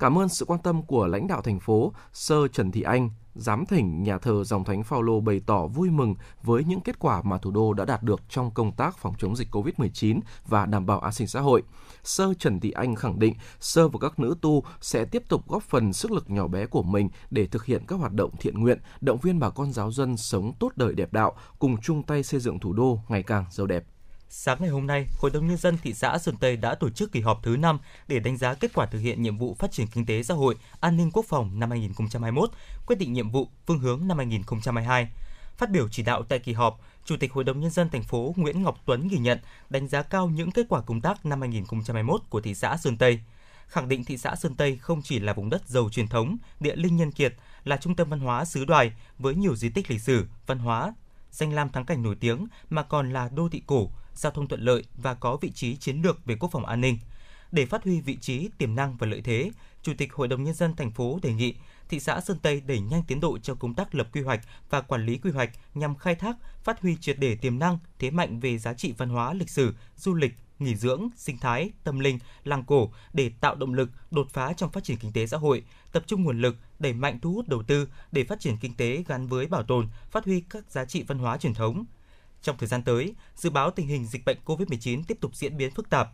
Cảm 0.00 0.18
ơn 0.18 0.28
sự 0.28 0.44
quan 0.44 0.60
tâm 0.60 0.82
của 0.82 1.06
lãnh 1.06 1.26
đạo 1.26 1.42
thành 1.42 1.60
phố, 1.60 1.92
Sơ 2.12 2.48
Trần 2.48 2.70
Thị 2.70 2.82
Anh, 2.82 3.10
giám 3.34 3.66
thỉnh 3.66 4.02
nhà 4.02 4.18
thờ 4.18 4.44
dòng 4.44 4.64
thánh 4.64 4.82
Phaolô 4.82 5.20
bày 5.20 5.40
tỏ 5.46 5.66
vui 5.66 5.90
mừng 5.90 6.14
với 6.42 6.64
những 6.64 6.80
kết 6.80 6.98
quả 6.98 7.22
mà 7.22 7.38
thủ 7.38 7.50
đô 7.50 7.72
đã 7.72 7.84
đạt 7.84 8.02
được 8.02 8.20
trong 8.28 8.50
công 8.50 8.72
tác 8.72 8.98
phòng 8.98 9.14
chống 9.18 9.36
dịch 9.36 9.48
COVID-19 9.50 10.20
và 10.46 10.66
đảm 10.66 10.86
bảo 10.86 11.00
an 11.00 11.12
sinh 11.12 11.26
xã 11.26 11.40
hội. 11.40 11.62
Sơ 12.04 12.34
Trần 12.38 12.60
Thị 12.60 12.70
Anh 12.70 12.94
khẳng 12.94 13.18
định 13.18 13.34
Sơ 13.60 13.88
và 13.88 13.98
các 14.00 14.18
nữ 14.18 14.34
tu 14.40 14.64
sẽ 14.80 15.04
tiếp 15.04 15.22
tục 15.28 15.48
góp 15.48 15.62
phần 15.62 15.92
sức 15.92 16.10
lực 16.10 16.30
nhỏ 16.30 16.46
bé 16.46 16.66
của 16.66 16.82
mình 16.82 17.08
để 17.30 17.46
thực 17.46 17.64
hiện 17.64 17.82
các 17.88 17.96
hoạt 17.96 18.12
động 18.12 18.30
thiện 18.40 18.60
nguyện, 18.60 18.78
động 19.00 19.18
viên 19.18 19.38
bà 19.38 19.50
con 19.50 19.72
giáo 19.72 19.92
dân 19.92 20.16
sống 20.16 20.52
tốt 20.58 20.72
đời 20.76 20.94
đẹp 20.94 21.12
đạo, 21.12 21.36
cùng 21.58 21.76
chung 21.80 22.02
tay 22.02 22.22
xây 22.22 22.40
dựng 22.40 22.58
thủ 22.58 22.72
đô 22.72 23.00
ngày 23.08 23.22
càng 23.22 23.44
giàu 23.50 23.66
đẹp. 23.66 23.84
Sáng 24.32 24.56
ngày 24.60 24.70
hôm 24.70 24.86
nay, 24.86 25.06
Hội 25.18 25.30
đồng 25.30 25.46
Nhân 25.46 25.56
dân 25.56 25.78
thị 25.82 25.94
xã 25.94 26.18
Sơn 26.18 26.36
Tây 26.40 26.56
đã 26.56 26.74
tổ 26.74 26.90
chức 26.90 27.12
kỳ 27.12 27.20
họp 27.20 27.40
thứ 27.42 27.56
5 27.56 27.78
để 28.08 28.20
đánh 28.20 28.36
giá 28.36 28.54
kết 28.54 28.70
quả 28.74 28.86
thực 28.86 28.98
hiện 28.98 29.22
nhiệm 29.22 29.38
vụ 29.38 29.54
phát 29.54 29.72
triển 29.72 29.86
kinh 29.86 30.06
tế 30.06 30.22
xã 30.22 30.34
hội, 30.34 30.56
an 30.80 30.96
ninh 30.96 31.10
quốc 31.12 31.24
phòng 31.28 31.58
năm 31.58 31.70
2021, 31.70 32.50
quyết 32.86 32.96
định 32.96 33.12
nhiệm 33.12 33.30
vụ, 33.30 33.48
phương 33.66 33.78
hướng 33.78 34.08
năm 34.08 34.18
2022. 34.18 35.08
Phát 35.56 35.70
biểu 35.70 35.88
chỉ 35.88 36.02
đạo 36.02 36.22
tại 36.22 36.38
kỳ 36.38 36.52
họp, 36.52 36.80
Chủ 37.04 37.16
tịch 37.16 37.32
Hội 37.32 37.44
đồng 37.44 37.60
Nhân 37.60 37.70
dân 37.70 37.88
thành 37.90 38.02
phố 38.02 38.34
Nguyễn 38.36 38.62
Ngọc 38.62 38.78
Tuấn 38.86 39.08
ghi 39.08 39.18
nhận, 39.18 39.38
đánh 39.70 39.88
giá 39.88 40.02
cao 40.02 40.28
những 40.28 40.50
kết 40.50 40.66
quả 40.68 40.80
công 40.80 41.00
tác 41.00 41.26
năm 41.26 41.40
2021 41.40 42.20
của 42.28 42.40
thị 42.40 42.54
xã 42.54 42.76
Sơn 42.76 42.96
Tây. 42.96 43.20
Khẳng 43.66 43.88
định 43.88 44.04
thị 44.04 44.16
xã 44.16 44.36
Sơn 44.36 44.54
Tây 44.54 44.76
không 44.76 45.02
chỉ 45.02 45.18
là 45.18 45.32
vùng 45.32 45.50
đất 45.50 45.68
giàu 45.68 45.88
truyền 45.92 46.08
thống, 46.08 46.36
địa 46.60 46.76
linh 46.76 46.96
nhân 46.96 47.12
kiệt, 47.12 47.34
là 47.64 47.76
trung 47.76 47.96
tâm 47.96 48.10
văn 48.10 48.20
hóa 48.20 48.44
xứ 48.44 48.64
đoài 48.64 48.92
với 49.18 49.34
nhiều 49.34 49.56
di 49.56 49.68
tích 49.68 49.90
lịch 49.90 50.00
sử, 50.00 50.26
văn 50.46 50.58
hóa, 50.58 50.92
danh 51.30 51.52
lam 51.52 51.68
thắng 51.68 51.84
cảnh 51.84 52.02
nổi 52.02 52.16
tiếng 52.20 52.46
mà 52.70 52.82
còn 52.82 53.12
là 53.12 53.28
đô 53.28 53.48
thị 53.48 53.62
cổ, 53.66 53.90
giao 54.14 54.32
thông 54.32 54.48
thuận 54.48 54.60
lợi 54.60 54.84
và 54.94 55.14
có 55.14 55.36
vị 55.36 55.50
trí 55.50 55.76
chiến 55.76 56.02
lược 56.02 56.24
về 56.24 56.36
quốc 56.40 56.48
phòng 56.52 56.66
an 56.66 56.80
ninh. 56.80 56.98
Để 57.52 57.66
phát 57.66 57.84
huy 57.84 58.00
vị 58.00 58.16
trí, 58.20 58.48
tiềm 58.58 58.74
năng 58.74 58.96
và 58.96 59.06
lợi 59.06 59.20
thế, 59.20 59.50
Chủ 59.82 59.92
tịch 59.98 60.12
Hội 60.12 60.28
đồng 60.28 60.44
nhân 60.44 60.54
dân 60.54 60.76
thành 60.76 60.90
phố 60.90 61.18
đề 61.22 61.32
nghị 61.32 61.54
thị 61.88 62.00
xã 62.00 62.20
Sơn 62.20 62.38
Tây 62.42 62.60
đẩy 62.60 62.80
nhanh 62.80 63.02
tiến 63.06 63.20
độ 63.20 63.38
trong 63.38 63.56
công 63.56 63.74
tác 63.74 63.94
lập 63.94 64.08
quy 64.12 64.20
hoạch 64.20 64.40
và 64.70 64.80
quản 64.80 65.06
lý 65.06 65.18
quy 65.18 65.30
hoạch 65.30 65.50
nhằm 65.74 65.94
khai 65.94 66.14
thác, 66.14 66.36
phát 66.64 66.80
huy 66.80 66.96
triệt 67.00 67.16
để 67.18 67.36
tiềm 67.36 67.58
năng, 67.58 67.78
thế 67.98 68.10
mạnh 68.10 68.40
về 68.40 68.58
giá 68.58 68.74
trị 68.74 68.94
văn 68.98 69.08
hóa 69.08 69.34
lịch 69.34 69.50
sử, 69.50 69.74
du 69.96 70.14
lịch, 70.14 70.34
nghỉ 70.58 70.74
dưỡng, 70.74 71.08
sinh 71.16 71.38
thái, 71.38 71.70
tâm 71.84 71.98
linh, 71.98 72.18
làng 72.44 72.64
cổ 72.64 72.90
để 73.12 73.30
tạo 73.40 73.54
động 73.54 73.74
lực 73.74 73.90
đột 74.10 74.30
phá 74.30 74.52
trong 74.52 74.70
phát 74.70 74.84
triển 74.84 74.96
kinh 74.96 75.12
tế 75.12 75.26
xã 75.26 75.36
hội, 75.36 75.64
tập 75.92 76.02
trung 76.06 76.24
nguồn 76.24 76.40
lực 76.40 76.56
đẩy 76.78 76.92
mạnh 76.92 77.18
thu 77.22 77.32
hút 77.32 77.48
đầu 77.48 77.62
tư 77.62 77.88
để 78.12 78.24
phát 78.24 78.40
triển 78.40 78.56
kinh 78.56 78.74
tế 78.74 79.04
gắn 79.06 79.26
với 79.26 79.46
bảo 79.46 79.62
tồn, 79.62 79.88
phát 80.10 80.24
huy 80.24 80.40
các 80.50 80.70
giá 80.70 80.84
trị 80.84 81.02
văn 81.02 81.18
hóa 81.18 81.38
truyền 81.38 81.54
thống. 81.54 81.84
Trong 82.42 82.56
thời 82.58 82.68
gian 82.68 82.82
tới, 82.82 83.14
dự 83.36 83.50
báo 83.50 83.70
tình 83.70 83.86
hình 83.86 84.06
dịch 84.06 84.24
bệnh 84.24 84.38
COVID-19 84.44 85.02
tiếp 85.08 85.18
tục 85.20 85.36
diễn 85.36 85.56
biến 85.56 85.70
phức 85.70 85.90
tạp, 85.90 86.08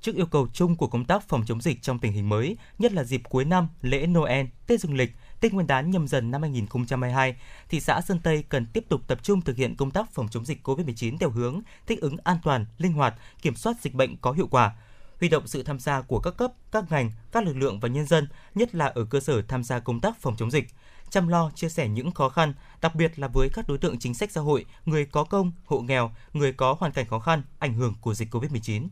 Trước 0.00 0.14
yêu 0.14 0.26
cầu 0.26 0.48
chung 0.52 0.76
của 0.76 0.86
công 0.86 1.04
tác 1.04 1.28
phòng 1.28 1.42
chống 1.46 1.60
dịch 1.60 1.82
trong 1.82 1.98
tình 1.98 2.12
hình 2.12 2.28
mới, 2.28 2.56
nhất 2.78 2.92
là 2.92 3.04
dịp 3.04 3.22
cuối 3.28 3.44
năm, 3.44 3.68
lễ 3.82 4.06
Noel, 4.06 4.46
Tết 4.66 4.80
Dương 4.80 4.94
lịch, 4.94 5.10
Tết 5.40 5.52
Nguyên 5.52 5.66
đán 5.66 5.90
nhâm 5.90 6.08
dần 6.08 6.30
năm 6.30 6.42
2022, 6.42 7.36
thị 7.68 7.80
xã 7.80 8.00
Sơn 8.00 8.20
Tây 8.22 8.44
cần 8.48 8.66
tiếp 8.66 8.84
tục 8.88 9.00
tập 9.06 9.18
trung 9.22 9.40
thực 9.40 9.56
hiện 9.56 9.76
công 9.76 9.90
tác 9.90 10.10
phòng 10.12 10.28
chống 10.28 10.44
dịch 10.44 10.68
COVID-19 10.68 11.18
theo 11.18 11.30
hướng 11.30 11.60
thích 11.86 12.00
ứng 12.00 12.16
an 12.24 12.38
toàn, 12.42 12.66
linh 12.78 12.92
hoạt, 12.92 13.14
kiểm 13.42 13.54
soát 13.54 13.76
dịch 13.80 13.94
bệnh 13.94 14.16
có 14.16 14.32
hiệu 14.32 14.46
quả, 14.50 14.76
huy 15.20 15.28
động 15.28 15.46
sự 15.46 15.62
tham 15.62 15.78
gia 15.78 16.00
của 16.00 16.20
các 16.20 16.36
cấp, 16.36 16.52
các 16.72 16.84
ngành, 16.90 17.12
các 17.32 17.44
lực 17.44 17.56
lượng 17.56 17.80
và 17.80 17.88
nhân 17.88 18.06
dân, 18.06 18.28
nhất 18.54 18.74
là 18.74 18.86
ở 18.86 19.04
cơ 19.04 19.20
sở 19.20 19.42
tham 19.42 19.64
gia 19.64 19.78
công 19.78 20.00
tác 20.00 20.20
phòng 20.20 20.36
chống 20.36 20.50
dịch 20.50 20.68
chăm 21.10 21.28
lo 21.28 21.50
chia 21.54 21.68
sẻ 21.68 21.88
những 21.88 22.10
khó 22.10 22.28
khăn, 22.28 22.52
đặc 22.80 22.94
biệt 22.94 23.18
là 23.18 23.28
với 23.28 23.48
các 23.52 23.68
đối 23.68 23.78
tượng 23.78 23.98
chính 23.98 24.14
sách 24.14 24.32
xã 24.32 24.40
hội, 24.40 24.66
người 24.86 25.06
có 25.06 25.24
công, 25.24 25.52
hộ 25.64 25.80
nghèo, 25.80 26.10
người 26.32 26.52
có 26.52 26.76
hoàn 26.78 26.92
cảnh 26.92 27.06
khó 27.06 27.18
khăn 27.18 27.42
ảnh 27.58 27.74
hưởng 27.74 27.94
của 28.00 28.14
dịch 28.14 28.34
COVID-19. 28.34 28.88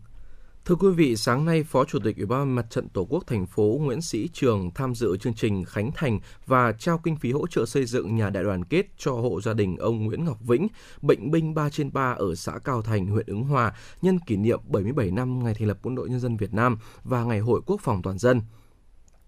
Thưa 0.67 0.75
quý 0.75 0.89
vị, 0.91 1.17
sáng 1.17 1.45
nay 1.45 1.63
Phó 1.63 1.85
Chủ 1.85 1.99
tịch 2.05 2.17
Ủy 2.17 2.27
ban 2.27 2.55
Mặt 2.55 2.67
trận 2.71 2.89
Tổ 2.89 3.07
quốc 3.11 3.25
thành 3.27 3.47
phố 3.47 3.79
Nguyễn 3.81 4.03
Sĩ 4.03 4.29
Trường 4.33 4.71
tham 4.75 4.95
dự 4.95 5.17
chương 5.17 5.35
trình 5.35 5.65
khánh 5.65 5.91
thành 5.93 6.21
và 6.47 6.73
trao 6.73 6.99
kinh 6.99 7.17
phí 7.17 7.33
hỗ 7.33 7.47
trợ 7.47 7.67
xây 7.67 7.85
dựng 7.85 8.17
nhà 8.17 8.31
đại 8.31 8.45
đoàn 8.45 8.65
kết 8.65 8.87
cho 8.99 9.13
hộ 9.13 9.41
gia 9.41 9.55
đình 9.55 9.77
ông 9.77 10.05
Nguyễn 10.05 10.25
Ngọc 10.25 10.39
Vĩnh, 10.41 10.69
bệnh 11.03 11.31
binh 11.31 11.55
3 11.55 11.71
trên 11.71 11.93
3 11.93 12.13
ở 12.13 12.35
xã 12.35 12.53
Cao 12.65 12.83
Thành, 12.83 13.07
huyện 13.07 13.27
Ứng 13.27 13.45
Hòa, 13.45 13.73
nhân 14.03 14.19
kỷ 14.19 14.37
niệm 14.37 14.61
77 14.69 15.11
năm 15.11 15.45
ngày 15.45 15.55
thành 15.55 15.69
lập 15.69 15.79
Quân 15.83 15.95
đội 15.95 16.09
Nhân 16.09 16.21
dân 16.21 16.37
Việt 16.37 16.55
Nam 16.55 16.79
và 17.05 17.25
Ngày 17.25 17.41
hội 17.41 17.61
Quốc 17.67 17.81
phòng 17.81 18.03
toàn 18.03 18.19
dân 18.19 18.41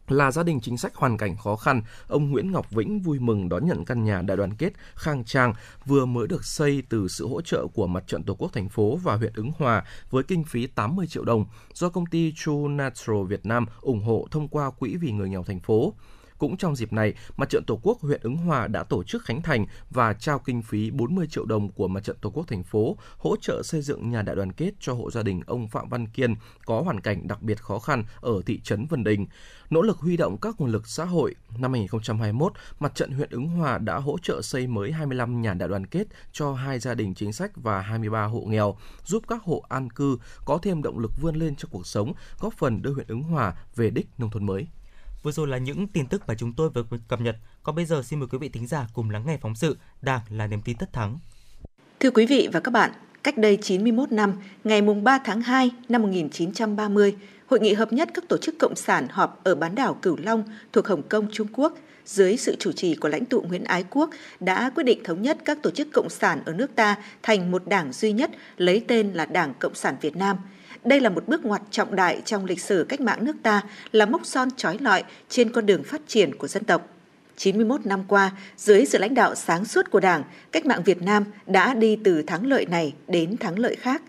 là 0.08 0.30
gia 0.30 0.42
đình 0.42 0.60
chính 0.60 0.78
sách 0.78 0.94
hoàn 0.94 1.16
cảnh 1.16 1.36
khó 1.36 1.56
khăn, 1.56 1.82
ông 2.08 2.30
Nguyễn 2.30 2.52
Ngọc 2.52 2.70
Vĩnh 2.70 3.00
vui 3.00 3.18
mừng 3.18 3.48
đón 3.48 3.66
nhận 3.66 3.84
căn 3.84 4.04
nhà 4.04 4.22
đại 4.22 4.36
đoàn 4.36 4.54
kết 4.54 4.72
khang 4.94 5.24
trang 5.24 5.52
vừa 5.86 6.06
mới 6.06 6.26
được 6.26 6.44
xây 6.44 6.82
từ 6.88 7.08
sự 7.08 7.28
hỗ 7.28 7.40
trợ 7.40 7.66
của 7.74 7.86
Mặt 7.86 8.04
trận 8.06 8.22
Tổ 8.22 8.34
quốc 8.34 8.52
thành 8.52 8.68
phố 8.68 8.96
và 8.96 9.16
huyện 9.16 9.32
Ứng 9.34 9.52
Hòa 9.58 9.84
với 10.10 10.22
kinh 10.22 10.44
phí 10.44 10.66
80 10.66 11.06
triệu 11.06 11.24
đồng 11.24 11.44
do 11.74 11.88
công 11.88 12.06
ty 12.06 12.32
True 12.36 12.68
Natural 12.68 13.26
Việt 13.28 13.46
Nam 13.46 13.66
ủng 13.80 14.02
hộ 14.02 14.26
thông 14.30 14.48
qua 14.48 14.70
Quỹ 14.70 14.96
vì 14.96 15.12
người 15.12 15.28
nghèo 15.28 15.44
thành 15.44 15.60
phố. 15.60 15.94
Cũng 16.38 16.56
trong 16.56 16.76
dịp 16.76 16.92
này, 16.92 17.14
Mặt 17.36 17.48
trận 17.50 17.64
Tổ 17.66 17.80
quốc 17.82 18.00
huyện 18.00 18.20
Ứng 18.22 18.36
Hòa 18.36 18.66
đã 18.66 18.84
tổ 18.84 19.04
chức 19.04 19.24
khánh 19.24 19.42
thành 19.42 19.66
và 19.90 20.12
trao 20.12 20.38
kinh 20.38 20.62
phí 20.62 20.90
40 20.90 21.26
triệu 21.30 21.44
đồng 21.44 21.68
của 21.68 21.88
Mặt 21.88 22.04
trận 22.04 22.16
Tổ 22.20 22.30
quốc 22.30 22.48
thành 22.48 22.62
phố 22.62 22.96
hỗ 23.18 23.36
trợ 23.40 23.62
xây 23.62 23.82
dựng 23.82 24.10
nhà 24.10 24.22
đại 24.22 24.36
đoàn 24.36 24.52
kết 24.52 24.70
cho 24.80 24.92
hộ 24.92 25.10
gia 25.10 25.22
đình 25.22 25.40
ông 25.46 25.68
Phạm 25.68 25.88
Văn 25.88 26.06
Kiên 26.06 26.34
có 26.64 26.80
hoàn 26.80 27.00
cảnh 27.00 27.28
đặc 27.28 27.42
biệt 27.42 27.62
khó 27.62 27.78
khăn 27.78 28.04
ở 28.20 28.42
thị 28.46 28.60
trấn 28.60 28.86
Vân 28.86 29.04
Đình. 29.04 29.26
Nỗ 29.70 29.82
lực 29.82 29.98
huy 29.98 30.16
động 30.16 30.36
các 30.42 30.54
nguồn 30.58 30.70
lực 30.70 30.86
xã 30.86 31.04
hội, 31.04 31.34
năm 31.58 31.72
2021, 31.72 32.52
Mặt 32.80 32.94
trận 32.94 33.12
huyện 33.12 33.30
Ứng 33.30 33.48
Hòa 33.48 33.78
đã 33.78 33.96
hỗ 33.96 34.18
trợ 34.22 34.42
xây 34.42 34.66
mới 34.66 34.92
25 34.92 35.42
nhà 35.42 35.54
đại 35.54 35.68
đoàn 35.68 35.86
kết 35.86 36.06
cho 36.32 36.54
hai 36.54 36.78
gia 36.78 36.94
đình 36.94 37.14
chính 37.14 37.32
sách 37.32 37.50
và 37.56 37.80
23 37.80 38.24
hộ 38.24 38.40
nghèo, 38.40 38.76
giúp 39.04 39.22
các 39.28 39.42
hộ 39.42 39.64
an 39.68 39.90
cư 39.90 40.18
có 40.44 40.58
thêm 40.62 40.82
động 40.82 40.98
lực 40.98 41.12
vươn 41.20 41.36
lên 41.36 41.56
trong 41.56 41.70
cuộc 41.70 41.86
sống, 41.86 42.12
góp 42.40 42.54
phần 42.58 42.82
đưa 42.82 42.92
huyện 42.92 43.06
Ứng 43.08 43.22
Hòa 43.22 43.54
về 43.76 43.90
đích 43.90 44.06
nông 44.18 44.30
thôn 44.30 44.46
mới. 44.46 44.66
Vừa 45.22 45.32
rồi 45.32 45.48
là 45.48 45.58
những 45.58 45.86
tin 45.86 46.06
tức 46.06 46.22
mà 46.26 46.34
chúng 46.34 46.52
tôi 46.52 46.70
vừa 46.70 46.84
cập 47.08 47.20
nhật. 47.20 47.36
Còn 47.62 47.74
bây 47.74 47.84
giờ 47.84 48.02
xin 48.02 48.18
mời 48.18 48.28
quý 48.32 48.38
vị 48.38 48.48
thính 48.48 48.66
giả 48.66 48.86
cùng 48.94 49.10
lắng 49.10 49.24
nghe 49.26 49.38
phóng 49.40 49.54
sự 49.54 49.76
Đảng 50.02 50.20
là 50.30 50.46
niềm 50.46 50.60
tin 50.64 50.76
tất 50.76 50.92
thắng. 50.92 51.18
Thưa 52.00 52.10
quý 52.10 52.26
vị 52.26 52.48
và 52.52 52.60
các 52.60 52.70
bạn, 52.70 52.90
cách 53.22 53.38
đây 53.38 53.58
91 53.62 54.12
năm, 54.12 54.32
ngày 54.64 54.82
mùng 54.82 55.04
3 55.04 55.18
tháng 55.24 55.40
2 55.40 55.70
năm 55.88 56.02
1930, 56.02 57.16
Hội 57.46 57.60
nghị 57.60 57.72
hợp 57.72 57.92
nhất 57.92 58.08
các 58.14 58.24
tổ 58.28 58.36
chức 58.36 58.54
cộng 58.58 58.76
sản 58.76 59.06
họp 59.10 59.44
ở 59.44 59.54
bán 59.54 59.74
đảo 59.74 59.94
Cửu 60.02 60.16
Long 60.22 60.44
thuộc 60.72 60.86
Hồng 60.86 61.02
Kông, 61.08 61.26
Trung 61.32 61.48
Quốc 61.52 61.78
dưới 62.04 62.36
sự 62.36 62.56
chủ 62.58 62.72
trì 62.72 62.94
của 62.94 63.08
lãnh 63.08 63.24
tụ 63.24 63.40
Nguyễn 63.40 63.64
Ái 63.64 63.84
Quốc 63.90 64.10
đã 64.40 64.70
quyết 64.74 64.84
định 64.84 65.00
thống 65.04 65.22
nhất 65.22 65.38
các 65.44 65.58
tổ 65.62 65.70
chức 65.70 65.88
cộng 65.92 66.10
sản 66.10 66.42
ở 66.44 66.52
nước 66.52 66.74
ta 66.74 66.96
thành 67.22 67.50
một 67.50 67.62
đảng 67.66 67.92
duy 67.92 68.12
nhất 68.12 68.30
lấy 68.56 68.84
tên 68.88 69.12
là 69.12 69.26
Đảng 69.26 69.54
Cộng 69.58 69.74
sản 69.74 69.96
Việt 70.00 70.16
Nam– 70.16 70.36
đây 70.84 71.00
là 71.00 71.10
một 71.10 71.28
bước 71.28 71.44
ngoặt 71.44 71.62
trọng 71.70 71.96
đại 71.96 72.22
trong 72.24 72.44
lịch 72.44 72.60
sử 72.60 72.86
cách 72.88 73.00
mạng 73.00 73.24
nước 73.24 73.36
ta, 73.42 73.62
là 73.92 74.06
mốc 74.06 74.26
son 74.26 74.48
trói 74.56 74.78
lọi 74.78 75.04
trên 75.28 75.52
con 75.52 75.66
đường 75.66 75.82
phát 75.84 76.00
triển 76.06 76.34
của 76.34 76.48
dân 76.48 76.64
tộc. 76.64 76.88
91 77.36 77.86
năm 77.86 78.04
qua, 78.08 78.30
dưới 78.56 78.86
sự 78.86 78.98
lãnh 78.98 79.14
đạo 79.14 79.34
sáng 79.34 79.64
suốt 79.64 79.90
của 79.90 80.00
Đảng, 80.00 80.22
cách 80.52 80.66
mạng 80.66 80.82
Việt 80.84 81.02
Nam 81.02 81.24
đã 81.46 81.74
đi 81.74 81.98
từ 82.04 82.22
thắng 82.22 82.46
lợi 82.46 82.66
này 82.66 82.94
đến 83.08 83.36
thắng 83.36 83.58
lợi 83.58 83.76
khác. 83.76 84.02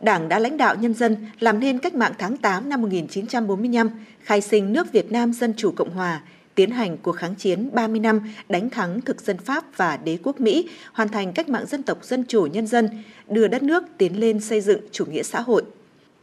Đảng 0.00 0.28
đã 0.28 0.38
lãnh 0.38 0.56
đạo 0.56 0.76
nhân 0.80 0.94
dân 0.94 1.16
làm 1.40 1.60
nên 1.60 1.78
cách 1.78 1.94
mạng 1.94 2.12
tháng 2.18 2.36
8 2.36 2.68
năm 2.68 2.82
1945, 2.82 3.90
khai 4.20 4.40
sinh 4.40 4.72
nước 4.72 4.92
Việt 4.92 5.12
Nam 5.12 5.32
Dân 5.32 5.54
Chủ 5.56 5.72
Cộng 5.72 5.90
Hòa, 5.90 6.20
tiến 6.54 6.70
hành 6.70 6.96
cuộc 6.96 7.12
kháng 7.12 7.34
chiến 7.34 7.70
30 7.72 8.00
năm 8.00 8.20
đánh 8.48 8.70
thắng 8.70 9.00
thực 9.00 9.20
dân 9.20 9.38
Pháp 9.38 9.64
và 9.76 9.96
đế 9.96 10.18
quốc 10.22 10.40
Mỹ, 10.40 10.68
hoàn 10.92 11.08
thành 11.08 11.32
cách 11.32 11.48
mạng 11.48 11.66
dân 11.66 11.82
tộc 11.82 12.04
dân 12.04 12.24
chủ 12.28 12.46
nhân 12.52 12.66
dân, 12.66 12.88
đưa 13.28 13.48
đất 13.48 13.62
nước 13.62 13.84
tiến 13.98 14.20
lên 14.20 14.40
xây 14.40 14.60
dựng 14.60 14.80
chủ 14.92 15.04
nghĩa 15.04 15.22
xã 15.22 15.40
hội. 15.40 15.62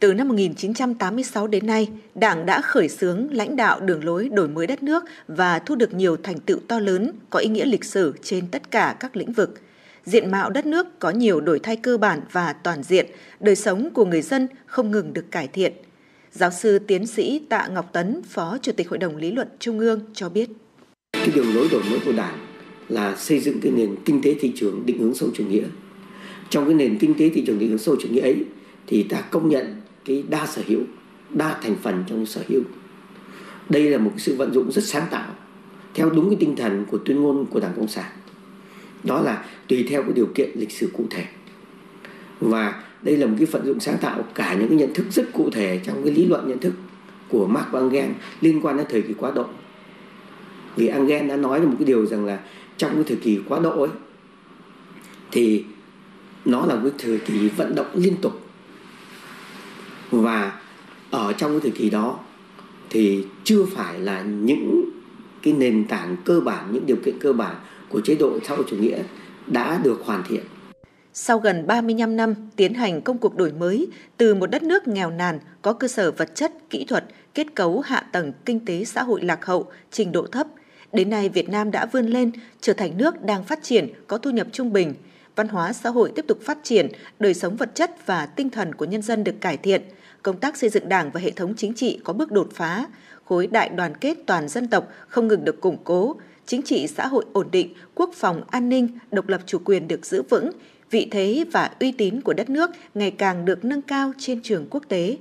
Từ 0.00 0.14
năm 0.14 0.28
1986 0.28 1.46
đến 1.46 1.66
nay, 1.66 1.88
Đảng 2.14 2.46
đã 2.46 2.60
khởi 2.60 2.88
xướng 2.88 3.32
lãnh 3.32 3.56
đạo 3.56 3.80
đường 3.80 4.04
lối 4.04 4.28
đổi 4.28 4.48
mới 4.48 4.66
đất 4.66 4.82
nước 4.82 5.04
và 5.28 5.58
thu 5.58 5.74
được 5.74 5.94
nhiều 5.94 6.16
thành 6.16 6.40
tựu 6.40 6.58
to 6.68 6.78
lớn 6.78 7.12
có 7.30 7.38
ý 7.38 7.48
nghĩa 7.48 7.64
lịch 7.64 7.84
sử 7.84 8.14
trên 8.22 8.46
tất 8.50 8.70
cả 8.70 8.96
các 9.00 9.16
lĩnh 9.16 9.32
vực. 9.32 9.60
Diện 10.04 10.30
mạo 10.30 10.50
đất 10.50 10.66
nước 10.66 10.98
có 10.98 11.10
nhiều 11.10 11.40
đổi 11.40 11.58
thay 11.58 11.76
cơ 11.76 11.98
bản 11.98 12.20
và 12.32 12.52
toàn 12.52 12.82
diện, 12.82 13.06
đời 13.40 13.56
sống 13.56 13.90
của 13.94 14.04
người 14.04 14.22
dân 14.22 14.48
không 14.66 14.90
ngừng 14.90 15.12
được 15.12 15.30
cải 15.30 15.46
thiện. 15.46 15.72
Giáo 16.32 16.50
sư 16.50 16.78
tiến 16.78 17.06
sĩ 17.06 17.40
Tạ 17.48 17.66
Ngọc 17.66 17.92
Tấn, 17.92 18.22
Phó 18.22 18.58
Chủ 18.62 18.72
tịch 18.72 18.88
Hội 18.88 18.98
đồng 18.98 19.16
Lý 19.16 19.32
luận 19.32 19.48
Trung 19.58 19.78
ương 19.78 20.00
cho 20.14 20.28
biết. 20.28 20.48
Cái 21.12 21.28
đường 21.34 21.54
lối 21.54 21.68
đổi 21.72 21.82
mới 21.90 21.98
của 22.04 22.12
Đảng 22.12 22.38
là 22.88 23.16
xây 23.16 23.40
dựng 23.40 23.60
cái 23.62 23.72
nền 23.72 23.96
kinh 24.04 24.22
tế 24.22 24.34
thị 24.40 24.52
trường 24.56 24.86
định 24.86 24.98
hướng 24.98 25.14
sâu 25.14 25.28
chủ 25.34 25.44
nghĩa. 25.44 25.64
Trong 26.50 26.64
cái 26.64 26.74
nền 26.74 26.98
kinh 26.98 27.14
tế 27.14 27.28
thị 27.28 27.44
trường 27.46 27.58
định 27.58 27.68
hướng 27.68 27.78
sâu 27.78 27.96
chủ 28.00 28.08
nghĩa 28.08 28.20
ấy 28.20 28.44
thì 28.86 29.02
ta 29.02 29.20
công 29.20 29.48
nhận 29.48 29.74
cái 30.08 30.24
đa 30.28 30.46
sở 30.46 30.62
hữu, 30.66 30.80
đa 31.30 31.58
thành 31.62 31.76
phần 31.82 32.04
trong 32.06 32.26
sở 32.26 32.42
hữu. 32.48 32.62
Đây 33.68 33.90
là 33.90 33.98
một 33.98 34.12
sự 34.16 34.36
vận 34.36 34.54
dụng 34.54 34.72
rất 34.72 34.84
sáng 34.84 35.06
tạo, 35.10 35.34
theo 35.94 36.10
đúng 36.10 36.30
cái 36.30 36.36
tinh 36.40 36.56
thần 36.56 36.84
của 36.90 36.98
tuyên 36.98 37.22
ngôn 37.22 37.46
của 37.46 37.60
đảng 37.60 37.72
cộng 37.76 37.88
sản. 37.88 38.10
Đó 39.04 39.20
là 39.20 39.44
tùy 39.68 39.86
theo 39.88 40.02
cái 40.02 40.12
điều 40.14 40.26
kiện 40.34 40.50
lịch 40.54 40.70
sử 40.70 40.90
cụ 40.92 41.06
thể. 41.10 41.24
Và 42.40 42.82
đây 43.02 43.16
là 43.16 43.26
một 43.26 43.34
cái 43.38 43.46
vận 43.46 43.66
dụng 43.66 43.80
sáng 43.80 43.98
tạo 44.00 44.24
cả 44.34 44.54
những 44.54 44.68
cái 44.68 44.76
nhận 44.78 44.94
thức 44.94 45.06
rất 45.10 45.32
cụ 45.32 45.50
thể 45.50 45.80
trong 45.84 46.02
cái 46.04 46.12
lý 46.12 46.26
luận 46.26 46.48
nhận 46.48 46.58
thức 46.58 46.72
của 47.28 47.46
Marx 47.46 47.66
và 47.70 47.80
Engels 47.80 48.16
liên 48.40 48.60
quan 48.60 48.76
đến 48.76 48.86
thời 48.90 49.02
kỳ 49.02 49.14
quá 49.14 49.32
độ. 49.34 49.46
Vì 50.76 50.88
Engels 50.88 51.28
đã 51.28 51.36
nói 51.36 51.60
một 51.60 51.74
cái 51.78 51.86
điều 51.86 52.06
rằng 52.06 52.24
là 52.24 52.38
trong 52.76 52.94
cái 52.94 53.04
thời 53.06 53.16
kỳ 53.16 53.40
quá 53.48 53.58
độ 53.58 53.80
ấy, 53.80 53.90
thì 55.30 55.64
nó 56.44 56.66
là 56.66 56.78
cái 56.82 56.92
thời 56.98 57.18
kỳ 57.18 57.48
vận 57.48 57.74
động 57.74 57.86
liên 57.94 58.16
tục 58.22 58.47
và 60.10 60.60
ở 61.10 61.32
trong 61.32 61.50
cái 61.50 61.60
thời 61.60 61.70
kỳ 61.70 61.90
đó 61.90 62.18
thì 62.90 63.24
chưa 63.44 63.64
phải 63.76 63.98
là 63.98 64.22
những 64.22 64.84
cái 65.42 65.52
nền 65.52 65.88
tảng 65.88 66.16
cơ 66.24 66.40
bản 66.40 66.68
những 66.72 66.86
điều 66.86 66.96
kiện 67.04 67.18
cơ 67.20 67.32
bản 67.32 67.56
của 67.88 68.00
chế 68.00 68.14
độ 68.14 68.38
xã 68.48 68.54
hội 68.54 68.64
chủ 68.68 68.76
nghĩa 68.76 69.02
đã 69.46 69.80
được 69.84 70.02
hoàn 70.04 70.22
thiện. 70.28 70.42
Sau 71.12 71.38
gần 71.38 71.66
35 71.66 72.16
năm 72.16 72.34
tiến 72.56 72.74
hành 72.74 73.00
công 73.02 73.18
cuộc 73.18 73.36
đổi 73.36 73.52
mới 73.52 73.88
từ 74.16 74.34
một 74.34 74.50
đất 74.50 74.62
nước 74.62 74.88
nghèo 74.88 75.10
nàn 75.10 75.38
có 75.62 75.72
cơ 75.72 75.88
sở 75.88 76.10
vật 76.10 76.34
chất, 76.34 76.52
kỹ 76.70 76.84
thuật, 76.84 77.04
kết 77.34 77.46
cấu 77.54 77.80
hạ 77.80 78.00
tầng 78.12 78.32
kinh 78.44 78.64
tế 78.64 78.84
xã 78.84 79.02
hội 79.02 79.22
lạc 79.22 79.46
hậu, 79.46 79.70
trình 79.90 80.12
độ 80.12 80.26
thấp, 80.26 80.46
đến 80.92 81.10
nay 81.10 81.28
Việt 81.28 81.48
Nam 81.48 81.70
đã 81.70 81.86
vươn 81.86 82.06
lên 82.06 82.30
trở 82.60 82.72
thành 82.72 82.98
nước 82.98 83.24
đang 83.24 83.44
phát 83.44 83.62
triển, 83.62 83.88
có 84.06 84.18
thu 84.18 84.30
nhập 84.30 84.46
trung 84.52 84.72
bình, 84.72 84.94
văn 85.38 85.48
hóa 85.48 85.72
xã 85.72 85.90
hội 85.90 86.12
tiếp 86.14 86.24
tục 86.28 86.38
phát 86.42 86.58
triển, 86.62 86.88
đời 87.18 87.34
sống 87.34 87.56
vật 87.56 87.74
chất 87.74 88.06
và 88.06 88.26
tinh 88.26 88.50
thần 88.50 88.74
của 88.74 88.84
nhân 88.84 89.02
dân 89.02 89.24
được 89.24 89.34
cải 89.40 89.56
thiện– 89.56 89.82
công 90.22 90.36
tác 90.36 90.56
xây 90.56 90.70
dựng 90.70 90.88
Đảng 90.88 91.10
và 91.10 91.20
hệ 91.20 91.30
thống 91.30 91.54
chính 91.56 91.74
trị 91.74 92.00
có 92.04 92.12
bước 92.12 92.32
đột 92.32 92.48
phá, 92.54 92.86
khối 93.24 93.46
đại 93.46 93.68
đoàn 93.68 93.94
kết 94.00 94.18
toàn 94.26 94.48
dân 94.48 94.68
tộc 94.68 94.88
không 95.08 95.28
ngừng 95.28 95.44
được 95.44 95.60
củng 95.60 95.76
cố, 95.84 96.16
chính 96.46 96.62
trị 96.62 96.86
xã 96.86 97.06
hội 97.06 97.24
ổn 97.32 97.48
định, 97.52 97.74
quốc 97.94 98.10
phòng 98.14 98.42
an 98.50 98.68
ninh, 98.68 98.88
độc 99.10 99.28
lập 99.28 99.40
chủ 99.46 99.58
quyền 99.64 99.88
được 99.88 100.06
giữ 100.06 100.22
vững, 100.22 100.50
vị 100.90 101.08
thế 101.10 101.44
và 101.52 101.70
uy 101.80 101.92
tín 101.92 102.20
của 102.20 102.32
đất 102.32 102.50
nước 102.50 102.70
ngày 102.94 103.10
càng 103.10 103.44
được 103.44 103.64
nâng 103.64 103.82
cao 103.82 104.12
trên 104.18 104.42
trường 104.42 104.66
quốc 104.70 104.82
tế. 104.88 105.16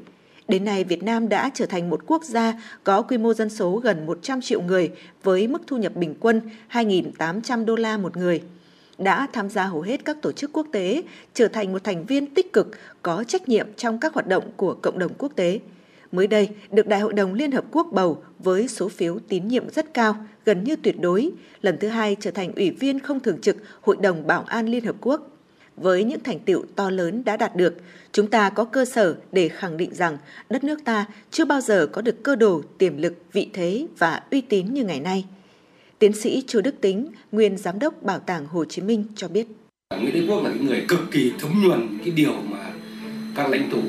Đến 0.47 0.65
nay, 0.65 0.83
Việt 0.83 1.03
Nam 1.03 1.29
đã 1.29 1.51
trở 1.53 1.65
thành 1.65 1.89
một 1.89 2.01
quốc 2.07 2.23
gia 2.23 2.61
có 2.83 3.01
quy 3.01 3.17
mô 3.17 3.33
dân 3.33 3.49
số 3.49 3.77
gần 3.83 4.05
100 4.05 4.41
triệu 4.41 4.61
người 4.61 4.91
với 5.23 5.47
mức 5.47 5.61
thu 5.67 5.77
nhập 5.77 5.95
bình 5.95 6.15
quân 6.19 6.41
2.800 6.71 7.65
đô 7.65 7.75
la 7.75 7.97
một 7.97 8.17
người– 8.17 8.41
đã 8.97 9.27
tham 9.33 9.49
gia 9.49 9.63
hầu 9.63 9.81
hết 9.81 10.05
các 10.05 10.17
tổ 10.21 10.31
chức 10.31 10.53
quốc 10.53 10.67
tế, 10.71 11.03
trở 11.33 11.47
thành 11.47 11.73
một 11.73 11.83
thành 11.83 12.05
viên 12.05 12.33
tích 12.33 12.53
cực 12.53 12.71
có 13.01 13.23
trách 13.27 13.49
nhiệm 13.49 13.67
trong 13.77 13.99
các 13.99 14.13
hoạt 14.13 14.27
động 14.27 14.51
của 14.55 14.73
cộng 14.73 14.99
đồng 14.99 15.13
quốc 15.17 15.31
tế. 15.35 15.59
Mới 16.11 16.27
đây, 16.27 16.49
được 16.71 16.87
Đại 16.87 16.99
hội 16.99 17.13
đồng 17.13 17.33
Liên 17.33 17.51
Hợp 17.51 17.65
Quốc 17.71 17.87
bầu 17.91 18.23
với 18.39 18.67
số 18.67 18.89
phiếu 18.89 19.19
tín 19.27 19.47
nhiệm 19.47 19.69
rất 19.69 19.93
cao, 19.93 20.15
gần 20.45 20.63
như 20.63 20.75
tuyệt 20.75 20.99
đối, 20.99 21.31
lần 21.61 21.77
thứ 21.77 21.87
hai 21.87 22.15
trở 22.19 22.31
thành 22.31 22.55
ủy 22.55 22.69
viên 22.71 22.99
không 22.99 23.19
thường 23.19 23.41
trực 23.41 23.57
Hội 23.81 23.97
đồng 24.01 24.27
Bảo 24.27 24.43
an 24.43 24.67
Liên 24.67 24.85
Hợp 24.85 24.95
Quốc. 25.01 25.27
Với 25.75 26.03
những 26.03 26.19
thành 26.19 26.39
tiệu 26.39 26.65
to 26.75 26.89
lớn 26.89 27.23
đã 27.25 27.37
đạt 27.37 27.55
được, 27.55 27.75
chúng 28.11 28.27
ta 28.27 28.49
có 28.49 28.65
cơ 28.65 28.85
sở 28.85 29.15
để 29.31 29.49
khẳng 29.49 29.77
định 29.77 29.95
rằng 29.95 30.17
đất 30.49 30.63
nước 30.63 30.79
ta 30.85 31.05
chưa 31.31 31.45
bao 31.45 31.61
giờ 31.61 31.87
có 31.87 32.01
được 32.01 32.23
cơ 32.23 32.35
đồ, 32.35 32.61
tiềm 32.77 32.97
lực, 32.97 33.13
vị 33.33 33.49
thế 33.53 33.87
và 33.97 34.21
uy 34.31 34.41
tín 34.41 34.73
như 34.73 34.83
ngày 34.83 34.99
nay– 34.99 35.25
Tiến 35.99 36.13
sĩ 36.13 36.43
Chu 36.47 36.61
Đức 36.61 36.81
Tính, 36.81 37.07
nguyên 37.31 37.57
giám 37.57 37.79
đốc 37.79 38.03
Bảo 38.03 38.19
tàng 38.19 38.45
Hồ 38.45 38.65
Chí 38.65 38.81
Minh 38.81 39.03
cho 39.15 39.27
biết. 39.27 39.47
Nguyễn 39.99 40.13
Đức 40.13 40.25
Quốc 40.29 40.43
là 40.43 40.49
những 40.49 40.65
người 40.65 40.85
cực 40.87 40.99
kỳ 41.11 41.31
thấm 41.39 41.63
nhuần 41.63 41.97
cái 42.05 42.13
điều 42.13 42.33
mà 42.33 42.57
các 43.35 43.49
lãnh 43.49 43.69
tụ, 43.71 43.81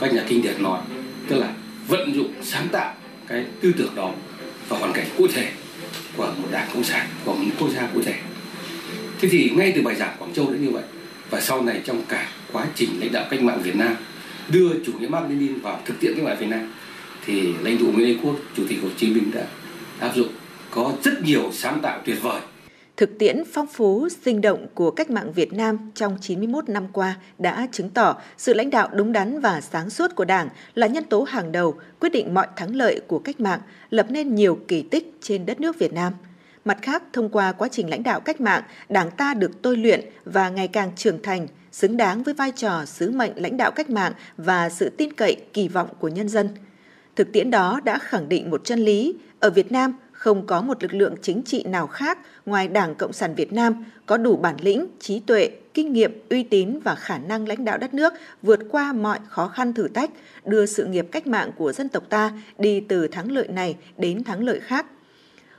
các 0.00 0.14
nhà 0.14 0.24
kinh 0.28 0.42
điển 0.42 0.62
nói, 0.62 0.80
tức 1.28 1.36
là 1.36 1.54
vận 1.88 2.14
dụng 2.14 2.32
sáng 2.42 2.68
tạo 2.72 2.94
cái 3.26 3.46
tư 3.60 3.72
tưởng 3.78 3.94
đó 3.94 4.12
vào 4.68 4.80
hoàn 4.80 4.92
cảnh 4.92 5.06
cụ 5.18 5.26
thể 5.34 5.48
của 6.16 6.34
một 6.42 6.48
đảng 6.50 6.68
cộng 6.74 6.84
sản, 6.84 7.06
của 7.24 7.34
một 7.34 7.44
quốc 7.58 7.68
gia 7.74 7.86
cụ 7.94 8.02
thể. 8.02 8.14
Thế 9.20 9.28
thì 9.28 9.50
ngay 9.56 9.72
từ 9.76 9.82
bài 9.82 9.94
giảng 9.94 10.16
Quảng 10.18 10.32
Châu 10.32 10.52
đã 10.52 10.58
như 10.58 10.70
vậy 10.70 10.84
và 11.30 11.40
sau 11.40 11.62
này 11.62 11.80
trong 11.84 12.02
cả 12.08 12.28
quá 12.52 12.66
trình 12.74 12.90
lãnh 13.00 13.12
đạo 13.12 13.26
cách 13.30 13.42
mạng 13.42 13.60
Việt 13.62 13.76
Nam 13.76 13.96
đưa 14.48 14.68
chủ 14.86 14.92
nghĩa 14.92 15.08
Mác 15.08 15.20
Lênin 15.28 15.60
vào 15.60 15.80
thực 15.84 16.00
tiễn 16.00 16.14
cách 16.16 16.24
mạng 16.24 16.36
Việt 16.40 16.48
Nam 16.48 16.72
thì 17.26 17.42
lãnh 17.62 17.78
tụ 17.78 17.86
Nguyễn 17.86 18.06
Ái 18.06 18.18
Quốc, 18.22 18.36
chủ 18.56 18.62
tịch 18.68 18.78
Hồ 18.82 18.88
Chí 18.96 19.06
Minh 19.06 19.30
đã 19.34 19.46
áp 19.98 20.12
dụng 20.16 20.28
có 20.74 20.92
rất 21.04 21.22
nhiều 21.22 21.52
sáng 21.52 21.80
tạo 21.82 22.00
tuyệt 22.04 22.22
vời. 22.22 22.40
Thực 22.96 23.18
tiễn 23.18 23.42
phong 23.52 23.66
phú, 23.66 24.08
sinh 24.24 24.40
động 24.40 24.66
của 24.74 24.90
cách 24.90 25.10
mạng 25.10 25.32
Việt 25.32 25.52
Nam 25.52 25.78
trong 25.94 26.16
91 26.20 26.68
năm 26.68 26.86
qua 26.92 27.16
đã 27.38 27.66
chứng 27.72 27.90
tỏ 27.90 28.16
sự 28.36 28.54
lãnh 28.54 28.70
đạo 28.70 28.88
đúng 28.92 29.12
đắn 29.12 29.40
và 29.40 29.60
sáng 29.60 29.90
suốt 29.90 30.14
của 30.14 30.24
Đảng 30.24 30.48
là 30.74 30.86
nhân 30.86 31.04
tố 31.04 31.22
hàng 31.22 31.52
đầu 31.52 31.74
quyết 32.00 32.08
định 32.12 32.34
mọi 32.34 32.46
thắng 32.56 32.76
lợi 32.76 33.00
của 33.06 33.18
cách 33.18 33.40
mạng, 33.40 33.60
lập 33.90 34.06
nên 34.10 34.34
nhiều 34.34 34.58
kỳ 34.68 34.82
tích 34.82 35.14
trên 35.20 35.46
đất 35.46 35.60
nước 35.60 35.78
Việt 35.78 35.92
Nam. 35.92 36.12
Mặt 36.64 36.78
khác, 36.82 37.02
thông 37.12 37.28
qua 37.28 37.52
quá 37.52 37.68
trình 37.72 37.90
lãnh 37.90 38.02
đạo 38.02 38.20
cách 38.20 38.40
mạng, 38.40 38.62
Đảng 38.88 39.10
ta 39.10 39.34
được 39.34 39.62
tôi 39.62 39.76
luyện 39.76 40.00
và 40.24 40.48
ngày 40.48 40.68
càng 40.68 40.90
trưởng 40.96 41.22
thành, 41.22 41.46
xứng 41.72 41.96
đáng 41.96 42.22
với 42.22 42.34
vai 42.34 42.52
trò 42.56 42.84
sứ 42.84 43.10
mệnh 43.10 43.32
lãnh 43.36 43.56
đạo 43.56 43.70
cách 43.70 43.90
mạng 43.90 44.12
và 44.36 44.68
sự 44.68 44.88
tin 44.88 45.12
cậy 45.12 45.36
kỳ 45.52 45.68
vọng 45.68 45.88
của 45.98 46.08
nhân 46.08 46.28
dân– 46.28 46.48
Thực 47.16 47.32
tiễn 47.32 47.50
đó 47.50 47.80
đã 47.84 47.98
khẳng 47.98 48.28
định 48.28 48.50
một 48.50 48.64
chân 48.64 48.78
lý, 48.78 49.14
ở 49.40 49.50
Việt 49.50 49.72
Nam 49.72 49.94
không 50.24 50.46
có 50.46 50.62
một 50.62 50.82
lực 50.82 50.94
lượng 50.94 51.14
chính 51.22 51.42
trị 51.42 51.64
nào 51.66 51.86
khác 51.86 52.18
ngoài 52.46 52.68
Đảng 52.68 52.94
Cộng 52.94 53.12
sản 53.12 53.34
Việt 53.34 53.52
Nam 53.52 53.84
có 54.06 54.16
đủ 54.16 54.36
bản 54.36 54.56
lĩnh, 54.60 54.86
trí 55.00 55.20
tuệ, 55.20 55.50
kinh 55.74 55.92
nghiệm, 55.92 56.12
uy 56.30 56.42
tín 56.42 56.80
và 56.84 56.94
khả 56.94 57.18
năng 57.18 57.48
lãnh 57.48 57.64
đạo 57.64 57.78
đất 57.78 57.94
nước 57.94 58.12
vượt 58.42 58.60
qua 58.70 58.92
mọi 58.92 59.18
khó 59.28 59.48
khăn 59.48 59.72
thử 59.72 59.88
thách, 59.88 60.10
đưa 60.44 60.66
sự 60.66 60.84
nghiệp 60.84 61.06
cách 61.12 61.26
mạng 61.26 61.50
của 61.56 61.72
dân 61.72 61.88
tộc 61.88 62.02
ta 62.08 62.32
đi 62.58 62.80
từ 62.80 63.08
thắng 63.08 63.32
lợi 63.32 63.48
này 63.48 63.76
đến 63.96 64.24
thắng 64.24 64.44
lợi 64.44 64.60
khác. 64.60 64.86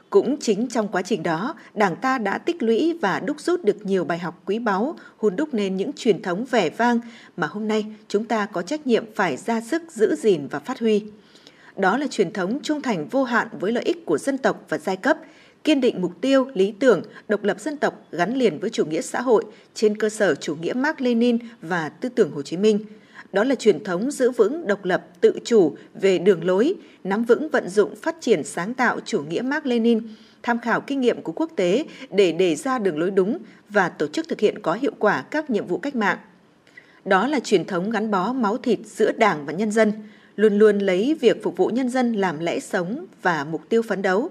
Cũng 0.10 0.38
chính 0.40 0.68
trong 0.68 0.88
quá 0.88 1.02
trình 1.02 1.24
đó, 1.24 1.56
Đảng 1.74 1.96
ta 1.96 2.18
đã 2.18 2.38
tích 2.38 2.64
lũy 2.64 3.00
và 3.02 3.20
đúc 3.20 3.40
rút 3.40 3.64
được 3.64 3.86
nhiều 3.86 4.06
bài 4.06 4.20
học 4.20 4.42
quý 4.46 4.60
báu, 4.60 4.96
hun 5.18 5.36
đúc 5.36 5.54
nên 5.54 5.78
những 5.78 5.92
truyền 5.94 6.22
thống 6.22 6.46
vẻ 6.46 6.70
vang 6.70 7.00
mà 7.38 7.48
hôm 7.48 7.68
nay 7.68 7.86
chúng 8.08 8.26
ta 8.26 8.46
có 8.46 8.62
trách 8.62 8.88
nhiệm 8.88 9.06
phải 9.16 9.38
ra 9.38 9.62
sức 9.62 9.82
giữ 9.92 10.16
gìn 10.16 10.48
và 10.48 10.60
phát 10.60 10.80
huy. 10.80 11.04
Đó 11.78 11.98
là 11.98 12.08
truyền 12.08 12.34
thống 12.34 12.60
trung 12.64 12.82
thành 12.82 13.08
vô 13.08 13.24
hạn 13.24 13.48
với 13.60 13.72
lợi 13.72 13.84
ích 13.84 14.06
của 14.06 14.18
dân 14.18 14.38
tộc 14.38 14.66
và 14.70 14.78
giai 14.78 14.98
cấp, 14.98 15.18
kiên 15.64 15.82
định 15.82 16.02
mục 16.02 16.12
tiêu, 16.22 16.48
lý 16.54 16.74
tưởng, 16.80 17.02
độc 17.28 17.44
lập 17.44 17.60
dân 17.60 17.78
tộc 17.78 18.08
gắn 18.12 18.36
liền 18.36 18.60
với 18.60 18.70
chủ 18.70 18.86
nghĩa 18.86 19.02
xã 19.02 19.22
hội 19.22 19.44
trên 19.74 19.98
cơ 19.98 20.10
sở 20.10 20.36
chủ 20.36 20.56
nghĩa 20.56 20.74
Mark 20.74 21.02
Lenin 21.02 21.38
và 21.62 21.90
tư 21.90 22.10
tưởng 22.10 22.32
Hồ 22.32 22.42
Chí 22.42 22.58
Minh. 22.58 22.80
Đó 23.34 23.44
là 23.44 23.56
truyền 23.56 23.84
thống 23.84 24.12
giữ 24.12 24.32
vững 24.32 24.68
độc 24.68 24.86
lập, 24.86 25.06
tự 25.22 25.40
chủ 25.44 25.76
về 25.94 26.18
đường 26.18 26.44
lối, 26.46 26.76
nắm 27.04 27.24
vững 27.24 27.50
vận 27.50 27.70
dụng 27.70 27.96
phát 27.96 28.16
triển 28.22 28.44
sáng 28.44 28.74
tạo 28.74 29.00
chủ 29.06 29.24
nghĩa 29.24 29.42
Mark 29.42 29.66
Lenin, 29.66 30.08
tham 30.44 30.60
khảo 30.60 30.82
kinh 30.82 31.02
nghiệm 31.02 31.22
của 31.22 31.32
quốc 31.32 31.52
tế 31.56 31.86
để 32.10 32.32
đề 32.32 32.56
ra 32.56 32.80
đường 32.80 33.00
lối 33.00 33.12
đúng 33.12 33.38
và 33.70 33.90
tổ 33.90 34.08
chức 34.08 34.28
thực 34.28 34.40
hiện 34.40 34.62
có 34.62 34.74
hiệu 34.74 34.94
quả 35.00 35.22
các 35.22 35.50
nhiệm 35.50 35.68
vụ 35.68 35.78
cách 35.78 35.96
mạng. 35.96 36.18
Đó 37.06 37.28
là 37.28 37.40
truyền 37.40 37.66
thống 37.66 37.90
gắn 37.90 38.12
bó 38.12 38.34
máu 38.34 38.58
thịt 38.58 38.80
giữa 38.86 39.12
Đảng 39.12 39.46
và 39.46 39.54
nhân 39.54 39.72
dân, 39.72 39.92
luôn 40.36 40.58
luôn 40.58 40.80
lấy 40.80 41.16
việc 41.22 41.44
phục 41.44 41.58
vụ 41.58 41.68
nhân 41.68 41.90
dân 41.90 42.14
làm 42.14 42.40
lẽ 42.40 42.60
sống 42.60 43.06
và 43.22 43.44
mục 43.44 43.62
tiêu 43.70 43.82
phấn 43.82 44.02
đấu. 44.02 44.30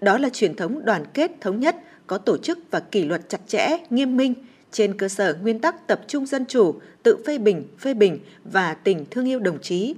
Đó 0.00 0.18
là 0.18 0.28
truyền 0.28 0.56
thống 0.56 0.84
đoàn 0.84 1.04
kết 1.14 1.30
thống 1.40 1.60
nhất, 1.60 1.76
có 2.06 2.18
tổ 2.18 2.36
chức 2.36 2.58
và 2.70 2.80
kỷ 2.80 3.04
luật 3.04 3.28
chặt 3.28 3.40
chẽ, 3.46 3.68
nghiêm 3.90 4.16
minh, 4.16 4.34
trên 4.72 4.98
cơ 4.98 5.08
sở 5.08 5.36
nguyên 5.42 5.58
tắc 5.58 5.86
tập 5.86 6.00
trung 6.06 6.26
dân 6.26 6.46
chủ, 6.46 6.74
tự 7.02 7.16
phê 7.26 7.38
bình, 7.38 7.64
phê 7.78 7.94
bình 7.94 8.18
và 8.44 8.74
tình 8.74 9.04
thương 9.10 9.28
yêu 9.28 9.38
đồng 9.38 9.58
chí. 9.62 9.94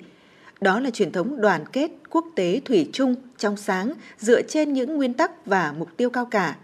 Đó 0.60 0.80
là 0.80 0.90
truyền 0.90 1.12
thống 1.12 1.40
đoàn 1.40 1.64
kết 1.72 1.90
quốc 2.10 2.24
tế 2.36 2.60
thủy 2.64 2.90
chung, 2.92 3.14
trong 3.38 3.56
sáng, 3.56 3.92
dựa 4.18 4.42
trên 4.42 4.72
những 4.72 4.96
nguyên 4.96 5.14
tắc 5.14 5.46
và 5.46 5.74
mục 5.78 5.88
tiêu 5.96 6.10
cao 6.10 6.26
cả. 6.26 6.56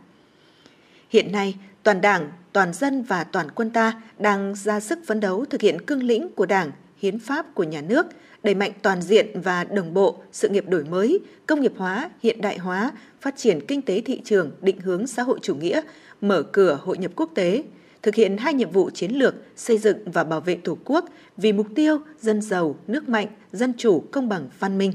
Hiện 1.11 1.33
nay, 1.33 1.57
toàn 1.83 2.01
Đảng, 2.01 2.31
toàn 2.53 2.73
dân 2.73 3.03
và 3.03 3.25
toàn 3.25 3.51
quân 3.51 3.71
ta 3.71 4.03
đang 4.19 4.55
ra 4.55 4.81
sức 4.81 4.99
phấn 5.07 5.21
đấu 5.21 5.45
thực 5.45 5.61
hiện 5.61 5.87
cương 5.87 6.03
lĩnh 6.03 6.29
của 6.29 6.47
Đảng, 6.47 6.71
hiến 6.99 7.19
pháp 7.19 7.55
của 7.55 7.65
nhà 7.65 7.81
nước, 7.81 8.07
đẩy 8.43 8.55
mạnh 8.55 8.73
toàn 8.83 9.03
diện 9.03 9.27
và 9.35 9.65
đồng 9.65 9.95
bộ 9.95 10.17
sự 10.33 10.49
nghiệp 10.49 10.69
đổi 10.69 10.85
mới, 10.85 11.21
công 11.47 11.61
nghiệp 11.61 11.73
hóa, 11.77 12.11
hiện 12.23 12.41
đại 12.41 12.59
hóa, 12.59 12.93
phát 13.21 13.37
triển 13.37 13.67
kinh 13.69 13.83
tế 13.83 14.01
thị 14.01 14.21
trường, 14.25 14.51
định 14.63 14.81
hướng 14.81 15.07
xã 15.07 15.23
hội 15.23 15.39
chủ 15.43 15.55
nghĩa, 15.55 15.81
mở 16.21 16.43
cửa 16.43 16.79
hội 16.83 16.99
nhập 16.99 17.13
quốc 17.17 17.31
tế, 17.35 17.65
thực 18.03 18.15
hiện 18.15 18.37
hai 18.37 18.55
nhiệm 18.55 18.71
vụ 18.71 18.91
chiến 18.91 19.13
lược 19.13 19.35
xây 19.57 19.79
dựng 19.79 19.97
và 20.05 20.25
bảo 20.25 20.41
vệ 20.41 20.55
Tổ 20.55 20.79
quốc 20.85 21.05
vì 21.37 21.53
mục 21.53 21.67
tiêu 21.75 21.99
dân 22.21 22.43
giàu, 22.43 22.79
nước 22.87 23.09
mạnh, 23.09 23.27
dân 23.53 23.73
chủ, 23.79 24.01
công 24.11 24.29
bằng, 24.29 24.49
văn 24.59 24.79
minh. 24.79 24.93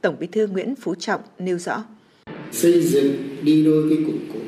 Tổng 0.00 0.16
Bí 0.20 0.26
thư 0.26 0.46
Nguyễn 0.46 0.74
Phú 0.76 0.94
Trọng 0.94 1.20
nêu 1.38 1.58
rõ. 1.58 1.84
Xây 2.52 2.82
dựng 2.82 3.36
đi 3.42 3.64
đôi 3.64 3.82
với 3.82 3.96
củng 3.96 4.20
cố, 4.32 4.38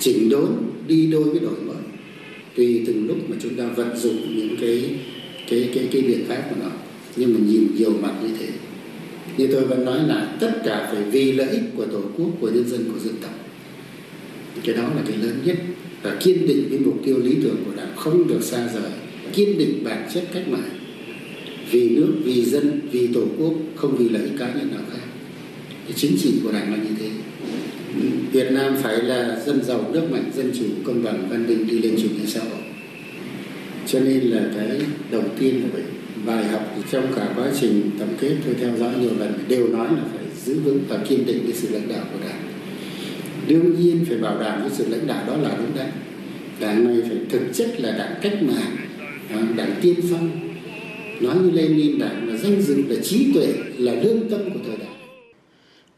chỉnh 0.00 0.30
đốn 0.30 0.50
đi 0.86 1.12
đôi 1.12 1.24
với 1.24 1.40
đổi 1.40 1.60
mới. 1.60 1.76
Tùy 2.56 2.84
từng 2.86 3.06
lúc 3.06 3.16
mà 3.28 3.36
chúng 3.42 3.56
ta 3.56 3.64
vận 3.76 3.96
dụng 3.96 4.16
những 4.36 4.56
cái 4.60 4.98
cái 5.50 5.70
cái 5.74 5.88
cái 5.92 6.02
biện 6.02 6.24
pháp 6.28 6.42
của 6.50 6.56
nó. 6.62 6.70
Nhưng 7.16 7.34
mà 7.34 7.40
nhìn 7.46 7.66
nhiều 7.76 7.92
mặt 8.02 8.12
như 8.22 8.28
thế. 8.40 8.46
Như 9.36 9.46
tôi 9.46 9.64
vẫn 9.64 9.84
nói 9.84 9.98
là 10.08 10.36
tất 10.40 10.52
cả 10.64 10.88
phải 10.92 11.02
vì 11.02 11.32
lợi 11.32 11.48
ích 11.48 11.62
của 11.76 11.86
tổ 11.86 12.00
quốc, 12.16 12.30
của 12.40 12.50
nhân 12.50 12.68
dân, 12.68 12.84
của 12.92 12.98
dân 12.98 13.14
tộc. 13.22 13.34
Cái 14.64 14.76
đó 14.76 14.82
là 14.82 15.02
cái 15.08 15.16
lớn 15.16 15.38
nhất. 15.44 15.58
Và 16.02 16.16
kiên 16.20 16.46
định 16.46 16.66
cái 16.70 16.78
mục 16.78 17.00
tiêu 17.04 17.18
lý 17.18 17.34
tưởng 17.42 17.56
của 17.66 17.72
đảng 17.76 17.96
không 17.96 18.28
được 18.28 18.42
xa 18.42 18.68
rời. 18.74 18.90
Kiên 19.32 19.58
định 19.58 19.84
bản 19.84 20.08
chất 20.14 20.24
cách 20.34 20.48
mạng. 20.48 20.68
Vì 21.70 21.88
nước, 21.88 22.14
vì 22.24 22.44
dân, 22.44 22.80
vì 22.90 23.06
tổ 23.06 23.24
quốc, 23.38 23.54
không 23.74 23.96
vì 23.96 24.08
lợi 24.08 24.22
ích 24.22 24.38
cá 24.38 24.46
nhân 24.46 24.70
nào 24.70 24.82
khác. 24.92 25.06
Cái 25.84 25.92
chính 25.96 26.16
trị 26.22 26.32
của 26.42 26.52
đảng 26.52 26.72
là 26.72 26.76
như 26.76 26.90
thế. 26.98 27.08
Việt 28.32 28.52
Nam 28.52 28.76
phải 28.82 29.02
là 29.02 29.40
dân 29.46 29.64
giàu 29.64 29.90
nước 29.92 30.10
mạnh, 30.10 30.30
dân 30.36 30.52
chủ, 30.58 30.64
công 30.84 31.04
bằng, 31.04 31.28
văn 31.30 31.46
minh, 31.46 31.66
đi 31.66 31.78
lên 31.78 31.96
chủ 32.02 32.08
nghĩa 32.08 32.26
xã 32.26 32.40
hội 32.40 32.73
cho 33.86 34.00
nên 34.00 34.20
là 34.20 34.42
cái 34.56 34.80
đầu 35.10 35.22
tiên 35.38 35.62
là 35.62 35.68
phải 35.72 35.82
bài 36.26 36.44
học 36.44 36.62
trong 36.90 37.12
cả 37.16 37.28
quá 37.36 37.46
trình 37.60 37.90
tổng 37.98 38.14
kết 38.20 38.36
tôi 38.44 38.54
theo 38.54 38.76
dõi 38.76 38.94
nhiều 39.00 39.10
lần 39.18 39.32
đều 39.48 39.68
nói 39.68 39.88
là 39.90 40.02
phải 40.12 40.24
giữ 40.44 40.60
vững 40.60 40.84
và 40.88 40.98
kiên 41.08 41.26
định 41.26 41.40
cái 41.44 41.52
sự 41.52 41.68
lãnh 41.70 41.88
đạo 41.88 42.04
của 42.12 42.18
đảng. 42.28 42.40
Đương 43.48 43.80
nhiên 43.80 44.04
phải 44.08 44.18
bảo 44.18 44.40
đảm 44.40 44.60
cái 44.60 44.70
sự 44.72 44.88
lãnh 44.88 45.06
đạo 45.06 45.24
đó 45.26 45.36
là 45.36 45.56
đúng 45.58 45.76
đắn. 45.76 45.90
Đảng 46.60 46.84
này 46.84 47.08
phải 47.08 47.18
thực 47.30 47.54
chất 47.54 47.80
là 47.80 47.98
đảng 47.98 48.14
cách 48.22 48.42
mạng 48.42 48.76
à, 49.30 49.40
đảng 49.56 49.74
tiên 49.82 49.94
phong. 50.10 50.30
Nói 51.20 51.36
như 51.36 51.50
Lenin 51.50 51.98
đảng 51.98 52.28
là 52.28 52.36
danh 52.36 52.62
dự 52.62 52.82
là 52.88 52.96
trí 53.02 53.32
tuệ 53.34 53.46
là 53.78 53.92
lương 53.92 54.30
tâm 54.30 54.50
của 54.50 54.60
thời 54.66 54.76
đại. 54.76 54.88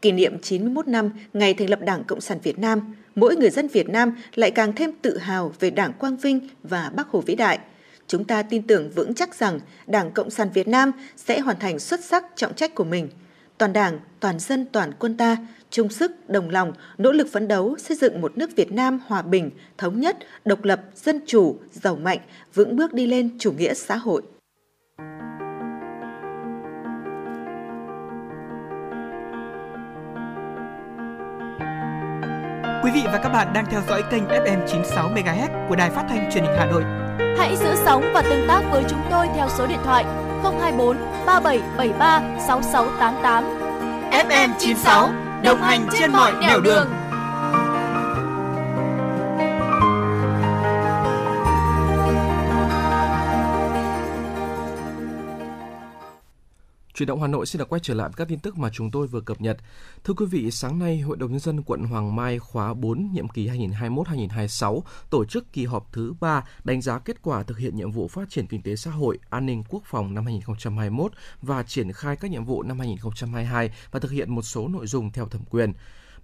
Kỷ 0.01 0.11
niệm 0.11 0.33
91 0.41 0.87
năm 0.87 1.09
ngày 1.33 1.53
thành 1.53 1.69
lập 1.69 1.79
Đảng 1.81 2.03
Cộng 2.03 2.21
sản 2.21 2.37
Việt 2.43 2.59
Nam, 2.59 2.79
mỗi 3.15 3.35
người 3.35 3.49
dân 3.49 3.67
Việt 3.67 3.89
Nam 3.89 4.11
lại 4.35 4.51
càng 4.51 4.73
thêm 4.75 4.91
tự 5.01 5.17
hào 5.17 5.53
về 5.59 5.69
Đảng 5.69 5.93
Quang 5.93 6.17
Vinh 6.17 6.39
và 6.63 6.91
Bác 6.95 7.07
Hồ 7.07 7.21
vĩ 7.21 7.35
đại– 7.35 7.59
chúng 8.07 8.23
ta 8.25 8.41
tin 8.41 8.61
tưởng 8.61 8.89
vững 8.89 9.13
chắc 9.13 9.35
rằng 9.35 9.59
Đảng 9.87 10.11
Cộng 10.11 10.29
sản 10.29 10.49
Việt 10.53 10.67
Nam 10.67 10.91
sẽ 11.15 11.39
hoàn 11.39 11.59
thành 11.59 11.79
xuất 11.79 12.03
sắc 12.03 12.25
trọng 12.35 12.53
trách 12.53 12.75
của 12.75 12.83
mình. 12.83 13.09
Toàn 13.57 13.73
Đảng, 13.73 13.99
toàn 14.19 14.39
dân, 14.39 14.65
toàn 14.71 14.91
quân 14.99 15.17
ta 15.17 15.37
chung 15.69 15.89
sức, 15.89 16.29
đồng 16.29 16.49
lòng, 16.49 16.73
nỗ 16.97 17.11
lực 17.11 17.27
phấn 17.31 17.47
đấu 17.47 17.77
xây 17.77 17.97
dựng 17.97 18.21
một 18.21 18.37
nước 18.37 18.55
Việt 18.55 18.71
Nam 18.71 18.99
hòa 19.07 19.21
bình, 19.21 19.51
thống 19.77 19.99
nhất, 19.99 20.17
độc 20.45 20.63
lập, 20.63 20.81
dân 20.95 21.19
chủ, 21.27 21.59
giàu 21.71 21.95
mạnh, 21.95 22.19
vững 22.53 22.75
bước 22.75 22.93
đi 22.93 23.07
lên 23.07 23.29
chủ 23.39 23.51
nghĩa 23.51 23.73
xã 23.73 23.95
hội. 23.95 24.21
Quý 32.83 32.91
vị 32.93 33.01
và 33.05 33.19
các 33.23 33.29
bạn 33.29 33.53
đang 33.53 33.65
theo 33.71 33.81
dõi 33.89 34.03
kênh 34.11 34.23
FM 34.23 34.67
96 34.67 35.09
MHz 35.09 35.69
của 35.69 35.75
Đài 35.75 35.89
Phát 35.89 36.05
thanh 36.09 36.29
Truyền 36.31 36.43
hình 36.43 36.53
Hà 36.57 36.65
Nội. 36.65 37.06
Hãy 37.37 37.55
giữ 37.55 37.75
sóng 37.85 38.11
và 38.13 38.21
tương 38.21 38.47
tác 38.47 38.61
với 38.71 38.83
chúng 38.89 39.01
tôi 39.11 39.27
theo 39.35 39.47
số 39.57 39.67
điện 39.67 39.79
thoại 39.83 40.05
024 40.43 40.97
3773 41.25 42.21
6688. 42.47 43.43
FM 44.11 44.49
96 44.59 45.09
đồng 45.43 45.61
hành 45.61 45.87
trên 45.99 46.11
mọi 46.11 46.31
nẻo 46.41 46.59
đường. 46.59 46.63
đường. 46.63 47.06
Chuyển 56.97 57.07
động 57.07 57.21
Hà 57.21 57.27
Nội 57.27 57.45
xin 57.45 57.59
được 57.59 57.69
quay 57.69 57.79
trở 57.83 57.93
lại 57.93 58.09
với 58.09 58.15
các 58.15 58.27
tin 58.27 58.39
tức 58.39 58.57
mà 58.57 58.69
chúng 58.73 58.91
tôi 58.91 59.07
vừa 59.07 59.21
cập 59.21 59.41
nhật. 59.41 59.57
Thưa 60.03 60.13
quý 60.13 60.25
vị, 60.25 60.51
sáng 60.51 60.79
nay 60.79 60.99
Hội 60.99 61.17
đồng 61.17 61.31
nhân 61.31 61.39
dân 61.39 61.63
quận 61.63 61.83
Hoàng 61.83 62.15
Mai 62.15 62.39
khóa 62.39 62.73
4 62.73 63.09
nhiệm 63.13 63.27
kỳ 63.27 63.47
2021-2026 63.47 64.81
tổ 65.09 65.25
chức 65.25 65.53
kỳ 65.53 65.65
họp 65.65 65.93
thứ 65.93 66.13
3 66.19 66.43
đánh 66.63 66.81
giá 66.81 66.99
kết 66.99 67.21
quả 67.21 67.43
thực 67.43 67.57
hiện 67.57 67.75
nhiệm 67.75 67.91
vụ 67.91 68.07
phát 68.07 68.29
triển 68.29 68.47
kinh 68.47 68.61
tế 68.61 68.75
xã 68.75 68.91
hội, 68.91 69.19
an 69.29 69.45
ninh 69.45 69.63
quốc 69.69 69.83
phòng 69.85 70.13
năm 70.13 70.25
2021 70.25 71.11
và 71.41 71.63
triển 71.63 71.91
khai 71.91 72.15
các 72.15 72.31
nhiệm 72.31 72.45
vụ 72.45 72.63
năm 72.63 72.79
2022 72.79 73.71
và 73.91 73.99
thực 73.99 74.11
hiện 74.11 74.35
một 74.35 74.41
số 74.41 74.67
nội 74.67 74.87
dung 74.87 75.11
theo 75.11 75.27
thẩm 75.27 75.41
quyền. 75.49 75.73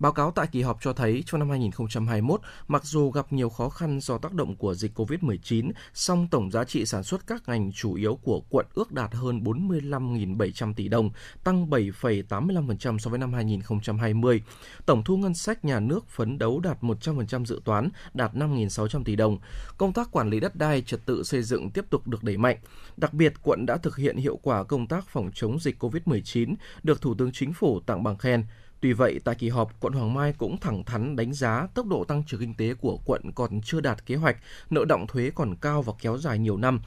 Báo 0.03 0.11
cáo 0.11 0.31
tại 0.31 0.47
kỳ 0.51 0.61
họp 0.61 0.77
cho 0.81 0.93
thấy 0.93 1.23
trong 1.25 1.39
năm 1.39 1.49
2021, 1.49 2.41
mặc 2.67 2.83
dù 2.85 3.11
gặp 3.11 3.33
nhiều 3.33 3.49
khó 3.49 3.69
khăn 3.69 3.99
do 4.01 4.17
tác 4.17 4.33
động 4.33 4.55
của 4.55 4.73
dịch 4.73 4.99
COVID-19, 4.99 5.71
song 5.93 6.27
tổng 6.31 6.51
giá 6.51 6.63
trị 6.63 6.85
sản 6.85 7.03
xuất 7.03 7.27
các 7.27 7.43
ngành 7.47 7.71
chủ 7.71 7.93
yếu 7.93 8.15
của 8.15 8.41
quận 8.49 8.65
ước 8.73 8.91
đạt 8.91 9.13
hơn 9.13 9.43
45.700 9.43 10.73
tỷ 10.73 10.87
đồng, 10.87 11.09
tăng 11.43 11.69
7,85% 11.69 12.97
so 12.97 13.09
với 13.09 13.19
năm 13.19 13.33
2020. 13.33 14.43
Tổng 14.85 15.03
thu 15.03 15.17
ngân 15.17 15.33
sách 15.33 15.65
nhà 15.65 15.79
nước 15.79 16.07
phấn 16.09 16.37
đấu 16.37 16.59
đạt 16.59 16.81
100% 16.81 17.45
dự 17.45 17.61
toán, 17.65 17.89
đạt 18.13 18.33
5.600 18.33 19.03
tỷ 19.03 19.15
đồng. 19.15 19.37
Công 19.77 19.93
tác 19.93 20.11
quản 20.11 20.29
lý 20.29 20.39
đất 20.39 20.55
đai, 20.55 20.81
trật 20.81 21.05
tự 21.05 21.23
xây 21.23 21.43
dựng 21.43 21.69
tiếp 21.69 21.85
tục 21.89 22.07
được 22.07 22.23
đẩy 22.23 22.37
mạnh. 22.37 22.57
Đặc 22.97 23.13
biệt, 23.13 23.33
quận 23.43 23.65
đã 23.65 23.77
thực 23.77 23.97
hiện 23.97 24.17
hiệu 24.17 24.39
quả 24.43 24.63
công 24.63 24.87
tác 24.87 25.07
phòng 25.07 25.31
chống 25.33 25.59
dịch 25.59 25.83
COVID-19, 25.83 26.55
được 26.83 27.01
Thủ 27.01 27.15
tướng 27.15 27.31
Chính 27.31 27.53
phủ 27.53 27.79
tặng 27.79 28.03
bằng 28.03 28.17
khen. 28.17 28.45
Tuy 28.83 28.93
vậy, 28.93 29.19
tại 29.23 29.35
kỳ 29.35 29.49
họp, 29.49 29.79
quận 29.79 29.93
Hoàng 29.93 30.13
Mai 30.13 30.33
cũng 30.37 30.57
thẳng 30.57 30.83
thắn 30.83 31.15
đánh 31.15 31.33
giá 31.33 31.67
tốc 31.73 31.85
độ 31.85 32.03
tăng 32.03 32.23
trưởng 32.27 32.39
kinh 32.39 32.53
tế 32.53 32.73
của 32.73 32.99
quận 33.05 33.31
còn 33.35 33.61
chưa 33.61 33.81
đạt 33.81 34.05
kế 34.05 34.15
hoạch, 34.15 34.37
nợ 34.69 34.85
động 34.85 35.07
thuế 35.07 35.31
còn 35.35 35.55
cao 35.55 35.81
và 35.81 35.93
kéo 36.01 36.17
dài 36.17 36.39
nhiều 36.39 36.57
năm. 36.57 36.81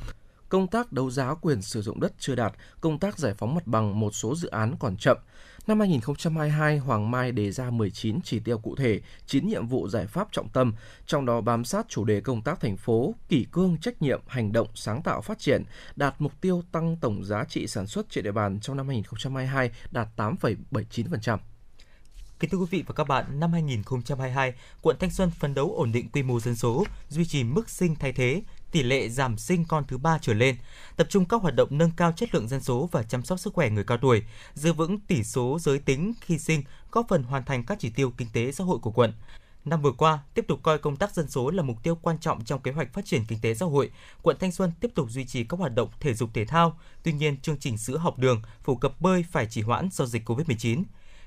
Công 0.48 0.66
tác 0.66 0.92
đấu 0.92 1.10
giá 1.10 1.34
quyền 1.34 1.62
sử 1.62 1.82
dụng 1.82 2.00
đất 2.00 2.12
chưa 2.18 2.34
đạt, 2.34 2.52
công 2.80 2.98
tác 2.98 3.18
giải 3.18 3.34
phóng 3.34 3.54
mặt 3.54 3.66
bằng 3.66 4.00
một 4.00 4.14
số 4.14 4.34
dự 4.34 4.48
án 4.48 4.74
còn 4.78 4.96
chậm. 4.96 5.16
Năm 5.66 5.80
2022, 5.80 6.78
Hoàng 6.78 7.10
Mai 7.10 7.32
đề 7.32 7.50
ra 7.50 7.70
19 7.70 8.20
chỉ 8.24 8.40
tiêu 8.40 8.58
cụ 8.58 8.76
thể, 8.76 9.00
9 9.26 9.46
nhiệm 9.46 9.66
vụ 9.66 9.88
giải 9.88 10.06
pháp 10.06 10.28
trọng 10.32 10.48
tâm, 10.48 10.74
trong 11.06 11.26
đó 11.26 11.40
bám 11.40 11.64
sát 11.64 11.86
chủ 11.88 12.04
đề 12.04 12.20
công 12.20 12.42
tác 12.42 12.60
thành 12.60 12.76
phố, 12.76 13.14
kỷ 13.28 13.46
cương 13.52 13.78
trách 13.78 14.02
nhiệm, 14.02 14.20
hành 14.26 14.52
động, 14.52 14.68
sáng 14.74 15.02
tạo 15.02 15.20
phát 15.20 15.38
triển, 15.38 15.64
đạt 15.96 16.14
mục 16.18 16.32
tiêu 16.40 16.62
tăng 16.72 16.96
tổng 17.00 17.24
giá 17.24 17.44
trị 17.44 17.66
sản 17.66 17.86
xuất 17.86 18.10
trên 18.10 18.24
địa 18.24 18.32
bàn 18.32 18.60
trong 18.60 18.76
năm 18.76 18.88
2022 18.88 19.70
đạt 19.90 20.08
8,79%. 20.16 21.38
Kính 22.40 22.50
thưa 22.50 22.58
quý 22.58 22.66
vị 22.70 22.84
và 22.86 22.94
các 22.94 23.08
bạn, 23.08 23.40
năm 23.40 23.52
2022, 23.52 24.54
quận 24.82 24.96
Thanh 25.00 25.10
Xuân 25.10 25.30
phấn 25.30 25.54
đấu 25.54 25.74
ổn 25.76 25.92
định 25.92 26.08
quy 26.12 26.22
mô 26.22 26.40
dân 26.40 26.56
số, 26.56 26.84
duy 27.08 27.24
trì 27.24 27.44
mức 27.44 27.70
sinh 27.70 27.94
thay 27.94 28.12
thế, 28.12 28.42
tỷ 28.70 28.82
lệ 28.82 29.08
giảm 29.08 29.38
sinh 29.38 29.64
con 29.68 29.84
thứ 29.88 29.98
ba 29.98 30.18
trở 30.22 30.34
lên, 30.34 30.56
tập 30.96 31.06
trung 31.10 31.24
các 31.24 31.42
hoạt 31.42 31.54
động 31.54 31.68
nâng 31.70 31.90
cao 31.96 32.12
chất 32.12 32.34
lượng 32.34 32.48
dân 32.48 32.60
số 32.60 32.88
và 32.92 33.02
chăm 33.02 33.24
sóc 33.24 33.40
sức 33.40 33.54
khỏe 33.54 33.70
người 33.70 33.84
cao 33.84 33.98
tuổi, 33.98 34.22
giữ 34.54 34.72
vững 34.72 35.00
tỷ 35.00 35.24
số 35.24 35.58
giới 35.60 35.78
tính 35.78 36.12
khi 36.20 36.38
sinh, 36.38 36.62
góp 36.90 37.06
phần 37.08 37.22
hoàn 37.22 37.44
thành 37.44 37.64
các 37.64 37.78
chỉ 37.80 37.90
tiêu 37.90 38.12
kinh 38.16 38.28
tế 38.32 38.52
xã 38.52 38.64
hội 38.64 38.78
của 38.78 38.90
quận. 38.90 39.12
Năm 39.64 39.82
vừa 39.82 39.92
qua, 39.92 40.18
tiếp 40.34 40.44
tục 40.48 40.60
coi 40.62 40.78
công 40.78 40.96
tác 40.96 41.14
dân 41.14 41.30
số 41.30 41.50
là 41.50 41.62
mục 41.62 41.82
tiêu 41.82 41.98
quan 42.02 42.18
trọng 42.18 42.44
trong 42.44 42.62
kế 42.62 42.72
hoạch 42.72 42.92
phát 42.92 43.04
triển 43.04 43.24
kinh 43.28 43.40
tế 43.40 43.54
xã 43.54 43.66
hội, 43.66 43.90
quận 44.22 44.36
Thanh 44.40 44.52
Xuân 44.52 44.72
tiếp 44.80 44.90
tục 44.94 45.10
duy 45.10 45.24
trì 45.24 45.44
các 45.44 45.60
hoạt 45.60 45.74
động 45.74 45.88
thể 46.00 46.14
dục 46.14 46.30
thể 46.34 46.44
thao. 46.44 46.78
Tuy 47.02 47.12
nhiên, 47.12 47.40
chương 47.40 47.58
trình 47.58 47.78
sữa 47.78 47.96
học 47.96 48.18
đường, 48.18 48.42
phổ 48.64 48.74
cập 48.74 49.00
bơi 49.00 49.24
phải 49.30 49.46
chỉ 49.50 49.62
hoãn 49.62 49.88
do 49.92 50.06
dịch 50.06 50.28
Covid-19. 50.28 50.82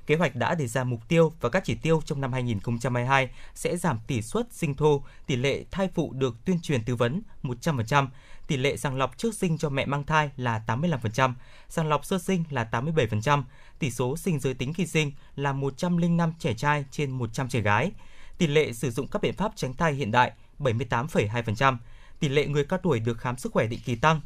Kế 0.09 0.15
hoạch 0.15 0.35
đã 0.35 0.55
đề 0.55 0.67
ra 0.67 0.83
mục 0.83 1.07
tiêu 1.07 1.33
và 1.41 1.49
các 1.49 1.63
chỉ 1.65 1.75
tiêu 1.75 2.01
trong 2.05 2.21
năm 2.21 2.33
2022 2.33 3.29
sẽ 3.55 3.77
giảm 3.77 3.99
tỷ 4.07 4.21
suất 4.21 4.47
sinh 4.51 4.75
thô, 4.75 5.03
tỷ 5.25 5.35
lệ 5.35 5.63
thai 5.71 5.89
phụ 5.93 6.13
được 6.13 6.35
tuyên 6.45 6.59
truyền 6.61 6.83
tư 6.83 6.95
vấn 6.95 7.21
100%, 7.43 8.07
tỷ 8.47 8.57
lệ 8.57 8.77
sàng 8.77 8.97
lọc 8.97 9.17
trước 9.17 9.35
sinh 9.35 9.57
cho 9.57 9.69
mẹ 9.69 9.85
mang 9.85 10.03
thai 10.03 10.29
là 10.37 10.61
85%, 10.67 11.33
sàng 11.69 11.87
lọc 11.87 12.05
sơ 12.05 12.19
sinh 12.19 12.43
là 12.49 12.69
87%, 12.71 13.43
tỷ 13.79 13.91
số 13.91 14.17
sinh 14.17 14.39
giới 14.39 14.53
tính 14.53 14.73
khi 14.73 14.87
sinh 14.87 15.11
là 15.35 15.53
105 15.53 16.33
trẻ 16.39 16.53
trai 16.53 16.85
trên 16.91 17.11
100 17.11 17.49
trẻ 17.49 17.61
gái, 17.61 17.91
tỷ 18.37 18.47
lệ 18.47 18.73
sử 18.73 18.91
dụng 18.91 19.07
các 19.07 19.21
biện 19.21 19.33
pháp 19.33 19.51
tránh 19.55 19.73
thai 19.73 19.93
hiện 19.93 20.11
đại 20.11 20.31
78,2%, 20.59 21.77
tỷ 22.19 22.29
lệ 22.29 22.47
người 22.47 22.65
cao 22.65 22.79
tuổi 22.83 22.99
được 22.99 23.17
khám 23.17 23.37
sức 23.37 23.51
khỏe 23.53 23.67
định 23.67 23.79
kỳ 23.85 23.95
tăng 23.95 24.21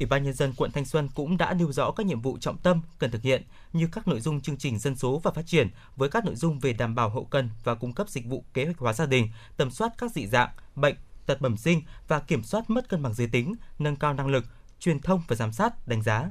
Ủy 0.00 0.06
ban 0.06 0.22
nhân 0.22 0.34
dân 0.34 0.52
quận 0.56 0.70
Thanh 0.70 0.84
Xuân 0.84 1.08
cũng 1.14 1.36
đã 1.36 1.54
nêu 1.54 1.72
rõ 1.72 1.90
các 1.90 2.06
nhiệm 2.06 2.20
vụ 2.20 2.38
trọng 2.38 2.58
tâm 2.58 2.80
cần 2.98 3.10
thực 3.10 3.22
hiện 3.22 3.42
như 3.72 3.88
các 3.92 4.08
nội 4.08 4.20
dung 4.20 4.40
chương 4.40 4.56
trình 4.56 4.78
dân 4.78 4.96
số 4.96 5.18
và 5.18 5.30
phát 5.30 5.46
triển 5.46 5.68
với 5.96 6.08
các 6.08 6.24
nội 6.24 6.34
dung 6.34 6.58
về 6.58 6.72
đảm 6.72 6.94
bảo 6.94 7.10
hậu 7.10 7.24
cần 7.24 7.50
và 7.64 7.74
cung 7.74 7.92
cấp 7.92 8.08
dịch 8.08 8.26
vụ 8.26 8.44
kế 8.54 8.64
hoạch 8.64 8.78
hóa 8.78 8.92
gia 8.92 9.06
đình, 9.06 9.28
tầm 9.56 9.70
soát 9.70 9.92
các 9.98 10.12
dị 10.12 10.26
dạng, 10.26 10.48
bệnh, 10.74 10.94
tật 11.26 11.40
bẩm 11.40 11.56
sinh 11.56 11.82
và 12.08 12.20
kiểm 12.20 12.42
soát 12.42 12.70
mất 12.70 12.88
cân 12.88 13.02
bằng 13.02 13.14
giới 13.14 13.26
tính, 13.26 13.54
nâng 13.78 13.96
cao 13.96 14.14
năng 14.14 14.26
lực, 14.26 14.44
truyền 14.78 15.00
thông 15.00 15.22
và 15.28 15.36
giám 15.36 15.52
sát, 15.52 15.88
đánh 15.88 16.02
giá. 16.02 16.30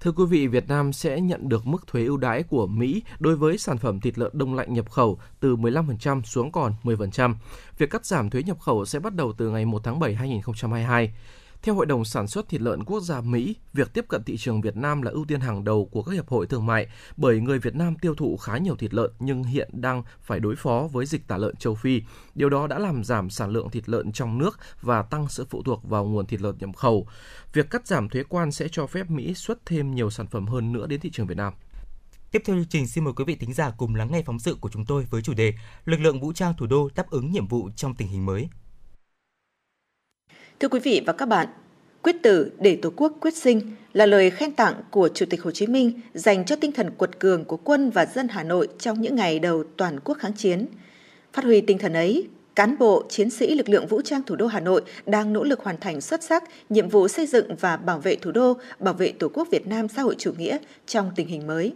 Thưa 0.00 0.12
quý 0.12 0.24
vị, 0.30 0.46
Việt 0.46 0.68
Nam 0.68 0.92
sẽ 0.92 1.20
nhận 1.20 1.48
được 1.48 1.66
mức 1.66 1.86
thuế 1.86 2.04
ưu 2.04 2.16
đãi 2.16 2.42
của 2.42 2.66
Mỹ 2.66 3.02
đối 3.18 3.36
với 3.36 3.58
sản 3.58 3.78
phẩm 3.78 4.00
thịt 4.00 4.18
lợn 4.18 4.30
đông 4.34 4.54
lạnh 4.54 4.74
nhập 4.74 4.90
khẩu 4.90 5.18
từ 5.40 5.56
15% 5.56 6.22
xuống 6.22 6.52
còn 6.52 6.74
10%. 6.82 7.34
Việc 7.78 7.90
cắt 7.90 8.06
giảm 8.06 8.30
thuế 8.30 8.42
nhập 8.42 8.60
khẩu 8.60 8.84
sẽ 8.84 8.98
bắt 8.98 9.14
đầu 9.14 9.32
từ 9.32 9.50
ngày 9.50 9.64
1 9.64 9.84
tháng 9.84 9.98
7 9.98 10.14
2022. 10.14 11.12
Theo 11.62 11.74
Hội 11.74 11.86
đồng 11.86 12.04
Sản 12.04 12.28
xuất 12.28 12.48
Thịt 12.48 12.60
lợn 12.60 12.84
Quốc 12.84 13.00
gia 13.00 13.20
Mỹ, 13.20 13.56
việc 13.72 13.92
tiếp 13.94 14.04
cận 14.08 14.24
thị 14.24 14.36
trường 14.36 14.60
Việt 14.60 14.76
Nam 14.76 15.02
là 15.02 15.10
ưu 15.10 15.24
tiên 15.24 15.40
hàng 15.40 15.64
đầu 15.64 15.88
của 15.92 16.02
các 16.02 16.12
hiệp 16.12 16.28
hội 16.28 16.46
thương 16.46 16.66
mại 16.66 16.86
bởi 17.16 17.40
người 17.40 17.58
Việt 17.58 17.74
Nam 17.74 17.94
tiêu 18.00 18.14
thụ 18.14 18.36
khá 18.36 18.58
nhiều 18.58 18.76
thịt 18.76 18.94
lợn 18.94 19.10
nhưng 19.18 19.44
hiện 19.44 19.68
đang 19.72 20.02
phải 20.20 20.40
đối 20.40 20.56
phó 20.56 20.88
với 20.92 21.06
dịch 21.06 21.28
tả 21.28 21.36
lợn 21.36 21.56
châu 21.56 21.74
Phi. 21.74 22.02
Điều 22.34 22.50
đó 22.50 22.66
đã 22.66 22.78
làm 22.78 23.04
giảm 23.04 23.30
sản 23.30 23.50
lượng 23.50 23.70
thịt 23.70 23.88
lợn 23.88 24.12
trong 24.12 24.38
nước 24.38 24.58
và 24.82 25.02
tăng 25.02 25.28
sự 25.28 25.46
phụ 25.50 25.62
thuộc 25.62 25.88
vào 25.88 26.04
nguồn 26.04 26.26
thịt 26.26 26.40
lợn 26.40 26.56
nhập 26.58 26.76
khẩu. 26.76 27.06
Việc 27.52 27.70
cắt 27.70 27.86
giảm 27.86 28.08
thuế 28.08 28.22
quan 28.28 28.52
sẽ 28.52 28.68
cho 28.72 28.86
phép 28.86 29.10
Mỹ 29.10 29.34
xuất 29.34 29.66
thêm 29.66 29.94
nhiều 29.94 30.10
sản 30.10 30.26
phẩm 30.26 30.46
hơn 30.46 30.72
nữa 30.72 30.86
đến 30.86 31.00
thị 31.00 31.10
trường 31.10 31.26
Việt 31.26 31.36
Nam. 31.36 31.52
Tiếp 32.30 32.42
theo 32.44 32.56
chương 32.56 32.68
trình 32.68 32.88
xin 32.88 33.04
mời 33.04 33.12
quý 33.16 33.24
vị 33.24 33.36
thính 33.36 33.52
giả 33.52 33.70
cùng 33.78 33.94
lắng 33.94 34.08
nghe 34.12 34.22
phóng 34.26 34.38
sự 34.38 34.56
của 34.60 34.68
chúng 34.68 34.84
tôi 34.84 35.06
với 35.10 35.22
chủ 35.22 35.34
đề 35.34 35.54
Lực 35.84 36.00
lượng 36.00 36.20
vũ 36.20 36.32
trang 36.32 36.54
thủ 36.58 36.66
đô 36.66 36.88
đáp 36.94 37.10
ứng 37.10 37.30
nhiệm 37.30 37.46
vụ 37.46 37.70
trong 37.76 37.94
tình 37.94 38.08
hình 38.08 38.26
mới. 38.26 38.48
Thưa 40.60 40.68
quý 40.68 40.80
vị 40.80 41.02
và 41.06 41.12
các 41.12 41.26
bạn, 41.26 41.48
quyết 42.02 42.16
tử 42.22 42.52
để 42.58 42.78
Tổ 42.82 42.90
quốc 42.96 43.12
quyết 43.20 43.36
sinh 43.36 43.60
là 43.92 44.06
lời 44.06 44.30
khen 44.30 44.52
tặng 44.52 44.74
của 44.90 45.08
Chủ 45.08 45.26
tịch 45.26 45.42
Hồ 45.42 45.50
Chí 45.50 45.66
Minh 45.66 46.00
dành 46.14 46.44
cho 46.44 46.56
tinh 46.56 46.72
thần 46.72 46.90
quật 46.90 47.18
cường 47.18 47.44
của 47.44 47.56
quân 47.56 47.90
và 47.90 48.06
dân 48.06 48.28
Hà 48.28 48.42
Nội 48.42 48.68
trong 48.78 49.00
những 49.00 49.16
ngày 49.16 49.38
đầu 49.38 49.64
toàn 49.76 50.00
quốc 50.00 50.18
kháng 50.18 50.32
chiến. 50.36 50.66
Phát 51.32 51.44
huy 51.44 51.60
tinh 51.60 51.78
thần 51.78 51.92
ấy, 51.92 52.28
cán 52.54 52.78
bộ, 52.78 53.04
chiến 53.08 53.30
sĩ 53.30 53.54
lực 53.54 53.68
lượng 53.68 53.86
vũ 53.86 54.02
trang 54.02 54.22
thủ 54.22 54.36
đô 54.36 54.46
Hà 54.46 54.60
Nội 54.60 54.82
đang 55.06 55.32
nỗ 55.32 55.44
lực 55.44 55.60
hoàn 55.60 55.76
thành 55.80 56.00
xuất 56.00 56.22
sắc 56.22 56.44
nhiệm 56.68 56.88
vụ 56.88 57.08
xây 57.08 57.26
dựng 57.26 57.56
và 57.60 57.76
bảo 57.76 57.98
vệ 57.98 58.16
thủ 58.16 58.30
đô, 58.30 58.56
bảo 58.78 58.94
vệ 58.94 59.12
Tổ 59.18 59.28
quốc 59.28 59.48
Việt 59.50 59.66
Nam 59.66 59.88
xã 59.88 60.02
hội 60.02 60.14
chủ 60.18 60.32
nghĩa 60.38 60.58
trong 60.86 61.10
tình 61.16 61.28
hình 61.28 61.46
mới. 61.46 61.72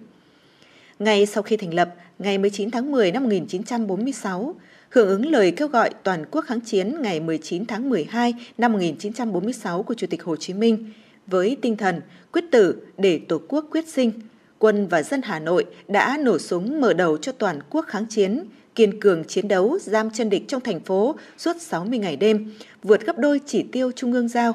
Ngay 0.98 1.26
sau 1.26 1.42
khi 1.42 1.56
thành 1.56 1.74
lập, 1.74 1.94
ngày 2.18 2.38
19 2.38 2.70
tháng 2.70 2.92
10 2.92 3.12
năm 3.12 3.22
1946, 3.22 4.54
hưởng 4.94 5.08
ứng 5.08 5.26
lời 5.26 5.50
kêu 5.50 5.68
gọi 5.68 5.90
toàn 6.02 6.24
quốc 6.30 6.44
kháng 6.44 6.60
chiến 6.60 7.02
ngày 7.02 7.20
19 7.20 7.66
tháng 7.66 7.90
12 7.90 8.34
năm 8.58 8.72
1946 8.72 9.82
của 9.82 9.94
Chủ 9.94 10.06
tịch 10.06 10.22
Hồ 10.22 10.36
Chí 10.36 10.54
Minh, 10.54 10.92
với 11.26 11.56
tinh 11.62 11.76
thần 11.76 12.00
quyết 12.32 12.44
tử 12.50 12.76
để 12.98 13.20
Tổ 13.28 13.40
quốc 13.48 13.64
quyết 13.70 13.88
sinh, 13.88 14.12
quân 14.58 14.86
và 14.88 15.02
dân 15.02 15.22
Hà 15.22 15.38
Nội 15.38 15.64
đã 15.88 16.18
nổ 16.20 16.38
súng 16.38 16.80
mở 16.80 16.92
đầu 16.92 17.16
cho 17.16 17.32
toàn 17.32 17.60
quốc 17.70 17.86
kháng 17.88 18.06
chiến, 18.06 18.44
kiên 18.74 19.00
cường 19.00 19.24
chiến 19.24 19.48
đấu 19.48 19.78
giam 19.80 20.10
chân 20.10 20.30
địch 20.30 20.42
trong 20.48 20.60
thành 20.60 20.80
phố 20.80 21.16
suốt 21.38 21.56
60 21.60 21.98
ngày 21.98 22.16
đêm, 22.16 22.52
vượt 22.82 23.06
gấp 23.06 23.18
đôi 23.18 23.40
chỉ 23.46 23.62
tiêu 23.72 23.92
trung 23.92 24.12
ương 24.12 24.28
giao, 24.28 24.54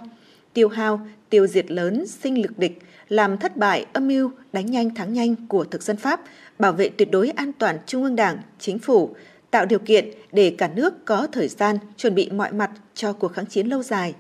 tiêu 0.54 0.70
hao, 0.70 1.08
tiêu 1.30 1.48
diệt 1.48 1.72
lớn 1.72 2.08
sinh 2.08 2.42
lực 2.42 2.60
địch, 2.60 2.80
làm 3.10 3.38
thất 3.38 3.58
bại 3.58 3.86
âm 3.94 4.08
mưu 4.08 4.32
đánh 4.54 4.66
nhanh 4.66 4.96
thắng 4.96 5.14
nhanh 5.14 5.36
của 5.48 5.64
thực 5.64 5.84
dân 5.84 5.98
Pháp, 5.98 6.22
bảo 6.60 6.74
vệ 6.74 6.90
tuyệt 6.90 7.12
đối 7.12 7.30
an 7.30 7.52
toàn 7.54 7.78
Trung 7.86 8.04
ương 8.04 8.16
Đảng, 8.16 8.38
Chính 8.60 8.80
phủ, 8.80 9.16
tạo 9.52 9.66
điều 9.66 9.80
kiện 9.80 10.10
để 10.32 10.56
cả 10.58 10.70
nước 10.76 11.06
có 11.06 11.28
thời 11.32 11.48
gian 11.48 11.78
chuẩn 11.98 12.16
bị 12.16 12.30
mọi 12.32 12.52
mặt 12.52 12.72
cho 12.94 13.14
cuộc 13.14 13.28
kháng 13.28 13.46
chiến 13.46 13.68
lâu 13.68 13.84
dài. 13.84 14.16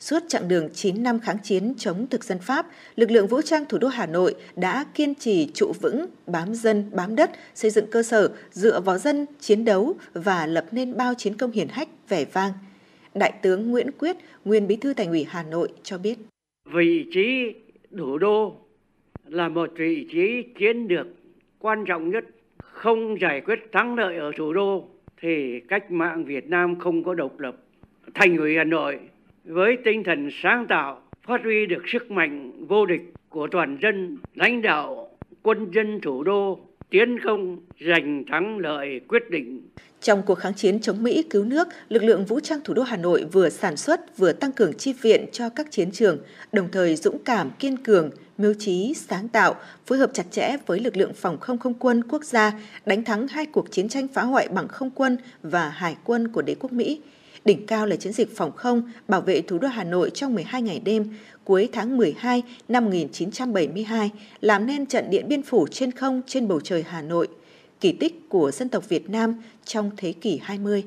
Suốt 0.00 0.22
chặng 0.28 0.48
đường 0.48 0.68
9 0.74 1.02
năm 1.02 1.20
kháng 1.20 1.36
chiến 1.42 1.74
chống 1.78 2.06
thực 2.06 2.24
dân 2.24 2.38
Pháp, 2.38 2.66
lực 2.96 3.10
lượng 3.10 3.26
vũ 3.26 3.42
trang 3.42 3.64
thủ 3.68 3.78
đô 3.78 3.88
Hà 3.88 4.06
Nội 4.06 4.34
đã 4.56 4.84
kiên 4.94 5.14
trì 5.14 5.50
trụ 5.54 5.72
vững, 5.80 6.06
bám 6.26 6.54
dân, 6.54 6.90
bám 6.92 7.16
đất, 7.16 7.30
xây 7.54 7.70
dựng 7.70 7.86
cơ 7.90 8.02
sở, 8.02 8.30
dựa 8.50 8.80
vào 8.80 8.98
dân, 8.98 9.26
chiến 9.40 9.64
đấu 9.64 9.94
và 10.14 10.46
lập 10.46 10.66
nên 10.70 10.96
bao 10.96 11.14
chiến 11.14 11.36
công 11.36 11.50
hiển 11.50 11.68
hách, 11.68 11.88
vẻ 12.08 12.24
vang. 12.24 12.52
Đại 13.14 13.32
tướng 13.42 13.70
Nguyễn 13.70 13.90
Quyết, 13.98 14.16
nguyên 14.44 14.66
bí 14.66 14.76
thư 14.76 14.94
thành 14.94 15.08
ủy 15.08 15.26
Hà 15.28 15.42
Nội 15.42 15.68
cho 15.82 15.98
biết. 15.98 16.18
Vị 16.74 17.06
trí 17.14 17.54
thủ 17.98 18.18
đô 18.18 18.56
là 19.26 19.48
một 19.48 19.70
vị 19.76 20.06
trí 20.12 20.42
chiến 20.58 20.86
lược 20.88 21.06
quan 21.58 21.84
trọng 21.86 22.10
nhất 22.10 22.24
không 22.74 23.20
giải 23.20 23.40
quyết 23.40 23.58
thắng 23.72 23.94
lợi 23.94 24.16
ở 24.16 24.32
thủ 24.36 24.52
đô 24.52 24.88
thì 25.20 25.60
cách 25.68 25.90
mạng 25.90 26.24
Việt 26.24 26.48
Nam 26.48 26.78
không 26.78 27.04
có 27.04 27.14
độc 27.14 27.40
lập. 27.40 27.56
Thành 28.14 28.36
ủy 28.36 28.56
Hà 28.56 28.64
Nội 28.64 28.98
với 29.44 29.76
tinh 29.84 30.04
thần 30.04 30.28
sáng 30.42 30.66
tạo 30.66 31.02
phát 31.26 31.40
huy 31.44 31.66
được 31.66 31.82
sức 31.86 32.10
mạnh 32.10 32.52
vô 32.68 32.86
địch 32.86 33.02
của 33.28 33.46
toàn 33.46 33.78
dân, 33.82 34.18
lãnh 34.34 34.62
đạo 34.62 35.08
quân 35.42 35.70
dân 35.70 36.00
thủ 36.00 36.22
đô 36.22 36.60
tiến 36.90 37.18
công 37.24 37.58
giành 37.80 38.24
thắng 38.30 38.58
lợi 38.58 39.00
quyết 39.08 39.30
định. 39.30 39.62
Trong 40.00 40.22
cuộc 40.26 40.34
kháng 40.34 40.54
chiến 40.54 40.80
chống 40.80 41.02
Mỹ 41.02 41.24
cứu 41.30 41.44
nước, 41.44 41.68
lực 41.88 42.02
lượng 42.02 42.24
vũ 42.24 42.40
trang 42.40 42.58
thủ 42.64 42.74
đô 42.74 42.82
Hà 42.82 42.96
Nội 42.96 43.24
vừa 43.32 43.48
sản 43.48 43.76
xuất 43.76 44.18
vừa 44.18 44.32
tăng 44.32 44.52
cường 44.52 44.72
chi 44.74 44.94
viện 45.02 45.26
cho 45.32 45.48
các 45.48 45.70
chiến 45.70 45.90
trường, 45.90 46.18
đồng 46.52 46.68
thời 46.72 46.96
dũng 46.96 47.18
cảm, 47.24 47.50
kiên 47.58 47.76
cường, 47.76 48.10
mưu 48.38 48.54
trí, 48.54 48.94
sáng 49.08 49.28
tạo, 49.28 49.54
phối 49.86 49.98
hợp 49.98 50.10
chặt 50.14 50.26
chẽ 50.30 50.56
với 50.66 50.80
lực 50.80 50.96
lượng 50.96 51.12
phòng 51.14 51.38
không 51.40 51.58
không 51.58 51.74
quân 51.74 52.02
quốc 52.08 52.24
gia, 52.24 52.52
đánh 52.86 53.04
thắng 53.04 53.28
hai 53.28 53.46
cuộc 53.46 53.70
chiến 53.70 53.88
tranh 53.88 54.08
phá 54.08 54.22
hoại 54.22 54.48
bằng 54.48 54.68
không 54.68 54.90
quân 54.90 55.16
và 55.42 55.68
hải 55.68 55.96
quân 56.04 56.28
của 56.28 56.42
đế 56.42 56.54
quốc 56.54 56.72
Mỹ. 56.72 57.00
Đỉnh 57.44 57.66
cao 57.66 57.86
là 57.86 57.96
chiến 57.96 58.12
dịch 58.12 58.36
phòng 58.36 58.52
không 58.56 58.90
bảo 59.08 59.20
vệ 59.20 59.40
thủ 59.40 59.58
đô 59.58 59.68
Hà 59.68 59.84
Nội 59.84 60.10
trong 60.14 60.34
12 60.34 60.62
ngày 60.62 60.80
đêm 60.84 61.16
cuối 61.44 61.68
tháng 61.72 61.96
12 61.96 62.42
năm 62.68 62.84
1972, 62.84 64.10
làm 64.40 64.66
nên 64.66 64.86
trận 64.86 65.10
Điện 65.10 65.28
Biên 65.28 65.42
Phủ 65.42 65.66
trên 65.70 65.92
không 65.92 66.22
trên 66.26 66.48
bầu 66.48 66.60
trời 66.60 66.84
Hà 66.88 67.02
Nội, 67.02 67.28
kỳ 67.80 67.92
tích 67.92 68.28
của 68.28 68.50
dân 68.50 68.68
tộc 68.68 68.88
Việt 68.88 69.10
Nam 69.10 69.34
trong 69.64 69.90
thế 69.96 70.12
kỷ 70.12 70.40
20. 70.42 70.84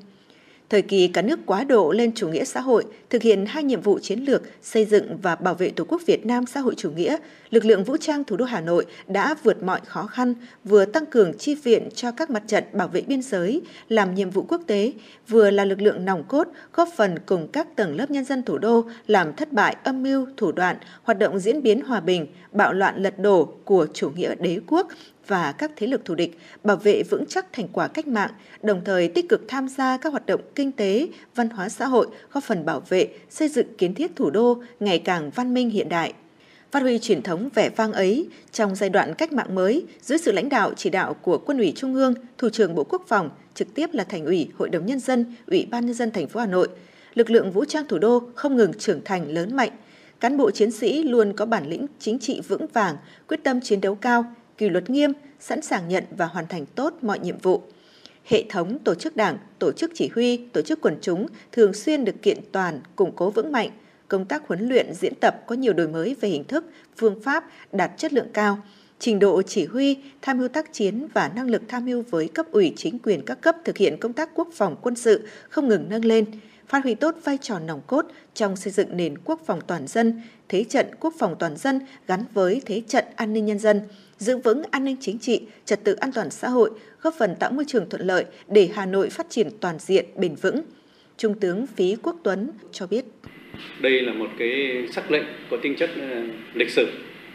Thời 0.69 0.81
kỳ 0.81 1.07
cả 1.07 1.21
nước 1.21 1.39
quá 1.45 1.63
độ 1.63 1.91
lên 1.91 2.11
chủ 2.15 2.29
nghĩa 2.29 2.43
xã 2.43 2.61
hội, 2.61 2.85
thực 3.09 3.21
hiện 3.21 3.45
hai 3.45 3.63
nhiệm 3.63 3.81
vụ 3.81 3.99
chiến 3.99 4.19
lược 4.19 4.41
xây 4.61 4.85
dựng 4.85 5.17
và 5.21 5.35
bảo 5.35 5.53
vệ 5.53 5.69
Tổ 5.69 5.83
quốc 5.87 6.01
Việt 6.05 6.25
Nam 6.25 6.45
xã 6.45 6.59
hội 6.59 6.73
chủ 6.77 6.91
nghĩa, 6.91 7.17
lực 7.49 7.65
lượng 7.65 7.83
vũ 7.83 7.97
trang 7.97 8.23
thủ 8.23 8.35
đô 8.37 8.45
Hà 8.45 8.61
Nội 8.61 8.85
đã 9.07 9.35
vượt 9.43 9.63
mọi 9.63 9.79
khó 9.85 10.05
khăn, 10.05 10.33
vừa 10.63 10.85
tăng 10.85 11.05
cường 11.05 11.37
chi 11.37 11.55
viện 11.55 11.89
cho 11.95 12.11
các 12.11 12.29
mặt 12.29 12.43
trận 12.47 12.63
bảo 12.73 12.87
vệ 12.87 13.01
biên 13.01 13.21
giới, 13.21 13.61
làm 13.89 14.15
nhiệm 14.15 14.29
vụ 14.29 14.45
quốc 14.47 14.61
tế, 14.67 14.93
vừa 15.27 15.49
là 15.49 15.65
lực 15.65 15.81
lượng 15.81 16.05
nòng 16.05 16.23
cốt 16.23 16.47
góp 16.73 16.89
phần 16.97 17.19
cùng 17.25 17.47
các 17.47 17.75
tầng 17.75 17.95
lớp 17.95 18.11
nhân 18.11 18.25
dân 18.25 18.43
thủ 18.43 18.57
đô 18.57 18.85
làm 19.07 19.35
thất 19.35 19.53
bại 19.53 19.75
âm 19.83 20.03
mưu, 20.03 20.27
thủ 20.37 20.51
đoạn, 20.51 20.77
hoạt 21.03 21.19
động 21.19 21.39
diễn 21.39 21.63
biến 21.63 21.81
hòa 21.81 21.99
bình, 21.99 22.27
bạo 22.51 22.73
loạn 22.73 23.03
lật 23.03 23.19
đổ 23.19 23.53
của 23.65 23.87
chủ 23.93 24.09
nghĩa 24.09 24.35
đế 24.35 24.59
quốc 24.67 24.87
và 25.27 25.51
các 25.51 25.71
thế 25.75 25.87
lực 25.87 26.05
thù 26.05 26.15
địch, 26.15 26.39
bảo 26.63 26.77
vệ 26.77 27.03
vững 27.03 27.25
chắc 27.25 27.53
thành 27.53 27.67
quả 27.73 27.87
cách 27.87 28.07
mạng, 28.07 28.31
đồng 28.63 28.81
thời 28.85 29.07
tích 29.07 29.29
cực 29.29 29.41
tham 29.47 29.67
gia 29.67 29.97
các 29.97 30.09
hoạt 30.09 30.25
động 30.25 30.41
kinh 30.55 30.71
tế, 30.71 31.07
văn 31.35 31.49
hóa 31.49 31.69
xã 31.69 31.85
hội, 31.85 32.07
góp 32.31 32.43
phần 32.43 32.65
bảo 32.65 32.79
vệ, 32.89 33.07
xây 33.29 33.49
dựng 33.49 33.67
kiến 33.77 33.93
thiết 33.93 34.15
thủ 34.15 34.29
đô 34.29 34.61
ngày 34.79 34.99
càng 34.99 35.29
văn 35.29 35.53
minh 35.53 35.69
hiện 35.69 35.89
đại. 35.89 36.13
Phát 36.71 36.81
huy 36.81 36.99
truyền 36.99 37.21
thống 37.21 37.49
vẻ 37.55 37.69
vang 37.69 37.93
ấy 37.93 38.27
trong 38.51 38.75
giai 38.75 38.89
đoạn 38.89 39.13
cách 39.13 39.33
mạng 39.33 39.55
mới 39.55 39.85
dưới 40.01 40.17
sự 40.17 40.31
lãnh 40.31 40.49
đạo 40.49 40.73
chỉ 40.75 40.89
đạo 40.89 41.13
của 41.13 41.37
Quân 41.37 41.57
ủy 41.57 41.73
Trung 41.75 41.93
ương, 41.93 42.13
Thủ 42.37 42.49
trưởng 42.49 42.75
Bộ 42.75 42.83
Quốc 42.83 43.01
phòng, 43.07 43.29
trực 43.53 43.73
tiếp 43.73 43.89
là 43.93 44.03
Thành 44.03 44.25
ủy, 44.25 44.49
Hội 44.57 44.69
đồng 44.69 44.85
nhân 44.85 44.99
dân, 44.99 45.35
Ủy 45.47 45.67
ban 45.71 45.85
nhân 45.85 45.95
dân 45.95 46.11
thành 46.11 46.27
phố 46.27 46.39
Hà 46.39 46.45
Nội, 46.45 46.67
lực 47.13 47.29
lượng 47.29 47.51
vũ 47.51 47.65
trang 47.65 47.87
thủ 47.87 47.97
đô 47.97 48.21
không 48.35 48.55
ngừng 48.55 48.73
trưởng 48.73 49.01
thành 49.05 49.31
lớn 49.31 49.55
mạnh. 49.55 49.71
Cán 50.19 50.37
bộ 50.37 50.51
chiến 50.51 50.71
sĩ 50.71 51.03
luôn 51.03 51.33
có 51.33 51.45
bản 51.45 51.69
lĩnh 51.69 51.85
chính 51.99 52.19
trị 52.19 52.41
vững 52.47 52.67
vàng, 52.73 52.95
quyết 53.27 53.43
tâm 53.43 53.61
chiến 53.61 53.81
đấu 53.81 53.95
cao, 53.95 54.25
kỷ 54.57 54.69
luật 54.69 54.89
nghiêm, 54.89 55.11
sẵn 55.39 55.61
sàng 55.61 55.87
nhận 55.87 56.03
và 56.17 56.25
hoàn 56.25 56.47
thành 56.47 56.65
tốt 56.65 56.93
mọi 57.01 57.19
nhiệm 57.19 57.37
vụ. 57.37 57.61
Hệ 58.25 58.43
thống 58.49 58.79
tổ 58.79 58.95
chức 58.95 59.15
đảng, 59.15 59.37
tổ 59.59 59.71
chức 59.71 59.91
chỉ 59.95 60.09
huy, 60.15 60.37
tổ 60.37 60.61
chức 60.61 60.81
quần 60.81 60.97
chúng 61.01 61.27
thường 61.51 61.73
xuyên 61.73 62.05
được 62.05 62.21
kiện 62.21 62.37
toàn, 62.51 62.79
củng 62.95 63.11
cố 63.15 63.29
vững 63.29 63.51
mạnh. 63.51 63.69
Công 64.07 64.25
tác 64.25 64.47
huấn 64.47 64.69
luyện, 64.69 64.93
diễn 64.93 65.13
tập 65.15 65.43
có 65.47 65.55
nhiều 65.55 65.73
đổi 65.73 65.87
mới 65.87 66.15
về 66.21 66.29
hình 66.29 66.43
thức, 66.43 66.65
phương 66.97 67.21
pháp, 67.21 67.45
đạt 67.71 67.91
chất 67.97 68.13
lượng 68.13 68.27
cao. 68.33 68.59
Trình 68.99 69.19
độ 69.19 69.41
chỉ 69.41 69.65
huy, 69.65 69.97
tham 70.21 70.37
mưu 70.37 70.47
tác 70.47 70.73
chiến 70.73 71.07
và 71.13 71.31
năng 71.35 71.49
lực 71.49 71.61
tham 71.67 71.85
mưu 71.85 72.03
với 72.09 72.27
cấp 72.27 72.45
ủy 72.51 72.73
chính 72.75 72.99
quyền 72.99 73.25
các 73.25 73.41
cấp 73.41 73.55
thực 73.65 73.77
hiện 73.77 73.97
công 73.97 74.13
tác 74.13 74.29
quốc 74.35 74.47
phòng 74.53 74.75
quân 74.81 74.95
sự 74.95 75.27
không 75.49 75.67
ngừng 75.67 75.89
nâng 75.89 76.05
lên, 76.05 76.25
phát 76.67 76.83
huy 76.83 76.95
tốt 76.95 77.15
vai 77.23 77.37
trò 77.41 77.59
nòng 77.59 77.81
cốt 77.87 78.05
trong 78.33 78.55
xây 78.55 78.73
dựng 78.73 78.97
nền 78.97 79.17
quốc 79.17 79.41
phòng 79.45 79.59
toàn 79.67 79.87
dân, 79.87 80.21
thế 80.49 80.63
trận 80.63 80.85
quốc 80.99 81.13
phòng 81.19 81.35
toàn 81.39 81.57
dân 81.57 81.79
gắn 82.07 82.25
với 82.33 82.61
thế 82.65 82.81
trận 82.87 83.05
an 83.15 83.33
ninh 83.33 83.45
nhân 83.45 83.59
dân, 83.59 83.81
giữ 84.17 84.37
vững 84.37 84.61
an 84.71 84.85
ninh 84.85 84.95
chính 84.99 85.19
trị, 85.19 85.41
trật 85.65 85.83
tự 85.83 85.93
an 85.93 86.11
toàn 86.15 86.29
xã 86.29 86.49
hội, 86.49 86.69
góp 87.01 87.13
phần 87.19 87.35
tạo 87.39 87.51
môi 87.51 87.65
trường 87.67 87.89
thuận 87.89 88.01
lợi 88.01 88.25
để 88.47 88.69
Hà 88.73 88.85
Nội 88.85 89.09
phát 89.09 89.29
triển 89.29 89.49
toàn 89.59 89.79
diện 89.79 90.05
bền 90.15 90.35
vững. 90.35 90.61
Trung 91.17 91.39
tướng 91.39 91.67
Phí 91.67 91.95
Quốc 92.03 92.15
Tuấn 92.23 92.49
cho 92.71 92.87
biết. 92.87 93.05
Đây 93.81 94.01
là 94.01 94.13
một 94.13 94.27
cái 94.39 94.87
sắc 94.91 95.11
lệnh 95.11 95.23
có 95.51 95.57
tính 95.61 95.75
chất 95.75 95.89
ờ, 95.99 96.23
lịch 96.53 96.69
sử 96.69 96.87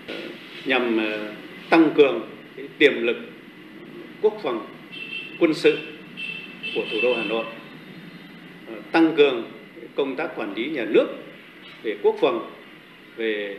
ờ, 0.08 0.14
nhằm 0.66 0.98
ờ, 0.98 1.32
tăng 1.70 1.90
cường 1.96 2.28
cái 2.56 2.68
tiềm 2.78 3.02
lực 3.02 3.16
quốc 4.22 4.34
phòng 4.42 4.66
quân 5.40 5.54
sự 5.54 5.78
của 6.74 6.82
thủ 6.90 6.96
đô 7.02 7.14
Hà 7.14 7.24
Nội, 7.24 7.44
tăng 8.92 9.16
cường 9.16 9.52
công 9.94 10.16
tác 10.16 10.36
quản 10.36 10.54
lý 10.54 10.70
nhà 10.70 10.84
nước 10.84 11.06
về 11.82 11.96
quốc 12.02 12.16
phòng, 12.20 12.50
về 13.16 13.58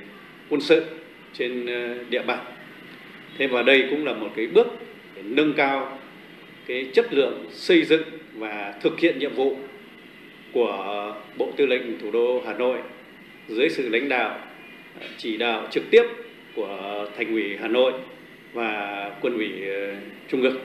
quân 0.49 0.61
sự 0.61 0.85
trên 1.33 1.65
địa 2.09 2.23
bàn 2.27 2.52
thế 3.37 3.47
và 3.47 3.61
đây 3.61 3.87
cũng 3.89 4.05
là 4.05 4.13
một 4.13 4.29
cái 4.35 4.47
bước 4.47 4.67
để 5.15 5.21
nâng 5.25 5.53
cao 5.53 5.97
cái 6.67 6.89
chất 6.93 7.13
lượng 7.13 7.45
xây 7.51 7.85
dựng 7.85 8.03
và 8.37 8.73
thực 8.81 8.99
hiện 8.99 9.19
nhiệm 9.19 9.35
vụ 9.35 9.55
của 10.53 11.15
Bộ 11.37 11.51
Tư 11.57 11.65
lệnh 11.65 11.99
Thủ 11.99 12.11
đô 12.11 12.41
Hà 12.45 12.53
Nội 12.53 12.77
dưới 13.49 13.69
sự 13.69 13.89
lãnh 13.89 14.09
đạo 14.09 14.39
chỉ 15.17 15.37
đạo 15.37 15.67
trực 15.71 15.83
tiếp 15.91 16.03
của 16.55 17.05
Thành 17.17 17.31
ủy 17.31 17.57
Hà 17.61 17.67
Nội 17.67 17.93
và 18.53 19.11
Quân 19.21 19.33
ủy 19.33 19.49
ờ, 19.67 19.95
Trung 20.29 20.41
ương. 20.41 20.57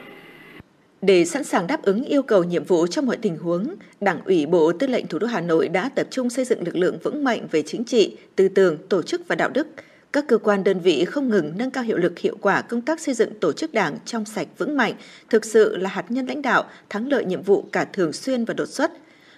Để 1.02 1.24
sẵn 1.24 1.44
sàng 1.44 1.66
đáp 1.66 1.82
ứng 1.82 2.04
yêu 2.04 2.22
cầu 2.22 2.44
nhiệm 2.44 2.64
vụ 2.64 2.86
trong 2.86 3.06
mọi 3.06 3.16
tình 3.22 3.36
huống, 3.36 3.74
Đảng 4.00 4.20
ủy 4.24 4.46
Bộ 4.46 4.72
Tư 4.72 4.86
lệnh 4.86 5.06
Thủ 5.06 5.18
đô 5.18 5.26
Hà 5.26 5.40
Nội 5.40 5.68
đã 5.68 5.90
tập 5.94 6.06
trung 6.10 6.30
xây 6.30 6.44
dựng 6.44 6.62
lực 6.64 6.76
lượng 6.76 6.98
vững 7.02 7.24
mạnh 7.24 7.46
về 7.50 7.62
chính 7.62 7.84
trị, 7.84 8.16
tư 8.36 8.48
tưởng, 8.48 8.76
tổ 8.88 9.02
chức 9.02 9.28
và 9.28 9.34
đạo 9.34 9.50
đức– 9.54 9.66
các 10.12 10.24
cơ 10.28 10.38
quan 10.38 10.64
đơn 10.64 10.80
vị 10.80 11.04
không 11.04 11.28
ngừng 11.28 11.52
nâng 11.56 11.70
cao 11.70 11.84
hiệu 11.84 11.96
lực 11.96 12.18
hiệu 12.18 12.36
quả 12.40 12.62
công 12.62 12.80
tác 12.80 13.00
xây 13.00 13.14
dựng 13.14 13.40
tổ 13.40 13.52
chức 13.52 13.74
đảng 13.74 13.98
trong 14.04 14.24
sạch 14.24 14.48
vững 14.58 14.76
mạnh, 14.76 14.94
thực 15.30 15.44
sự 15.44 15.76
là 15.76 15.90
hạt 15.90 16.04
nhân 16.08 16.26
lãnh 16.26 16.42
đạo, 16.42 16.64
thắng 16.88 17.08
lợi 17.08 17.24
nhiệm 17.24 17.42
vụ 17.42 17.64
cả 17.72 17.84
thường 17.84 18.12
xuyên 18.12 18.44
và 18.44 18.54
đột 18.54 18.68
xuất. 18.68 18.92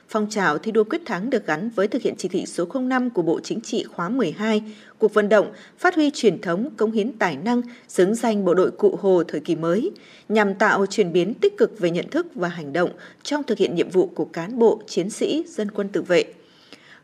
Phong 0.08 0.30
trào 0.30 0.58
thi 0.58 0.72
đua 0.72 0.84
quyết 0.84 1.02
thắng 1.06 1.30
được 1.30 1.46
gắn 1.46 1.70
với 1.70 1.88
thực 1.88 2.02
hiện 2.02 2.14
chỉ 2.18 2.28
thị 2.28 2.46
số 2.46 2.66
05 2.74 3.10
của 3.10 3.22
Bộ 3.22 3.40
Chính 3.40 3.60
trị 3.60 3.84
khóa 3.84 4.08
12, 4.08 4.62
cuộc 4.98 5.14
vận 5.14 5.28
động 5.28 5.52
phát 5.78 5.94
huy 5.94 6.10
truyền 6.14 6.40
thống 6.40 6.70
cống 6.76 6.92
hiến 6.92 7.12
tài 7.12 7.36
năng, 7.36 7.62
xứng 7.88 8.14
danh 8.14 8.44
bộ 8.44 8.54
đội 8.54 8.70
cụ 8.70 8.98
Hồ 9.00 9.22
thời 9.28 9.40
kỳ 9.40 9.56
mới, 9.56 9.90
nhằm 10.28 10.54
tạo 10.54 10.86
chuyển 10.86 11.12
biến 11.12 11.34
tích 11.34 11.56
cực 11.56 11.78
về 11.78 11.90
nhận 11.90 12.08
thức 12.10 12.26
và 12.34 12.48
hành 12.48 12.72
động 12.72 12.90
trong 13.22 13.42
thực 13.42 13.58
hiện 13.58 13.74
nhiệm 13.74 13.90
vụ 13.90 14.06
của 14.06 14.24
cán 14.24 14.58
bộ, 14.58 14.82
chiến 14.86 15.10
sĩ, 15.10 15.44
dân 15.48 15.70
quân 15.70 15.88
tự 15.88 16.02
vệ 16.02 16.24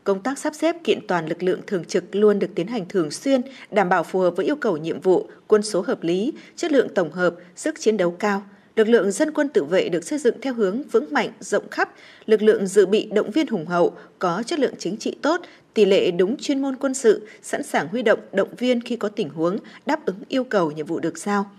công 0.06 0.22
tác 0.22 0.38
sắp 0.38 0.54
xếp 0.54 0.76
kiện 0.84 1.06
toàn 1.08 1.26
lực 1.28 1.42
lượng 1.42 1.60
thường 1.66 1.84
trực 1.84 2.14
luôn 2.14 2.38
được 2.38 2.50
tiến 2.54 2.66
hành 2.66 2.88
thường 2.88 3.10
xuyên, 3.10 3.40
đảm 3.70 3.88
bảo 3.88 4.02
phù 4.02 4.20
hợp 4.20 4.36
với 4.36 4.46
yêu 4.46 4.56
cầu 4.56 4.76
nhiệm 4.76 5.00
vụ, 5.00 5.28
quân 5.46 5.62
số 5.62 5.80
hợp 5.80 6.02
lý, 6.02 6.32
chất 6.56 6.72
lượng 6.72 6.88
tổng 6.94 7.12
hợp, 7.12 7.34
sức 7.56 7.74
chiến 7.80 7.96
đấu 7.96 8.10
cao. 8.10 8.42
Lực 8.76 8.88
lượng 8.88 9.10
dân 9.10 9.32
quân 9.32 9.48
tự 9.48 9.64
vệ 9.64 9.88
được 9.88 10.04
xây 10.04 10.18
dựng 10.18 10.40
theo 10.42 10.54
hướng 10.54 10.82
vững 10.82 11.12
mạnh, 11.12 11.30
rộng 11.40 11.68
khắp, 11.70 11.94
lực 12.26 12.42
lượng 12.42 12.66
dự 12.66 12.86
bị 12.86 13.08
động 13.12 13.30
viên 13.30 13.46
hùng 13.46 13.66
hậu, 13.66 13.92
có 14.18 14.42
chất 14.46 14.58
lượng 14.58 14.74
chính 14.78 14.96
trị 14.96 15.16
tốt, 15.22 15.40
tỷ 15.74 15.84
lệ 15.84 16.10
đúng 16.10 16.36
chuyên 16.36 16.62
môn 16.62 16.76
quân 16.76 16.94
sự, 16.94 17.28
sẵn 17.42 17.62
sàng 17.62 17.88
huy 17.88 18.02
động, 18.02 18.20
động 18.32 18.54
viên 18.58 18.80
khi 18.80 18.96
có 18.96 19.08
tình 19.08 19.28
huống, 19.28 19.58
đáp 19.86 20.06
ứng 20.06 20.18
yêu 20.28 20.44
cầu 20.44 20.70
nhiệm 20.70 20.86
vụ 20.86 21.00
được 21.00 21.18
giao. 21.18 21.50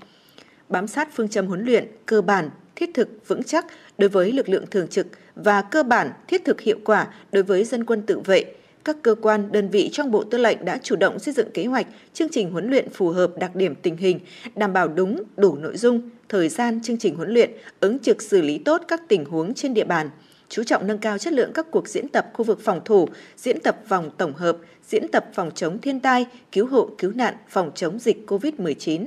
Bám 0.70 0.88
sát 0.88 1.10
phương 1.14 1.30
châm 1.30 1.48
huấn 1.48 1.66
luyện, 1.66 1.88
cơ 2.06 2.22
bản, 2.22 2.50
thiết 2.76 2.90
thực, 2.94 3.28
vững 3.28 3.44
chắc 3.44 3.66
đối 3.98 4.10
với 4.10 4.32
lực 4.32 4.50
lượng 4.50 4.66
thường 4.72 4.88
trực 4.88 5.08
và 5.44 5.62
cơ 5.62 5.84
bản 5.84 6.12
thiết 6.28 6.46
thực 6.46 6.62
hiệu 6.62 6.78
quả 6.84 7.08
đối 7.32 7.44
với 7.44 7.64
dân 7.64 7.86
quân 7.86 8.02
tự 8.02 8.20
vệ. 8.20 8.46
Các 8.84 8.98
cơ 9.02 9.16
quan, 9.16 9.52
đơn 9.52 9.70
vị 9.70 9.90
trong 9.94 10.12
Bộ 10.12 10.24
Tư 10.24 10.38
lệnh 10.38 10.66
đã 10.66 10.80
chủ 10.84 10.96
động 10.96 11.20
xây 11.20 11.34
dựng 11.34 11.52
kế 11.54 11.66
hoạch, 11.66 11.88
chương 12.14 12.30
trình 12.32 12.52
huấn 12.52 12.70
luyện 12.70 12.90
phù 12.90 13.10
hợp 13.10 13.32
đặc 13.38 13.56
điểm 13.56 13.76
tình 13.76 13.98
hình, 13.98 14.20
đảm 14.56 14.74
bảo 14.74 14.88
đúng, 14.88 15.24
đủ 15.38 15.56
nội 15.56 15.78
dung, 15.78 16.10
thời 16.30 16.50
gian 16.50 16.82
chương 16.84 16.98
trình 16.98 17.16
huấn 17.16 17.30
luyện, 17.30 17.52
ứng 17.80 18.00
trực 18.00 18.22
xử 18.22 18.42
lý 18.42 18.58
tốt 18.58 18.82
các 18.88 19.02
tình 19.08 19.26
huống 19.26 19.54
trên 19.54 19.74
địa 19.74 19.84
bàn 19.84 20.10
chú 20.50 20.64
trọng 20.64 20.88
nâng 20.88 20.98
cao 20.98 21.18
chất 21.18 21.34
lượng 21.34 21.52
các 21.54 21.72
cuộc 21.72 21.88
diễn 21.88 22.10
tập 22.10 22.30
khu 22.34 22.46
vực 22.46 22.60
phòng 22.64 22.82
thủ, 22.86 23.08
diễn 23.38 23.60
tập 23.60 23.78
vòng 23.88 24.10
tổng 24.18 24.34
hợp, 24.34 24.58
diễn 24.88 25.08
tập 25.12 25.26
phòng 25.34 25.52
chống 25.56 25.80
thiên 25.80 26.00
tai, 26.00 26.26
cứu 26.52 26.68
hộ 26.68 26.90
cứu 26.98 27.12
nạn, 27.12 27.36
phòng 27.50 27.72
chống 27.76 28.00
dịch 28.00 28.24
COVID-19. 28.28 29.06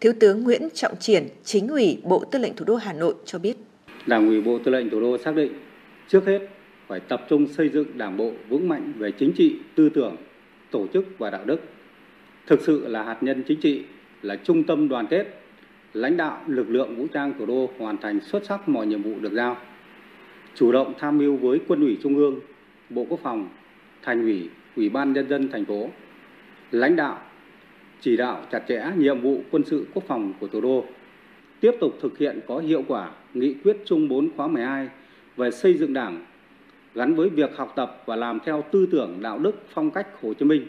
Thiếu 0.00 0.12
tướng 0.20 0.44
Nguyễn 0.44 0.68
Trọng 0.74 0.96
Triển, 1.00 1.28
chính 1.44 1.68
ủy 1.68 1.98
Bộ 2.04 2.24
Tư 2.30 2.38
lệnh 2.38 2.56
Thủ 2.56 2.64
đô 2.64 2.74
Hà 2.74 2.92
Nội 2.92 3.14
cho 3.24 3.38
biết. 3.38 3.56
Đảng 4.06 4.26
ủy 4.26 4.40
Bộ 4.40 4.58
Tư 4.58 4.72
lệnh 4.72 4.90
Thủ 4.90 5.00
đô 5.00 5.18
xác 5.18 5.34
định 5.34 5.52
trước 6.08 6.26
hết 6.26 6.48
phải 6.86 7.00
tập 7.00 7.26
trung 7.28 7.46
xây 7.46 7.68
dựng 7.68 7.86
đảng 7.98 8.16
bộ 8.16 8.32
vững 8.48 8.68
mạnh 8.68 8.92
về 8.98 9.10
chính 9.10 9.32
trị, 9.32 9.56
tư 9.74 9.88
tưởng, 9.88 10.16
tổ 10.70 10.86
chức 10.86 11.18
và 11.18 11.30
đạo 11.30 11.42
đức. 11.44 11.60
Thực 12.46 12.60
sự 12.60 12.88
là 12.88 13.02
hạt 13.02 13.16
nhân 13.20 13.42
chính 13.48 13.60
trị, 13.60 13.82
là 14.22 14.36
trung 14.36 14.62
tâm 14.62 14.88
đoàn 14.88 15.06
kết, 15.06 15.40
lãnh 15.92 16.16
đạo 16.16 16.42
lực 16.46 16.70
lượng 16.70 16.96
vũ 16.96 17.06
trang 17.12 17.32
thủ 17.38 17.46
đô 17.46 17.70
hoàn 17.78 17.98
thành 17.98 18.20
xuất 18.20 18.44
sắc 18.44 18.68
mọi 18.68 18.86
nhiệm 18.86 19.02
vụ 19.02 19.14
được 19.20 19.32
giao. 19.32 19.56
Chủ 20.54 20.72
động 20.72 20.94
tham 20.98 21.18
mưu 21.18 21.36
với 21.36 21.60
Quân 21.68 21.80
ủy 21.80 21.98
Trung 22.02 22.16
ương, 22.16 22.40
Bộ 22.90 23.06
Quốc 23.08 23.20
phòng, 23.22 23.48
Thành 24.02 24.22
ủy, 24.22 24.48
Ủy 24.76 24.88
ban 24.88 25.12
Nhân 25.12 25.28
dân 25.28 25.48
thành 25.48 25.64
phố, 25.64 25.88
lãnh 26.70 26.96
đạo 26.96 27.18
chỉ 28.00 28.16
đạo 28.16 28.46
chặt 28.52 28.62
chẽ 28.68 28.84
nhiệm 28.96 29.20
vụ 29.20 29.42
quân 29.50 29.62
sự 29.66 29.86
quốc 29.94 30.04
phòng 30.06 30.32
của 30.40 30.48
thủ 30.48 30.60
đô, 30.60 30.84
tiếp 31.60 31.72
tục 31.80 31.98
thực 32.02 32.18
hiện 32.18 32.40
có 32.46 32.58
hiệu 32.58 32.84
quả 32.88 33.10
nghị 33.34 33.54
quyết 33.64 33.76
chung 33.84 34.08
4 34.08 34.28
khóa 34.36 34.48
12 34.48 34.88
về 35.36 35.50
xây 35.50 35.74
dựng 35.74 35.92
Đảng 35.92 36.26
gắn 36.94 37.14
với 37.14 37.28
việc 37.28 37.56
học 37.56 37.72
tập 37.76 38.02
và 38.06 38.16
làm 38.16 38.38
theo 38.44 38.64
tư 38.72 38.86
tưởng 38.92 39.18
đạo 39.20 39.38
đức 39.38 39.62
phong 39.74 39.90
cách 39.90 40.06
Hồ 40.22 40.34
Chí 40.34 40.44
Minh, 40.44 40.66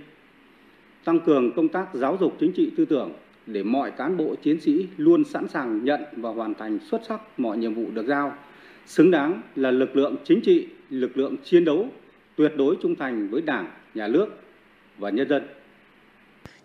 tăng 1.03 1.19
cường 1.19 1.51
công 1.55 1.67
tác 1.67 1.87
giáo 1.93 2.17
dục 2.19 2.35
chính 2.39 2.51
trị 2.51 2.71
tư 2.77 2.85
tưởng 2.85 3.11
để 3.45 3.63
mọi 3.63 3.91
cán 3.91 4.17
bộ 4.17 4.35
chiến 4.43 4.59
sĩ 4.61 4.87
luôn 4.97 5.23
sẵn 5.23 5.47
sàng 5.47 5.85
nhận 5.85 6.01
và 6.17 6.29
hoàn 6.29 6.53
thành 6.53 6.79
xuất 6.91 7.01
sắc 7.07 7.39
mọi 7.39 7.57
nhiệm 7.57 7.73
vụ 7.73 7.85
được 7.93 8.05
giao, 8.07 8.33
xứng 8.85 9.11
đáng 9.11 9.41
là 9.55 9.71
lực 9.71 9.95
lượng 9.95 10.15
chính 10.23 10.41
trị, 10.41 10.67
lực 10.89 11.17
lượng 11.17 11.35
chiến 11.43 11.65
đấu 11.65 11.87
tuyệt 12.35 12.51
đối 12.57 12.75
trung 12.81 12.95
thành 12.95 13.29
với 13.29 13.41
Đảng, 13.41 13.71
Nhà 13.93 14.07
nước 14.07 14.27
và 14.97 15.09
nhân 15.09 15.29
dân. 15.29 15.43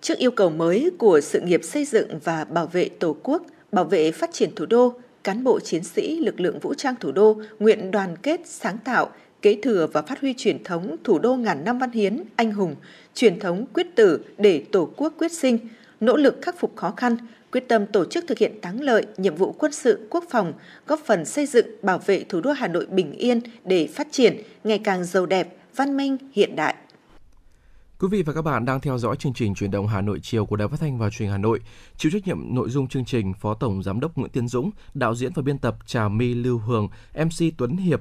Trước 0.00 0.18
yêu 0.18 0.30
cầu 0.30 0.50
mới 0.50 0.90
của 0.98 1.20
sự 1.20 1.40
nghiệp 1.40 1.64
xây 1.64 1.84
dựng 1.84 2.08
và 2.24 2.44
bảo 2.44 2.66
vệ 2.66 2.88
Tổ 2.88 3.16
quốc, 3.22 3.42
bảo 3.72 3.84
vệ 3.84 4.12
phát 4.12 4.32
triển 4.32 4.50
thủ 4.56 4.66
đô, 4.66 4.94
cán 5.28 5.44
bộ 5.44 5.60
chiến 5.60 5.84
sĩ 5.84 6.20
lực 6.20 6.40
lượng 6.40 6.58
vũ 6.58 6.74
trang 6.74 6.94
thủ 7.00 7.12
đô 7.12 7.36
nguyện 7.58 7.90
đoàn 7.90 8.16
kết 8.22 8.40
sáng 8.44 8.78
tạo, 8.84 9.10
kế 9.42 9.58
thừa 9.62 9.86
và 9.92 10.02
phát 10.02 10.20
huy 10.20 10.34
truyền 10.34 10.64
thống 10.64 10.96
thủ 11.04 11.18
đô 11.18 11.36
ngàn 11.36 11.64
năm 11.64 11.78
văn 11.78 11.90
hiến, 11.90 12.22
anh 12.36 12.52
hùng, 12.52 12.74
truyền 13.14 13.40
thống 13.40 13.66
quyết 13.74 13.86
tử 13.94 14.20
để 14.38 14.64
Tổ 14.72 14.90
quốc 14.96 15.14
quyết 15.18 15.32
sinh, 15.32 15.58
nỗ 16.00 16.16
lực 16.16 16.38
khắc 16.42 16.58
phục 16.60 16.76
khó 16.76 16.94
khăn, 16.96 17.16
quyết 17.52 17.68
tâm 17.68 17.86
tổ 17.86 18.04
chức 18.04 18.24
thực 18.26 18.38
hiện 18.38 18.60
thắng 18.62 18.80
lợi 18.80 19.06
nhiệm 19.16 19.34
vụ 19.34 19.52
quân 19.52 19.72
sự 19.72 20.06
quốc 20.10 20.24
phòng, 20.30 20.52
góp 20.86 21.00
phần 21.04 21.24
xây 21.24 21.46
dựng 21.46 21.66
bảo 21.82 21.98
vệ 21.98 22.24
thủ 22.28 22.40
đô 22.40 22.52
Hà 22.52 22.68
Nội 22.68 22.86
bình 22.86 23.12
yên 23.12 23.40
để 23.64 23.88
phát 23.94 24.08
triển 24.10 24.36
ngày 24.64 24.80
càng 24.84 25.04
giàu 25.04 25.26
đẹp, 25.26 25.56
văn 25.76 25.96
minh, 25.96 26.16
hiện 26.32 26.56
đại. 26.56 26.74
Quý 28.00 28.08
vị 28.08 28.22
và 28.22 28.32
các 28.32 28.42
bạn 28.42 28.64
đang 28.64 28.80
theo 28.80 28.98
dõi 28.98 29.16
chương 29.16 29.34
trình 29.34 29.54
truyền 29.54 29.70
động 29.70 29.86
Hà 29.86 30.00
Nội 30.00 30.20
chiều 30.22 30.46
của 30.46 30.56
Đài 30.56 30.68
Phát 30.68 30.80
thanh 30.80 30.98
và 30.98 31.10
Truyền 31.10 31.26
hình 31.26 31.32
Hà 31.32 31.38
Nội. 31.38 31.60
Chịu 31.96 32.12
trách 32.12 32.26
nhiệm 32.26 32.54
nội 32.54 32.70
dung 32.70 32.88
chương 32.88 33.04
trình 33.04 33.34
Phó 33.34 33.54
Tổng 33.54 33.82
Giám 33.82 34.00
đốc 34.00 34.16
Nguyễn 34.16 34.30
Tiến 34.30 34.48
Dũng, 34.48 34.70
đạo 34.94 35.14
diễn 35.14 35.32
và 35.32 35.42
biên 35.42 35.58
tập 35.58 35.76
Trà 35.86 36.08
My 36.08 36.34
Lưu 36.34 36.58
Hường, 36.58 36.88
MC 37.14 37.56
Tuấn 37.58 37.76
Hiệp, 37.76 38.00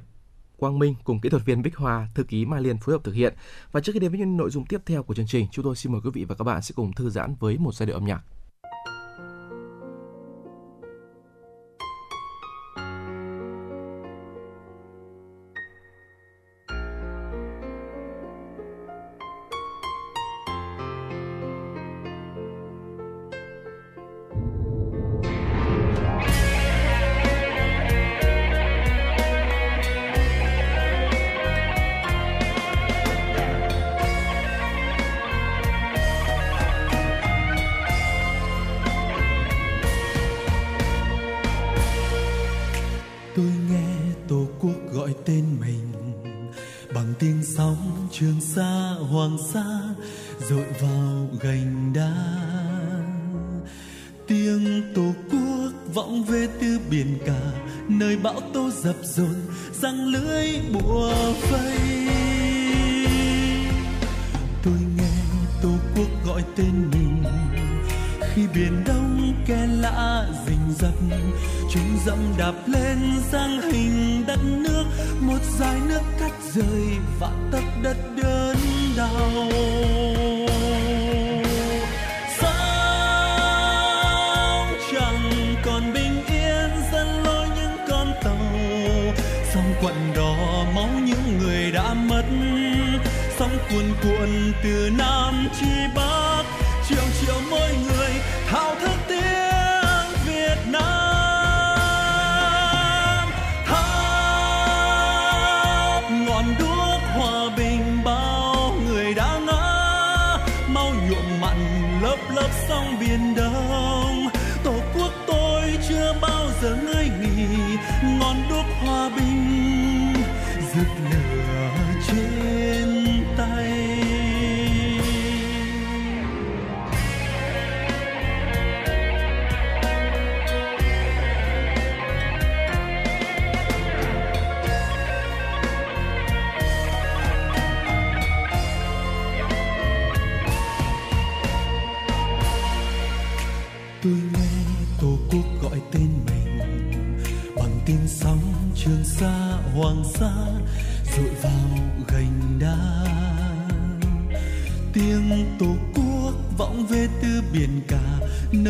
Quang 0.58 0.80
Minh 0.80 0.96
cùng 1.04 1.20
kỹ 1.20 1.30
thuật 1.30 1.46
viên 1.46 1.62
Bích 1.62 1.76
Hoa, 1.76 2.08
thư 2.16 2.24
ký 2.24 2.46
Mai 2.46 2.62
Liên 2.62 2.78
phối 2.78 2.96
hợp 2.96 3.04
thực 3.04 3.16
hiện. 3.16 3.34
Và 3.72 3.82
trước 3.82 3.92
khi 3.94 4.00
đến 4.00 4.12
với 4.12 4.20
những 4.20 4.38
nội 4.38 4.50
dung 4.50 4.66
tiếp 4.66 4.82
theo 4.86 5.04
của 5.04 5.14
chương 5.14 5.28
trình, 5.28 5.48
chúng 5.52 5.66
tôi 5.66 5.76
xin 5.76 5.92
mời 5.92 6.02
quý 6.04 6.10
vị 6.14 6.26
và 6.26 6.36
các 6.36 6.44
bạn 6.44 6.62
sẽ 6.62 6.74
cùng 6.76 6.94
thư 6.94 7.10
giãn 7.10 7.36
với 7.40 7.58
một 7.58 7.74
giai 7.74 7.88
điệu 7.88 7.96
âm 7.96 8.06
nhạc. 8.06 8.22
Vọng 55.98 56.24
về 56.24 56.48
từ 56.62 56.80
biển 56.90 57.18
cả, 57.26 57.42
nơi 57.88 58.18
bão 58.18 58.42
tố 58.54 58.70
dập 58.70 58.96
dồn, 59.04 59.36
răng 59.82 60.08
lưới 60.08 60.48
bùa 60.74 61.14
vây 61.52 61.78
tôi 64.64 64.74
nghe 64.98 65.12
tổ 65.62 65.70
quốc 65.96 66.08
gọi 66.26 66.44
tên 66.56 66.90
mình, 66.92 67.24
khi 68.34 68.42
biển 68.56 68.84
đông 68.88 69.34
kẻ 69.48 69.68
lạ 69.82 70.28
rình 70.48 70.74
rập, 70.80 70.94
chúng 71.74 71.98
dẫm 72.06 72.20
đạp 72.38 72.54
lên 72.68 72.98
giang 73.32 73.62
hình 73.62 74.24
đất 74.28 74.40
nước, 74.44 74.86
một 75.20 75.40
dải 75.60 75.80
nước 75.88 76.02
cắt 76.20 76.32
rời 76.54 76.98
vạn 77.20 77.50
tấc 77.52 77.64
đất 77.84 77.98
đớn 78.24 78.58
đau. 78.98 80.37
Từ 94.64 94.90
nam 94.98 95.48
chi 95.60 95.68
bắc 95.96 96.07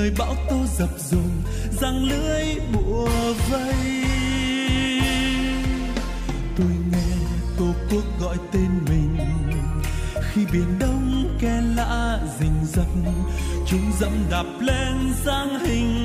nơi 0.07 0.15
bão 0.17 0.35
tố 0.49 0.65
dập 0.77 0.89
dồn 0.97 1.29
răng 1.81 2.03
lưới 2.03 2.45
bùa 2.73 3.09
vây. 3.51 3.73
Tôi 6.57 6.71
nghe 6.91 7.17
tổ 7.57 7.65
quốc 7.91 8.03
gọi 8.21 8.37
tên 8.51 8.69
mình. 8.89 9.17
Khi 10.31 10.45
biển 10.53 10.79
đông 10.79 11.37
ke 11.41 11.61
lạ 11.75 12.19
rình 12.39 12.65
rập, 12.73 12.87
chúng 13.67 13.91
dẫm 13.99 14.11
đạp 14.31 14.45
lên 14.59 15.13
dáng 15.25 15.59
hình. 15.59 15.96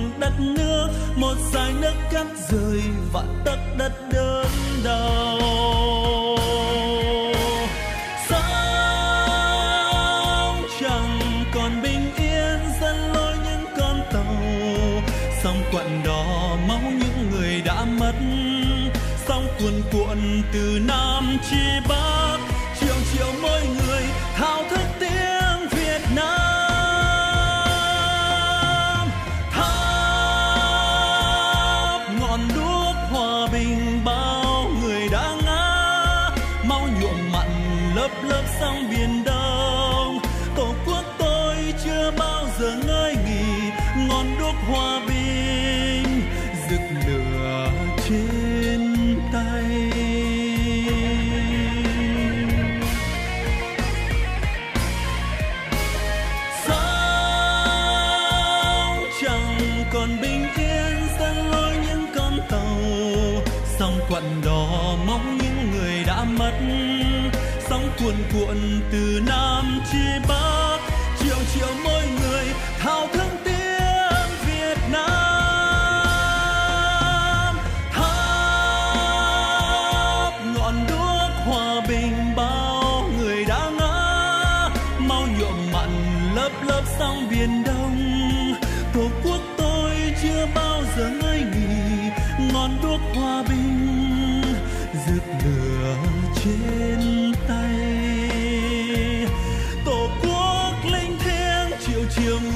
Từ 68.93 69.20
nam 69.27 69.81
chi 69.93 69.98
bắc 70.28 70.41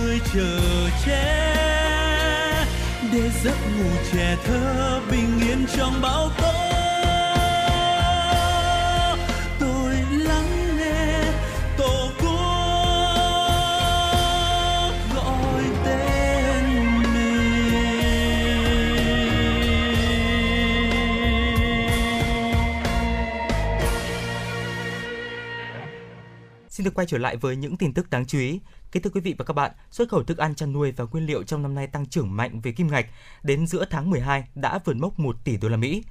người 0.06 0.20
chờ 0.34 0.60
che 1.06 1.54
để 3.12 3.30
giấc 3.44 3.56
ngủ 3.78 3.90
trẻ 4.12 4.36
thơ 4.44 5.00
bình 5.10 5.40
yên 5.40 5.66
trong 5.76 6.00
bão 6.02 6.30
tố. 6.38 6.75
Được 26.86 26.94
quay 26.94 27.06
trở 27.06 27.18
lại 27.18 27.36
với 27.36 27.56
những 27.56 27.76
tin 27.76 27.94
tức 27.94 28.10
đáng 28.10 28.26
chú 28.26 28.38
ý. 28.38 28.60
Kính 28.92 29.02
thưa 29.02 29.10
quý 29.10 29.20
vị 29.20 29.34
và 29.38 29.44
các 29.44 29.54
bạn, 29.54 29.72
xuất 29.90 30.08
khẩu 30.08 30.22
thức 30.22 30.38
ăn 30.38 30.54
chăn 30.54 30.72
nuôi 30.72 30.92
và 30.92 31.04
nguyên 31.04 31.26
liệu 31.26 31.42
trong 31.42 31.62
năm 31.62 31.74
nay 31.74 31.86
tăng 31.86 32.06
trưởng 32.06 32.36
mạnh 32.36 32.60
về 32.60 32.72
kim 32.72 32.86
ngạch, 32.86 33.06
đến 33.42 33.66
giữa 33.66 33.84
tháng 33.90 34.10
12 34.10 34.44
đã 34.54 34.78
vượt 34.84 34.96
mốc 34.96 35.18
1 35.18 35.36
tỷ 35.44 35.56
đô 35.56 35.68
la 35.68 35.76
Mỹ. 35.76 36.02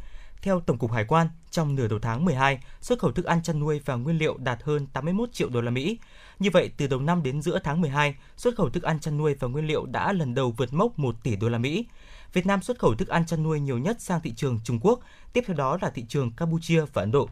Theo 0.41 0.59
Tổng 0.59 0.77
cục 0.77 0.91
Hải 0.91 1.05
quan, 1.05 1.27
trong 1.51 1.75
nửa 1.75 1.87
đầu 1.87 1.99
tháng 1.99 2.25
12, 2.25 2.59
xuất 2.81 2.99
khẩu 2.99 3.11
thức 3.11 3.25
ăn 3.25 3.43
chăn 3.43 3.59
nuôi 3.59 3.81
và 3.85 3.95
nguyên 3.95 4.17
liệu 4.17 4.37
đạt 4.37 4.63
hơn 4.63 4.87
81 4.87 5.29
triệu 5.33 5.49
đô 5.49 5.61
la 5.61 5.71
Mỹ. 5.71 5.97
Như 6.39 6.49
vậy, 6.53 6.71
từ 6.77 6.87
đầu 6.87 6.99
năm 6.99 7.23
đến 7.23 7.41
giữa 7.41 7.59
tháng 7.63 7.81
12, 7.81 8.15
xuất 8.37 8.55
khẩu 8.55 8.69
thức 8.69 8.83
ăn 8.83 8.99
chăn 8.99 9.17
nuôi 9.17 9.35
và 9.39 9.47
nguyên 9.47 9.67
liệu 9.67 9.85
đã 9.85 10.13
lần 10.13 10.33
đầu 10.33 10.51
vượt 10.51 10.73
mốc 10.73 10.99
1 10.99 11.15
tỷ 11.23 11.35
đô 11.35 11.49
la 11.49 11.57
Mỹ. 11.57 11.85
Việt 12.33 12.45
Nam 12.45 12.61
xuất 12.61 12.79
khẩu 12.79 12.95
thức 12.95 13.07
ăn 13.07 13.25
chăn 13.25 13.43
nuôi 13.43 13.59
nhiều 13.59 13.77
nhất 13.77 14.01
sang 14.01 14.21
thị 14.21 14.33
trường 14.35 14.59
Trung 14.63 14.79
Quốc, 14.81 14.99
tiếp 15.33 15.43
theo 15.47 15.55
đó 15.55 15.77
là 15.81 15.89
thị 15.89 16.05
trường 16.09 16.31
Campuchia 16.31 16.85
và 16.93 17.01
Ấn 17.01 17.11
Độ. 17.11 17.29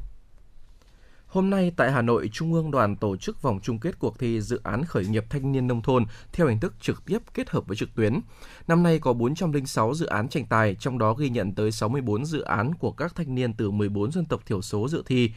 Hôm 1.33 1.49
nay 1.49 1.71
tại 1.75 1.91
Hà 1.91 2.01
Nội, 2.01 2.29
Trung 2.33 2.53
ương 2.53 2.71
Đoàn 2.71 2.95
tổ 2.95 3.17
chức 3.17 3.41
vòng 3.41 3.59
chung 3.63 3.79
kết 3.79 3.99
cuộc 3.99 4.19
thi 4.19 4.41
dự 4.41 4.61
án 4.63 4.85
khởi 4.85 5.05
nghiệp 5.05 5.25
thanh 5.29 5.51
niên 5.51 5.67
nông 5.67 5.81
thôn 5.81 6.05
theo 6.33 6.47
hình 6.47 6.59
thức 6.59 6.73
trực 6.81 7.05
tiếp 7.05 7.17
kết 7.33 7.49
hợp 7.49 7.67
với 7.67 7.77
trực 7.77 7.95
tuyến. 7.95 8.19
Năm 8.67 8.83
nay 8.83 8.99
có 8.99 9.13
406 9.13 9.93
dự 9.93 10.05
án 10.05 10.29
tranh 10.29 10.45
tài, 10.45 10.75
trong 10.75 10.97
đó 10.97 11.13
ghi 11.13 11.29
nhận 11.29 11.55
tới 11.55 11.71
64 11.71 12.25
dự 12.25 12.41
án 12.41 12.73
của 12.73 12.91
các 12.91 13.15
thanh 13.15 13.35
niên 13.35 13.53
từ 13.53 13.71
14 13.71 14.11
dân 14.11 14.25
tộc 14.25 14.45
thiểu 14.45 14.61
số 14.61 14.87
dự 14.87 15.03
thi. 15.05 15.31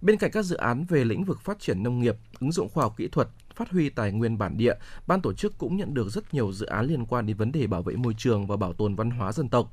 Bên 0.00 0.16
cạnh 0.16 0.30
các 0.30 0.42
dự 0.42 0.56
án 0.56 0.84
về 0.88 1.04
lĩnh 1.04 1.24
vực 1.24 1.40
phát 1.40 1.60
triển 1.60 1.82
nông 1.82 2.00
nghiệp, 2.00 2.16
ứng 2.40 2.52
dụng 2.52 2.68
khoa 2.68 2.84
học 2.84 2.94
kỹ 2.96 3.08
thuật, 3.08 3.28
phát 3.54 3.70
huy 3.70 3.88
tài 3.88 4.12
nguyên 4.12 4.38
bản 4.38 4.56
địa, 4.56 4.74
ban 5.06 5.20
tổ 5.20 5.32
chức 5.32 5.58
cũng 5.58 5.76
nhận 5.76 5.94
được 5.94 6.08
rất 6.08 6.34
nhiều 6.34 6.52
dự 6.52 6.66
án 6.66 6.86
liên 6.86 7.06
quan 7.06 7.26
đến 7.26 7.36
vấn 7.36 7.52
đề 7.52 7.66
bảo 7.66 7.82
vệ 7.82 7.96
môi 7.96 8.14
trường 8.18 8.46
và 8.46 8.56
bảo 8.56 8.72
tồn 8.72 8.94
văn 8.94 9.10
hóa 9.10 9.32
dân 9.32 9.48
tộc. 9.48 9.72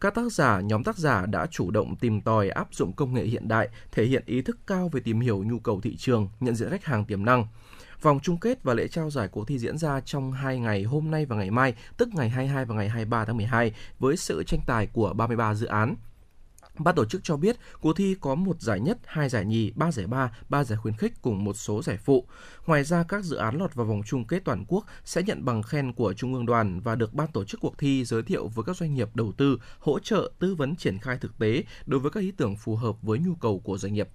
Các 0.00 0.14
tác 0.14 0.32
giả, 0.32 0.60
nhóm 0.60 0.84
tác 0.84 0.98
giả 0.98 1.26
đã 1.26 1.46
chủ 1.46 1.70
động 1.70 1.96
tìm 1.96 2.20
tòi 2.20 2.48
áp 2.48 2.68
dụng 2.72 2.92
công 2.92 3.14
nghệ 3.14 3.24
hiện 3.24 3.48
đại, 3.48 3.68
thể 3.92 4.04
hiện 4.04 4.22
ý 4.26 4.42
thức 4.42 4.58
cao 4.66 4.88
về 4.88 5.00
tìm 5.00 5.20
hiểu 5.20 5.44
nhu 5.44 5.58
cầu 5.58 5.80
thị 5.80 5.96
trường, 5.96 6.28
nhận 6.40 6.54
diện 6.54 6.70
khách 6.70 6.84
hàng 6.84 7.04
tiềm 7.04 7.24
năng. 7.24 7.46
Vòng 8.02 8.20
chung 8.22 8.38
kết 8.38 8.62
và 8.62 8.74
lễ 8.74 8.88
trao 8.88 9.10
giải 9.10 9.28
cuộc 9.28 9.48
thi 9.48 9.58
diễn 9.58 9.78
ra 9.78 10.00
trong 10.00 10.32
2 10.32 10.58
ngày 10.58 10.82
hôm 10.82 11.10
nay 11.10 11.26
và 11.26 11.36
ngày 11.36 11.50
mai, 11.50 11.74
tức 11.96 12.08
ngày 12.14 12.30
22 12.30 12.64
và 12.64 12.74
ngày 12.74 12.88
23 12.88 13.24
tháng 13.24 13.36
12, 13.36 13.72
với 13.98 14.16
sự 14.16 14.42
tranh 14.46 14.60
tài 14.66 14.86
của 14.86 15.12
33 15.12 15.54
dự 15.54 15.66
án. 15.66 15.94
Ban 16.78 16.94
tổ 16.94 17.04
chức 17.04 17.20
cho 17.24 17.36
biết 17.36 17.56
cuộc 17.80 17.92
thi 17.96 18.16
có 18.20 18.34
một 18.34 18.60
giải 18.60 18.80
nhất, 18.80 18.98
hai 19.06 19.28
giải 19.28 19.44
nhì, 19.44 19.70
ba 19.74 19.92
giải 19.92 20.06
ba, 20.06 20.38
ba 20.48 20.64
giải 20.64 20.78
khuyến 20.82 20.96
khích 20.96 21.12
cùng 21.22 21.44
một 21.44 21.56
số 21.56 21.82
giải 21.82 21.96
phụ. 22.04 22.26
Ngoài 22.66 22.84
ra, 22.84 23.02
các 23.02 23.24
dự 23.24 23.36
án 23.36 23.58
lọt 23.58 23.74
vào 23.74 23.86
vòng 23.86 24.02
chung 24.06 24.24
kết 24.24 24.44
toàn 24.44 24.64
quốc 24.68 24.84
sẽ 25.04 25.22
nhận 25.22 25.44
bằng 25.44 25.62
khen 25.62 25.92
của 25.92 26.12
Trung 26.12 26.34
ương 26.34 26.46
đoàn 26.46 26.80
và 26.80 26.94
được 26.94 27.14
ban 27.14 27.28
tổ 27.28 27.44
chức 27.44 27.60
cuộc 27.60 27.78
thi 27.78 28.04
giới 28.04 28.22
thiệu 28.22 28.48
với 28.48 28.64
các 28.64 28.76
doanh 28.76 28.94
nghiệp 28.94 29.08
đầu 29.14 29.32
tư, 29.36 29.58
hỗ 29.78 29.98
trợ 29.98 30.30
tư 30.38 30.54
vấn 30.54 30.76
triển 30.76 30.98
khai 30.98 31.18
thực 31.20 31.38
tế 31.38 31.64
đối 31.86 32.00
với 32.00 32.10
các 32.10 32.20
ý 32.20 32.30
tưởng 32.30 32.56
phù 32.56 32.76
hợp 32.76 33.02
với 33.02 33.18
nhu 33.18 33.34
cầu 33.34 33.58
của 33.58 33.78
doanh 33.78 33.94
nghiệp 33.94 34.08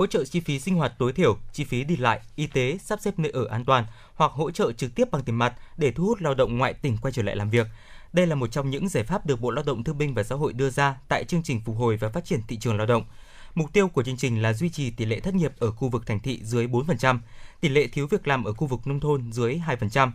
hỗ 0.00 0.06
trợ 0.06 0.24
chi 0.24 0.40
phí 0.40 0.60
sinh 0.60 0.74
hoạt 0.74 0.92
tối 0.98 1.12
thiểu, 1.12 1.38
chi 1.52 1.64
phí 1.64 1.84
đi 1.84 1.96
lại, 1.96 2.20
y 2.36 2.46
tế, 2.46 2.78
sắp 2.80 3.00
xếp 3.00 3.18
nơi 3.18 3.32
ở 3.32 3.46
an 3.50 3.64
toàn 3.64 3.84
hoặc 4.14 4.32
hỗ 4.32 4.50
trợ 4.50 4.72
trực 4.72 4.94
tiếp 4.94 5.10
bằng 5.10 5.22
tiền 5.22 5.34
mặt 5.36 5.54
để 5.76 5.92
thu 5.92 6.04
hút 6.04 6.22
lao 6.22 6.34
động 6.34 6.58
ngoại 6.58 6.74
tỉnh 6.74 6.96
quay 7.02 7.12
trở 7.12 7.22
lại 7.22 7.36
làm 7.36 7.50
việc. 7.50 7.66
Đây 8.12 8.26
là 8.26 8.34
một 8.34 8.46
trong 8.46 8.70
những 8.70 8.88
giải 8.88 9.04
pháp 9.04 9.26
được 9.26 9.40
Bộ 9.40 9.50
Lao 9.50 9.64
động 9.64 9.84
Thương 9.84 9.98
binh 9.98 10.14
và 10.14 10.22
Xã 10.22 10.34
hội 10.34 10.52
đưa 10.52 10.70
ra 10.70 10.96
tại 11.08 11.24
chương 11.24 11.42
trình 11.42 11.60
phục 11.64 11.76
hồi 11.76 11.96
và 11.96 12.08
phát 12.08 12.24
triển 12.24 12.40
thị 12.48 12.56
trường 12.56 12.76
lao 12.76 12.86
động. 12.86 13.04
Mục 13.54 13.72
tiêu 13.72 13.88
của 13.88 14.02
chương 14.02 14.16
trình 14.16 14.42
là 14.42 14.52
duy 14.52 14.68
trì 14.68 14.90
tỷ 14.90 15.04
lệ 15.04 15.20
thất 15.20 15.34
nghiệp 15.34 15.52
ở 15.58 15.70
khu 15.70 15.88
vực 15.88 16.06
thành 16.06 16.20
thị 16.20 16.40
dưới 16.42 16.66
4%, 16.66 17.18
tỷ 17.60 17.68
lệ 17.68 17.86
thiếu 17.86 18.06
việc 18.06 18.28
làm 18.28 18.44
ở 18.44 18.52
khu 18.52 18.66
vực 18.66 18.86
nông 18.86 19.00
thôn 19.00 19.32
dưới 19.32 19.60
2%. 19.66 20.10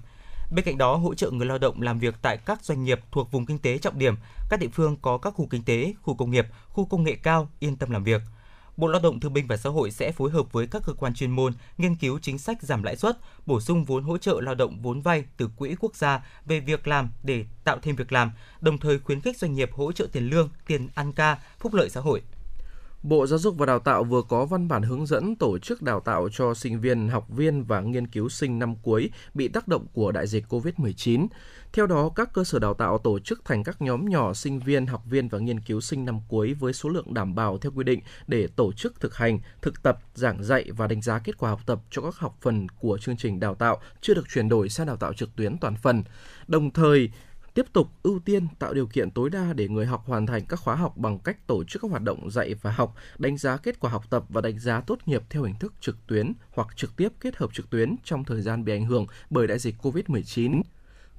Bên 0.52 0.66
cạnh 0.66 0.78
đó, 0.78 0.96
hỗ 0.96 1.14
trợ 1.14 1.32
người 1.32 1.48
lao 1.48 1.58
động 1.58 1.82
làm 1.82 2.00
việc 2.00 2.16
tại 2.22 2.38
các 2.38 2.64
doanh 2.64 2.84
nghiệp 2.84 3.00
thuộc 3.12 3.32
vùng 3.32 3.46
kinh 3.46 3.60
tế 3.60 3.78
trọng 3.78 4.00
điểm, 4.00 4.16
các 4.50 4.60
địa 4.60 4.70
phương 4.74 4.98
có 5.02 5.18
các 5.18 5.34
khu 5.34 5.48
kinh 5.48 5.64
tế, 5.64 5.94
khu 6.02 6.16
công 6.16 6.32
nghiệp, 6.32 6.48
khu 6.70 6.86
công 6.86 7.04
nghệ 7.04 7.16
cao 7.24 7.50
yên 7.60 7.76
tâm 7.78 7.92
làm 7.92 8.04
việc– 8.04 8.22
Bộ 8.78 8.88
Lao 8.88 9.02
động 9.02 9.20
Thương 9.20 9.34
binh 9.34 9.48
và 9.48 9.58
Xã 9.58 9.70
hội 9.70 9.92
sẽ 9.92 10.12
phối 10.12 10.32
hợp 10.32 10.52
với 10.52 10.68
các 10.68 10.82
cơ 10.86 10.94
quan 10.94 11.14
chuyên 11.14 11.32
môn 11.32 11.54
nghiên 11.78 11.96
cứu 11.96 12.20
chính 12.22 12.38
sách 12.38 12.62
giảm 12.62 12.84
lãi 12.84 12.96
suất, 12.96 13.18
bổ 13.46 13.60
sung 13.62 13.86
vốn 13.86 14.04
hỗ 14.04 14.18
trợ 14.18 14.42
lao 14.42 14.56
động 14.56 14.82
vốn 14.82 15.02
vay 15.02 15.26
từ 15.38 15.50
quỹ 15.56 15.76
quốc 15.80 15.96
gia 15.96 16.26
về 16.46 16.60
việc 16.60 16.88
làm 16.88 17.10
để 17.24 17.46
tạo 17.64 17.78
thêm 17.82 17.96
việc 17.96 18.12
làm, 18.12 18.32
đồng 18.62 18.78
thời 18.78 19.00
khuyến 19.00 19.22
khích 19.22 19.38
doanh 19.38 19.54
nghiệp 19.54 19.70
hỗ 19.74 19.92
trợ 19.92 20.08
tiền 20.12 20.30
lương, 20.30 20.50
tiền 20.68 20.88
ăn 20.96 21.14
ca, 21.14 21.38
phúc 21.60 21.74
lợi 21.74 21.90
xã 21.90 22.02
hội. 22.02 22.22
Bộ 23.08 23.28
Giáo 23.28 23.40
dục 23.40 23.58
và 23.58 23.66
Đào 23.66 23.80
tạo 23.80 24.04
vừa 24.04 24.22
có 24.22 24.46
văn 24.46 24.68
bản 24.68 24.84
hướng 24.84 25.06
dẫn 25.06 25.36
tổ 25.36 25.58
chức 25.58 25.82
đào 25.82 26.00
tạo 26.00 26.30
cho 26.30 26.54
sinh 26.54 26.82
viên, 26.82 27.10
học 27.10 27.30
viên 27.30 27.64
và 27.64 27.82
nghiên 27.82 28.08
cứu 28.08 28.30
sinh 28.30 28.60
năm 28.60 28.76
cuối 28.76 29.10
bị 29.34 29.48
tác 29.48 29.68
động 29.68 29.88
của 29.94 30.12
đại 30.12 30.28
dịch 30.28 30.46
COVID-19. 30.50 31.28
Theo 31.74 31.88
đó, 31.88 32.10
các 32.16 32.34
cơ 32.34 32.44
sở 32.44 32.60
đào 32.60 32.74
tạo 32.74 32.98
tổ 32.98 33.20
chức 33.20 33.46
thành 33.46 33.64
các 33.64 33.82
nhóm 33.82 34.10
nhỏ 34.10 34.34
sinh 34.34 34.60
viên, 34.60 34.86
học 34.86 35.04
viên 35.10 35.28
và 35.28 35.40
nghiên 35.40 35.60
cứu 35.60 35.82
sinh 35.82 36.06
năm 36.06 36.20
cuối 36.28 36.54
với 36.54 36.74
số 36.74 36.90
lượng 36.90 37.14
đảm 37.14 37.36
bảo 37.36 37.58
theo 37.58 37.72
quy 37.76 37.84
định 37.84 38.00
để 38.28 38.48
tổ 38.48 38.72
chức 38.72 39.00
thực 39.00 39.16
hành, 39.16 39.40
thực 39.62 39.84
tập, 39.84 40.00
giảng 40.14 40.44
dạy 40.44 40.72
và 40.72 40.88
đánh 40.88 41.02
giá 41.02 41.20
kết 41.20 41.38
quả 41.38 41.50
học 41.50 41.62
tập 41.66 41.82
cho 41.92 42.02
các 42.02 42.16
học 42.16 42.38
phần 42.42 42.68
của 42.80 42.98
chương 42.98 43.18
trình 43.18 43.40
đào 43.40 43.56
tạo 43.56 43.82
chưa 44.02 44.14
được 44.14 44.30
chuyển 44.34 44.50
đổi 44.50 44.70
sang 44.70 44.88
đào 44.88 44.98
tạo 44.98 45.14
trực 45.14 45.36
tuyến 45.36 45.58
toàn 45.58 45.76
phần. 45.76 46.04
Đồng 46.48 46.72
thời, 46.72 47.10
tiếp 47.56 47.66
tục 47.74 47.88
ưu 48.04 48.20
tiên 48.20 48.48
tạo 48.60 48.74
điều 48.74 48.88
kiện 48.88 49.12
tối 49.12 49.30
đa 49.30 49.54
để 49.54 49.68
người 49.68 49.86
học 49.86 50.04
hoàn 50.08 50.26
thành 50.26 50.46
các 50.46 50.60
khóa 50.60 50.76
học 50.76 50.98
bằng 50.98 51.20
cách 51.20 51.48
tổ 51.48 51.64
chức 51.64 51.82
các 51.82 51.92
hoạt 51.92 52.04
động 52.04 52.32
dạy 52.32 52.54
và 52.62 52.72
học, 52.72 52.96
đánh 53.18 53.38
giá 53.38 53.58
kết 53.58 53.80
quả 53.80 53.92
học 53.92 54.04
tập 54.10 54.24
và 54.30 54.42
đánh 54.42 54.60
giá 54.60 54.82
tốt 54.82 55.00
nghiệp 55.06 55.24
theo 55.30 55.44
hình 55.44 55.56
thức 55.60 55.74
trực 55.80 56.08
tuyến 56.08 56.34
hoặc 56.54 56.68
trực 56.76 56.96
tiếp 56.96 57.10
kết 57.20 57.36
hợp 57.36 57.50
trực 57.54 57.70
tuyến 57.70 57.96
trong 58.04 58.24
thời 58.24 58.42
gian 58.42 58.66
bị 58.66 58.74
ảnh 58.74 58.86
hưởng 58.86 59.06
bởi 59.30 59.48
đại 59.48 59.60
dịch 59.60 59.76
COVID-19 59.82 60.62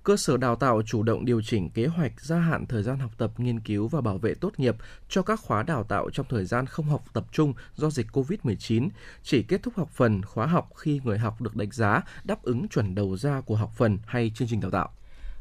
cơ 0.04 0.16
sở 0.16 0.36
đào 0.36 0.56
tạo 0.56 0.82
chủ 0.82 1.02
động 1.02 1.24
điều 1.24 1.42
chỉnh 1.42 1.70
kế 1.70 1.86
hoạch 1.86 2.20
gia 2.20 2.38
hạn 2.38 2.66
thời 2.66 2.82
gian 2.82 2.98
học 2.98 3.10
tập, 3.18 3.40
nghiên 3.40 3.60
cứu 3.60 3.88
và 3.88 4.00
bảo 4.00 4.18
vệ 4.18 4.34
tốt 4.34 4.52
nghiệp 4.58 4.76
cho 5.08 5.22
các 5.22 5.40
khóa 5.40 5.62
đào 5.62 5.84
tạo 5.84 6.10
trong 6.10 6.26
thời 6.28 6.44
gian 6.44 6.66
không 6.66 6.86
học 6.86 7.04
tập 7.12 7.26
trung 7.32 7.54
do 7.74 7.90
dịch 7.90 8.06
COVID-19, 8.12 8.88
chỉ 9.22 9.42
kết 9.42 9.62
thúc 9.62 9.74
học 9.76 9.90
phần 9.92 10.22
khóa 10.22 10.46
học 10.46 10.70
khi 10.76 11.00
người 11.04 11.18
học 11.18 11.40
được 11.40 11.56
đánh 11.56 11.70
giá 11.70 12.02
đáp 12.24 12.42
ứng 12.42 12.68
chuẩn 12.68 12.94
đầu 12.94 13.16
ra 13.16 13.40
của 13.40 13.56
học 13.56 13.72
phần 13.76 13.98
hay 14.06 14.32
chương 14.34 14.48
trình 14.48 14.60
đào 14.60 14.70
tạo. 14.70 14.90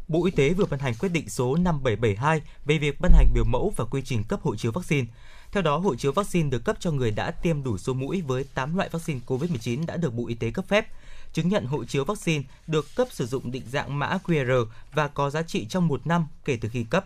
Bộ 0.07 0.25
Y 0.25 0.31
tế 0.31 0.53
vừa 0.53 0.65
ban 0.65 0.79
hành 0.79 0.93
quyết 0.99 1.09
định 1.09 1.29
số 1.29 1.55
5772 1.55 2.41
về 2.65 2.77
việc 2.77 3.01
ban 3.01 3.11
hành 3.11 3.27
biểu 3.33 3.43
mẫu 3.43 3.73
và 3.75 3.85
quy 3.85 4.01
trình 4.05 4.23
cấp 4.23 4.39
hộ 4.43 4.55
chiếu 4.55 4.71
vaccine. 4.71 5.07
Theo 5.51 5.63
đó, 5.63 5.77
hộ 5.77 5.95
chiếu 5.95 6.11
vaccine 6.11 6.49
được 6.49 6.65
cấp 6.65 6.77
cho 6.79 6.91
người 6.91 7.11
đã 7.11 7.31
tiêm 7.31 7.63
đủ 7.63 7.77
số 7.77 7.93
mũi 7.93 8.21
với 8.21 8.45
8 8.53 8.75
loại 8.75 8.89
vaccine 8.89 9.19
COVID-19 9.27 9.85
đã 9.85 9.97
được 9.97 10.13
Bộ 10.13 10.27
Y 10.27 10.35
tế 10.35 10.51
cấp 10.51 10.65
phép 10.67 10.87
chứng 11.35 11.49
nhận 11.49 11.65
hộ 11.65 11.85
chiếu 11.85 12.05
vaccine 12.05 12.43
được 12.67 12.95
cấp 12.95 13.07
sử 13.11 13.25
dụng 13.25 13.51
định 13.51 13.63
dạng 13.71 13.99
mã 13.99 14.17
QR 14.23 14.65
và 14.93 15.07
có 15.07 15.29
giá 15.29 15.41
trị 15.41 15.65
trong 15.69 15.87
một 15.87 16.07
năm 16.07 16.27
kể 16.45 16.57
từ 16.61 16.69
khi 16.69 16.83
cấp. 16.83 17.05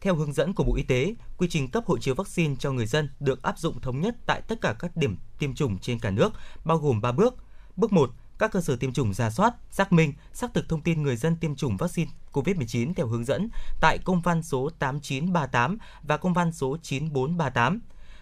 Theo 0.00 0.14
hướng 0.14 0.32
dẫn 0.32 0.52
của 0.52 0.64
Bộ 0.64 0.76
Y 0.76 0.82
tế, 0.82 1.14
quy 1.36 1.48
trình 1.50 1.68
cấp 1.68 1.84
hộ 1.86 1.98
chiếu 1.98 2.14
vaccine 2.14 2.54
cho 2.58 2.72
người 2.72 2.86
dân 2.86 3.08
được 3.20 3.42
áp 3.42 3.58
dụng 3.58 3.80
thống 3.80 4.00
nhất 4.00 4.16
tại 4.26 4.42
tất 4.48 4.60
cả 4.60 4.74
các 4.78 4.96
điểm 4.96 5.16
tiêm 5.38 5.54
chủng 5.54 5.78
trên 5.78 5.98
cả 5.98 6.10
nước, 6.10 6.32
bao 6.64 6.78
gồm 6.78 7.00
3 7.00 7.12
bước. 7.12 7.34
Bước 7.76 7.92
1, 7.92 8.10
các 8.38 8.52
cơ 8.52 8.60
sở 8.60 8.76
tiêm 8.76 8.92
chủng 8.92 9.14
ra 9.14 9.30
soát, 9.30 9.54
xác 9.70 9.92
minh, 9.92 10.12
xác 10.32 10.54
thực 10.54 10.68
thông 10.68 10.80
tin 10.80 11.02
người 11.02 11.16
dân 11.16 11.36
tiêm 11.36 11.56
chủng 11.56 11.76
vaccine 11.76 12.10
COVID-19 12.32 12.94
theo 12.94 13.06
hướng 13.06 13.24
dẫn 13.24 13.48
tại 13.80 13.98
công 13.98 14.20
văn 14.20 14.42
số 14.42 14.70
8938 14.78 15.78
và 16.02 16.16
công 16.16 16.32
văn 16.32 16.52
số 16.52 16.76
9438. 16.82 17.80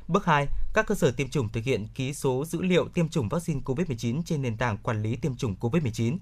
Bước 0.08 0.24
2, 0.24 0.48
các 0.74 0.86
cơ 0.86 0.94
sở 0.94 1.10
tiêm 1.10 1.28
chủng 1.28 1.48
thực 1.48 1.64
hiện 1.64 1.86
ký 1.94 2.14
số 2.14 2.44
dữ 2.44 2.62
liệu 2.62 2.88
tiêm 2.88 3.08
chủng 3.08 3.28
vaccine 3.28 3.60
COVID-19 3.60 4.22
trên 4.26 4.42
nền 4.42 4.56
tảng 4.56 4.78
quản 4.78 5.02
lý 5.02 5.16
tiêm 5.16 5.36
chủng 5.36 5.54
COVID-19. 5.60 6.18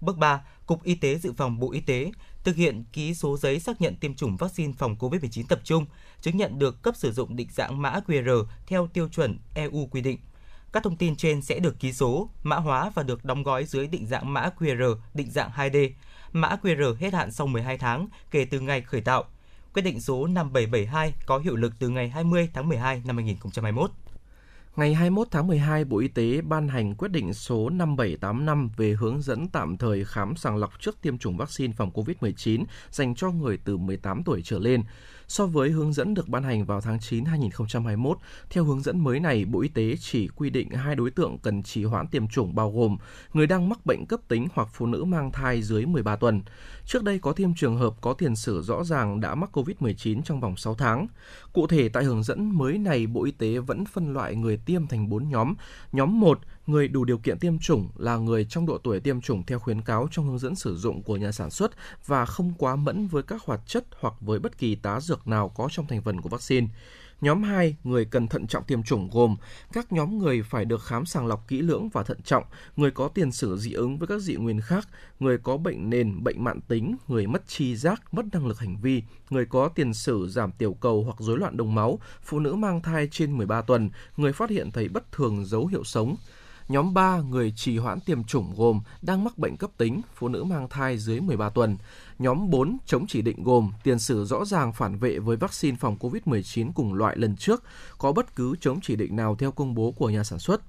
Bước 0.00 0.16
3, 0.16 0.40
Cục 0.66 0.82
Y 0.82 0.94
tế 0.94 1.18
Dự 1.18 1.32
phòng 1.36 1.58
Bộ 1.58 1.72
Y 1.72 1.80
tế 1.80 2.12
thực 2.44 2.56
hiện 2.56 2.84
ký 2.92 3.14
số 3.14 3.36
giấy 3.36 3.60
xác 3.60 3.80
nhận 3.80 3.96
tiêm 3.96 4.14
chủng 4.14 4.36
vaccine 4.36 4.72
phòng 4.78 4.96
COVID-19 4.98 5.44
tập 5.48 5.60
trung, 5.64 5.86
chứng 6.20 6.36
nhận 6.36 6.58
được 6.58 6.82
cấp 6.82 6.96
sử 6.96 7.12
dụng 7.12 7.36
định 7.36 7.48
dạng 7.52 7.82
mã 7.82 8.00
QR 8.06 8.44
theo 8.66 8.86
tiêu 8.86 9.08
chuẩn 9.08 9.38
EU 9.54 9.86
quy 9.86 10.00
định. 10.00 10.18
Các 10.76 10.82
thông 10.82 10.96
tin 10.96 11.16
trên 11.16 11.42
sẽ 11.42 11.58
được 11.58 11.80
ký 11.80 11.92
số, 11.92 12.30
mã 12.42 12.56
hóa 12.56 12.90
và 12.94 13.02
được 13.02 13.24
đóng 13.24 13.42
gói 13.42 13.64
dưới 13.64 13.86
định 13.86 14.06
dạng 14.06 14.32
mã 14.32 14.50
QR 14.58 14.96
định 15.14 15.30
dạng 15.30 15.50
2D. 15.50 15.90
Mã 16.32 16.56
QR 16.62 16.94
hết 16.94 17.14
hạn 17.14 17.32
sau 17.32 17.46
12 17.46 17.78
tháng 17.78 18.08
kể 18.30 18.44
từ 18.44 18.60
ngày 18.60 18.80
khởi 18.80 19.00
tạo– 19.00 19.24
Quyết 19.76 19.82
định 19.82 20.00
số 20.00 20.26
5772 20.26 21.14
có 21.26 21.38
hiệu 21.38 21.56
lực 21.56 21.72
từ 21.78 21.88
ngày 21.88 22.08
20 22.08 22.48
tháng 22.54 22.68
12 22.68 23.02
năm 23.06 23.16
2021. 23.16 23.90
Ngày 24.76 24.94
21 24.94 25.28
tháng 25.30 25.46
12, 25.46 25.84
Bộ 25.84 25.98
Y 25.98 26.08
tế 26.08 26.40
ban 26.40 26.68
hành 26.68 26.94
quyết 26.94 27.10
định 27.10 27.34
số 27.34 27.68
5785 27.70 28.70
về 28.76 28.96
hướng 29.00 29.22
dẫn 29.22 29.48
tạm 29.48 29.76
thời 29.76 30.04
khám 30.04 30.36
sàng 30.36 30.56
lọc 30.56 30.80
trước 30.80 31.02
tiêm 31.02 31.18
chủng 31.18 31.36
vaccine 31.36 31.72
phòng 31.76 31.90
COVID-19 31.94 32.64
dành 32.90 33.14
cho 33.14 33.30
người 33.30 33.58
từ 33.64 33.76
18 33.76 34.22
tuổi 34.22 34.42
trở 34.44 34.58
lên. 34.58 34.82
So 35.28 35.46
với 35.46 35.70
hướng 35.70 35.92
dẫn 35.92 36.14
được 36.14 36.28
ban 36.28 36.42
hành 36.42 36.64
vào 36.64 36.80
tháng 36.80 37.00
9 37.00 37.24
2021, 37.24 38.18
theo 38.50 38.64
hướng 38.64 38.80
dẫn 38.80 39.04
mới 39.04 39.20
này, 39.20 39.44
Bộ 39.44 39.60
Y 39.60 39.68
tế 39.68 39.96
chỉ 39.96 40.28
quy 40.28 40.50
định 40.50 40.70
hai 40.70 40.96
đối 40.96 41.10
tượng 41.10 41.38
cần 41.38 41.62
trì 41.62 41.84
hoãn 41.84 42.06
tiêm 42.06 42.28
chủng 42.28 42.54
bao 42.54 42.72
gồm 42.72 42.96
người 43.34 43.46
đang 43.46 43.68
mắc 43.68 43.86
bệnh 43.86 44.06
cấp 44.06 44.20
tính 44.28 44.48
hoặc 44.54 44.68
phụ 44.72 44.86
nữ 44.86 45.04
mang 45.04 45.32
thai 45.32 45.62
dưới 45.62 45.86
13 45.86 46.16
tuần. 46.16 46.42
Trước 46.84 47.02
đây 47.02 47.18
có 47.18 47.32
thêm 47.32 47.54
trường 47.56 47.76
hợp 47.76 47.94
có 48.00 48.12
tiền 48.12 48.36
sử 48.36 48.62
rõ 48.62 48.84
ràng 48.84 49.20
đã 49.20 49.34
mắc 49.34 49.50
COVID-19 49.52 50.22
trong 50.22 50.40
vòng 50.40 50.56
6 50.56 50.74
tháng. 50.74 51.06
Cụ 51.52 51.66
thể 51.66 51.88
tại 51.88 52.04
hướng 52.04 52.22
dẫn 52.22 52.58
mới 52.58 52.78
này, 52.78 53.06
Bộ 53.06 53.24
Y 53.24 53.30
tế 53.30 53.58
vẫn 53.58 53.84
phân 53.84 54.12
loại 54.12 54.36
người 54.36 54.56
tiêm 54.56 54.86
thành 54.86 55.08
4 55.08 55.28
nhóm. 55.28 55.54
Nhóm 55.92 56.20
1, 56.20 56.40
người 56.66 56.88
đủ 56.88 57.04
điều 57.04 57.18
kiện 57.18 57.38
tiêm 57.38 57.58
chủng 57.58 57.88
là 57.96 58.16
người 58.16 58.44
trong 58.44 58.66
độ 58.66 58.78
tuổi 58.78 59.00
tiêm 59.00 59.20
chủng 59.20 59.42
theo 59.42 59.58
khuyến 59.58 59.82
cáo 59.82 60.08
trong 60.10 60.26
hướng 60.26 60.38
dẫn 60.38 60.54
sử 60.54 60.76
dụng 60.76 61.02
của 61.02 61.16
nhà 61.16 61.32
sản 61.32 61.50
xuất 61.50 61.70
và 62.06 62.26
không 62.26 62.52
quá 62.58 62.76
mẫn 62.76 63.06
với 63.06 63.22
các 63.22 63.42
hoạt 63.42 63.60
chất 63.66 63.84
hoặc 64.00 64.14
với 64.20 64.38
bất 64.38 64.58
kỳ 64.58 64.74
tá 64.74 65.00
dược 65.00 65.28
nào 65.28 65.48
có 65.48 65.68
trong 65.70 65.86
thành 65.86 66.02
phần 66.02 66.20
của 66.20 66.28
vaccine. 66.28 66.66
Nhóm 67.20 67.42
2, 67.42 67.76
người 67.84 68.04
cần 68.04 68.28
thận 68.28 68.46
trọng 68.46 68.64
tiêm 68.64 68.82
chủng 68.82 69.10
gồm 69.12 69.36
các 69.72 69.92
nhóm 69.92 70.18
người 70.18 70.42
phải 70.42 70.64
được 70.64 70.82
khám 70.82 71.06
sàng 71.06 71.26
lọc 71.26 71.48
kỹ 71.48 71.62
lưỡng 71.62 71.88
và 71.88 72.02
thận 72.02 72.22
trọng, 72.22 72.44
người 72.76 72.90
có 72.90 73.08
tiền 73.08 73.32
sử 73.32 73.56
dị 73.56 73.72
ứng 73.72 73.98
với 73.98 74.08
các 74.08 74.20
dị 74.20 74.34
nguyên 74.34 74.60
khác, 74.60 74.88
người 75.20 75.38
có 75.38 75.56
bệnh 75.56 75.90
nền, 75.90 76.24
bệnh 76.24 76.44
mạng 76.44 76.60
tính, 76.68 76.96
người 77.08 77.26
mất 77.26 77.48
chi 77.48 77.76
giác, 77.76 78.14
mất 78.14 78.24
năng 78.32 78.46
lực 78.46 78.58
hành 78.58 78.76
vi, 78.82 79.02
người 79.30 79.46
có 79.46 79.68
tiền 79.68 79.94
sử 79.94 80.28
giảm 80.28 80.52
tiểu 80.52 80.74
cầu 80.74 81.04
hoặc 81.04 81.16
rối 81.18 81.38
loạn 81.38 81.56
đông 81.56 81.74
máu, 81.74 81.98
phụ 82.22 82.38
nữ 82.38 82.54
mang 82.54 82.82
thai 82.82 83.08
trên 83.10 83.32
13 83.32 83.62
tuần, 83.62 83.90
người 84.16 84.32
phát 84.32 84.50
hiện 84.50 84.70
thấy 84.72 84.88
bất 84.88 85.12
thường 85.12 85.44
dấu 85.44 85.66
hiệu 85.66 85.84
sống. 85.84 86.16
Nhóm 86.68 86.94
3, 86.94 87.20
người 87.20 87.52
trì 87.56 87.78
hoãn 87.78 88.00
tiêm 88.00 88.24
chủng 88.24 88.54
gồm 88.56 88.80
đang 89.02 89.24
mắc 89.24 89.38
bệnh 89.38 89.56
cấp 89.56 89.70
tính, 89.76 90.00
phụ 90.14 90.28
nữ 90.28 90.44
mang 90.44 90.68
thai 90.68 90.98
dưới 90.98 91.20
13 91.20 91.50
tuần. 91.50 91.76
Nhóm 92.18 92.50
4 92.50 92.78
chống 92.86 93.06
chỉ 93.08 93.22
định 93.22 93.42
gồm 93.42 93.72
tiền 93.82 93.98
sử 93.98 94.24
rõ 94.24 94.44
ràng 94.44 94.72
phản 94.72 94.98
vệ 94.98 95.18
với 95.18 95.36
vaccine 95.36 95.76
phòng 95.80 95.96
COVID-19 96.00 96.72
cùng 96.74 96.94
loại 96.94 97.16
lần 97.16 97.36
trước, 97.36 97.62
có 97.98 98.12
bất 98.12 98.36
cứ 98.36 98.54
chống 98.60 98.80
chỉ 98.82 98.96
định 98.96 99.16
nào 99.16 99.36
theo 99.36 99.52
công 99.52 99.74
bố 99.74 99.90
của 99.90 100.10
nhà 100.10 100.24
sản 100.24 100.38
xuất. 100.38 100.62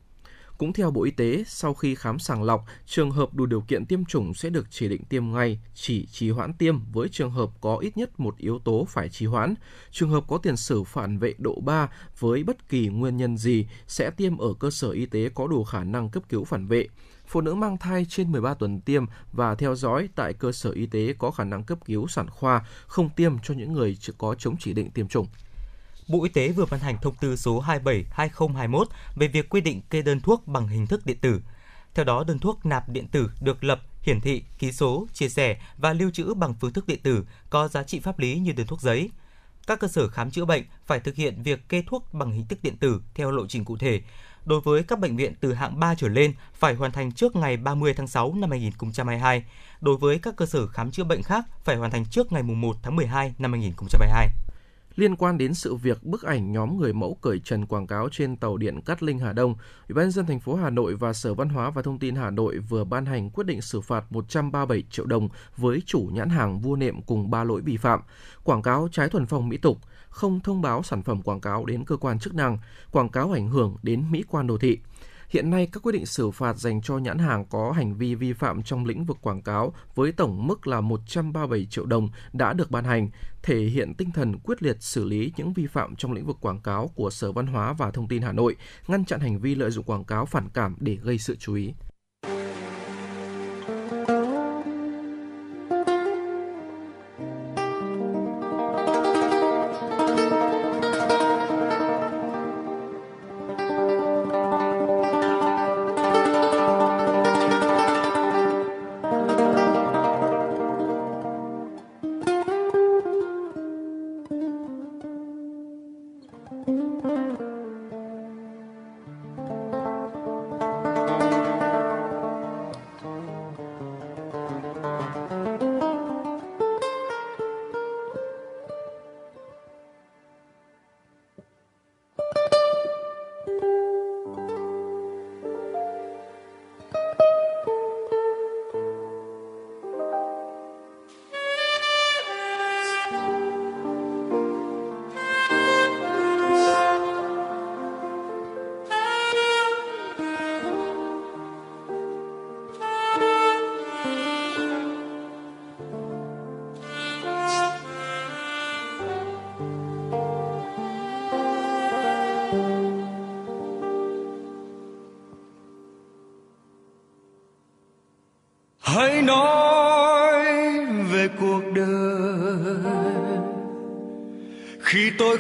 Cũng 0.58 0.74
theo 0.74 0.92
Bộ 0.92 1.04
Y 1.04 1.12
tế, 1.12 1.44
sau 1.48 1.74
khi 1.74 1.96
khám 1.96 2.20
sàng 2.20 2.44
lọc, 2.44 2.66
trường 2.86 3.12
hợp 3.12 3.34
đủ 3.34 3.46
điều 3.46 3.62
kiện 3.62 3.86
tiêm 3.86 4.06
chủng 4.06 4.34
sẽ 4.34 4.50
được 4.50 4.68
chỉ 4.70 4.90
định 4.90 5.04
tiêm 5.10 5.32
ngay, 5.32 5.60
chỉ 5.74 6.06
trì 6.06 6.30
hoãn 6.30 6.54
tiêm 6.54 6.80
với 6.92 7.10
trường 7.10 7.32
hợp 7.32 7.50
có 7.62 7.78
ít 7.78 7.98
nhất 7.98 8.20
một 8.20 8.38
yếu 8.38 8.60
tố 8.60 8.86
phải 8.90 9.10
trì 9.10 9.26
hoãn. 9.26 9.56
Trường 9.92 10.10
hợp 10.10 10.24
có 10.28 10.38
tiền 10.38 10.58
sử 10.58 10.84
phản 10.84 11.18
vệ 11.18 11.34
độ 11.38 11.60
3 11.66 11.90
với 12.20 12.44
bất 12.44 12.70
kỳ 12.70 12.88
nguyên 12.88 13.18
nhân 13.18 13.38
gì 13.38 13.68
sẽ 13.88 14.10
tiêm 14.10 14.38
ở 14.38 14.54
cơ 14.60 14.72
sở 14.72 14.90
y 14.90 15.06
tế 15.06 15.30
có 15.36 15.48
đủ 15.48 15.64
khả 15.64 15.84
năng 15.84 16.10
cấp 16.10 16.24
cứu 16.30 16.46
phản 16.46 16.68
vệ 16.68 16.88
phụ 17.28 17.42
nữ 17.42 17.56
mang 17.56 17.78
thai 17.78 18.06
trên 18.10 18.32
13 18.32 18.54
tuần 18.54 18.82
tiêm 18.82 19.06
và 19.34 19.56
theo 19.56 19.76
dõi 19.76 20.10
tại 20.16 20.34
cơ 20.34 20.52
sở 20.52 20.70
y 20.70 20.86
tế 20.86 21.14
có 21.18 21.32
khả 21.32 21.44
năng 21.44 21.64
cấp 21.64 21.78
cứu 21.86 22.08
sản 22.08 22.30
khoa, 22.30 22.66
không 22.88 23.10
tiêm 23.10 23.40
cho 23.44 23.54
những 23.54 23.74
người 23.74 23.98
chưa 24.00 24.14
có 24.18 24.36
chống 24.36 24.56
chỉ 24.60 24.74
định 24.74 24.92
tiêm 24.92 25.08
chủng. 25.08 25.28
Bộ 26.08 26.24
Y 26.24 26.30
tế 26.30 26.52
vừa 26.52 26.66
ban 26.72 26.80
hành 26.80 26.98
thông 27.02 27.16
tư 27.16 27.36
số 27.36 27.64
27/2021 27.64 28.86
về 29.16 29.28
việc 29.28 29.50
quy 29.50 29.62
định 29.62 29.82
kê 29.90 30.02
đơn 30.02 30.20
thuốc 30.20 30.48
bằng 30.48 30.68
hình 30.68 30.88
thức 30.88 31.06
điện 31.06 31.18
tử. 31.22 31.42
Theo 31.94 32.06
đó, 32.06 32.24
đơn 32.24 32.40
thuốc 32.40 32.66
nạp 32.66 32.90
điện 32.90 33.08
tử 33.08 33.32
được 33.42 33.64
lập, 33.64 33.82
hiển 34.02 34.22
thị, 34.22 34.44
ký 34.60 34.72
số, 34.72 35.08
chia 35.14 35.30
sẻ 35.30 35.58
và 35.78 35.94
lưu 35.94 36.12
trữ 36.12 36.34
bằng 36.34 36.54
phương 36.62 36.74
thức 36.74 36.88
điện 36.88 37.00
tử 37.04 37.26
có 37.50 37.68
giá 37.68 37.84
trị 37.84 38.00
pháp 38.00 38.20
lý 38.20 38.40
như 38.40 38.52
đơn 38.52 38.68
thuốc 38.68 38.82
giấy. 38.82 39.10
Các 39.68 39.80
cơ 39.80 39.88
sở 39.88 40.08
khám 40.08 40.32
chữa 40.32 40.46
bệnh 40.46 40.64
phải 40.86 41.00
thực 41.00 41.16
hiện 41.16 41.44
việc 41.44 41.70
kê 41.70 41.84
thuốc 41.88 42.14
bằng 42.14 42.32
hình 42.32 42.48
thức 42.48 42.60
điện 42.64 42.78
tử 42.78 43.02
theo 43.16 43.32
lộ 43.32 43.48
trình 43.48 43.66
cụ 43.66 43.78
thể. 43.78 44.02
Đối 44.46 44.62
với 44.62 44.84
các 44.84 45.00
bệnh 45.00 45.16
viện 45.16 45.34
từ 45.40 45.54
hạng 45.54 45.80
3 45.80 45.96
trở 45.96 46.08
lên 46.08 46.34
phải 46.54 46.74
hoàn 46.74 46.92
thành 46.92 47.12
trước 47.12 47.36
ngày 47.36 47.58
30 47.58 47.94
tháng 47.94 48.08
6 48.08 48.34
năm 48.34 48.50
2022. 48.50 49.46
Đối 49.82 49.98
với 49.98 50.20
các 50.20 50.36
cơ 50.36 50.46
sở 50.46 50.68
khám 50.68 50.92
chữa 50.92 51.04
bệnh 51.04 51.24
khác 51.24 51.46
phải 51.64 51.76
hoàn 51.76 51.92
thành 51.92 52.06
trước 52.06 52.32
ngày 52.32 52.44
1 52.44 52.78
tháng 52.84 52.96
12 52.96 53.34
năm 53.38 53.52
2022 53.52 54.28
liên 54.98 55.16
quan 55.16 55.38
đến 55.38 55.54
sự 55.54 55.76
việc 55.76 56.04
bức 56.04 56.24
ảnh 56.24 56.52
nhóm 56.52 56.78
người 56.78 56.94
mẫu 56.94 57.18
cởi 57.22 57.40
trần 57.40 57.66
quảng 57.66 57.88
cáo 57.88 58.10
trên 58.12 58.36
tàu 58.36 58.58
điện 58.58 58.82
Cát 58.82 59.04
Linh 59.04 59.20
Hà 59.20 59.34
Đông, 59.34 59.56
Ủy 59.90 59.96
ban 59.96 60.12
dân 60.12 60.26
thành 60.26 60.40
phố 60.40 60.56
Hà 60.56 60.70
Nội 60.70 60.96
và 60.96 61.14
Sở 61.14 61.34
Văn 61.34 61.50
hóa 61.50 61.70
và 61.70 61.82
Thông 61.82 62.00
tin 62.00 62.16
Hà 62.16 62.30
Nội 62.30 62.58
vừa 62.58 62.84
ban 62.84 63.06
hành 63.06 63.30
quyết 63.30 63.44
định 63.48 63.62
xử 63.62 63.82
phạt 63.82 64.12
137 64.12 64.84
triệu 64.90 65.06
đồng 65.06 65.30
với 65.58 65.82
chủ 65.86 66.10
nhãn 66.14 66.30
hàng 66.30 66.60
vua 66.60 66.76
nệm 66.76 67.02
cùng 67.02 67.30
ba 67.30 67.44
lỗi 67.44 67.62
vi 67.62 67.78
phạm: 67.78 68.00
quảng 68.44 68.62
cáo 68.62 68.88
trái 68.92 69.10
thuần 69.10 69.26
phong 69.26 69.50
mỹ 69.50 69.58
tục, 69.58 69.78
không 70.10 70.40
thông 70.40 70.62
báo 70.62 70.84
sản 70.84 71.04
phẩm 71.04 71.22
quảng 71.22 71.42
cáo 71.42 71.66
đến 71.66 71.86
cơ 71.86 71.98
quan 71.98 72.20
chức 72.20 72.36
năng, 72.36 72.58
quảng 72.92 73.10
cáo 73.10 73.32
ảnh 73.32 73.50
hưởng 73.50 73.76
đến 73.84 74.12
mỹ 74.12 74.24
quan 74.28 74.48
đô 74.48 74.58
thị. 74.58 74.80
Hiện 75.30 75.50
nay, 75.50 75.68
các 75.72 75.84
quyết 75.84 75.92
định 75.92 76.06
xử 76.06 76.32
phạt 76.32 76.58
dành 76.58 76.82
cho 76.82 76.98
nhãn 76.98 77.18
hàng 77.18 77.46
có 77.46 77.72
hành 77.72 77.96
vi 77.96 78.16
vi 78.16 78.34
phạm 78.34 78.64
trong 78.64 78.86
lĩnh 78.86 79.06
vực 79.06 79.18
quảng 79.22 79.42
cáo 79.42 79.74
với 79.96 80.12
tổng 80.12 80.48
mức 80.48 80.68
là 80.68 80.82
137 80.82 81.68
triệu 81.70 81.86
đồng 81.86 82.10
đã 82.34 82.54
được 82.54 82.72
ban 82.72 82.84
hành, 82.84 83.10
thể 83.44 83.60
hiện 83.60 83.94
tinh 83.94 84.12
thần 84.12 84.40
quyết 84.40 84.64
liệt 84.64 84.78
xử 84.80 85.06
lý 85.06 85.34
những 85.38 85.54
vi 85.54 85.68
phạm 85.68 85.96
trong 85.96 86.14
lĩnh 86.14 86.26
vực 86.26 86.38
quảng 86.42 86.62
cáo 86.62 86.88
của 86.96 87.10
Sở 87.10 87.32
Văn 87.32 87.48
hóa 87.48 87.74
và 87.74 87.92
Thông 87.92 88.08
tin 88.08 88.22
Hà 88.22 88.32
Nội, 88.32 88.56
ngăn 88.88 89.06
chặn 89.06 89.20
hành 89.20 89.40
vi 89.40 89.56
lợi 89.56 89.72
dụng 89.72 89.86
quảng 89.86 90.04
cáo 90.04 90.26
phản 90.26 90.50
cảm 90.54 90.76
để 90.80 90.96
gây 90.96 91.18
sự 91.18 91.36
chú 91.36 91.54
ý. 91.56 91.74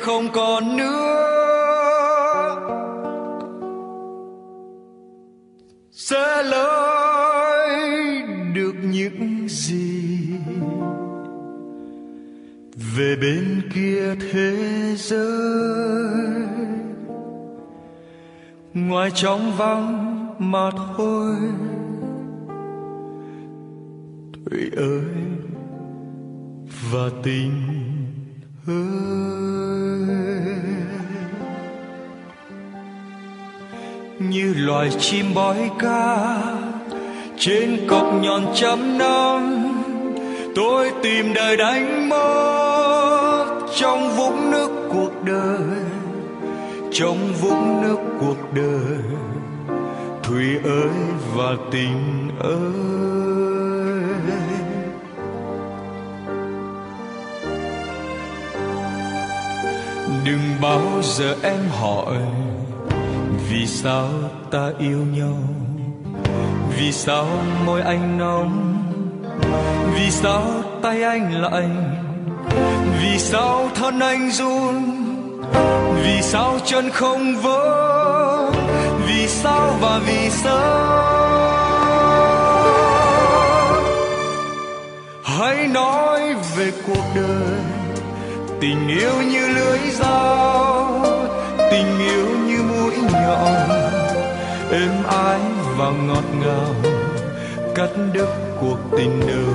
Không 0.07 0.31
còn 0.33 0.77
nữa. 0.77 1.23
Sẽ 5.91 6.43
lấy 6.43 8.21
được 8.53 8.75
những 8.83 9.47
gì 9.49 10.29
về 12.95 13.15
bên 13.21 13.61
kia 13.75 14.15
thế 14.31 14.55
giới. 14.97 15.27
Ngoài 18.73 19.11
trong 19.15 19.57
vắng 19.57 20.25
mà 20.39 20.71
thôi 20.97 21.35
bói 35.37 35.69
ca. 35.79 36.37
Trên 37.37 37.87
cọc 37.87 38.05
nhọn 38.21 38.45
trăm 38.55 38.97
năm 38.97 39.67
tôi 40.55 40.91
tìm 41.03 41.33
đời 41.33 41.57
đánh 41.57 42.09
mất. 42.09 43.45
Trong 43.75 44.09
vũng 44.17 44.51
nước 44.51 44.69
cuộc 44.89 45.11
đời, 45.23 45.83
trong 46.91 47.17
vũng 47.41 47.81
nước 47.81 47.97
cuộc 48.19 48.53
đời 48.53 48.99
thủy 50.23 50.45
ơi 50.63 50.89
và 51.35 51.55
tình 51.71 52.29
ơi. 52.39 52.97
Đừng 60.25 60.61
bao 60.61 60.81
giờ 61.01 61.35
em 61.43 61.59
hỏi 61.79 62.17
vì 63.59 63.67
sao 63.67 64.09
ta 64.51 64.71
yêu 64.79 64.99
nhau? 65.15 65.37
Vì 66.77 66.91
sao 66.91 67.27
môi 67.65 67.81
anh 67.81 68.17
nóng? 68.17 68.77
Vì 69.95 70.11
sao 70.11 70.43
tay 70.81 71.03
anh 71.03 71.41
lạnh? 71.41 71.95
Vì 73.01 73.19
sao 73.19 73.69
thân 73.75 73.99
anh 73.99 74.31
run? 74.31 74.73
Vì 76.03 76.21
sao 76.21 76.59
chân 76.65 76.89
không 76.89 77.35
vỡ? 77.41 78.51
Vì 79.07 79.27
sao 79.27 79.77
và 79.81 79.99
vì 80.07 80.29
sao? 80.29 80.97
Hãy 85.23 85.67
nói 85.67 86.33
về 86.57 86.71
cuộc 86.87 87.03
đời. 87.15 87.59
Tình 88.61 88.87
yêu 88.87 89.21
như 89.31 89.47
lưỡi 89.47 89.79
dao. 89.91 91.05
Tình 91.71 91.99
yêu 91.99 92.36
nhọn 93.01 93.69
êm 94.71 95.03
ái 95.07 95.39
và 95.77 95.89
ngọt 95.89 96.23
ngào, 96.41 96.75
cắt 97.75 97.89
đứt 98.13 98.29
cuộc 98.61 98.77
tình 98.97 99.19
đầu. 99.27 99.53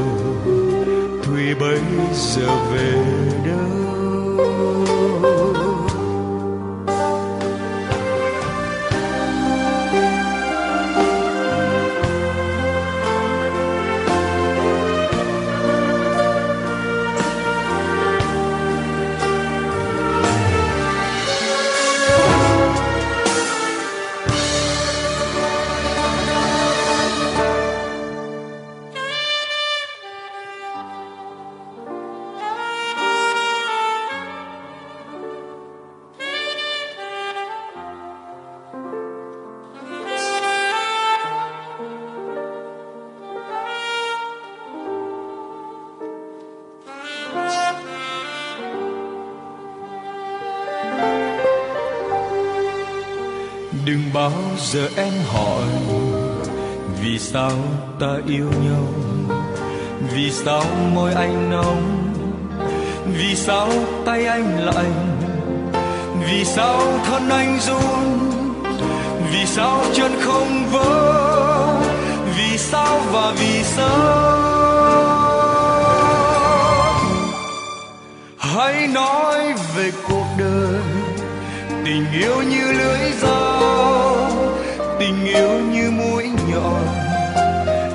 Thùy 1.23 1.55
bây 1.55 1.79
giờ 2.13 2.49
về 2.73 2.93
đâu? 3.47 3.92
Đừng 53.93 54.13
bao 54.15 54.33
giờ 54.59 54.89
em 54.97 55.13
hỏi 55.33 55.65
vì 57.03 57.19
sao 57.19 57.53
ta 58.01 58.07
yêu 58.27 58.51
nhau, 58.65 58.87
vì 60.15 60.31
sao 60.31 60.65
môi 60.95 61.13
anh 61.13 61.51
nóng, 61.51 62.13
vì 63.07 63.35
sao 63.35 63.69
tay 64.05 64.27
anh 64.27 64.65
lạnh, 64.65 65.19
vì 66.29 66.45
sao 66.45 66.81
thân 67.05 67.29
anh 67.29 67.59
run, 67.61 68.31
vì 69.33 69.47
sao 69.47 69.85
chân 69.95 70.13
không 70.21 70.67
vỡ, 70.73 71.81
vì 72.37 72.59
sao 72.59 73.01
và 73.13 73.33
vì 73.39 73.63
sao? 73.63 74.53
Hãy 78.39 78.87
nói 78.87 79.55
về 79.77 79.93
cuộc 80.09 80.27
đời 80.39 80.92
tình 81.93 82.13
yêu 82.13 82.43
như 82.43 82.73
lưỡi 82.73 83.13
dao 83.23 84.31
tình 84.99 85.25
yêu 85.25 85.49
như 85.73 85.91
mũi 85.91 86.31
nhọn, 86.49 86.87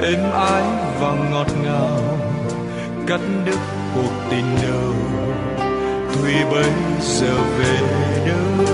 êm 0.02 0.32
ái 0.34 0.64
và 1.00 1.14
ngọt 1.32 1.48
ngào, 1.64 2.20
cắt 3.08 3.20
đứt 3.46 3.60
cuộc 3.96 4.12
tình 4.30 4.46
đầu 4.64 4.94
Thùy 6.14 6.34
bây 6.52 6.72
giờ 7.02 7.38
về 7.60 7.80
đâu? 8.28 8.67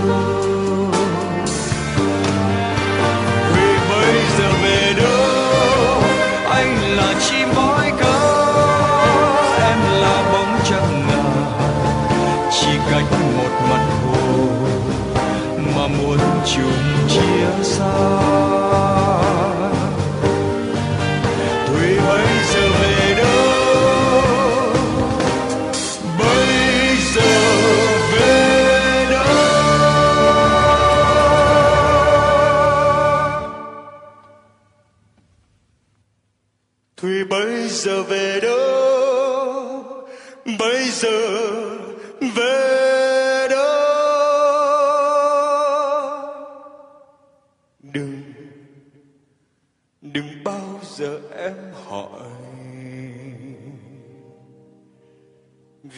Chung 16.45 17.07
chia 17.07 17.64
xa. 17.64 18.32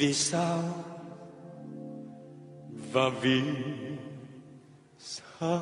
Vì 0.06 0.14
sao 0.14 0.60
và 2.92 3.10
vì 3.22 3.42
sao 5.00 5.62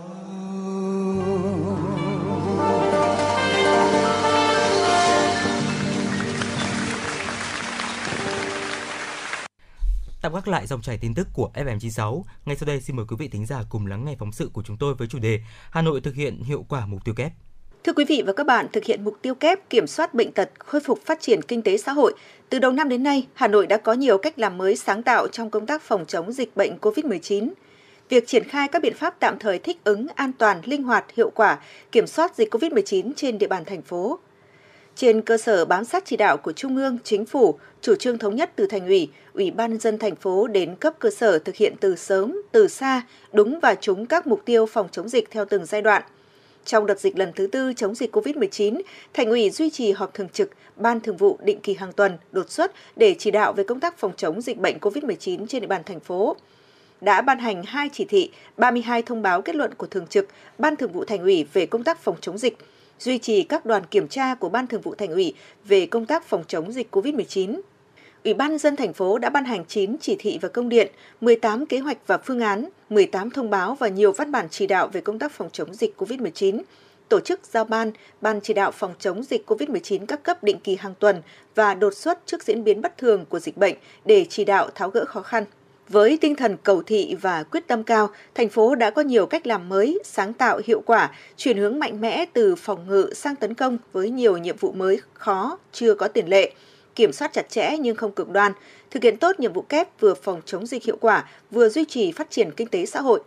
Tạm 10.21 10.33
gác 10.33 10.47
lại 10.47 10.67
dòng 10.67 10.81
chảy 10.81 10.97
tin 10.97 11.13
tức 11.13 11.27
của 11.33 11.51
FM96. 11.53 12.23
Ngay 12.45 12.55
sau 12.55 12.67
đây 12.67 12.81
xin 12.81 12.95
mời 12.95 13.05
quý 13.09 13.15
vị 13.19 13.27
thính 13.27 13.45
giả 13.45 13.63
cùng 13.69 13.87
lắng 13.87 14.05
nghe 14.05 14.15
phóng 14.19 14.31
sự 14.31 14.49
của 14.53 14.63
chúng 14.63 14.77
tôi 14.77 14.95
với 14.95 15.07
chủ 15.07 15.19
đề 15.19 15.39
Hà 15.71 15.81
Nội 15.81 16.01
thực 16.01 16.15
hiện 16.15 16.43
hiệu 16.43 16.65
quả 16.69 16.85
mục 16.85 17.05
tiêu 17.05 17.15
kép. 17.15 17.33
Thưa 17.83 17.93
quý 17.93 18.05
vị 18.05 18.23
và 18.25 18.33
các 18.33 18.45
bạn, 18.45 18.67
thực 18.73 18.83
hiện 18.83 19.03
mục 19.03 19.17
tiêu 19.21 19.35
kép 19.35 19.69
kiểm 19.69 19.87
soát 19.87 20.13
bệnh 20.13 20.31
tật, 20.31 20.49
khôi 20.59 20.81
phục 20.81 20.99
phát 21.05 21.21
triển 21.21 21.41
kinh 21.41 21.61
tế 21.61 21.77
xã 21.77 21.91
hội, 21.91 22.13
từ 22.53 22.59
đầu 22.59 22.71
năm 22.71 22.89
đến 22.89 23.03
nay, 23.03 23.27
Hà 23.33 23.47
Nội 23.47 23.67
đã 23.67 23.77
có 23.77 23.93
nhiều 23.93 24.17
cách 24.17 24.39
làm 24.39 24.57
mới 24.57 24.75
sáng 24.75 25.03
tạo 25.03 25.27
trong 25.27 25.49
công 25.49 25.65
tác 25.65 25.81
phòng 25.81 26.05
chống 26.07 26.31
dịch 26.31 26.55
bệnh 26.55 26.77
COVID-19. 26.81 27.49
Việc 28.09 28.27
triển 28.27 28.43
khai 28.43 28.67
các 28.67 28.81
biện 28.81 28.93
pháp 28.93 29.15
tạm 29.19 29.39
thời 29.39 29.59
thích 29.59 29.77
ứng, 29.83 30.07
an 30.15 30.31
toàn, 30.37 30.61
linh 30.63 30.83
hoạt, 30.83 31.05
hiệu 31.15 31.29
quả, 31.29 31.59
kiểm 31.91 32.07
soát 32.07 32.35
dịch 32.35 32.53
COVID-19 32.53 33.11
trên 33.15 33.37
địa 33.37 33.47
bàn 33.47 33.65
thành 33.65 33.81
phố. 33.81 34.19
Trên 34.95 35.21
cơ 35.21 35.37
sở 35.37 35.65
bám 35.65 35.85
sát 35.85 36.03
chỉ 36.05 36.17
đạo 36.17 36.37
của 36.37 36.51
Trung 36.51 36.75
ương, 36.77 36.97
Chính 37.03 37.25
phủ, 37.25 37.59
chủ 37.81 37.95
trương 37.95 38.17
thống 38.17 38.35
nhất 38.35 38.51
từ 38.55 38.67
thành 38.67 38.87
ủy, 38.87 39.09
Ủy 39.33 39.51
ban 39.51 39.71
nhân 39.71 39.79
dân 39.79 39.97
thành 39.97 40.15
phố 40.15 40.47
đến 40.47 40.75
cấp 40.75 40.93
cơ 40.99 41.09
sở 41.09 41.39
thực 41.39 41.55
hiện 41.55 41.73
từ 41.79 41.95
sớm, 41.95 42.41
từ 42.51 42.67
xa, 42.67 43.01
đúng 43.31 43.59
và 43.59 43.75
trúng 43.75 44.05
các 44.05 44.27
mục 44.27 44.41
tiêu 44.45 44.65
phòng 44.65 44.87
chống 44.91 45.09
dịch 45.09 45.31
theo 45.31 45.45
từng 45.45 45.65
giai 45.65 45.81
đoạn. 45.81 46.03
Trong 46.65 46.85
đợt 46.85 46.99
dịch 46.99 47.17
lần 47.17 47.31
thứ 47.35 47.47
tư 47.47 47.73
chống 47.73 47.95
dịch 47.95 48.15
COVID-19, 48.15 48.81
Thành 49.13 49.29
ủy 49.29 49.49
duy 49.49 49.69
trì 49.69 49.91
họp 49.91 50.13
thường 50.13 50.29
trực, 50.29 50.49
Ban 50.75 50.99
thường 50.99 51.17
vụ 51.17 51.37
định 51.43 51.59
kỳ 51.59 51.73
hàng 51.73 51.93
tuần, 51.93 52.17
đột 52.31 52.51
xuất 52.51 52.71
để 52.95 53.15
chỉ 53.19 53.31
đạo 53.31 53.53
về 53.53 53.63
công 53.63 53.79
tác 53.79 53.97
phòng 53.97 54.11
chống 54.17 54.41
dịch 54.41 54.57
bệnh 54.57 54.77
COVID-19 54.77 55.47
trên 55.47 55.61
địa 55.61 55.67
bàn 55.67 55.81
thành 55.85 55.99
phố. 55.99 56.35
Đã 57.01 57.21
ban 57.21 57.39
hành 57.39 57.63
2 57.63 57.89
chỉ 57.93 58.05
thị, 58.05 58.31
32 58.57 59.01
thông 59.01 59.21
báo 59.21 59.41
kết 59.41 59.55
luận 59.55 59.73
của 59.73 59.87
thường 59.87 60.07
trực, 60.07 60.27
Ban 60.57 60.75
thường 60.75 60.91
vụ 60.91 61.05
Thành 61.05 61.21
ủy 61.21 61.45
về 61.53 61.65
công 61.65 61.83
tác 61.83 61.99
phòng 61.99 62.15
chống 62.21 62.37
dịch, 62.37 62.57
duy 62.99 63.17
trì 63.17 63.43
các 63.43 63.65
đoàn 63.65 63.83
kiểm 63.91 64.07
tra 64.07 64.35
của 64.35 64.49
Ban 64.49 64.67
thường 64.67 64.81
vụ 64.81 64.95
Thành 64.95 65.11
ủy 65.11 65.33
về 65.65 65.85
công 65.85 66.05
tác 66.05 66.25
phòng 66.25 66.43
chống 66.47 66.71
dịch 66.71 66.95
COVID-19. 66.95 67.61
Ủy 68.23 68.33
ban 68.33 68.57
dân 68.57 68.75
thành 68.75 68.93
phố 68.93 69.17
đã 69.17 69.29
ban 69.29 69.45
hành 69.45 69.65
9 69.65 69.95
chỉ 70.01 70.15
thị 70.19 70.39
và 70.41 70.49
công 70.49 70.69
điện, 70.69 70.91
18 71.21 71.65
kế 71.65 71.79
hoạch 71.79 71.97
và 72.07 72.17
phương 72.17 72.39
án, 72.39 72.69
18 72.89 73.29
thông 73.29 73.49
báo 73.49 73.75
và 73.75 73.87
nhiều 73.87 74.11
văn 74.11 74.31
bản 74.31 74.47
chỉ 74.49 74.67
đạo 74.67 74.87
về 74.87 75.01
công 75.01 75.19
tác 75.19 75.31
phòng 75.31 75.49
chống 75.53 75.73
dịch 75.73 75.95
COVID-19, 75.97 76.61
tổ 77.09 77.19
chức 77.19 77.39
giao 77.51 77.65
ban, 77.65 77.91
ban 78.21 78.41
chỉ 78.41 78.53
đạo 78.53 78.71
phòng 78.71 78.93
chống 78.99 79.23
dịch 79.23 79.49
COVID-19 79.49 80.05
các 80.05 80.23
cấp 80.23 80.43
định 80.43 80.59
kỳ 80.59 80.75
hàng 80.75 80.93
tuần 80.99 81.21
và 81.55 81.73
đột 81.73 81.93
xuất 81.93 82.19
trước 82.25 82.43
diễn 82.43 82.63
biến 82.63 82.81
bất 82.81 82.97
thường 82.97 83.25
của 83.29 83.39
dịch 83.39 83.57
bệnh 83.57 83.75
để 84.05 84.25
chỉ 84.29 84.45
đạo 84.45 84.69
tháo 84.75 84.89
gỡ 84.89 85.05
khó 85.05 85.21
khăn. 85.21 85.45
Với 85.89 86.17
tinh 86.21 86.35
thần 86.35 86.57
cầu 86.63 86.83
thị 86.83 87.15
và 87.21 87.43
quyết 87.43 87.67
tâm 87.67 87.83
cao, 87.83 88.09
thành 88.35 88.49
phố 88.49 88.75
đã 88.75 88.89
có 88.89 89.01
nhiều 89.01 89.25
cách 89.25 89.47
làm 89.47 89.69
mới, 89.69 89.99
sáng 90.03 90.33
tạo, 90.33 90.61
hiệu 90.65 90.81
quả, 90.85 91.11
chuyển 91.37 91.57
hướng 91.57 91.79
mạnh 91.79 92.01
mẽ 92.01 92.25
từ 92.33 92.55
phòng 92.55 92.87
ngự 92.87 93.13
sang 93.15 93.35
tấn 93.35 93.53
công 93.53 93.77
với 93.93 94.09
nhiều 94.09 94.37
nhiệm 94.37 94.57
vụ 94.57 94.71
mới 94.71 94.99
khó, 95.13 95.57
chưa 95.71 95.95
có 95.95 96.07
tiền 96.07 96.27
lệ 96.27 96.53
kiểm 96.95 97.13
soát 97.13 97.33
chặt 97.33 97.49
chẽ 97.49 97.77
nhưng 97.79 97.95
không 97.95 98.11
cực 98.11 98.29
đoan, 98.29 98.51
thực 98.91 99.03
hiện 99.03 99.17
tốt 99.17 99.39
nhiệm 99.39 99.53
vụ 99.53 99.61
kép 99.61 99.99
vừa 99.99 100.13
phòng 100.13 100.41
chống 100.45 100.65
dịch 100.65 100.83
hiệu 100.83 100.97
quả, 101.01 101.29
vừa 101.51 101.69
duy 101.69 101.85
trì 101.85 102.11
phát 102.11 102.31
triển 102.31 102.51
kinh 102.51 102.67
tế 102.67 102.85
xã 102.85 103.01
hội. 103.01 103.19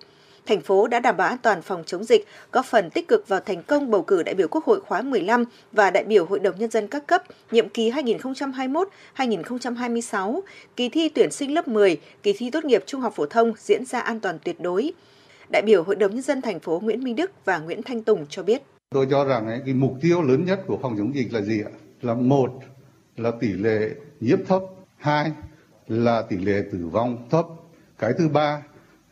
Thành 0.47 0.61
phố 0.61 0.87
đã 0.87 1.01
đảm 1.01 1.17
bảo 1.17 1.29
an 1.29 1.39
toàn 1.43 1.63
phòng 1.63 1.83
chống 1.87 2.05
dịch, 2.05 2.27
góp 2.53 2.67
phần 2.67 2.91
tích 2.91 3.09
cực 3.09 3.29
vào 3.29 3.41
thành 3.41 3.63
công 3.63 3.91
bầu 3.91 4.03
cử 4.03 4.23
đại 4.23 4.35
biểu 4.35 4.49
Quốc 4.49 4.65
hội 4.65 4.81
khóa 4.81 5.03
15 5.03 5.45
và 5.73 5.91
đại 5.91 6.05
biểu 6.05 6.27
Hội 6.27 6.39
đồng 6.39 6.59
Nhân 6.59 6.71
dân 6.71 6.89
các 6.89 7.07
cấp 7.07 7.23
nhiệm 7.51 7.69
kỳ 7.69 7.91
2021-2026, 9.17 10.41
kỳ 10.77 10.89
thi 10.89 11.09
tuyển 11.09 11.31
sinh 11.31 11.55
lớp 11.55 11.69
10, 11.69 12.01
kỳ 12.23 12.33
thi 12.33 12.51
tốt 12.51 12.65
nghiệp 12.65 12.83
trung 12.87 13.01
học 13.01 13.13
phổ 13.17 13.27
thông 13.27 13.53
diễn 13.59 13.85
ra 13.85 14.01
an 14.01 14.21
toàn 14.21 14.39
tuyệt 14.45 14.61
đối. 14.61 14.93
Đại 15.53 15.63
biểu 15.63 15.83
Hội 15.83 15.97
đồng 15.97 16.15
Nhân 16.15 16.23
dân 16.23 16.43
thành 16.43 16.61
phố 16.61 16.81
Nguyễn 16.83 17.05
Minh 17.05 17.17
Đức 17.17 17.31
và 17.45 17.59
Nguyễn 17.59 17.83
Thanh 17.83 18.03
Tùng 18.03 18.27
cho 18.29 18.43
biết. 18.43 18.63
Tôi 18.95 19.07
cho 19.11 19.25
rằng 19.25 19.47
ấy, 19.47 19.61
cái 19.65 19.75
mục 19.75 19.93
tiêu 20.03 20.23
lớn 20.23 20.45
nhất 20.45 20.61
của 20.67 20.79
phòng 20.83 20.95
chống 20.99 21.15
dịch 21.15 21.33
là 21.33 21.41
gì 21.41 21.63
ạ? 21.63 21.71
Là 22.03 22.15
một 22.15 22.51
là 23.17 23.31
tỷ 23.41 23.53
lệ 23.53 23.91
nhiễm 24.21 24.39
thấp, 24.47 24.63
hai 24.97 25.33
là 25.89 26.23
tỷ 26.23 26.37
lệ 26.37 26.63
tử 26.73 26.89
vong 26.93 27.29
thấp, 27.31 27.47
cái 27.99 28.13
thứ 28.19 28.29
ba 28.29 28.63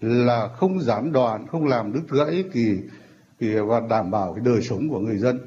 là 0.01 0.49
không 0.49 0.81
gián 0.81 1.13
đoạn, 1.13 1.47
không 1.47 1.67
làm 1.67 1.93
đứt 1.93 2.03
gãy 2.11 2.45
thì 2.53 2.79
thì 3.41 3.55
và 3.55 3.81
đảm 3.91 4.11
bảo 4.11 4.33
cái 4.35 4.45
đời 4.45 4.63
sống 4.63 4.89
của 4.89 4.99
người 4.99 5.19
dân. 5.19 5.39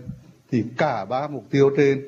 Thì 0.52 0.64
cả 0.78 1.06
ba 1.06 1.28
mục 1.28 1.46
tiêu 1.50 1.72
trên 1.78 2.04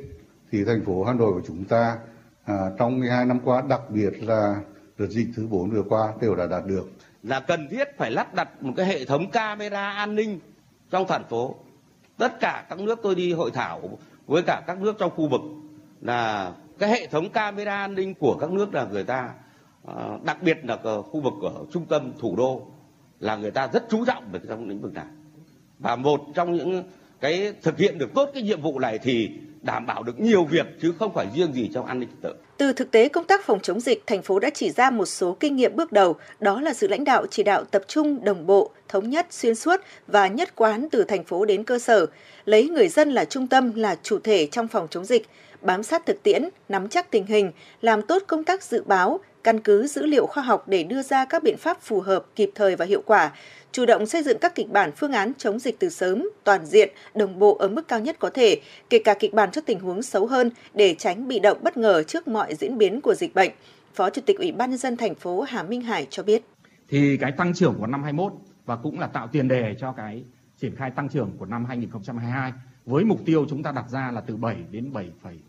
thì 0.52 0.64
thành 0.64 0.86
phố 0.86 1.04
Hà 1.04 1.14
Nội 1.14 1.34
của 1.34 1.42
chúng 1.48 1.66
ta 1.66 1.98
à, 2.46 2.56
trong 2.78 3.00
12 3.00 3.26
năm 3.26 3.40
qua, 3.44 3.62
đặc 3.62 3.82
biệt 3.90 4.24
là 4.24 4.62
đợt 4.98 5.08
dịch 5.08 5.28
thứ 5.36 5.48
4 5.48 5.70
vừa 5.70 5.84
qua 5.84 6.14
đều 6.22 6.36
đã 6.36 6.48
đạt 6.48 6.66
được. 6.66 6.90
Là 7.24 7.40
cần 7.40 7.68
thiết 7.72 7.88
phải 7.98 8.12
lắp 8.12 8.34
đặt 8.34 8.64
một 8.64 8.74
cái 8.78 8.86
hệ 8.86 9.06
thống 9.06 9.32
camera 9.32 9.92
an 9.92 10.16
ninh 10.16 10.40
trong 10.90 11.06
thành 11.08 11.24
phố. 11.30 11.56
Tất 12.18 12.40
cả 12.40 12.66
các 12.70 12.80
nước 12.80 13.00
tôi 13.04 13.16
đi 13.16 13.34
hội 13.34 13.52
thảo 13.52 13.98
với 14.28 14.44
cả 14.48 14.62
các 14.68 14.82
nước 14.82 14.96
trong 15.00 15.12
khu 15.16 15.28
vực 15.28 15.42
là 16.02 16.52
cái 16.80 16.90
hệ 16.90 17.08
thống 17.08 17.30
camera 17.30 17.76
an 17.76 17.96
ninh 17.96 18.14
của 18.14 18.38
các 18.42 18.52
nước 18.52 18.74
là 18.74 18.88
người 18.92 19.04
ta 19.04 19.30
ờ, 19.86 20.20
đặc 20.24 20.44
biệt 20.44 20.58
là 20.64 20.78
khu 21.02 21.22
vực 21.22 21.34
ở 21.54 21.66
trung 21.72 21.86
tâm 21.86 22.14
thủ 22.20 22.36
đô 22.36 22.68
là 23.20 23.36
người 23.36 23.52
ta 23.52 23.70
rất 23.74 23.84
chú 23.90 24.06
trọng 24.06 24.32
về 24.32 24.40
trong 24.48 24.70
lĩnh 24.70 24.82
vực 24.82 24.94
này 24.94 25.06
và 25.80 25.96
một 25.96 26.22
trong 26.36 26.56
những 26.56 26.84
cái 27.20 27.54
thực 27.62 27.78
hiện 27.78 27.98
được 27.98 28.14
tốt 28.14 28.30
cái 28.34 28.44
nhiệm 28.44 28.62
vụ 28.62 28.80
này 28.80 29.00
thì 29.00 29.30
đảm 29.62 29.86
bảo 29.86 30.04
được 30.04 30.20
nhiều 30.20 30.46
việc 30.46 30.66
chứ 30.82 30.94
không 31.00 31.14
phải 31.14 31.28
riêng 31.36 31.54
gì 31.54 31.70
trong 31.74 31.86
an 31.86 32.00
ninh 32.00 32.10
trật 32.10 32.22
tự. 32.22 32.36
Từ 32.58 32.74
thực 32.74 32.92
tế 32.92 33.10
công 33.10 33.26
tác 33.26 33.46
phòng 33.46 33.60
chống 33.60 33.80
dịch, 33.80 34.04
thành 34.08 34.22
phố 34.22 34.40
đã 34.40 34.50
chỉ 34.54 34.70
ra 34.70 34.90
một 34.90 35.06
số 35.06 35.38
kinh 35.40 35.56
nghiệm 35.56 35.76
bước 35.76 35.92
đầu, 35.92 36.16
đó 36.40 36.62
là 36.62 36.74
sự 36.74 36.88
lãnh 36.88 37.04
đạo 37.04 37.26
chỉ 37.32 37.44
đạo 37.44 37.64
tập 37.64 37.82
trung, 37.88 38.24
đồng 38.24 38.46
bộ, 38.46 38.72
thống 38.88 39.10
nhất, 39.10 39.28
xuyên 39.30 39.56
suốt 39.56 39.82
và 40.08 40.28
nhất 40.28 40.56
quán 40.56 40.88
từ 40.92 41.04
thành 41.04 41.24
phố 41.24 41.46
đến 41.46 41.64
cơ 41.64 41.80
sở, 41.80 42.06
lấy 42.46 42.70
người 42.70 42.88
dân 42.88 43.10
là 43.12 43.26
trung 43.26 43.48
tâm, 43.48 43.76
là 43.76 43.96
chủ 44.04 44.20
thể 44.20 44.48
trong 44.52 44.68
phòng 44.68 44.88
chống 44.90 45.06
dịch, 45.06 45.28
bám 45.62 45.84
sát 45.84 46.06
thực 46.06 46.24
tiễn, 46.24 46.50
nắm 46.70 46.90
chắc 46.90 47.12
tình 47.12 47.26
hình, 47.26 47.52
làm 47.82 48.02
tốt 48.02 48.24
công 48.28 48.44
tác 48.44 48.64
dự 48.64 48.84
báo, 48.84 49.20
căn 49.44 49.60
cứ 49.60 49.88
dữ 49.88 50.06
liệu 50.06 50.26
khoa 50.26 50.44
học 50.44 50.68
để 50.68 50.84
đưa 50.84 51.02
ra 51.02 51.26
các 51.26 51.44
biện 51.44 51.58
pháp 51.58 51.82
phù 51.82 52.02
hợp, 52.02 52.26
kịp 52.36 52.52
thời 52.56 52.76
và 52.76 52.86
hiệu 52.86 53.02
quả, 53.06 53.32
chủ 53.72 53.86
động 53.86 54.06
xây 54.06 54.24
dựng 54.24 54.38
các 54.42 54.56
kịch 54.56 54.70
bản 54.70 54.92
phương 54.96 55.12
án 55.12 55.32
chống 55.38 55.60
dịch 55.60 55.80
từ 55.80 55.90
sớm, 55.90 56.30
toàn 56.44 56.66
diện, 56.66 56.90
đồng 57.16 57.40
bộ 57.40 57.56
ở 57.56 57.68
mức 57.68 57.88
cao 57.88 58.00
nhất 58.00 58.16
có 58.20 58.30
thể, 58.30 58.62
kể 58.90 59.00
cả 59.00 59.14
kịch 59.14 59.34
bản 59.34 59.52
cho 59.52 59.62
tình 59.62 59.80
huống 59.80 60.04
xấu 60.04 60.28
hơn 60.28 60.52
để 60.74 60.96
tránh 60.96 61.28
bị 61.28 61.40
động 61.40 61.58
bất 61.64 61.78
ngờ 61.78 62.04
trước 62.04 62.28
mọi 62.28 62.56
diễn 62.56 62.78
biến 62.78 63.02
của 63.02 63.16
dịch 63.16 63.36
bệnh. 63.36 63.52
Phó 63.94 64.10
Chủ 64.10 64.22
tịch 64.26 64.38
Ủy 64.40 64.52
ban 64.52 64.70
nhân 64.70 64.78
dân 64.78 64.98
thành 64.98 65.16
phố 65.16 65.42
Hà 65.42 65.64
Minh 65.64 65.82
Hải 65.82 66.08
cho 66.10 66.24
biết. 66.24 66.44
Thì 66.90 67.18
cái 67.18 67.32
tăng 67.32 67.54
trưởng 67.54 67.76
của 67.80 67.88
năm 67.88 68.04
21 68.04 68.34
và 68.66 68.76
cũng 68.76 69.00
là 69.00 69.08
tạo 69.08 69.28
tiền 69.28 69.48
đề 69.48 69.76
cho 69.80 69.92
cái 69.92 70.24
triển 70.62 70.76
khai 70.76 70.92
tăng 70.92 71.10
trưởng 71.10 71.32
của 71.38 71.46
năm 71.46 71.66
2022 71.66 72.54
với 72.86 73.04
mục 73.04 73.20
tiêu 73.26 73.46
chúng 73.50 73.64
ta 73.64 73.72
đặt 73.72 73.90
ra 73.90 74.12
là 74.12 74.22
từ 74.22 74.36
7 74.36 74.56
đến 74.72 74.92
7,5%. 74.94 75.49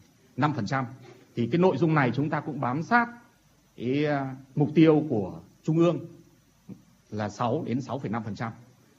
Thì 1.37 1.49
cái 1.53 1.59
nội 1.59 1.77
dung 1.77 1.95
này 1.95 2.11
chúng 2.15 2.31
ta 2.31 2.41
cũng 2.41 2.61
bám 2.61 2.83
sát 2.83 3.09
cái 3.77 4.07
à, 4.07 4.37
mục 4.55 4.69
tiêu 4.75 5.03
của 5.09 5.41
Trung 5.63 5.79
ương 5.79 5.99
là 7.11 7.29
6 7.29 7.65
đến 7.67 7.79
6,5%. 7.79 8.51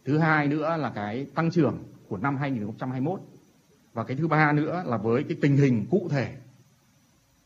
Thứ 0.06 0.18
hai 0.18 0.48
nữa 0.48 0.78
là 0.78 0.92
cái 0.96 1.26
tăng 1.36 1.52
trưởng 1.52 1.84
của 2.08 2.18
năm 2.18 2.38
2021 2.38 3.22
và 3.94 4.04
cái 4.04 4.18
thứ 4.18 4.28
ba 4.28 4.52
nữa 4.52 4.84
là 4.86 4.98
với 4.98 5.24
cái 5.24 5.38
tình 5.42 5.58
hình 5.58 5.86
cụ 5.90 6.08
thể. 6.12 6.36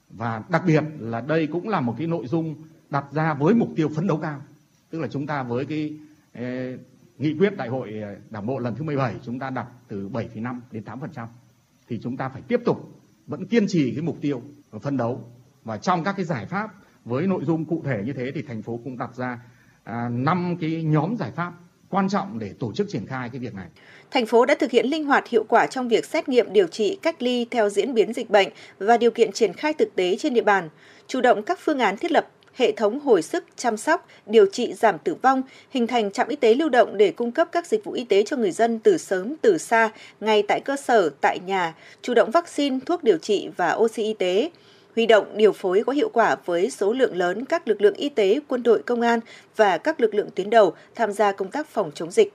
Và 0.10 0.44
đặc 0.50 0.64
biệt 0.68 0.84
là 1.00 1.22
đây 1.22 1.48
cũng 1.48 1.70
là 1.70 1.82
một 1.82 1.96
cái 1.98 2.08
nội 2.08 2.28
dung 2.28 2.56
đặt 2.90 3.06
ra 3.12 3.34
với 3.34 3.54
mục 3.54 3.70
tiêu 3.76 3.90
phấn 3.96 4.08
đấu 4.08 4.18
cao. 4.18 4.42
Tức 4.90 5.00
là 5.00 5.08
chúng 5.08 5.28
ta 5.28 5.44
với 5.44 5.66
cái 5.66 5.98
eh, 6.34 6.80
nghị 7.18 7.38
quyết 7.38 7.58
đại 7.58 7.70
hội 7.70 8.02
à, 8.02 8.16
đảng 8.30 8.46
bộ 8.46 8.60
lần 8.60 8.76
thứ 8.76 8.84
17 8.84 9.16
chúng 9.24 9.40
ta 9.40 9.50
đặt 9.50 9.68
từ 9.88 10.10
7,5 10.10 10.60
đến 10.72 10.84
8% 10.84 11.28
thì 11.88 12.00
chúng 12.04 12.18
ta 12.18 12.30
phải 12.30 12.42
tiếp 12.42 12.62
tục 12.66 12.92
vẫn 13.28 13.46
kiên 13.46 13.68
trì 13.68 13.92
cái 13.92 14.02
mục 14.02 14.18
tiêu 14.22 14.42
và 14.72 14.80
đấu 14.98 15.32
và 15.64 15.78
trong 15.78 16.04
các 16.04 16.14
cái 16.18 16.26
giải 16.26 16.46
pháp 16.46 16.70
với 17.06 17.28
nội 17.28 17.44
dung 17.46 17.66
cụ 17.66 17.82
thể 17.86 18.02
như 18.06 18.14
thế 18.14 18.32
thì 18.36 18.42
thành 18.42 18.62
phố 18.62 18.80
cũng 18.84 18.98
đặt 18.98 19.16
ra 19.16 19.40
à, 19.84 20.10
cái 20.62 20.84
nhóm 20.84 21.16
giải 21.18 21.32
pháp 21.36 21.54
quan 21.90 22.10
trọng 22.10 22.40
để 22.40 22.54
tổ 22.60 22.74
chức 22.74 22.90
triển 22.90 23.06
khai 23.06 23.30
cái 23.30 23.40
việc 23.40 23.54
này. 23.54 23.68
Thành 24.12 24.26
phố 24.26 24.46
đã 24.46 24.56
thực 24.60 24.72
hiện 24.72 24.86
linh 24.86 25.06
hoạt 25.06 25.28
hiệu 25.28 25.44
quả 25.50 25.68
trong 25.68 25.88
việc 25.88 26.06
xét 26.06 26.30
nghiệm 26.30 26.54
điều 26.54 26.68
trị 26.68 27.00
cách 27.02 27.22
ly 27.22 27.46
theo 27.52 27.70
diễn 27.70 27.94
biến 27.94 28.14
dịch 28.14 28.30
bệnh 28.30 28.50
và 28.80 28.98
điều 28.98 29.12
kiện 29.12 29.32
triển 29.32 29.54
khai 29.54 29.74
thực 29.74 29.96
tế 29.96 30.16
trên 30.20 30.34
địa 30.34 30.42
bàn, 30.42 30.70
chủ 31.08 31.22
động 31.22 31.44
các 31.44 31.60
phương 31.62 31.80
án 31.80 31.98
thiết 31.98 32.12
lập 32.12 32.28
hệ 32.56 32.72
thống 32.72 32.99
hồi 32.99 33.22
sức, 33.22 33.44
chăm 33.56 33.77
sóc, 33.77 34.07
điều 34.26 34.45
trị 34.45 34.73
giảm 34.73 34.98
tử 34.99 35.15
vong, 35.22 35.44
hình 35.69 35.88
thành 35.88 36.11
trạm 36.11 36.27
y 36.27 36.36
tế 36.36 36.53
lưu 36.53 36.69
động 36.69 36.98
để 36.98 37.11
cung 37.11 37.32
cấp 37.32 37.48
các 37.52 37.68
dịch 37.68 37.84
vụ 37.84 37.91
y 37.91 38.03
tế 38.03 38.23
cho 38.23 38.38
người 38.38 38.52
dân 38.52 38.80
từ 38.80 38.98
sớm 38.98 39.36
từ 39.41 39.57
xa, 39.57 39.91
ngay 40.19 40.44
tại 40.48 40.60
cơ 40.65 40.76
sở, 40.76 41.10
tại 41.22 41.40
nhà, 41.45 41.76
chủ 42.02 42.14
động 42.14 42.32
vaccine, 42.32 42.80
thuốc 42.86 43.03
điều 43.03 43.18
trị 43.18 43.49
và 43.57 43.73
oxy 43.73 44.03
y 44.03 44.14
tế 44.14 44.49
huy 44.95 45.06
động 45.06 45.26
điều 45.38 45.52
phối 45.52 45.84
có 45.86 45.94
hiệu 45.94 46.10
quả 46.14 46.36
với 46.45 46.69
số 46.69 46.94
lượng 46.94 47.15
lớn 47.18 47.45
các 47.45 47.68
lực 47.68 47.82
lượng 47.82 47.94
y 47.94 48.10
tế, 48.10 48.40
quân 48.48 48.64
đội, 48.64 48.84
công 48.84 49.02
an 49.02 49.19
và 49.56 49.77
các 49.77 50.02
lực 50.02 50.15
lượng 50.15 50.30
tuyến 50.36 50.49
đầu 50.49 50.73
tham 50.95 51.11
gia 51.11 51.32
công 51.32 51.52
tác 51.52 51.68
phòng 51.68 51.91
chống 51.95 52.11
dịch 52.11 52.34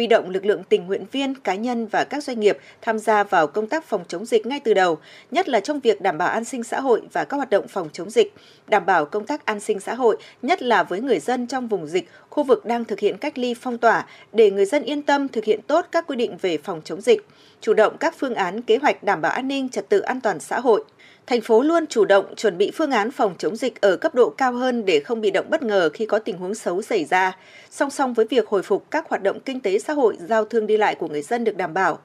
huy 0.00 0.06
động 0.06 0.30
lực 0.30 0.44
lượng 0.44 0.62
tình 0.68 0.86
nguyện 0.86 1.04
viên, 1.12 1.34
cá 1.34 1.54
nhân 1.54 1.86
và 1.86 2.04
các 2.04 2.24
doanh 2.24 2.40
nghiệp 2.40 2.58
tham 2.82 2.98
gia 2.98 3.24
vào 3.24 3.46
công 3.46 3.66
tác 3.66 3.84
phòng 3.84 4.04
chống 4.08 4.24
dịch 4.24 4.46
ngay 4.46 4.60
từ 4.60 4.74
đầu, 4.74 4.98
nhất 5.30 5.48
là 5.48 5.60
trong 5.60 5.80
việc 5.80 6.00
đảm 6.00 6.18
bảo 6.18 6.28
an 6.28 6.44
sinh 6.44 6.62
xã 6.62 6.80
hội 6.80 7.02
và 7.12 7.24
các 7.24 7.36
hoạt 7.36 7.50
động 7.50 7.68
phòng 7.68 7.88
chống 7.92 8.10
dịch, 8.10 8.34
đảm 8.68 8.86
bảo 8.86 9.06
công 9.06 9.26
tác 9.26 9.44
an 9.44 9.60
sinh 9.60 9.80
xã 9.80 9.94
hội, 9.94 10.16
nhất 10.42 10.62
là 10.62 10.82
với 10.82 11.00
người 11.00 11.18
dân 11.18 11.46
trong 11.46 11.68
vùng 11.68 11.86
dịch, 11.86 12.08
khu 12.30 12.42
vực 12.42 12.64
đang 12.64 12.84
thực 12.84 13.00
hiện 13.00 13.18
cách 13.18 13.38
ly 13.38 13.54
phong 13.54 13.78
tỏa 13.78 14.06
để 14.32 14.50
người 14.50 14.64
dân 14.64 14.82
yên 14.82 15.02
tâm 15.02 15.28
thực 15.28 15.44
hiện 15.44 15.62
tốt 15.62 15.86
các 15.92 16.06
quy 16.06 16.16
định 16.16 16.36
về 16.42 16.58
phòng 16.58 16.80
chống 16.84 17.00
dịch, 17.00 17.26
chủ 17.60 17.74
động 17.74 17.96
các 18.00 18.14
phương 18.18 18.34
án 18.34 18.62
kế 18.62 18.76
hoạch 18.76 19.02
đảm 19.02 19.20
bảo 19.20 19.32
an 19.32 19.48
ninh 19.48 19.68
trật 19.68 19.88
tự 19.88 20.00
an 20.00 20.20
toàn 20.20 20.40
xã 20.40 20.60
hội 20.60 20.84
thành 21.30 21.40
phố 21.40 21.62
luôn 21.62 21.86
chủ 21.86 22.04
động 22.04 22.34
chuẩn 22.36 22.58
bị 22.58 22.70
phương 22.74 22.90
án 22.90 23.10
phòng 23.10 23.34
chống 23.38 23.56
dịch 23.56 23.80
ở 23.80 23.96
cấp 23.96 24.14
độ 24.14 24.30
cao 24.30 24.52
hơn 24.52 24.84
để 24.84 25.00
không 25.00 25.20
bị 25.20 25.30
động 25.30 25.46
bất 25.50 25.62
ngờ 25.62 25.90
khi 25.94 26.06
có 26.06 26.18
tình 26.18 26.38
huống 26.38 26.54
xấu 26.54 26.82
xảy 26.82 27.04
ra, 27.04 27.36
song 27.70 27.90
song 27.90 28.14
với 28.14 28.26
việc 28.30 28.48
hồi 28.48 28.62
phục 28.62 28.90
các 28.90 29.08
hoạt 29.08 29.22
động 29.22 29.40
kinh 29.40 29.60
tế 29.60 29.78
xã 29.78 29.92
hội, 29.92 30.16
giao 30.28 30.44
thương 30.44 30.66
đi 30.66 30.76
lại 30.76 30.94
của 30.94 31.08
người 31.08 31.22
dân 31.22 31.44
được 31.44 31.56
đảm 31.56 31.74
bảo. 31.74 31.98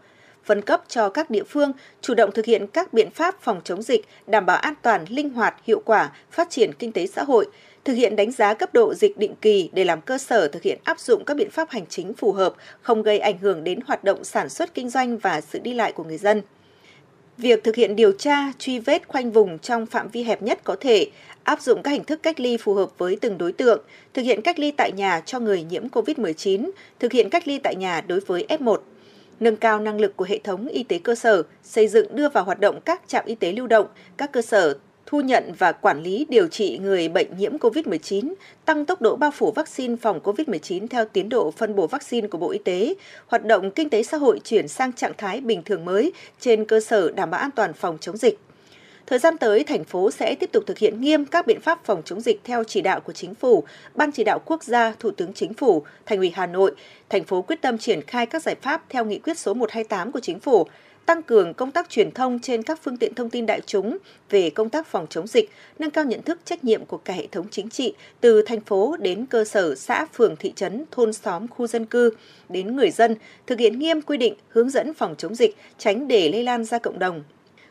Phân 0.43 0.61
cấp 0.61 0.83
cho 0.87 1.09
các 1.09 1.29
địa 1.29 1.43
phương 1.43 1.71
chủ 2.01 2.13
động 2.13 2.31
thực 2.31 2.45
hiện 2.45 2.67
các 2.67 2.93
biện 2.93 3.09
pháp 3.11 3.41
phòng 3.41 3.61
chống 3.63 3.81
dịch, 3.81 4.05
đảm 4.27 4.45
bảo 4.45 4.57
an 4.57 4.73
toàn, 4.81 5.05
linh 5.09 5.29
hoạt, 5.29 5.55
hiệu 5.63 5.81
quả, 5.85 6.11
phát 6.31 6.49
triển 6.49 6.73
kinh 6.73 6.91
tế 6.91 7.07
xã 7.07 7.23
hội, 7.23 7.45
thực 7.85 7.93
hiện 7.93 8.15
đánh 8.15 8.31
giá 8.31 8.53
cấp 8.53 8.73
độ 8.73 8.93
dịch 8.93 9.17
định 9.17 9.35
kỳ 9.41 9.69
để 9.73 9.83
làm 9.83 10.01
cơ 10.01 10.17
sở 10.17 10.47
thực 10.47 10.63
hiện 10.63 10.79
áp 10.83 10.99
dụng 10.99 11.25
các 11.25 11.37
biện 11.37 11.49
pháp 11.51 11.69
hành 11.69 11.85
chính 11.89 12.13
phù 12.13 12.31
hợp, 12.31 12.53
không 12.81 13.03
gây 13.03 13.19
ảnh 13.19 13.37
hưởng 13.37 13.63
đến 13.63 13.79
hoạt 13.85 14.03
động 14.03 14.23
sản 14.23 14.49
xuất 14.49 14.73
kinh 14.73 14.89
doanh 14.89 15.17
và 15.17 15.41
sự 15.41 15.59
đi 15.59 15.73
lại 15.73 15.91
của 15.91 16.03
người 16.03 16.17
dân. 16.17 16.41
Việc 17.37 17.63
thực 17.63 17.75
hiện 17.75 17.95
điều 17.95 18.11
tra, 18.11 18.51
truy 18.59 18.79
vết 18.79 19.07
khoanh 19.07 19.31
vùng 19.31 19.59
trong 19.59 19.85
phạm 19.85 20.07
vi 20.07 20.23
hẹp 20.23 20.41
nhất 20.41 20.59
có 20.63 20.75
thể, 20.79 21.09
áp 21.43 21.61
dụng 21.61 21.83
các 21.83 21.91
hình 21.91 22.03
thức 22.03 22.19
cách 22.23 22.39
ly 22.39 22.57
phù 22.57 22.73
hợp 22.73 22.89
với 22.97 23.17
từng 23.21 23.37
đối 23.37 23.51
tượng, 23.51 23.81
thực 24.13 24.21
hiện 24.21 24.41
cách 24.41 24.59
ly 24.59 24.71
tại 24.71 24.91
nhà 24.91 25.21
cho 25.25 25.39
người 25.39 25.63
nhiễm 25.63 25.87
COVID-19, 25.87 26.69
thực 26.99 27.11
hiện 27.11 27.29
cách 27.29 27.47
ly 27.47 27.59
tại 27.63 27.75
nhà 27.75 28.01
đối 28.01 28.19
với 28.19 28.45
F1, 28.49 28.77
nâng 29.39 29.55
cao 29.55 29.79
năng 29.79 29.99
lực 29.99 30.15
của 30.15 30.25
hệ 30.25 30.39
thống 30.43 30.67
y 30.67 30.83
tế 30.83 30.99
cơ 30.99 31.15
sở, 31.15 31.43
xây 31.63 31.87
dựng 31.87 32.15
đưa 32.15 32.29
vào 32.29 32.43
hoạt 32.43 32.59
động 32.59 32.79
các 32.85 33.01
trạm 33.07 33.25
y 33.25 33.35
tế 33.35 33.51
lưu 33.51 33.67
động, 33.67 33.87
các 34.17 34.31
cơ 34.31 34.41
sở 34.41 34.77
thu 35.05 35.21
nhận 35.21 35.53
và 35.57 35.71
quản 35.71 36.03
lý 36.03 36.25
điều 36.29 36.47
trị 36.47 36.77
người 36.77 37.07
bệnh 37.07 37.37
nhiễm 37.37 37.57
COVID-19, 37.57 38.33
tăng 38.65 38.85
tốc 38.85 39.01
độ 39.01 39.15
bao 39.15 39.31
phủ 39.31 39.51
vaccine 39.51 39.95
phòng 39.95 40.19
COVID-19 40.23 40.87
theo 40.87 41.05
tiến 41.05 41.29
độ 41.29 41.51
phân 41.51 41.75
bổ 41.75 41.87
vaccine 41.87 42.27
của 42.27 42.37
Bộ 42.37 42.51
Y 42.51 42.59
tế, 42.59 42.93
hoạt 43.27 43.45
động 43.45 43.71
kinh 43.71 43.89
tế 43.89 44.03
xã 44.03 44.17
hội 44.17 44.39
chuyển 44.43 44.67
sang 44.67 44.93
trạng 44.93 45.13
thái 45.17 45.41
bình 45.41 45.63
thường 45.63 45.85
mới 45.85 46.13
trên 46.39 46.65
cơ 46.65 46.79
sở 46.79 47.11
đảm 47.11 47.29
bảo 47.29 47.41
an 47.41 47.51
toàn 47.51 47.73
phòng 47.73 47.97
chống 48.01 48.17
dịch. 48.17 48.39
Thời 49.07 49.19
gian 49.19 49.37
tới, 49.37 49.63
thành 49.63 49.83
phố 49.83 50.11
sẽ 50.11 50.35
tiếp 50.39 50.49
tục 50.51 50.63
thực 50.67 50.77
hiện 50.77 51.01
nghiêm 51.01 51.25
các 51.25 51.47
biện 51.47 51.61
pháp 51.61 51.85
phòng 51.85 52.01
chống 52.05 52.21
dịch 52.21 52.39
theo 52.43 52.63
chỉ 52.63 52.81
đạo 52.81 52.99
của 52.99 53.13
Chính 53.13 53.35
phủ, 53.35 53.63
Ban 53.95 54.11
chỉ 54.11 54.23
đạo 54.23 54.39
quốc 54.45 54.63
gia, 54.63 54.93
Thủ 54.99 55.11
tướng 55.11 55.33
Chính 55.33 55.53
phủ, 55.53 55.83
Thành 56.05 56.17
ủy 56.17 56.31
Hà 56.35 56.45
Nội. 56.45 56.71
Thành 57.09 57.23
phố 57.23 57.41
quyết 57.41 57.61
tâm 57.61 57.77
triển 57.77 58.01
khai 58.01 58.25
các 58.25 58.43
giải 58.43 58.55
pháp 58.61 58.83
theo 58.89 59.05
nghị 59.05 59.19
quyết 59.19 59.37
số 59.37 59.53
128 59.53 60.11
của 60.11 60.19
Chính 60.19 60.39
phủ, 60.39 60.67
tăng 61.05 61.23
cường 61.23 61.53
công 61.53 61.71
tác 61.71 61.89
truyền 61.89 62.11
thông 62.11 62.39
trên 62.39 62.63
các 62.63 62.79
phương 62.83 62.97
tiện 62.97 63.13
thông 63.13 63.29
tin 63.29 63.45
đại 63.45 63.61
chúng 63.65 63.97
về 64.29 64.49
công 64.49 64.69
tác 64.69 64.87
phòng 64.87 65.07
chống 65.09 65.27
dịch, 65.27 65.49
nâng 65.79 65.91
cao 65.91 66.05
nhận 66.05 66.21
thức 66.21 66.39
trách 66.45 66.63
nhiệm 66.63 66.85
của 66.85 66.97
cả 66.97 67.13
hệ 67.13 67.27
thống 67.27 67.45
chính 67.51 67.69
trị 67.69 67.93
từ 68.21 68.41
thành 68.41 68.61
phố 68.61 68.97
đến 68.99 69.25
cơ 69.25 69.43
sở 69.43 69.75
xã, 69.75 70.05
phường, 70.13 70.35
thị 70.35 70.53
trấn, 70.55 70.85
thôn 70.91 71.13
xóm, 71.13 71.47
khu 71.47 71.67
dân 71.67 71.85
cư 71.85 72.09
đến 72.49 72.75
người 72.75 72.91
dân, 72.91 73.15
thực 73.47 73.59
hiện 73.59 73.79
nghiêm 73.79 74.01
quy 74.01 74.17
định 74.17 74.33
hướng 74.49 74.69
dẫn 74.69 74.93
phòng 74.93 75.15
chống 75.17 75.35
dịch, 75.35 75.55
tránh 75.77 76.07
để 76.07 76.29
lây 76.29 76.43
lan 76.43 76.65
ra 76.65 76.79
cộng 76.79 76.99
đồng. 76.99 77.23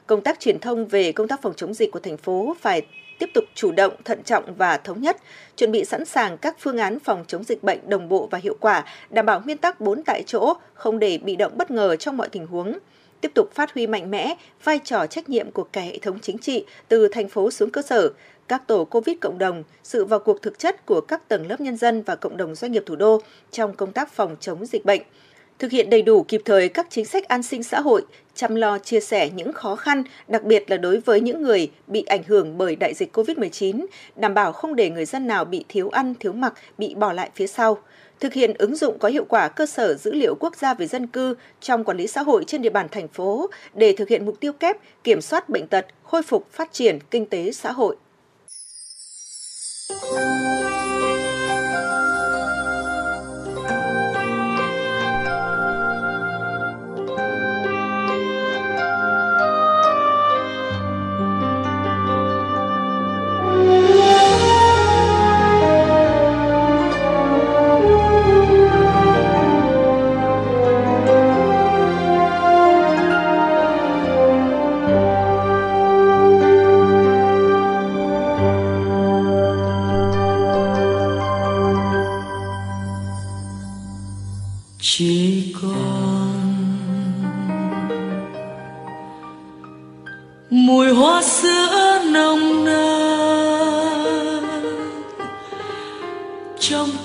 Công 0.06 0.20
tác 0.20 0.40
truyền 0.40 0.58
thông 0.58 0.86
về 0.86 1.12
công 1.12 1.28
tác 1.28 1.42
phòng 1.42 1.54
chống 1.56 1.74
dịch 1.74 1.90
của 1.92 2.00
thành 2.00 2.16
phố 2.16 2.56
phải 2.60 2.82
tiếp 3.18 3.30
tục 3.34 3.44
chủ 3.54 3.72
động, 3.72 3.92
thận 4.04 4.22
trọng 4.24 4.54
và 4.54 4.76
thống 4.76 5.00
nhất, 5.00 5.16
chuẩn 5.56 5.72
bị 5.72 5.84
sẵn 5.84 6.04
sàng 6.04 6.38
các 6.38 6.56
phương 6.58 6.78
án 6.78 6.98
phòng 6.98 7.24
chống 7.28 7.44
dịch 7.44 7.62
bệnh 7.62 7.78
đồng 7.88 8.08
bộ 8.08 8.28
và 8.30 8.38
hiệu 8.38 8.56
quả, 8.60 8.84
đảm 9.10 9.26
bảo 9.26 9.42
nguyên 9.44 9.58
tắc 9.58 9.80
4 9.80 10.02
tại 10.02 10.22
chỗ, 10.26 10.54
không 10.74 10.98
để 10.98 11.18
bị 11.18 11.36
động 11.36 11.52
bất 11.56 11.70
ngờ 11.70 11.96
trong 11.96 12.16
mọi 12.16 12.28
tình 12.28 12.46
huống 12.46 12.78
tiếp 13.24 13.34
tục 13.34 13.52
phát 13.54 13.74
huy 13.74 13.86
mạnh 13.86 14.10
mẽ 14.10 14.34
vai 14.64 14.80
trò 14.84 15.06
trách 15.06 15.28
nhiệm 15.28 15.50
của 15.50 15.64
cả 15.64 15.80
hệ 15.80 15.98
thống 15.98 16.18
chính 16.22 16.38
trị 16.38 16.64
từ 16.88 17.08
thành 17.08 17.28
phố 17.28 17.50
xuống 17.50 17.70
cơ 17.70 17.82
sở, 17.82 18.10
các 18.48 18.66
tổ 18.66 18.84
COVID 18.84 19.16
cộng 19.20 19.38
đồng, 19.38 19.62
sự 19.82 20.04
vào 20.04 20.18
cuộc 20.20 20.42
thực 20.42 20.58
chất 20.58 20.86
của 20.86 21.00
các 21.00 21.28
tầng 21.28 21.46
lớp 21.46 21.60
nhân 21.60 21.76
dân 21.76 22.02
và 22.02 22.16
cộng 22.16 22.36
đồng 22.36 22.54
doanh 22.54 22.72
nghiệp 22.72 22.82
thủ 22.86 22.96
đô 22.96 23.20
trong 23.50 23.76
công 23.76 23.92
tác 23.92 24.12
phòng 24.12 24.36
chống 24.40 24.66
dịch 24.66 24.84
bệnh. 24.84 25.02
Thực 25.58 25.70
hiện 25.70 25.90
đầy 25.90 26.02
đủ 26.02 26.22
kịp 26.28 26.42
thời 26.44 26.68
các 26.68 26.86
chính 26.90 27.04
sách 27.04 27.28
an 27.28 27.42
sinh 27.42 27.62
xã 27.62 27.80
hội, 27.80 28.02
chăm 28.34 28.54
lo 28.54 28.78
chia 28.78 29.00
sẻ 29.00 29.30
những 29.34 29.52
khó 29.52 29.76
khăn, 29.76 30.02
đặc 30.28 30.44
biệt 30.44 30.70
là 30.70 30.76
đối 30.76 31.00
với 31.00 31.20
những 31.20 31.42
người 31.42 31.70
bị 31.86 32.02
ảnh 32.02 32.22
hưởng 32.26 32.58
bởi 32.58 32.76
đại 32.76 32.94
dịch 32.94 33.16
COVID-19, 33.16 33.86
đảm 34.16 34.34
bảo 34.34 34.52
không 34.52 34.76
để 34.76 34.90
người 34.90 35.04
dân 35.04 35.26
nào 35.26 35.44
bị 35.44 35.64
thiếu 35.68 35.88
ăn, 35.88 36.14
thiếu 36.20 36.32
mặc, 36.32 36.54
bị 36.78 36.94
bỏ 36.94 37.12
lại 37.12 37.30
phía 37.34 37.46
sau– 37.46 37.78
thực 38.24 38.32
hiện 38.32 38.54
ứng 38.58 38.76
dụng 38.76 38.98
có 38.98 39.08
hiệu 39.08 39.24
quả 39.28 39.48
cơ 39.48 39.66
sở 39.66 39.94
dữ 39.94 40.12
liệu 40.12 40.34
quốc 40.34 40.56
gia 40.56 40.74
về 40.74 40.86
dân 40.86 41.06
cư 41.06 41.34
trong 41.60 41.84
quản 41.84 41.96
lý 41.96 42.06
xã 42.06 42.22
hội 42.22 42.44
trên 42.46 42.62
địa 42.62 42.70
bàn 42.70 42.88
thành 42.90 43.08
phố 43.08 43.50
để 43.74 43.94
thực 43.96 44.08
hiện 44.08 44.26
mục 44.26 44.40
tiêu 44.40 44.52
kép 44.52 44.76
kiểm 45.04 45.20
soát 45.20 45.48
bệnh 45.48 45.66
tật, 45.66 45.86
khôi 46.02 46.22
phục 46.22 46.52
phát 46.52 46.72
triển 46.72 46.98
kinh 47.10 47.26
tế 47.26 47.52
xã 47.52 47.72
hội. 47.72 47.96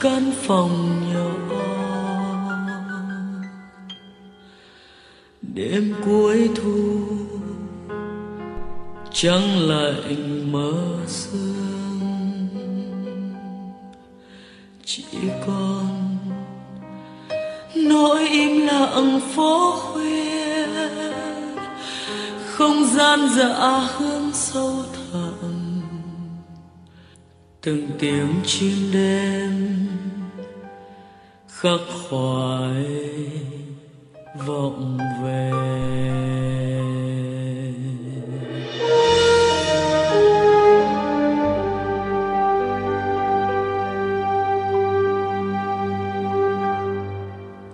Căn 0.02 0.32
phòng 0.42 1.04
nhỏ. 1.14 1.56
Đêm 5.42 5.94
cuối 6.06 6.50
thu 6.56 7.00
trắng 9.12 9.60
lạnh 9.60 10.52
mơ 10.52 10.74
sương. 11.08 12.48
Chỉ 14.86 15.04
còn 15.48 16.18
nỗi 17.76 18.28
im 18.28 18.68
lặng 18.68 19.20
phố 19.36 19.76
khuya, 19.80 20.68
không 22.46 22.86
gian 22.86 23.20
dạ 23.36 23.88
hương 23.98 24.29
từng 27.70 27.90
tiếng 28.00 28.34
chim 28.46 28.74
đêm 28.94 29.88
khắc 31.48 31.80
khoải 32.10 32.86
vọng 34.48 34.98
về. 35.24 35.52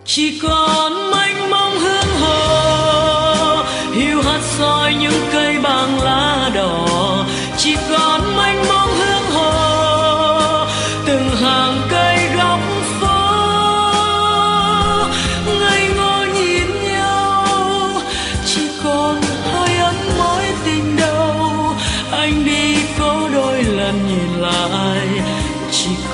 Chỉ 0.06 0.40
có 0.44 0.85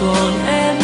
chỉ 0.02 0.07
còn 0.07 0.45
em 0.45 0.45
còn 0.45 0.45
em 0.48 0.81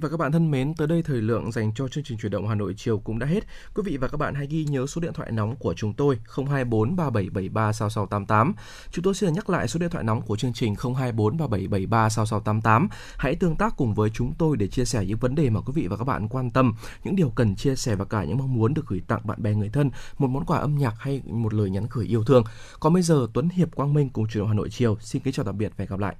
và 0.00 0.08
các 0.08 0.16
bạn 0.16 0.32
thân 0.32 0.50
mến, 0.50 0.74
tới 0.74 0.88
đây 0.88 1.02
thời 1.02 1.22
lượng 1.22 1.52
dành 1.52 1.72
cho 1.74 1.88
chương 1.88 2.04
trình 2.04 2.18
chuyển 2.18 2.32
động 2.32 2.48
Hà 2.48 2.54
Nội 2.54 2.74
chiều 2.76 2.98
cũng 2.98 3.18
đã 3.18 3.26
hết. 3.26 3.44
Quý 3.74 3.82
vị 3.86 3.96
và 3.96 4.08
các 4.08 4.16
bạn 4.16 4.34
hãy 4.34 4.46
ghi 4.46 4.64
nhớ 4.64 4.86
số 4.86 5.00
điện 5.00 5.12
thoại 5.12 5.30
nóng 5.32 5.56
của 5.56 5.74
chúng 5.74 5.94
tôi 5.94 6.18
024 6.36 6.96
3773 6.96 7.72
6688. 7.72 8.54
Chúng 8.90 9.02
tôi 9.02 9.14
xin 9.14 9.32
nhắc 9.32 9.50
lại 9.50 9.68
số 9.68 9.80
điện 9.80 9.90
thoại 9.90 10.04
nóng 10.04 10.22
của 10.22 10.36
chương 10.36 10.52
trình 10.52 10.74
024 10.74 11.36
3773 11.36 12.08
6688. 12.08 12.88
Hãy 13.18 13.34
tương 13.34 13.56
tác 13.56 13.76
cùng 13.76 13.94
với 13.94 14.10
chúng 14.10 14.32
tôi 14.38 14.56
để 14.56 14.68
chia 14.68 14.84
sẻ 14.84 15.04
những 15.04 15.18
vấn 15.18 15.34
đề 15.34 15.50
mà 15.50 15.60
quý 15.60 15.72
vị 15.74 15.86
và 15.86 15.96
các 15.96 16.04
bạn 16.04 16.28
quan 16.28 16.50
tâm, 16.50 16.74
những 17.04 17.16
điều 17.16 17.30
cần 17.30 17.56
chia 17.56 17.76
sẻ 17.76 17.96
và 17.96 18.04
cả 18.04 18.24
những 18.24 18.38
mong 18.38 18.54
muốn 18.54 18.74
được 18.74 18.86
gửi 18.86 19.00
tặng 19.08 19.20
bạn 19.24 19.42
bè 19.42 19.54
người 19.54 19.70
thân, 19.70 19.90
một 20.18 20.28
món 20.28 20.44
quà 20.44 20.58
âm 20.58 20.78
nhạc 20.78 20.94
hay 20.98 21.22
một 21.26 21.54
lời 21.54 21.70
nhắn 21.70 21.86
gửi 21.90 22.06
yêu 22.06 22.24
thương. 22.24 22.44
Còn 22.80 22.92
bây 22.92 23.02
giờ 23.02 23.26
Tuấn 23.32 23.48
Hiệp 23.48 23.74
Quang 23.74 23.94
Minh 23.94 24.10
cùng 24.10 24.28
chuyển 24.28 24.42
động 24.42 24.48
Hà 24.48 24.54
Nội 24.54 24.68
chiều 24.70 24.96
xin 25.00 25.22
kính 25.22 25.34
chào 25.34 25.44
tạm 25.44 25.58
biệt 25.58 25.68
và 25.68 25.74
hẹn 25.78 25.88
gặp 25.90 25.98
lại. 25.98 26.16